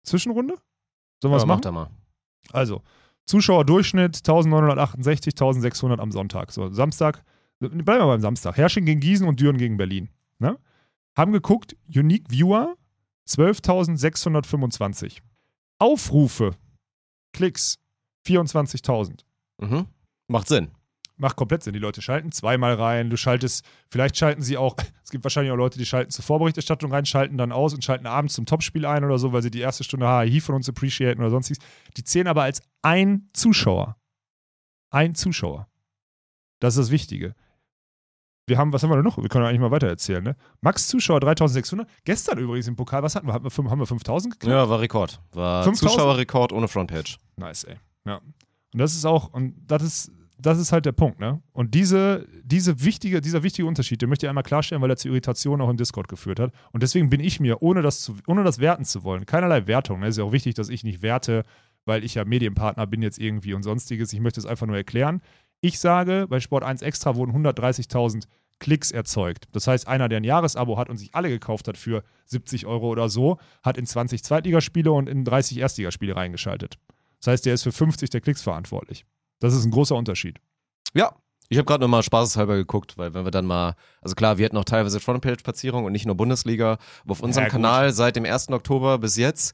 Zwischenrunde? 0.03 0.55
Sollen 1.21 1.31
wir 1.31 1.35
was 1.35 1.43
Ja, 1.43 1.47
mach 1.47 1.61
machen? 1.63 1.73
mal. 1.73 1.89
Also, 2.51 2.81
Zuschauerdurchschnitt 3.25 4.17
1968, 4.17 5.33
1600 5.33 5.99
am 5.99 6.11
Sonntag. 6.11 6.51
So, 6.51 6.69
Samstag, 6.71 7.23
bleiben 7.59 7.85
wir 7.85 8.07
beim 8.07 8.19
Samstag. 8.21 8.57
Hersching 8.57 8.85
gegen 8.85 8.99
Gießen 8.99 9.27
und 9.27 9.39
Düren 9.39 9.57
gegen 9.57 9.77
Berlin. 9.77 10.09
Ne? 10.39 10.57
Haben 11.15 11.31
geguckt, 11.31 11.75
Unique 11.87 12.29
Viewer 12.29 12.75
12.625. 13.27 15.19
Aufrufe, 15.77 16.55
Klicks 17.33 17.77
24.000. 18.27 19.23
Mhm. 19.59 19.85
Macht 20.27 20.47
Sinn. 20.47 20.69
Macht 21.21 21.35
komplett 21.37 21.61
Sinn. 21.63 21.73
Die 21.73 21.79
Leute 21.79 22.01
schalten 22.01 22.31
zweimal 22.31 22.73
rein. 22.73 23.09
Du 23.11 23.15
schaltest, 23.15 23.63
vielleicht 23.89 24.17
schalten 24.17 24.41
sie 24.41 24.57
auch, 24.57 24.75
es 25.03 25.11
gibt 25.11 25.23
wahrscheinlich 25.23 25.51
auch 25.51 25.55
Leute, 25.57 25.77
die 25.77 25.85
schalten 25.85 26.09
zur 26.09 26.25
Vorberichterstattung 26.25 26.91
rein, 26.91 27.05
schalten 27.05 27.37
dann 27.37 27.51
aus 27.51 27.73
und 27.75 27.83
schalten 27.83 28.07
abends 28.07 28.33
zum 28.33 28.45
Topspiel 28.47 28.85
ein 28.87 29.03
oder 29.05 29.19
so, 29.19 29.31
weil 29.31 29.41
sie 29.43 29.51
die 29.51 29.59
erste 29.59 29.83
Stunde 29.83 30.07
HI 30.07 30.41
von 30.41 30.55
uns 30.55 30.67
appreciaten 30.67 31.21
oder 31.21 31.29
sonstiges. 31.29 31.63
Die 31.95 32.03
zählen 32.03 32.27
aber 32.27 32.43
als 32.43 32.61
ein 32.81 33.29
Zuschauer. 33.33 33.97
Ein 34.89 35.13
Zuschauer. 35.15 35.67
Das 36.59 36.75
ist 36.75 36.85
das 36.85 36.91
Wichtige. 36.91 37.35
Wir 38.47 38.57
haben, 38.57 38.73
was 38.73 38.81
haben 38.83 38.89
wir 38.89 38.95
denn 38.95 39.05
noch? 39.05 39.17
Wir 39.19 39.29
können 39.29 39.45
eigentlich 39.45 39.61
mal 39.61 39.71
weiter 39.71 39.87
erzählen, 39.87 40.23
ne? 40.23 40.35
Max 40.61 40.87
Zuschauer 40.87 41.19
3600. 41.19 41.87
Gestern 42.03 42.39
übrigens 42.39 42.67
im 42.67 42.75
Pokal, 42.75 43.03
was 43.03 43.15
hatten 43.15 43.27
wir? 43.27 43.33
Hatten 43.33 43.45
wir 43.45 43.51
fünf- 43.51 43.69
haben 43.69 43.79
wir 43.79 43.85
5000 43.85 44.33
geknackt? 44.39 44.51
Ja, 44.57 44.67
war 44.67 44.79
Rekord. 44.79 45.21
War 45.33 45.63
5000? 45.63 45.91
Zuschauerrekord 45.91 46.51
ohne 46.51 46.67
Frontage. 46.67 47.17
Nice, 47.37 47.63
ey. 47.65 47.77
Ja. 48.05 48.17
Und 48.17 48.79
das 48.79 48.95
ist 48.95 49.05
auch, 49.05 49.31
und 49.33 49.55
das 49.67 49.83
ist, 49.83 50.11
das 50.41 50.59
ist 50.59 50.71
halt 50.71 50.85
der 50.85 50.91
Punkt, 50.91 51.19
ne? 51.19 51.41
Und 51.53 51.73
diese, 51.75 52.27
diese 52.43 52.83
wichtige, 52.83 53.21
dieser 53.21 53.43
wichtige 53.43 53.67
Unterschied, 53.67 54.01
den 54.01 54.09
möchte 54.09 54.25
ich 54.25 54.29
einmal 54.29 54.43
klarstellen, 54.43 54.81
weil 54.81 54.89
er 54.89 54.97
zu 54.97 55.07
Irritationen 55.07 55.65
auch 55.65 55.69
im 55.69 55.77
Discord 55.77 56.07
geführt 56.07 56.39
hat. 56.39 56.51
Und 56.71 56.83
deswegen 56.83 57.09
bin 57.09 57.19
ich 57.19 57.39
mir, 57.39 57.61
ohne 57.61 57.81
das, 57.81 58.01
zu, 58.01 58.15
ohne 58.27 58.43
das 58.43 58.59
werten 58.59 58.85
zu 58.85 59.03
wollen, 59.03 59.25
keinerlei 59.25 59.67
Wertung, 59.67 59.99
ne? 59.99 60.07
Ist 60.07 60.17
ja 60.17 60.23
auch 60.23 60.31
wichtig, 60.31 60.55
dass 60.55 60.69
ich 60.69 60.83
nicht 60.83 61.01
werte, 61.01 61.45
weil 61.85 62.03
ich 62.03 62.15
ja 62.15 62.25
Medienpartner 62.25 62.87
bin 62.87 63.01
jetzt 63.01 63.19
irgendwie 63.19 63.53
und 63.53 63.63
sonstiges. 63.63 64.13
Ich 64.13 64.19
möchte 64.19 64.39
es 64.39 64.45
einfach 64.45 64.67
nur 64.67 64.77
erklären. 64.77 65.21
Ich 65.61 65.79
sage, 65.79 66.25
bei 66.29 66.39
Sport 66.39 66.63
1 66.63 66.81
Extra 66.81 67.15
wurden 67.15 67.31
130.000 67.33 68.23
Klicks 68.59 68.91
erzeugt. 68.91 69.47
Das 69.51 69.67
heißt, 69.67 69.87
einer, 69.87 70.07
der 70.07 70.17
ein 70.17 70.23
Jahresabo 70.23 70.77
hat 70.77 70.89
und 70.89 70.97
sich 70.97 71.13
alle 71.13 71.29
gekauft 71.29 71.67
hat 71.67 71.77
für 71.77 72.03
70 72.25 72.65
Euro 72.67 72.89
oder 72.89 73.09
so, 73.09 73.37
hat 73.63 73.77
in 73.77 73.85
20 73.85 74.23
Zweitligaspiele 74.23 74.91
und 74.91 75.09
in 75.09 75.25
30 75.25 75.57
Erstligaspiele 75.57 76.15
reingeschaltet. 76.15 76.77
Das 77.19 77.27
heißt, 77.27 77.45
der 77.45 77.55
ist 77.55 77.63
für 77.63 77.71
50 77.71 78.09
der 78.09 78.21
Klicks 78.21 78.41
verantwortlich. 78.41 79.05
Das 79.41 79.53
ist 79.53 79.65
ein 79.65 79.71
großer 79.71 79.95
Unterschied. 79.95 80.39
Ja. 80.93 81.13
Ich 81.49 81.57
habe 81.57 81.65
gerade 81.65 81.81
nochmal 81.81 82.01
spaßeshalber 82.01 82.55
geguckt, 82.55 82.97
weil 82.97 83.13
wenn 83.13 83.25
wir 83.25 83.31
dann 83.31 83.45
mal, 83.45 83.75
also 84.01 84.15
klar, 84.15 84.37
wir 84.37 84.45
hatten 84.45 84.55
auch 84.55 84.63
teilweise 84.63 85.01
Frontpage-Platzierung 85.01 85.83
und 85.83 85.91
nicht 85.91 86.05
nur 86.05 86.15
Bundesliga, 86.15 86.77
aber 87.03 87.11
auf 87.11 87.19
unserem 87.19 87.47
gut. 87.47 87.51
Kanal 87.51 87.91
seit 87.91 88.15
dem 88.15 88.23
1. 88.23 88.51
Oktober 88.51 88.97
bis 88.99 89.17
jetzt 89.17 89.53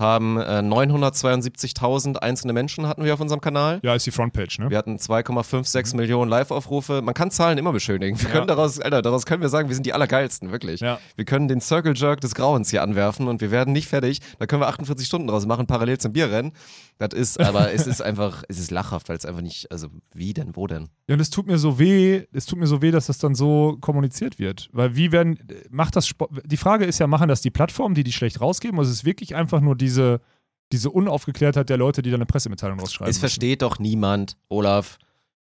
haben 0.00 0.38
äh, 0.38 0.62
972.000 0.62 2.16
einzelne 2.18 2.52
Menschen 2.52 2.86
hatten 2.86 3.04
wir 3.04 3.14
auf 3.14 3.20
unserem 3.20 3.40
Kanal. 3.40 3.80
Ja, 3.82 3.94
ist 3.94 4.06
die 4.06 4.10
Frontpage, 4.10 4.58
ne? 4.60 4.70
Wir 4.70 4.78
hatten 4.78 4.96
2,56 4.96 5.96
Millionen 5.96 6.30
Live-Aufrufe. 6.30 7.02
Man 7.02 7.14
kann 7.14 7.30
Zahlen 7.30 7.58
immer 7.58 7.72
beschönigen. 7.72 8.18
Wir 8.20 8.28
Ja. 8.28 8.32
können 8.34 8.46
daraus, 8.46 8.80
Alter, 8.80 9.02
daraus 9.02 9.26
können 9.26 9.42
wir 9.42 9.48
sagen, 9.48 9.68
wir 9.68 9.74
sind 9.74 9.86
die 9.86 9.92
Allergeilsten, 9.92 10.52
wirklich. 10.52 10.80
Ja. 10.80 10.98
Wir 11.16 11.24
können 11.24 11.48
den 11.48 11.60
Circle 11.60 11.94
Jerk 11.96 12.20
des 12.20 12.34
Grauens 12.34 12.70
hier 12.70 12.82
anwerfen 12.82 13.28
und 13.28 13.40
wir 13.40 13.50
werden 13.50 13.72
nicht 13.72 13.88
fertig. 13.88 14.20
Da 14.38 14.46
können 14.46 14.62
wir 14.62 14.68
48 14.68 15.06
Stunden 15.06 15.26
draus 15.26 15.46
machen, 15.46 15.66
parallel 15.66 15.98
zum 15.98 16.12
Bierrennen. 16.12 16.52
Das 16.98 17.12
ist, 17.14 17.40
aber 17.40 17.72
es 17.72 17.86
ist 17.86 18.00
einfach, 18.02 18.42
es 18.48 18.58
ist 18.58 18.70
lachhaft, 18.70 19.08
weil 19.08 19.16
es 19.16 19.24
einfach 19.24 19.42
nicht, 19.42 19.70
also 19.70 19.88
wie 20.14 20.32
denn, 20.32 20.56
wo 20.56 20.66
denn? 20.66 20.88
Ja, 21.08 21.14
und 21.14 21.20
es 21.20 21.30
tut 21.30 21.46
mir 21.46 21.58
so 21.58 21.78
weh, 21.78 22.22
es 22.32 22.46
tut 22.46 22.58
mir 22.58 22.66
so 22.66 22.82
weh, 22.82 22.90
dass 22.90 23.06
das 23.06 23.18
dann 23.18 23.34
so 23.34 23.76
kommuniziert 23.80 24.38
wird. 24.38 24.68
Weil 24.72 24.94
wie 24.96 25.12
werden, 25.12 25.38
macht 25.70 25.96
das 25.96 26.06
Sport, 26.06 26.30
die 26.44 26.56
Frage 26.56 26.84
ist 26.84 26.98
ja, 26.98 27.06
machen 27.06 27.28
das 27.28 27.40
die 27.40 27.50
Plattformen, 27.50 27.94
die 27.94 28.04
die 28.04 28.12
schlecht 28.12 28.40
rausgeben, 28.40 28.78
oder 28.78 28.86
ist 28.88 28.94
es 28.94 29.04
wirklich 29.04 29.34
einfach 29.34 29.60
nur 29.60 29.76
diese, 29.88 30.20
diese 30.72 30.90
Unaufgeklärtheit 30.90 31.70
der 31.70 31.78
Leute, 31.78 32.02
die 32.02 32.10
dann 32.10 32.18
eine 32.20 32.26
Pressemitteilung 32.26 32.78
rausschreiben 32.78 33.10
es 33.10 33.16
müssen? 33.16 33.20
versteht 33.20 33.62
doch 33.62 33.78
niemand, 33.78 34.36
Olaf, 34.48 34.98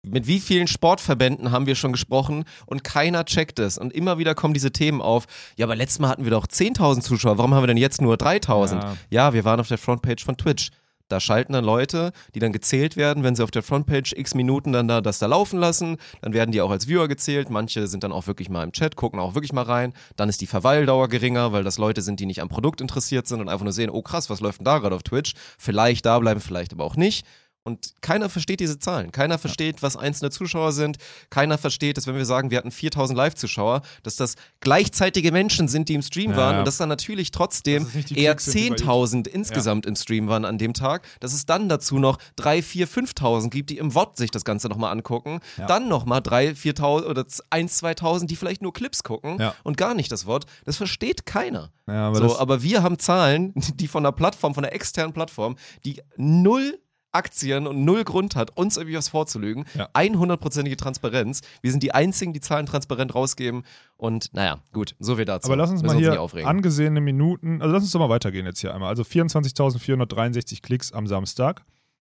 Mit 0.05 0.27
wie 0.27 0.41
vielen 0.41 0.67
Sportverbänden 0.67 1.51
haben 1.51 1.65
wir 1.65 1.75
schon 1.75 1.93
gesprochen 1.93 2.43
und 2.65 2.83
keiner 2.83 3.23
checkt 3.23 3.57
es. 3.59 3.77
Und 3.77 3.93
immer 3.93 4.17
wieder 4.17 4.35
kommen 4.35 4.53
diese 4.53 4.71
Themen 4.71 5.01
auf. 5.01 5.27
Ja, 5.57 5.65
aber 5.65 5.77
letztes 5.77 5.99
Mal 5.99 6.09
hatten 6.09 6.25
wir 6.25 6.31
doch 6.31 6.45
10.000 6.45 7.01
Zuschauer. 7.01 7.37
Warum 7.37 7.53
haben 7.53 7.63
wir 7.63 7.67
denn 7.67 7.77
jetzt 7.77 8.01
nur 8.01 8.15
3.000? 8.15 8.81
Ja. 8.81 8.97
Ja. 9.09 9.33
wir 9.33 9.45
waren 9.45 9.61
auf 9.61 9.69
der 9.69 9.77
Frontpage 9.77 10.25
von 10.25 10.35
Twitch. 10.35 10.71
Da 11.13 11.19
schalten 11.19 11.53
dann 11.53 11.63
Leute, 11.63 12.11
die 12.33 12.39
dann 12.39 12.51
gezählt 12.51 12.97
werden, 12.97 13.23
wenn 13.23 13.35
sie 13.35 13.43
auf 13.43 13.51
der 13.51 13.61
Frontpage 13.61 14.13
x 14.13 14.33
Minuten 14.33 14.73
dann 14.73 14.87
da 14.87 14.99
das 14.99 15.19
da 15.19 15.27
laufen 15.27 15.59
lassen. 15.59 15.97
Dann 16.23 16.33
werden 16.33 16.51
die 16.51 16.59
auch 16.59 16.71
als 16.71 16.87
Viewer 16.87 17.07
gezählt. 17.07 17.51
Manche 17.51 17.85
sind 17.85 18.03
dann 18.03 18.11
auch 18.11 18.25
wirklich 18.25 18.49
mal 18.49 18.63
im 18.63 18.71
Chat, 18.71 18.95
gucken 18.95 19.19
auch 19.19 19.35
wirklich 19.35 19.53
mal 19.53 19.61
rein. 19.61 19.93
Dann 20.15 20.27
ist 20.27 20.41
die 20.41 20.47
Verweildauer 20.47 21.09
geringer, 21.09 21.51
weil 21.51 21.63
das 21.63 21.77
Leute 21.77 22.01
sind, 22.01 22.19
die 22.19 22.25
nicht 22.25 22.41
am 22.41 22.49
Produkt 22.49 22.81
interessiert 22.81 23.27
sind 23.27 23.41
und 23.41 23.49
einfach 23.49 23.63
nur 23.63 23.73
sehen, 23.73 23.91
oh 23.91 24.01
krass, 24.01 24.31
was 24.31 24.39
läuft 24.39 24.61
denn 24.61 24.65
da 24.65 24.79
gerade 24.79 24.95
auf 24.95 25.03
Twitch? 25.03 25.35
Vielleicht 25.59 26.07
da 26.07 26.17
bleiben, 26.17 26.39
vielleicht 26.39 26.73
aber 26.73 26.83
auch 26.83 26.95
nicht. 26.95 27.27
Und 27.65 27.93
keiner 28.01 28.27
versteht 28.29 28.59
diese 28.59 28.77
Zahlen. 28.77 29.13
Keiner 29.13 29.37
versteht, 29.37 29.81
was 29.81 29.95
einzelne 29.95 30.31
Zuschauer 30.31 30.73
sind. 30.73 30.97
Keiner 31.29 31.57
versteht, 31.57 31.95
dass 31.95 32.07
wenn 32.07 32.15
wir 32.15 32.25
sagen, 32.25 32.51
wir 32.51 32.57
hatten 32.57 32.71
4000 32.71 33.15
Live-Zuschauer, 33.15 33.81
dass 34.03 34.17
das 34.17 34.35
gleichzeitige 34.59 35.31
Menschen 35.31 35.69
sind, 35.69 35.87
die 35.87 35.93
im 35.93 36.01
Stream 36.01 36.31
Ja, 36.31 36.37
waren 36.37 36.53
ja. 36.53 36.59
und 36.59 36.65
dass 36.65 36.75
dann 36.75 36.89
natürlich 36.89 37.31
trotzdem 37.31 37.87
eher 38.13 38.35
Klicks 38.35 38.45
sind, 38.51 38.81
die 38.81 38.83
bei 38.83 38.91
10.000 38.91 39.27
insgesamt 39.29 39.85
im 39.85 39.95
Stream 39.95 40.27
waren 40.27 40.43
an 40.43 40.57
dem 40.57 40.73
Tag. 40.73 41.03
Dass 41.21 41.33
es 41.33 41.45
dann 41.45 41.69
dazu 41.69 41.99
noch 41.99 42.17
3.000, 42.37 42.85
4.000, 42.85 43.13
5.000 43.17 43.49
gibt, 43.49 43.69
die 43.69 43.77
im 43.77 43.91
VOD 43.91 44.17
sich 44.17 44.31
das 44.31 44.43
Ganze 44.43 44.67
nochmal 44.67 44.91
angucken. 44.91 45.39
Ja. 45.57 45.65
Dann 45.65 45.87
nochmal 45.87 46.19
3.000, 46.19 46.55
4.000 46.79 47.05
oder 47.05 47.21
1.000, 47.21 47.97
2.000, 47.97 48.25
die 48.25 48.35
vielleicht 48.35 48.61
nur 48.61 48.73
Clips 48.73 49.03
gucken 49.03 49.37
Ja. 49.39 49.55
und 49.63 49.77
gar 49.77 49.93
nicht 49.93 50.11
das 50.11 50.23
VOD. 50.23 50.45
Das 50.65 50.75
versteht 50.75 51.25
keiner. 51.25 51.71
Ja, 51.87 52.07
aber 52.09 52.17
so, 52.29 52.37
aber 52.39 52.61
wir 52.61 52.83
haben 52.83 52.99
Zahlen, 52.99 53.53
die 53.75 53.87
von 53.87 54.03
der 54.03 54.11
Plattform, 54.11 54.53
von 54.53 54.63
der 54.63 54.73
externen 54.75 55.13
Plattform, 55.13 55.55
die 55.85 56.01
null 56.17 56.77
Aktien 57.13 57.67
und 57.67 57.85
null 57.85 58.03
Grund 58.03 58.35
hat, 58.35 58.55
uns 58.57 58.77
irgendwie 58.77 58.97
was 58.97 59.09
vorzulügen. 59.09 59.65
Ja. 59.75 59.87
100%ige 59.93 60.77
Transparenz. 60.77 61.41
Wir 61.61 61.71
sind 61.71 61.83
die 61.83 61.93
Einzigen, 61.93 62.33
die 62.33 62.41
Zahlen 62.41 62.65
transparent 62.65 63.15
rausgeben. 63.15 63.63
Und 63.97 64.33
naja, 64.33 64.59
gut, 64.73 64.95
so 64.99 65.15
viel 65.15 65.25
dazu. 65.25 65.47
Aber 65.47 65.55
lass 65.55 65.71
uns 65.71 65.81
Müssen 65.81 65.95
mal 65.95 66.01
hier 66.01 66.21
aufregen. 66.21 66.47
angesehene 66.49 67.01
Minuten, 67.01 67.61
also 67.61 67.73
lass 67.73 67.83
uns 67.83 67.91
doch 67.91 67.99
mal 67.99 68.09
weitergehen 68.09 68.45
jetzt 68.45 68.59
hier 68.59 68.73
einmal. 68.73 68.89
Also 68.89 69.03
24.463 69.03 70.61
Klicks 70.61 70.91
am 70.91 71.07
Samstag. 71.07 71.63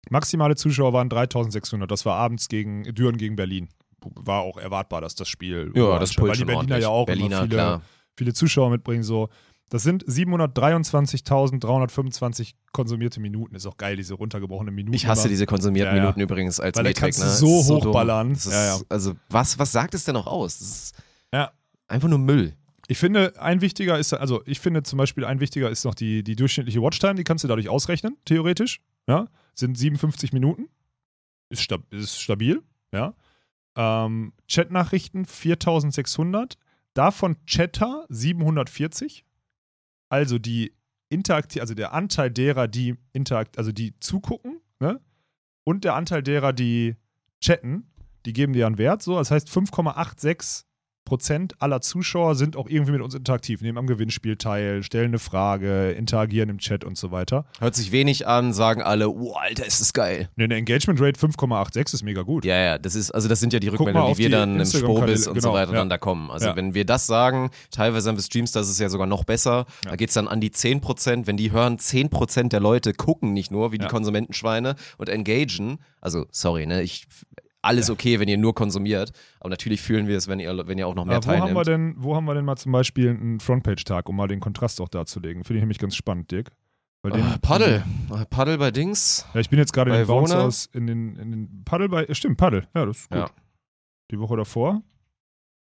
Maximale 0.09 0.55
Zuschauer 0.55 0.93
waren 0.93 1.09
3.600. 1.09 1.85
Das 1.87 2.05
war 2.05 2.15
abends 2.15 2.49
gegen 2.49 2.83
Düren 2.83 3.17
gegen 3.17 3.35
Berlin. 3.35 3.69
War 4.01 4.41
auch 4.41 4.57
erwartbar, 4.57 5.01
dass 5.01 5.15
das 5.15 5.29
Spiel. 5.29 5.71
ja, 5.75 5.97
das 5.99 6.17
weil 6.17 6.25
pullt 6.25 6.39
die 6.39 6.45
Berliner 6.45 6.57
ordentlich. 6.57 6.81
ja 6.81 6.89
auch 6.89 7.05
Berliner, 7.05 7.43
immer 7.43 7.49
viele, 7.49 7.81
viele 8.17 8.33
Zuschauer 8.33 8.69
mitbringen. 8.69 9.03
So. 9.03 9.29
Das 9.69 9.83
sind 9.83 10.03
723.325 10.05 12.53
konsumierte 12.71 13.19
Minuten. 13.19 13.55
Ist 13.55 13.65
auch 13.65 13.77
geil, 13.77 13.95
diese 13.95 14.13
runtergebrochene 14.15 14.71
Minuten. 14.71 14.95
Ich 14.95 15.07
hasse 15.07 15.29
diese 15.29 15.45
konsumierten 15.45 15.95
Ja, 15.95 15.97
ja. 15.97 16.01
Minuten 16.03 16.21
übrigens 16.21 16.59
als 16.59 16.77
Weil 16.77 16.83
da 16.83 16.89
Metrik. 16.89 17.17
ne? 17.17 17.29
so 17.29 17.61
ist 17.61 17.69
hochballern. 17.69 18.31
Ist, 18.31 18.51
Ja, 18.51 18.77
ja. 18.77 18.81
Also, 18.89 19.13
was, 19.29 19.57
was 19.59 19.71
sagt 19.71 19.93
es 19.95 20.03
denn 20.05 20.15
auch 20.15 20.27
aus? 20.27 20.59
Das 20.59 20.67
ist 20.69 20.95
Ja. 21.33 21.51
einfach 21.87 22.07
nur 22.09 22.19
Müll. 22.19 22.55
Ich 22.87 22.97
finde, 22.97 23.33
ein 23.41 23.61
wichtiger 23.61 23.97
ist, 23.97 24.13
also 24.13 24.41
ich 24.45 24.59
finde 24.59 24.83
zum 24.83 24.97
Beispiel 24.97 25.23
ein 25.25 25.39
wichtiger 25.39 25.69
ist 25.69 25.85
noch 25.85 25.95
die, 25.95 26.23
die 26.23 26.35
durchschnittliche 26.35 26.81
Watchtime, 26.81 27.15
die 27.15 27.23
kannst 27.23 27.43
du 27.43 27.47
dadurch 27.47 27.69
ausrechnen, 27.69 28.17
theoretisch. 28.25 28.81
Ja, 29.07 29.27
sind 29.55 29.77
57 29.77 30.33
Minuten. 30.33 30.67
Ist, 31.49 31.61
stab 31.61 31.81
ist 31.93 32.19
stabil, 32.19 32.61
ja. 32.93 33.13
Ähm, 33.75 34.33
Chatnachrichten 34.47 35.25
4600, 35.25 36.57
davon 36.93 37.37
Chatter 37.47 38.05
740. 38.09 39.25
Also 40.13 40.37
die 40.37 40.75
Interaktiv, 41.09 41.59
also 41.59 41.73
der 41.73 41.91
Anteil 41.91 42.29
derer, 42.29 42.67
die 42.67 42.97
interakt, 43.13 43.57
also 43.57 43.71
die 43.71 43.99
zugucken, 43.99 44.61
ne? 44.79 45.01
Und 45.63 45.85
der 45.85 45.95
Anteil 45.95 46.21
derer, 46.21 46.53
die 46.53 46.97
chatten, 47.41 47.91
die 48.27 48.33
geben 48.33 48.53
dir 48.53 48.67
einen 48.67 48.77
Wert. 48.77 49.01
So, 49.01 49.17
das 49.17 49.31
heißt 49.31 49.49
5,86 49.49 50.65
Prozent 51.05 51.55
aller 51.61 51.81
Zuschauer 51.81 52.35
sind 52.35 52.57
auch 52.57 52.67
irgendwie 52.67 52.91
mit 52.91 53.01
uns 53.01 53.13
interaktiv, 53.13 53.61
nehmen 53.61 53.77
am 53.77 53.87
Gewinnspiel 53.87 54.35
teil, 54.35 54.83
stellen 54.83 55.07
eine 55.07 55.19
Frage, 55.19 55.91
interagieren 55.91 56.49
im 56.49 56.57
Chat 56.57 56.83
und 56.83 56.97
so 56.97 57.11
weiter. 57.11 57.45
Hört 57.59 57.75
sich 57.75 57.91
wenig 57.91 58.27
an, 58.27 58.53
sagen 58.53 58.81
alle, 58.81 59.09
oh, 59.09 59.33
Alter, 59.33 59.65
ist 59.65 59.79
das 59.81 59.93
geil. 59.93 60.29
Ne, 60.35 60.45
Eine 60.45 60.55
Engagement 60.55 60.99
Rate 61.01 61.19
5,86 61.19 61.93
ist 61.93 62.03
mega 62.03 62.23
gut. 62.23 62.43
Ja, 62.45 62.57
ja, 62.57 62.77
das 62.77 62.95
ist, 62.95 63.11
also 63.11 63.29
das 63.29 63.39
sind 63.39 63.53
ja 63.53 63.59
die 63.59 63.69
Rückmeldungen, 63.69 64.13
die 64.13 64.17
wir 64.17 64.25
die 64.27 64.31
dann 64.31 64.59
im 64.59 64.65
Sprobis 64.65 65.27
und 65.27 65.35
so 65.41 65.49
genau, 65.49 65.53
weiter 65.53 65.71
ja. 65.71 65.79
dann 65.79 65.89
da 65.89 65.97
kommen. 65.97 66.29
Also 66.29 66.47
Ja. 66.47 66.55
wenn 66.55 66.73
wir 66.73 66.85
das 66.85 67.07
sagen, 67.07 67.51
teilweise 67.71 68.09
haben 68.09 68.17
wir 68.17 68.23
Streams, 68.23 68.51
das 68.51 68.69
ist 68.69 68.79
ja 68.79 68.89
sogar 68.89 69.07
noch 69.07 69.23
besser. 69.23 69.65
Ja. 69.85 69.91
Da 69.91 69.95
geht 69.95 70.09
es 70.09 70.15
dann 70.15 70.27
an 70.27 70.41
die 70.41 70.51
10%. 70.51 71.27
Wenn 71.27 71.37
die 71.37 71.51
hören, 71.51 71.77
10% 71.77 72.49
der 72.49 72.59
Leute 72.59 72.93
gucken 72.93 73.31
nicht 73.33 73.49
nur 73.49 73.71
wie 73.71 73.77
die. 73.77 73.93
Konsumentenschweine 73.93 74.75
und 74.97 75.07
engagen. 75.09 75.77
Also, 76.01 76.25
sorry, 76.31 76.65
ne, 76.65 76.81
ich 76.81 77.05
alles 77.63 77.89
okay, 77.89 78.19
wenn 78.19 78.27
ihr 78.27 78.37
nur 78.37 78.53
konsumiert. 78.53 79.11
Aber 79.39 79.49
natürlich 79.49 79.81
fühlen 79.81 80.07
wir 80.07 80.17
es, 80.17 80.27
wenn 80.27 80.39
ihr, 80.39 80.67
wenn 80.67 80.77
ihr 80.77 80.87
auch 80.87 80.95
noch 80.95 81.05
mehr 81.05 81.17
Aber 81.17 81.25
wo 81.27 81.31
haben, 81.39 81.53
wir 81.55 81.63
denn, 81.63 81.95
wo 81.97 82.15
haben 82.15 82.25
wir 82.25 82.33
denn 82.35 82.45
mal 82.45 82.57
zum 82.57 82.71
Beispiel 82.71 83.09
einen 83.09 83.39
Frontpage-Tag, 83.39 84.07
um 84.09 84.15
mal 84.15 84.27
den 84.27 84.39
Kontrast 84.39 84.79
auch 84.81 84.89
darzulegen? 84.89 85.43
Finde 85.43 85.57
ich 85.59 85.61
nämlich 85.63 85.79
ganz 85.79 85.95
spannend, 85.95 86.29
Dirk. 86.31 86.51
Weil 87.01 87.13
den- 87.13 87.23
Ah, 87.23 87.37
Paddel. 87.41 87.83
Ah, 88.09 88.25
Paddel 88.29 88.57
bei 88.57 88.71
Dings. 88.71 89.25
Ja, 89.33 89.39
ich 89.39 89.49
bin 89.49 89.59
jetzt 89.59 89.73
gerade 89.73 89.89
in 89.91 89.95
Bei 89.95 89.99
den 90.03 90.07
Bounce 90.07 90.69
in 90.73 90.87
den, 90.87 91.15
in 91.17 91.31
den 91.31 91.63
Paddel 91.65 91.89
bei, 91.89 92.05
stimmt, 92.13 92.37
Paddel, 92.37 92.67
ja, 92.75 92.85
das 92.85 92.97
ist 92.99 93.09
gut. 93.09 93.17
Ja. 93.19 93.29
Die 94.11 94.19
Woche 94.19 94.37
davor, 94.37 94.81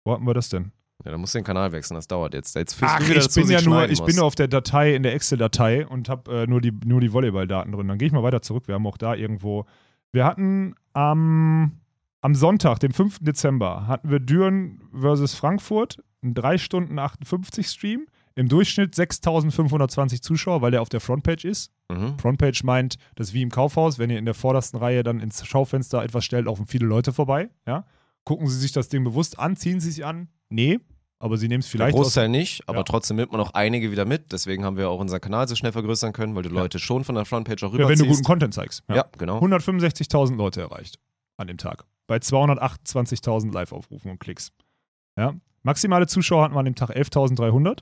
wo 0.04 0.14
hatten 0.14 0.26
wir 0.26 0.34
das 0.34 0.50
denn? 0.50 0.72
Ja, 1.06 1.12
da 1.12 1.18
musst 1.18 1.34
du 1.34 1.40
den 1.40 1.46
Kanal 1.46 1.72
wechseln, 1.72 1.96
das 1.96 2.08
dauert 2.08 2.34
jetzt. 2.36 2.56
Jetzt 2.56 2.78
Ach, 2.82 3.00
ich 3.00 3.14
dazu, 3.14 3.40
bin 3.42 3.50
ja 3.50 3.62
nur, 3.62 3.86
ich 3.90 3.98
bin 4.00 4.08
muss. 4.08 4.16
nur 4.18 4.26
auf 4.26 4.36
der 4.36 4.48
Datei, 4.48 4.94
in 4.96 5.02
der 5.04 5.14
Excel-Datei 5.16 5.88
und 5.88 6.10
habe 6.10 6.44
äh, 6.44 6.48
nur 6.48 6.62
die, 6.62 6.72
nur 6.86 7.02
die 7.02 7.12
Volleyball-Daten 7.12 7.72
drin. 7.72 7.88
Dann 7.88 7.98
gehe 7.98 8.08
ich 8.08 8.12
mal 8.14 8.22
weiter 8.24 8.42
zurück. 8.44 8.68
Wir 8.68 8.76
haben 8.76 8.86
auch 8.86 8.98
da 8.98 9.16
irgendwo. 9.16 9.66
Wir 10.12 10.26
hatten 10.26 10.76
am, 10.94 11.80
am 12.22 12.36
Sonntag, 12.36 12.80
dem 12.80 12.92
5. 12.92 13.20
Dezember, 13.22 13.88
hatten 13.88 14.10
wir 14.10 14.20
Düren 14.20 14.82
versus 14.98 15.34
Frankfurt, 15.36 15.98
einen 16.22 16.34
3 16.34 16.58
Stunden 16.58 17.00
58 17.00 17.68
Stream. 17.68 18.08
Im 18.34 18.48
Durchschnitt 18.48 18.96
6520 18.96 20.22
Zuschauer, 20.24 20.62
weil 20.62 20.72
der 20.72 20.82
auf 20.82 20.88
der 20.88 21.02
Frontpage 21.02 21.44
ist. 21.44 21.70
Mhm. 21.92 22.18
Frontpage 22.18 22.64
meint, 22.64 22.96
das 23.16 23.28
ist 23.30 23.34
wie 23.34 23.42
im 23.42 23.50
Kaufhaus, 23.52 24.00
wenn 24.00 24.10
ihr 24.10 24.18
in 24.18 24.24
der 24.24 24.34
vordersten 24.34 24.80
Reihe 24.80 25.04
dann 25.04 25.20
ins 25.20 25.46
Schaufenster 25.46 26.02
etwas 26.02 26.24
stellt, 26.24 26.46
laufen 26.46 26.66
viele 26.66 26.86
Leute 26.86 27.12
vorbei. 27.12 27.50
Ja? 27.68 27.86
Gucken 28.24 28.48
Sie 28.48 28.58
sich 28.58 28.72
das 28.72 28.88
Ding 28.88 29.04
bewusst 29.04 29.38
an, 29.38 29.58
ziehen 29.58 29.82
Sie 29.82 29.92
sich 29.92 30.06
an? 30.06 30.30
Nee, 30.50 30.80
aber 31.20 31.36
Sie 31.38 31.50
nehmen 31.50 31.60
es 31.60 31.66
Der 31.66 31.72
vielleicht 31.72 31.94
aus 31.98 32.04
Großteil 32.04 32.30
nicht, 32.30 32.64
aber 32.70 32.80
Ja. 32.80 32.84
trotzdem 32.84 33.18
nimmt 33.18 33.34
man 33.34 33.42
auch 33.42 33.54
einige 33.54 33.92
wieder 33.92 34.06
mit. 34.06 34.32
Deswegen 34.32 34.64
haben 34.64 34.78
wir 34.78 34.90
auch 34.90 35.00
unseren 35.02 35.20
Kanal 35.20 35.50
so 35.50 35.56
schnell 35.58 35.74
vergrößern 35.74 36.14
können, 36.14 36.34
weil 36.34 36.44
du 36.44 36.50
Leute 36.50 36.80
schon 36.80 37.04
von 37.04 37.16
der 37.16 37.26
Frontpage 37.26 37.64
auch 37.64 37.74
Ja, 37.74 37.80
wenn 37.80 37.86
rüberziehst. 37.88 38.06
du 38.06 38.14
guten 38.14 38.24
Content 38.24 38.54
zeigst. 38.54 38.82
ja. 38.88 39.06
genau. 39.18 39.40
165.000 39.40 40.38
Leute 40.38 40.62
erreicht 40.62 40.98
an 41.42 41.48
dem 41.48 41.58
Tag. 41.58 41.86
Bei 42.08 42.18
228.000 42.18 43.52
Live-Aufrufen 43.54 44.12
und 44.12 44.20
Klicks. 44.20 44.52
Ja. 45.18 45.34
Maximale 45.64 46.08
Zuschauer 46.08 46.44
hatten 46.44 46.56
wir 46.56 46.60
an 46.60 46.66
dem 46.66 46.76
Tag 46.76 46.90
11.300. 46.96 47.80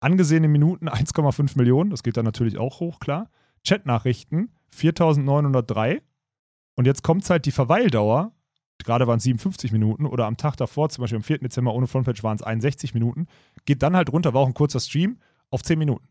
Angesehene 0.00 0.48
Minuten 0.48 0.88
1,5 0.90 1.56
Millionen. 1.58 1.90
Das 1.90 2.02
geht 2.02 2.16
dann 2.16 2.24
natürlich 2.24 2.58
auch 2.58 2.80
hoch, 2.80 2.98
klar. 3.00 3.30
Chatnachrichten 3.66 4.52
4.903. 4.74 6.02
Und 6.76 6.86
jetzt 6.86 7.02
kommt 7.02 7.28
halt 7.30 7.46
die 7.46 7.52
Verweildauer. 7.52 8.32
Gerade 8.84 9.06
waren 9.06 9.18
es 9.18 9.22
57 9.24 9.70
Minuten 9.72 10.04
oder 10.04 10.26
am 10.26 10.36
Tag 10.36 10.56
davor, 10.56 10.88
zum 10.90 11.02
Beispiel 11.02 11.16
am 11.16 11.22
4. 11.22 11.38
Dezember 11.38 11.72
ohne 11.72 11.86
Frontpage 11.86 12.22
waren 12.22 12.36
es 12.36 12.42
61 12.42 12.92
Minuten. 12.92 13.28
Geht 13.64 13.82
dann 13.82 13.94
halt 13.96 14.12
runter, 14.12 14.34
war 14.34 14.42
auch 14.42 14.46
ein 14.48 14.52
kurzer 14.54 14.80
Stream, 14.80 15.18
auf 15.50 15.62
10 15.62 15.78
Minuten. 15.78 16.06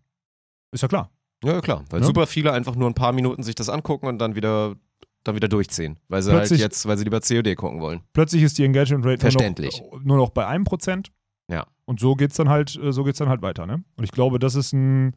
Ist 0.72 0.82
ja 0.82 0.88
klar. 0.88 1.12
Ja, 1.44 1.60
klar. 1.60 1.84
Weil 1.90 2.00
Ne? 2.00 2.06
super 2.06 2.26
viele 2.26 2.54
einfach 2.54 2.76
nur 2.76 2.90
ein 2.90 2.94
paar 2.95 3.12
Minuten 3.12 3.44
sich 3.44 3.54
das 3.54 3.68
angucken 3.70 4.08
und 4.08 4.18
dann 4.18 4.36
wieder, 4.36 4.76
dann 5.24 5.36
wieder 5.36 5.48
durchziehen. 5.48 5.98
Weil 6.08 6.22
sie 6.22 6.32
Plötzlich- 6.32 6.62
halt 6.62 6.72
jetzt, 6.72 6.86
weil 6.88 6.98
sie 6.98 7.04
lieber 7.04 7.20
COD 7.22 7.56
gucken 7.56 7.80
wollen. 7.82 8.02
Plötzlich 8.14 8.44
ist 8.44 8.58
die 8.58 8.66
Engagement 8.66 9.06
Rate 9.06 9.20
Verständlich. 9.22 9.80
Nur, 9.82 9.91
noch, 10.00 10.04
nur 10.06 10.18
noch 10.18 10.30
bei 10.30 10.45
einem 10.48 10.66
Prozent. 10.66 11.12
Ja. 11.50 11.66
Und 11.86 12.00
so 12.00 12.16
geht's 12.16 12.36
dann 12.36 12.50
halt, 12.50 12.76
äh, 12.82 12.91
so 12.94 13.04
geht's 13.04 13.20
dann 13.20 13.30
halt 13.30 13.41
weiter, 13.41 13.66
ne? 13.66 13.84
Und 13.98 14.04
ich 14.04 14.12
glaube, 14.12 14.40
das 14.40 14.56
ist 14.56 14.74
ein 14.74 15.16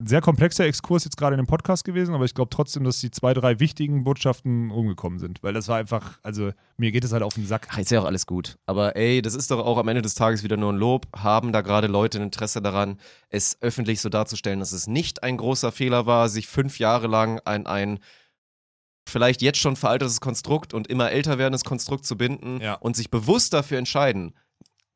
sehr 0.00 0.20
komplexer 0.20 0.64
Exkurs 0.64 1.02
jetzt 1.04 1.16
gerade 1.16 1.34
in 1.34 1.38
dem 1.42 1.48
Podcast 1.48 1.84
gewesen, 1.84 2.14
aber 2.14 2.24
ich 2.24 2.32
glaube 2.32 2.50
trotzdem, 2.50 2.84
dass 2.84 3.00
die 3.00 3.10
zwei, 3.10 3.34
drei 3.34 3.58
wichtigen 3.58 4.04
Botschaften 4.04 4.70
rumgekommen 4.70 5.18
sind. 5.18 5.42
Weil 5.42 5.54
das 5.54 5.66
war 5.66 5.76
einfach, 5.76 6.20
also 6.22 6.52
mir 6.76 6.92
geht 6.92 7.02
es 7.02 7.12
halt 7.12 7.24
auf 7.24 7.34
den 7.34 7.46
Sack. 7.46 7.66
Ach, 7.72 7.78
ist 7.78 7.90
ja 7.90 8.00
auch 8.00 8.04
alles 8.04 8.24
gut. 8.26 8.58
Aber 8.66 8.94
ey, 8.94 9.22
das 9.22 9.34
ist 9.34 9.50
doch 9.50 9.58
auch 9.58 9.76
am 9.76 9.88
Ende 9.88 10.00
des 10.02 10.14
Tages 10.14 10.44
wieder 10.44 10.56
nur 10.56 10.72
ein 10.72 10.76
Lob. 10.78 11.08
Haben 11.16 11.50
da 11.52 11.62
gerade 11.62 11.88
Leute 11.88 12.18
ein 12.18 12.24
Interesse 12.24 12.62
daran, 12.62 12.98
es 13.28 13.58
öffentlich 13.60 14.00
so 14.00 14.08
darzustellen, 14.08 14.60
dass 14.60 14.70
es 14.70 14.86
nicht 14.86 15.24
ein 15.24 15.36
großer 15.36 15.72
Fehler 15.72 16.06
war, 16.06 16.28
sich 16.28 16.46
fünf 16.46 16.78
Jahre 16.78 17.08
lang 17.08 17.40
an 17.40 17.66
ein 17.66 17.98
vielleicht 19.08 19.42
jetzt 19.42 19.58
schon 19.58 19.76
veraltetes 19.76 20.20
Konstrukt 20.20 20.74
und 20.74 20.86
immer 20.86 21.10
älter 21.10 21.38
werdendes 21.38 21.64
Konstrukt 21.64 22.04
zu 22.06 22.16
binden 22.16 22.60
Ja. 22.60 22.74
und 22.74 22.96
sich 22.96 23.10
bewusst 23.10 23.52
dafür 23.52 23.78
entscheiden, 23.78 24.34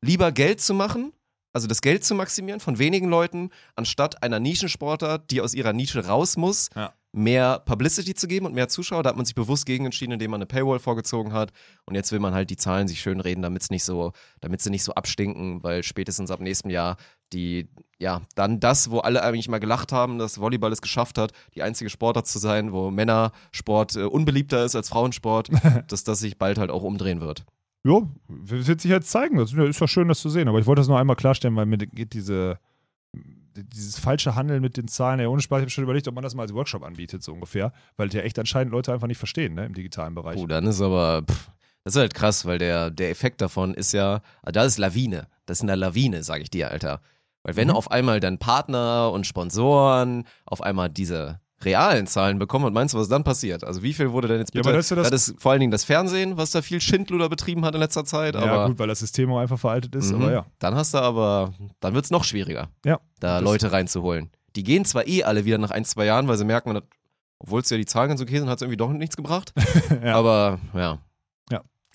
lieber 0.01 0.31
Geld 0.31 0.61
zu 0.61 0.73
machen, 0.73 1.11
also 1.53 1.67
das 1.67 1.81
Geld 1.81 2.03
zu 2.03 2.15
maximieren 2.15 2.59
von 2.59 2.79
wenigen 2.79 3.09
Leuten, 3.09 3.49
anstatt 3.75 4.23
einer 4.23 4.39
Nischensportler, 4.39 5.19
die 5.19 5.41
aus 5.41 5.53
ihrer 5.53 5.73
Nische 5.73 6.05
raus 6.05 6.35
muss, 6.37 6.69
Ja. 6.75 6.93
Mehr 7.13 7.59
Publicity 7.59 8.15
zu 8.15 8.27
geben 8.27 8.45
und 8.45 8.53
mehr 8.53 8.67
Zuschauer. 8.67 9.03
Da 9.03 9.09
hat 9.09 9.15
man 9.15 9.25
sich 9.25 9.35
bewusst 9.35 9.65
gegen 9.65 9.85
entschieden, 9.85 10.13
indem 10.13 10.31
man 10.31 10.39
eine 10.39 10.47
Paywall 10.47 10.79
vorgezogen 10.79 11.31
hat. 11.31 11.51
Und 11.85 11.95
jetzt 11.95 12.11
will 12.11 12.19
man 12.19 12.33
halt 12.33 12.49
die 12.49 12.57
Zahlen 12.57 12.87
sich 12.87 12.99
schön 13.01 13.19
reden, 13.19 13.43
damit 13.43 13.61
es 13.61 13.69
nicht 13.69 13.83
so, 13.83 14.11
damit 14.41 14.61
sie 14.61 14.71
nicht 14.71 14.83
so 14.83 14.93
abstinken, 14.95 15.63
weil 15.63 15.83
spätestens 15.83 16.31
ab 16.31 16.41
nächstem 16.41 16.71
Jahr 16.71 16.97
die, 17.31 17.69
ja, 17.99 18.21
dann 18.35 18.59
das, 18.59 18.91
wo 18.91 18.99
alle 18.99 19.23
eigentlich 19.23 19.47
mal 19.47 19.59
gelacht 19.59 19.91
haben, 19.91 20.17
dass 20.17 20.39
Volleyball 20.39 20.71
es 20.71 20.81
geschafft 20.81 21.17
hat, 21.17 21.31
die 21.55 21.63
einzige 21.63 21.89
Sportart 21.89 22.27
zu 22.27 22.39
sein, 22.39 22.71
wo 22.71 22.91
Männersport 22.91 23.95
äh, 23.95 24.03
unbeliebter 24.03 24.65
ist 24.65 24.75
als 24.75 24.89
Frauensport, 24.89 25.49
dass 25.87 26.03
das 26.03 26.19
sich 26.19 26.37
bald 26.37 26.57
halt 26.57 26.71
auch 26.71 26.83
umdrehen 26.83 27.21
wird. 27.21 27.45
Ja, 27.85 28.01
wird 28.27 28.81
sich 28.81 28.89
jetzt 28.89 29.11
zeigen. 29.11 29.37
Das 29.37 29.51
ist 29.51 29.79
ja 29.79 29.87
schön, 29.87 30.07
das 30.07 30.21
zu 30.21 30.29
sehen. 30.29 30.47
Aber 30.47 30.59
ich 30.59 30.65
wollte 30.65 30.79
das 30.79 30.87
noch 30.87 30.97
einmal 30.97 31.17
klarstellen, 31.17 31.55
weil 31.55 31.65
mir 31.65 31.77
geht 31.77 32.13
diese, 32.13 32.57
dieses 33.55 33.99
falsche 33.99 34.35
Handeln 34.35 34.61
mit 34.61 34.77
den 34.77 34.87
Zahlen, 34.87 35.19
ja, 35.19 35.27
ohne 35.27 35.41
Spaß, 35.41 35.59
ich 35.59 35.63
habe 35.63 35.69
schon 35.71 35.83
überlegt, 35.83 36.07
ob 36.07 36.15
man 36.15 36.23
das 36.23 36.35
mal 36.35 36.43
als 36.43 36.53
Workshop 36.53 36.83
anbietet, 36.83 37.23
so 37.23 37.33
ungefähr. 37.33 37.71
Weil 37.97 38.13
ja 38.13 38.21
echt 38.21 38.37
anscheinend 38.39 38.71
Leute 38.71 38.93
einfach 38.93 39.07
nicht 39.07 39.17
verstehen, 39.17 39.53
ne, 39.53 39.65
im 39.65 39.73
digitalen 39.73 40.15
Bereich. 40.15 40.37
Oh, 40.39 40.47
dann 40.47 40.65
ist 40.67 40.81
aber, 40.81 41.23
pff, 41.29 41.49
das 41.83 41.95
ist 41.95 41.99
halt 41.99 42.13
krass, 42.13 42.45
weil 42.45 42.57
der, 42.57 42.89
der 42.91 43.09
Effekt 43.09 43.41
davon 43.41 43.73
ist 43.73 43.91
ja, 43.93 44.21
ah, 44.41 44.51
das 44.51 44.67
ist 44.67 44.77
Lawine. 44.77 45.27
Das 45.45 45.57
ist 45.59 45.63
eine 45.63 45.75
Lawine, 45.75 46.23
sage 46.23 46.43
ich 46.43 46.49
dir, 46.49 46.71
Alter. 46.71 47.01
Weil 47.43 47.57
wenn 47.57 47.67
Mhm. 47.67 47.73
auf 47.75 47.91
einmal 47.91 48.19
dann 48.21 48.37
Partner 48.39 49.11
und 49.11 49.27
Sponsoren 49.27 50.23
auf 50.45 50.61
einmal 50.61 50.89
diese 50.89 51.41
realen 51.65 52.07
Zahlen 52.07 52.39
bekommen 52.39 52.65
und 52.65 52.73
meinst 52.73 52.93
du, 52.93 52.97
was 52.97 53.07
dann 53.09 53.23
passiert? 53.23 53.63
Also 53.63 53.81
wie 53.83 53.93
viel 53.93 54.11
wurde 54.11 54.27
denn 54.27 54.39
jetzt 54.39 54.53
Ja, 54.53 54.59
bitte, 54.59 54.69
aber 54.69 54.77
das 54.77 54.85
ist 54.85 54.89
ja 54.91 54.95
das- 54.97 55.09
das 55.11 55.27
ist 55.29 55.41
vor 55.41 55.51
allen 55.51 55.59
Dingen 55.61 55.71
das 55.71 55.83
Fernsehen, 55.83 56.37
was 56.37 56.51
da 56.51 56.61
viel 56.61 56.81
Schindluder 56.81 57.29
betrieben 57.29 57.65
hat 57.65 57.73
in 57.75 57.79
letzter 57.81 58.05
Zeit, 58.05 58.35
ja, 58.35 58.41
aber 58.41 58.67
gut, 58.69 58.79
weil 58.79 58.87
das 58.87 58.99
System 58.99 59.31
auch 59.31 59.39
einfach 59.39 59.59
veraltet 59.59 59.95
ist, 59.95 60.11
Mhm. 60.11 60.21
aber 60.21 60.31
ja. 60.31 60.45
dann 60.59 60.75
hast 60.75 60.93
du 60.93 60.97
aber, 60.99 61.53
dann 61.79 61.93
wird 61.93 62.05
es 62.05 62.11
noch 62.11 62.23
schwieriger, 62.23 62.69
Ja. 62.85 62.99
da 63.19 63.35
Das- 63.35 63.43
Leute 63.43 63.71
reinzuholen. 63.71 64.29
Die 64.55 64.63
gehen 64.63 64.85
zwar 64.85 65.07
eh 65.07 65.23
alle 65.23 65.45
wieder 65.45 65.57
nach 65.57 65.71
ein, 65.71 65.83
zwei 65.85 66.05
Jahren, 66.05 66.27
weil 66.27 66.37
sie 66.37 66.45
merken, 66.45 66.79
obwohl 67.39 67.61
es 67.61 67.69
ja 67.69 67.77
die 67.77 67.85
Zahlen 67.85 68.09
ganz 68.09 68.21
okay 68.21 68.39
sind, 68.39 68.47
hat 68.49 68.57
es 68.57 68.61
irgendwie 68.61 68.77
doch 68.77 68.91
nichts 68.91 69.15
gebracht. 69.17 69.53
Ja. 70.03 70.15
Aber 70.15 70.59
ja, 70.73 70.99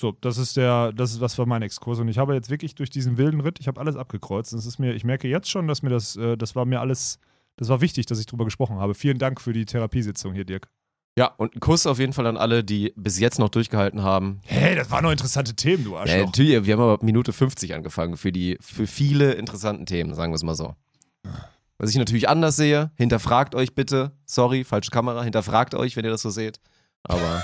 So, 0.01 0.13
das 0.21 0.39
ist 0.39 0.57
der, 0.57 0.93
das 0.93 1.11
ist 1.11 1.21
was 1.21 1.37
war 1.39 1.47
mein 1.47 1.61
Exkurs. 1.63 1.99
Und 1.99 2.07
ich 2.07 2.19
habe 2.19 2.33
jetzt 2.33 2.51
wirklich 2.51 2.77
durch 2.77 2.89
diesen 2.89 3.19
wilden 3.19 3.41
Ritt, 3.41 3.59
ich 3.59 3.67
habe 3.67 3.81
alles 3.81 3.97
abgekreuzt. 3.97 4.53
Und 4.53 4.61
es 4.61 4.67
ist 4.67 4.79
mir, 4.79 4.95
ich 4.95 5.03
merke 5.03 5.27
jetzt 5.27 5.51
schon, 5.51 5.67
dass 5.67 5.83
mir 5.83 5.91
das, 5.91 6.15
äh, 6.15 6.37
das 6.37 6.55
war 6.55 6.65
mir 6.67 6.79
alles, 6.81 7.19
das 7.59 7.69
war 7.69 7.81
wichtig, 7.83 8.07
dass 8.07 8.19
ich 8.19 8.27
drüber 8.27 8.45
gesprochen 8.47 8.79
habe. 8.79 8.95
Vielen 8.95 9.19
Dank 9.19 9.41
für 9.41 9.53
die 9.53 9.67
Therapiesitzung 9.67 10.33
hier, 10.33 10.45
Dirk. 10.45 10.69
Ja, 11.19 11.27
und 11.37 11.57
ein 11.57 11.61
Kuss 11.61 11.87
auf 11.87 11.99
jeden 11.99 12.13
Fall 12.13 12.27
an 12.27 12.37
alle, 12.37 12.63
die 12.63 12.93
bis 12.97 13.19
jetzt 13.19 13.41
noch 13.41 13.49
durchgehalten 13.49 14.03
haben. 14.03 14.41
Hey, 14.45 14.77
das 14.77 14.91
waren 14.91 15.03
noch 15.03 15.11
interessante 15.11 15.55
Themen, 15.55 15.83
du 15.85 15.95
Ja, 15.95 16.01
Arschloch. 16.01 16.27
natürlich, 16.27 16.65
wir 16.65 16.75
haben 16.75 16.81
aber 16.81 17.05
Minute 17.05 17.33
50 17.33 17.75
angefangen 17.75 18.17
für 18.17 18.31
die 18.31 18.57
für 18.61 18.87
viele 18.87 19.33
interessanten 19.33 19.85
Themen, 19.85 20.15
sagen 20.15 20.33
wir 20.33 20.37
es 20.37 20.45
mal 20.45 20.55
so. 20.55 20.75
Was 21.79 21.91
ich 21.91 21.97
natürlich 21.97 22.29
anders 22.29 22.55
sehe, 22.57 22.93
hinterfragt 22.97 23.55
euch 23.57 23.75
bitte, 23.75 24.13
sorry, 24.27 24.63
falsche 24.65 24.91
Kamera, 24.93 25.23
hinterfragt 25.25 25.75
euch, 25.75 25.97
wenn 25.97 26.05
ihr 26.05 26.11
das 26.13 26.23
so 26.23 26.31
seht. 26.31 26.61
Aber 27.03 27.43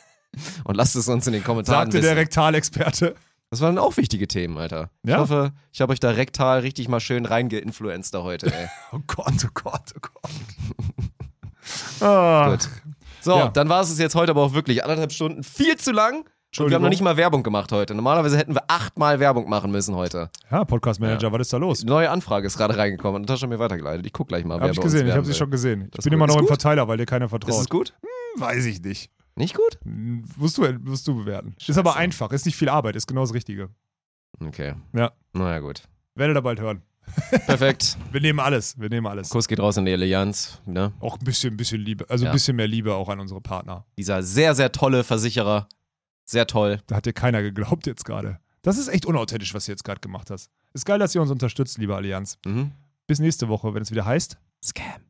und 0.64 0.74
lasst 0.76 0.94
es 0.96 1.08
uns 1.08 1.26
in 1.26 1.32
den 1.32 1.44
Kommentaren 1.44 1.84
Sagte 1.86 1.98
wissen. 1.98 2.06
der 2.06 2.16
Rektalexperte. 2.16 3.14
Das 3.56 3.62
waren 3.62 3.78
auch 3.78 3.96
wichtige 3.96 4.28
Themen, 4.28 4.58
Alter. 4.58 4.90
Ich 5.02 5.08
Ja. 5.10 5.16
hoffe, 5.18 5.52
ich 5.72 5.80
habe 5.80 5.90
euch 5.94 5.98
da 6.00 6.10
rektal 6.10 6.58
richtig 6.60 6.88
mal 6.88 7.00
schön 7.00 7.24
reingeinfluenzt 7.24 8.12
da 8.12 8.22
heute, 8.22 8.52
ey. 8.54 8.68
Oh 8.92 8.98
Gott, 9.06 9.32
oh 9.46 9.48
Gott, 9.54 9.94
oh 9.96 10.00
Gott. 10.02 10.30
ah, 12.02 12.50
Gut. 12.50 12.68
So, 13.22 13.36
Ja. 13.38 13.48
dann 13.48 13.70
war 13.70 13.80
es 13.80 13.98
jetzt 13.98 14.14
heute 14.14 14.32
aber 14.32 14.42
auch 14.42 14.52
wirklich 14.52 14.82
anderthalb 14.84 15.10
Stunden 15.10 15.42
viel 15.42 15.76
zu 15.76 15.92
lang. 15.92 16.24
Und 16.58 16.68
wir 16.68 16.74
haben 16.74 16.82
noch 16.82 16.90
nicht 16.90 17.00
mal 17.02 17.16
Werbung 17.16 17.42
gemacht 17.42 17.72
heute. 17.72 17.94
Normalerweise 17.94 18.36
hätten 18.38 18.54
wir 18.54 18.64
achtmal 18.68 19.20
Werbung 19.20 19.48
machen 19.48 19.70
müssen 19.70 19.94
heute. 19.94 20.30
Ja, 20.50 20.64
Podcast-Manager, 20.64 21.32
was 21.32 21.40
ist 21.42 21.52
da 21.52 21.56
los? 21.56 21.80
Die 21.80 21.86
neue 21.86 22.10
Anfrage 22.10 22.46
ist 22.46 22.56
gerade 22.58 22.76
reingekommen 22.76 23.16
und 23.16 23.22
Natascha 23.22 23.42
hat 23.44 23.50
mir 23.50 23.58
weitergeleitet. 23.58 24.04
Ich 24.06 24.12
guck 24.12 24.28
gleich 24.28 24.44
mal, 24.44 24.54
Hab 24.56 24.62
wer 24.64 24.70
ich 24.70 24.80
gesehen, 24.80 25.06
ich 25.08 25.14
habe 25.14 25.24
sie 25.26 25.34
schon 25.34 25.50
gesehen. 25.50 25.84
Ich 25.86 25.90
Das 25.92 26.04
bin 26.04 26.12
ist 26.12 26.14
immer 26.14 26.26
gut. 26.26 26.28
noch 26.28 26.36
Ist 26.36 26.40
im 26.40 26.46
gut? 26.46 26.62
Verteiler, 26.62 26.88
weil 26.88 26.98
dir 26.98 27.06
keiner 27.06 27.24
Ist 27.26 27.30
vertraut. 27.30 27.60
es 27.60 27.68
gut? 27.70 27.94
Weiß 28.36 28.66
ich 28.66 28.82
nicht. 28.82 29.10
Nicht 29.36 29.54
gut? 29.54 29.78
Musst 29.84 30.58
du, 30.58 30.62
musst 30.80 31.06
du 31.06 31.14
bewerten. 31.16 31.54
Ist 31.66 31.78
aber 31.78 31.96
einfach, 31.96 32.32
ist 32.32 32.46
nicht 32.46 32.56
viel 32.56 32.68
Arbeit, 32.68 32.96
ist 32.96 33.06
genau 33.06 33.20
das 33.20 33.34
Richtige. 33.34 33.68
Okay. 34.40 34.74
Ja. 34.94 35.12
Naja, 35.32 35.58
gut. 35.60 35.82
Werdet 36.14 36.36
ihr 36.36 36.42
bald 36.42 36.60
hören. 36.60 36.82
Perfekt. 37.46 37.96
Wir 38.12 38.20
nehmen 38.20 38.40
alles, 38.40 38.76
wir 38.80 38.88
nehmen 38.88 39.06
alles. 39.06 39.28
Kuss 39.28 39.46
geht 39.46 39.60
raus 39.60 39.76
in 39.76 39.84
die 39.84 39.92
Allianz. 39.92 40.60
Ne? 40.66 40.92
Auch 40.98 41.18
ein 41.18 41.24
bisschen, 41.24 41.54
ein 41.54 41.56
bisschen 41.56 41.80
Liebe, 41.80 42.08
also 42.10 42.24
Ja. 42.24 42.30
ein 42.30 42.34
bisschen 42.34 42.56
mehr 42.56 42.66
Liebe 42.66 42.94
auch 42.94 43.08
an 43.08 43.20
unsere 43.20 43.40
Partner. 43.40 43.84
Dieser 43.96 44.22
sehr, 44.24 44.54
sehr 44.56 44.72
tolle 44.72 45.04
Versicherer. 45.04 45.68
Sehr 46.24 46.48
toll. 46.48 46.80
Da 46.88 46.96
hat 46.96 47.06
dir 47.06 47.12
keiner 47.12 47.42
geglaubt 47.42 47.86
jetzt 47.86 48.04
gerade. 48.04 48.40
Das 48.62 48.76
ist 48.78 48.88
echt 48.88 49.06
unauthentisch, 49.06 49.54
was 49.54 49.66
du 49.66 49.72
jetzt 49.72 49.84
gerade 49.84 50.00
gemacht 50.00 50.30
hast. 50.30 50.50
Ist 50.72 50.84
geil, 50.84 50.98
dass 50.98 51.14
ihr 51.14 51.22
uns 51.22 51.30
unterstützt, 51.30 51.78
liebe 51.78 51.94
Allianz. 51.94 52.38
Mhm. 52.44 52.72
Bis 53.06 53.20
nächste 53.20 53.48
Woche, 53.48 53.72
wenn 53.74 53.82
es 53.82 53.92
wieder 53.92 54.04
heißt. 54.04 54.36
Scam. 54.64 55.00